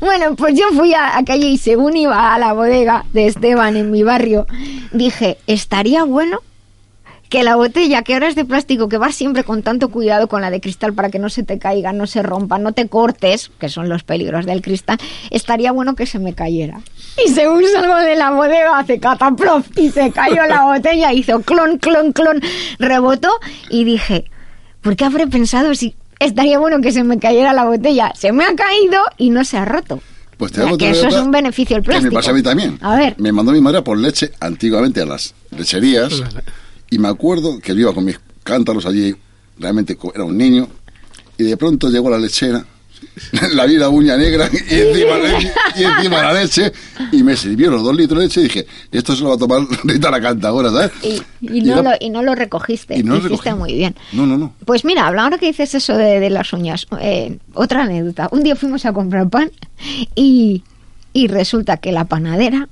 bueno, 0.00 0.36
pues 0.36 0.54
yo 0.58 0.68
fui 0.76 0.94
a, 0.94 1.16
a 1.18 1.24
calle 1.24 1.46
y 1.46 1.58
según 1.58 1.96
iba 1.96 2.32
a 2.34 2.38
la 2.38 2.52
bodega 2.52 3.04
de 3.12 3.26
Esteban 3.26 3.76
en 3.76 3.90
mi 3.90 4.02
barrio, 4.04 4.46
dije, 4.92 5.38
estaría 5.48 6.04
bueno 6.04 6.40
que 7.34 7.42
la 7.42 7.56
botella, 7.56 8.02
que 8.02 8.14
ahora 8.14 8.28
es 8.28 8.36
de 8.36 8.44
plástico, 8.44 8.88
que 8.88 8.96
vas 8.96 9.12
siempre 9.16 9.42
con 9.42 9.64
tanto 9.64 9.88
cuidado 9.88 10.28
con 10.28 10.40
la 10.40 10.50
de 10.50 10.60
cristal 10.60 10.94
para 10.94 11.10
que 11.10 11.18
no 11.18 11.28
se 11.28 11.42
te 11.42 11.58
caiga, 11.58 11.92
no 11.92 12.06
se 12.06 12.22
rompa, 12.22 12.58
no 12.60 12.70
te 12.70 12.86
cortes, 12.86 13.50
que 13.58 13.68
son 13.68 13.88
los 13.88 14.04
peligros 14.04 14.46
del 14.46 14.62
cristal, 14.62 14.98
estaría 15.30 15.72
bueno 15.72 15.96
que 15.96 16.06
se 16.06 16.20
me 16.20 16.32
cayera. 16.32 16.78
Y 17.26 17.30
según 17.30 17.64
salgo 17.72 17.96
de 17.96 18.14
la 18.14 18.30
bodega, 18.30 18.78
hace 18.78 19.00
cataplof 19.00 19.66
y 19.76 19.90
se 19.90 20.12
cayó 20.12 20.46
la 20.46 20.62
botella, 20.76 21.12
hizo 21.12 21.40
clon, 21.40 21.78
clon, 21.78 22.12
clon, 22.12 22.40
rebotó 22.78 23.30
y 23.68 23.82
dije, 23.82 24.30
¿por 24.80 24.94
qué 24.94 25.04
habré 25.04 25.26
pensado 25.26 25.74
si 25.74 25.96
estaría 26.20 26.60
bueno 26.60 26.80
que 26.82 26.92
se 26.92 27.02
me 27.02 27.18
cayera 27.18 27.52
la 27.52 27.64
botella? 27.64 28.12
Se 28.14 28.30
me 28.30 28.44
ha 28.44 28.54
caído 28.54 29.02
y 29.18 29.30
no 29.30 29.44
se 29.44 29.58
ha 29.58 29.64
roto. 29.64 29.98
Pues 30.38 30.52
te 30.52 30.60
hago 30.62 30.78
que 30.78 30.90
eso 30.90 31.08
es 31.08 31.14
un 31.16 31.32
beneficio 31.32 31.78
Que 31.78 31.82
plástico. 31.82 32.10
me 32.12 32.16
pasa 32.16 32.30
a 32.30 32.34
mí 32.34 32.44
también. 32.44 32.78
A 32.80 32.94
ver. 32.94 33.16
Me 33.18 33.32
mandó 33.32 33.50
mi 33.50 33.60
madre 33.60 33.82
por 33.82 33.98
leche 33.98 34.30
antiguamente 34.38 35.00
a 35.00 35.06
las 35.06 35.34
lecherías. 35.50 36.22
Y 36.94 36.98
me 36.98 37.08
acuerdo 37.08 37.58
que 37.58 37.72
yo 37.74 37.80
iba 37.80 37.92
con 37.92 38.04
mis 38.04 38.20
cántaros 38.44 38.86
allí, 38.86 39.12
realmente 39.58 39.98
era 40.14 40.22
un 40.22 40.38
niño, 40.38 40.68
y 41.36 41.42
de 41.42 41.56
pronto 41.56 41.88
llegó 41.90 42.08
la 42.08 42.18
lechera, 42.18 42.64
la 43.54 43.66
vi 43.66 43.76
la 43.78 43.88
uña 43.88 44.16
negra 44.16 44.48
y 44.52 44.74
encima, 44.74 45.14
y 45.76 45.82
encima 45.82 46.22
la 46.22 46.32
leche, 46.34 46.72
y 47.10 47.24
me 47.24 47.36
sirvió 47.36 47.72
los 47.72 47.82
dos 47.82 47.96
litros 47.96 48.20
de 48.20 48.26
leche 48.26 48.40
y 48.42 48.44
dije, 48.44 48.66
esto 48.92 49.16
se 49.16 49.22
lo 49.24 49.30
va 49.30 49.34
a 49.34 49.38
tomar 49.38 49.62
Rita 49.84 50.08
la 50.08 50.20
cantadora, 50.20 50.70
¿sabes? 50.70 50.92
Y, 51.02 51.20
y 51.58 51.62
no, 51.62 51.82
lo, 51.82 51.90
y 51.98 52.10
no 52.10 52.22
lo 52.22 52.36
recogiste. 52.36 52.96
y 52.96 53.02
no 53.02 53.14
lo 53.14 53.18
Hiciste 53.26 53.50
recogí. 53.50 53.58
muy 53.58 53.74
bien. 53.74 53.96
No, 54.12 54.24
no, 54.24 54.38
no. 54.38 54.54
Pues 54.64 54.84
mira, 54.84 55.08
ahora 55.08 55.36
que 55.36 55.46
dices 55.46 55.74
eso 55.74 55.96
de, 55.96 56.20
de 56.20 56.30
las 56.30 56.52
uñas, 56.52 56.86
eh, 57.00 57.38
otra 57.54 57.82
anécdota. 57.82 58.28
Un 58.30 58.44
día 58.44 58.54
fuimos 58.54 58.86
a 58.86 58.92
comprar 58.92 59.28
pan 59.28 59.50
y, 60.14 60.62
y 61.12 61.26
resulta 61.26 61.78
que 61.78 61.90
la 61.90 62.04
panadera 62.04 62.68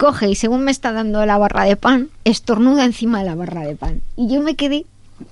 coge 0.00 0.30
y 0.30 0.34
según 0.34 0.64
me 0.64 0.70
está 0.70 0.92
dando 0.92 1.24
la 1.26 1.36
barra 1.36 1.64
de 1.64 1.76
pan, 1.76 2.08
estornuda 2.24 2.86
encima 2.86 3.18
de 3.18 3.26
la 3.26 3.34
barra 3.34 3.66
de 3.66 3.76
pan. 3.76 4.00
Y 4.16 4.32
yo 4.32 4.40
me 4.40 4.56
quedé 4.56 4.86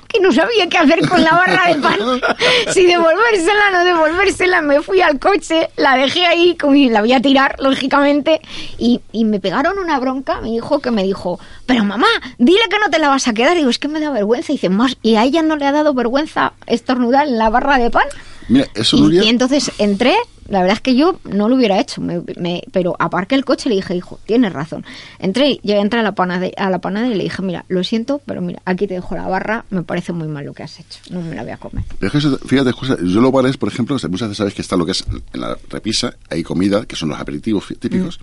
que 0.09 0.21
no 0.21 0.31
sabía 0.31 0.69
qué 0.69 0.77
hacer 0.77 1.09
con 1.09 1.25
la 1.25 1.31
barra 1.31 1.73
de 1.73 1.81
pan. 1.81 1.99
si 2.75 2.85
devolvérsela, 2.85 3.71
no 3.73 3.83
devolvérsela. 3.83 4.61
Me 4.61 4.83
fui 4.83 5.01
al 5.01 5.19
coche, 5.19 5.71
la 5.77 5.97
dejé 5.97 6.27
ahí, 6.27 6.55
la 6.91 7.01
voy 7.01 7.15
a 7.15 7.23
tirar, 7.23 7.57
lógicamente. 7.61 8.43
Y, 8.77 9.01
y 9.11 9.25
me 9.25 9.41
pegaron 9.41 9.79
una 9.79 9.99
bronca, 9.99 10.43
mi 10.43 10.57
hijo, 10.57 10.81
que 10.81 10.91
me 10.91 11.03
dijo, 11.03 11.41
pero 11.65 11.83
mamá, 11.85 12.09
dile 12.37 12.61
que 12.71 12.79
no 12.79 12.91
te 12.91 12.99
la 12.99 13.09
vas 13.09 13.27
a 13.27 13.33
quedar. 13.33 13.55
Y 13.55 13.61
digo, 13.61 13.71
es 13.71 13.79
que 13.79 13.89
me 13.89 14.01
da 14.01 14.11
vergüenza. 14.11 14.53
Y 14.53 14.57
dice, 14.57 14.69
más, 14.69 14.99
¿y 15.03 15.17
a 15.17 15.25
ella 15.25 15.41
no 15.41 15.57
le 15.57 15.65
ha 15.65 15.73
dado 15.73 15.95
vergüenza 15.95 16.53
estornudar 16.67 17.27
en 17.27 17.39
la 17.39 17.49
barra 17.49 17.79
de 17.79 17.89
pan? 17.89 18.07
Mira, 18.49 18.67
eso, 18.75 18.99
Y, 18.99 19.01
Nuria, 19.01 19.25
y 19.25 19.29
entonces 19.29 19.73
entré, 19.79 20.15
la 20.49 20.61
verdad 20.61 20.77
es 20.77 20.81
que 20.83 20.97
yo 20.97 21.21
no 21.25 21.49
lo 21.49 21.57
hubiera 21.57 21.79
hecho, 21.81 22.01
me- 22.01 22.23
me- 22.39 22.63
pero 22.73 22.97
aparqué 22.99 23.35
el 23.35 23.45
coche 23.45 23.69
y 23.69 23.71
le 23.71 23.77
dije, 23.77 23.95
hijo, 23.95 24.19
tienes 24.27 24.53
razón. 24.53 24.85
Entré, 25.19 25.61
llegué 25.63 25.79
a 25.79 25.83
entrar 25.83 26.01
a 26.01 26.03
la, 26.03 26.15
panade- 26.15 26.55
a 26.57 26.71
la 26.71 26.79
panada 26.81 27.07
y 27.09 27.15
le 27.15 27.25
dije, 27.25 27.43
mira, 27.43 27.65
lo 27.69 27.85
siento, 27.85 28.21
pero 28.27 28.41
mira, 28.41 28.61
aquí 28.65 28.87
te 28.87 28.95
dejo 28.95 29.15
la 29.15 29.29
barra, 29.29 29.65
me 29.71 29.83
parece 29.83 30.13
muy 30.13 30.27
mal 30.29 30.45
lo 30.47 30.55
que 30.55 30.63
has 30.63 30.81
hecho, 30.81 30.99
no 31.11 31.21
me 31.23 31.35
la 31.35 31.43
voy 31.43 31.53
a 31.53 31.57
comer. 31.59 31.85
Pero 31.99 32.07
es 32.07 32.13
que 32.13 32.19
eso, 32.19 32.39
fíjate, 32.39 32.73
yo 33.05 33.21
lo 33.21 33.31
paré, 33.33 33.53
por 33.55 33.69
ejemplo, 33.69 33.95
muchas 33.95 34.11
veces 34.29 34.37
sabes 34.37 34.55
que 34.55 34.63
está 34.63 34.77
lo 34.77 34.85
que 34.87 34.93
es 34.93 35.05
en 35.33 35.41
la 35.41 35.57
repisa, 35.71 36.15
hay 36.31 36.43
comida, 36.43 36.87
que 36.87 36.97
son 36.97 37.11
los 37.11 37.21
aperitivos 37.21 37.67
típicos. 37.79 38.19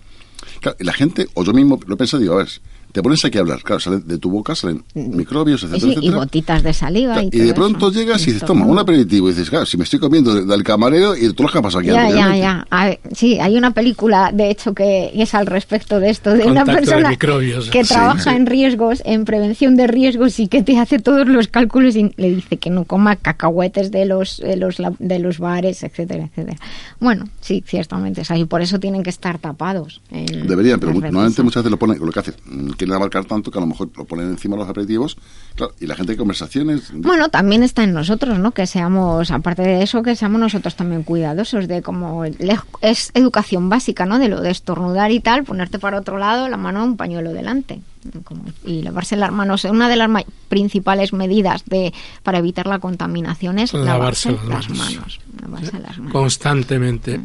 Claro, 0.61 0.77
y 0.80 0.84
la 0.84 0.93
gente, 0.93 1.27
o 1.34 1.43
yo 1.43 1.53
mismo 1.53 1.80
lo 1.85 1.95
he 1.95 1.97
pensado, 1.97 2.22
digo, 2.22 2.34
a 2.34 2.38
ver, 2.38 2.49
te 2.95 3.03
pones 3.03 3.23
aquí 3.26 3.38
a 3.38 3.41
hablar, 3.41 3.61
claro, 3.61 3.80
salen 3.81 4.07
de 4.07 4.17
tu 4.17 4.30
boca 4.31 4.55
salen 4.55 4.84
microbios, 4.93 5.61
etcétera, 5.63 5.81
sí, 5.81 5.88
y 5.89 5.91
etcétera. 5.93 6.15
gotitas 6.17 6.63
de 6.63 6.73
saliva. 6.73 7.22
Y, 7.22 7.27
Y 7.27 7.30
todo 7.30 7.39
de 7.41 7.45
eso. 7.47 7.55
pronto 7.55 7.91
llegas 7.91 8.22
y 8.23 8.26
dices, 8.31 8.45
toma, 8.45 8.65
un 8.65 8.80
aperitivo. 8.80 9.27
Y 9.30 9.34
dices, 9.34 9.49
claro, 9.49 9.65
si 9.65 9.76
me 9.77 9.84
estoy 9.84 9.99
comiendo 9.99 10.34
de- 10.34 10.45
del 10.45 10.63
camarero 10.63 11.15
y 11.15 11.31
todo 11.34 11.47
lo 11.47 11.51
que 11.53 11.57
ha 11.59 11.61
pasado 11.61 11.80
aquí 11.81 11.89
Ya, 11.89 12.09
ya, 12.09 12.35
ya. 12.38 12.67
Ver, 12.72 12.99
sí, 13.13 13.38
hay 13.39 13.57
una 13.57 13.72
película, 13.72 14.31
de 14.34 14.49
hecho, 14.49 14.73
que 14.73 15.11
es 15.13 15.35
al 15.35 15.45
respecto 15.45 15.99
de 15.99 16.09
esto, 16.09 16.31
de 16.34 16.45
una 16.45 16.63
Contacto 16.65 16.73
persona 16.91 17.15
que 17.72 17.84
Sí, 17.84 17.93
trabaja 17.93 18.31
sí. 18.31 18.38
en 18.38 18.45
riesgos, 18.45 19.01
en 19.05 19.26
prevención 19.26 19.76
de 19.76 19.88
riesgos 19.88 20.39
y 20.39 20.47
que 20.47 20.63
te 20.63 20.80
hace 20.80 20.99
todos 20.99 21.27
los 21.27 21.47
cálculos 21.49 21.95
y 21.95 22.11
le 22.17 22.30
dice 22.35 22.57
que 22.57 22.69
no 22.69 22.85
coma 22.85 23.15
cacahuetes 23.17 23.91
de 23.91 24.05
los, 24.05 24.38
de 24.38 24.55
los, 24.55 24.77
de 24.99 25.19
los 25.19 25.39
bares, 25.39 25.84
etcétera, 25.84 26.26
etcétera. 26.31 26.57
Bueno, 26.99 27.26
sí, 27.41 27.63
ciertamente 27.65 28.22
es 28.22 28.31
así. 28.31 28.45
Por 28.45 28.61
eso 28.61 28.80
tienen 28.80 29.03
que 29.03 29.09
estar 29.09 29.38
tapados. 29.39 30.01
en 30.11 30.47
Deberían, 30.47 30.80
pero 30.80 30.93
normalmente 30.93 31.43
muchas 31.43 31.63
veces 31.63 31.72
lo 31.72 31.77
ponen, 31.77 31.99
lo 31.99 32.11
que 32.11 32.19
hacen, 32.19 32.35
mm, 32.45 32.72
que 32.72 32.84
quieren 32.85 32.95
abarcar 32.95 33.25
tanto 33.25 33.51
que 33.51 33.57
a 33.57 33.61
lo 33.61 33.67
mejor 33.67 33.89
lo 33.95 34.05
ponen 34.05 34.27
encima 34.27 34.55
los 34.55 34.69
aperitivos. 34.69 35.17
Claro, 35.55 35.73
y 35.79 35.87
la 35.87 35.95
gente 35.95 36.13
de 36.13 36.17
conversaciones. 36.17 36.91
Bueno, 36.93 37.29
también 37.29 37.63
está 37.63 37.83
en 37.83 37.93
nosotros, 37.93 38.39
¿no? 38.39 38.51
Que 38.51 38.67
seamos, 38.67 39.31
aparte 39.31 39.63
de 39.63 39.83
eso, 39.83 40.03
que 40.03 40.15
seamos 40.15 40.39
nosotros 40.39 40.75
también 40.75 41.03
cuidadosos 41.03 41.67
de 41.67 41.81
como 41.81 42.23
es 42.25 43.11
educación 43.13 43.69
básica, 43.69 44.05
¿no? 44.05 44.19
De 44.19 44.29
lo 44.29 44.41
de 44.41 44.51
estornudar 44.51 45.11
y 45.11 45.19
tal, 45.19 45.43
ponerte 45.43 45.79
para 45.79 45.99
otro 45.99 46.17
lado, 46.17 46.47
la 46.47 46.57
mano 46.57 46.83
un 46.83 46.97
pañuelo 46.97 47.33
delante 47.33 47.81
y 48.65 48.82
lavarse 48.82 49.15
las 49.15 49.32
manos. 49.32 49.64
Una 49.65 49.90
de 49.90 49.95
las 49.95 50.10
principales 50.49 51.14
medidas 51.14 51.64
de 51.65 51.94
para 52.23 52.40
evitar 52.40 52.68
la 52.68 52.80
contaminación 52.80 53.60
es 53.60 53.73
lavarse, 53.73 54.36
las, 54.48 54.69
manos. 54.69 55.19
Constantemente. 56.11 57.22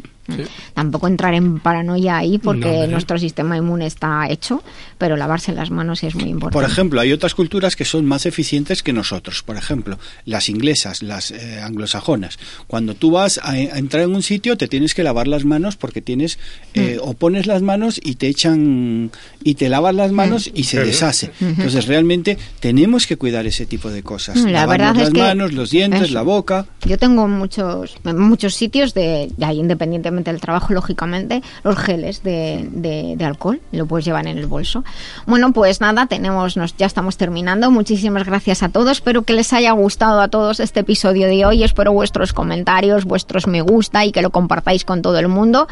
Tampoco 0.73 1.07
entrar 1.07 1.33
en 1.33 1.59
paranoia 1.59 2.17
ahí 2.17 2.37
porque 2.37 2.87
nuestro 2.87 3.17
sistema 3.17 3.57
inmune 3.57 3.85
está 3.85 4.27
hecho, 4.29 4.63
pero 4.97 5.17
lavarse 5.17 5.51
las 5.51 5.71
manos 5.71 6.03
es 6.03 6.15
muy 6.15 6.29
importante. 6.29 6.53
Por 6.53 6.63
ejemplo, 6.63 7.01
hay 7.01 7.11
otras 7.11 7.35
culturas 7.35 7.75
que 7.75 7.85
son 7.85 8.05
más 8.05 8.25
eficientes 8.25 8.83
que 8.83 8.93
nosotros. 8.93 9.43
Por 9.43 9.57
ejemplo, 9.57 9.97
las 10.25 10.49
inglesas, 10.49 11.03
las 11.03 11.31
eh, 11.31 11.59
anglosajonas. 11.61 12.39
Cuando 12.67 12.93
tú 12.93 13.11
vas 13.11 13.39
a, 13.43 13.57
entrar 13.57 14.03
en 14.03 14.15
un 14.15 14.23
sitio, 14.23 14.57
te 14.57 14.67
tienes 14.67 14.93
que 14.93 15.03
lavar 15.03 15.27
las 15.27 15.43
manos 15.45 15.75
porque 15.75 16.01
tienes 16.01 16.39
eh, 16.73 16.97
mm. 16.97 17.07
o 17.07 17.13
pones 17.13 17.47
las 17.47 17.61
manos 17.61 17.99
y 18.01 18.15
te 18.15 18.27
echan 18.27 19.11
y 19.43 19.55
te 19.55 19.69
lavas 19.69 19.95
las 19.95 20.11
manos 20.11 20.47
mm. 20.47 20.51
y 20.57 20.63
se 20.71 20.85
deshace. 20.85 21.31
Entonces, 21.39 21.87
realmente 21.87 22.37
tenemos 22.59 23.07
que 23.07 23.17
cuidar 23.17 23.45
ese 23.45 23.65
tipo 23.65 23.89
de 23.89 24.03
cosas. 24.03 24.37
Mm, 24.37 24.47
la 24.47 24.65
verdad 24.65 24.95
las 24.95 25.09
es 25.09 25.13
manos, 25.13 25.53
los 25.53 25.69
dientes, 25.69 26.11
la 26.11 26.21
boca. 26.21 26.65
Yo 26.85 26.97
tengo 26.97 27.27
muchos 27.27 27.97
muchos 28.03 28.55
sitios 28.55 28.93
de, 28.93 29.31
de 29.35 29.45
ahí 29.45 29.59
independientemente 29.59 30.31
el 30.31 30.39
trabajo, 30.41 30.73
lógicamente, 30.73 31.41
los 31.63 31.77
geles 31.77 32.23
de, 32.23 32.67
de, 32.71 33.23
alcohol, 33.25 33.61
lo 33.71 33.85
puedes 33.85 34.05
llevar 34.05 34.27
en 34.27 34.37
el 34.37 34.47
bolso. 34.47 34.83
Bueno, 35.25 35.53
pues 35.53 35.81
nada, 35.81 36.07
tenemos, 36.07 36.57
nos, 36.57 36.75
ya 36.77 36.85
estamos 36.85 37.17
terminando. 37.17 37.71
Muchísimas 37.71 38.25
gracias 38.25 38.63
a 38.63 38.69
todos. 38.69 38.91
Espero 38.91 39.23
que 39.23 39.33
les 39.33 39.53
haya 39.53 39.71
gustado 39.71 40.21
a 40.21 40.27
todos 40.27 40.59
este 40.59 40.81
episodio 40.81 41.27
de 41.27 41.45
hoy. 41.45 41.63
Espero 41.63 41.93
vuestros 41.93 42.33
comentarios, 42.33 43.05
vuestros 43.05 43.47
me 43.47 43.61
gusta 43.61 44.05
y 44.05 44.11
que 44.11 44.21
lo 44.21 44.31
compartáis 44.31 44.85
con 44.85 45.01
todo 45.01 45.19
el 45.19 45.27
mundo. 45.27 45.67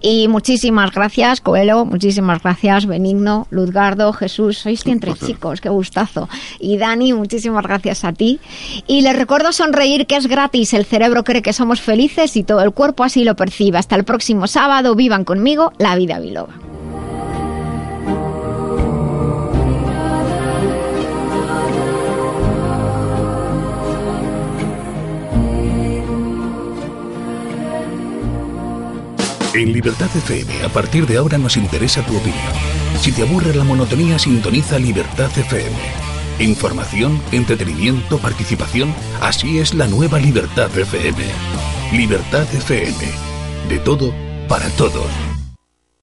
Y 0.00 0.28
muchísimas 0.28 0.92
gracias, 0.92 1.40
Coelho, 1.40 1.84
muchísimas 1.84 2.42
gracias, 2.42 2.86
Benigno, 2.86 3.46
Luzgardo, 3.50 4.12
Jesús. 4.38 4.58
Sois 4.58 4.86
entre 4.86 5.14
chicos, 5.14 5.60
qué 5.60 5.68
gustazo. 5.68 6.28
Y 6.60 6.78
Dani, 6.78 7.12
muchísimas 7.12 7.62
gracias 7.62 8.04
a 8.04 8.12
ti. 8.12 8.40
Y 8.86 9.02
les 9.02 9.16
recuerdo 9.16 9.52
sonreír 9.52 10.06
que 10.06 10.16
es 10.16 10.26
gratis. 10.26 10.72
El 10.74 10.84
cerebro 10.84 11.24
cree 11.24 11.42
que 11.42 11.52
somos 11.52 11.80
felices 11.80 12.36
y 12.36 12.44
todo 12.44 12.60
el 12.62 12.72
cuerpo 12.72 13.04
así 13.04 13.24
lo 13.24 13.34
percibe. 13.34 13.78
Hasta 13.78 13.96
el 13.96 14.04
próximo 14.04 14.46
sábado. 14.46 14.94
Vivan 14.94 15.24
conmigo 15.24 15.72
la 15.78 15.96
vida 15.96 16.18
biloba. 16.20 16.77
En 29.58 29.72
Libertad 29.72 30.08
FM, 30.14 30.62
a 30.62 30.68
partir 30.68 31.04
de 31.04 31.16
ahora 31.16 31.36
nos 31.36 31.56
interesa 31.56 32.06
tu 32.06 32.16
opinión. 32.16 32.52
Si 33.00 33.10
te 33.10 33.22
aburre 33.22 33.52
la 33.56 33.64
monotonía, 33.64 34.16
sintoniza 34.16 34.78
Libertad 34.78 35.36
FM. 35.36 35.76
Información, 36.38 37.20
entretenimiento, 37.32 38.18
participación, 38.18 38.94
así 39.20 39.58
es 39.58 39.74
la 39.74 39.88
nueva 39.88 40.20
Libertad 40.20 40.70
FM. 40.78 41.24
Libertad 41.92 42.46
FM 42.54 42.94
de 43.68 43.78
todo 43.80 44.14
para 44.46 44.68
todos. 44.76 45.37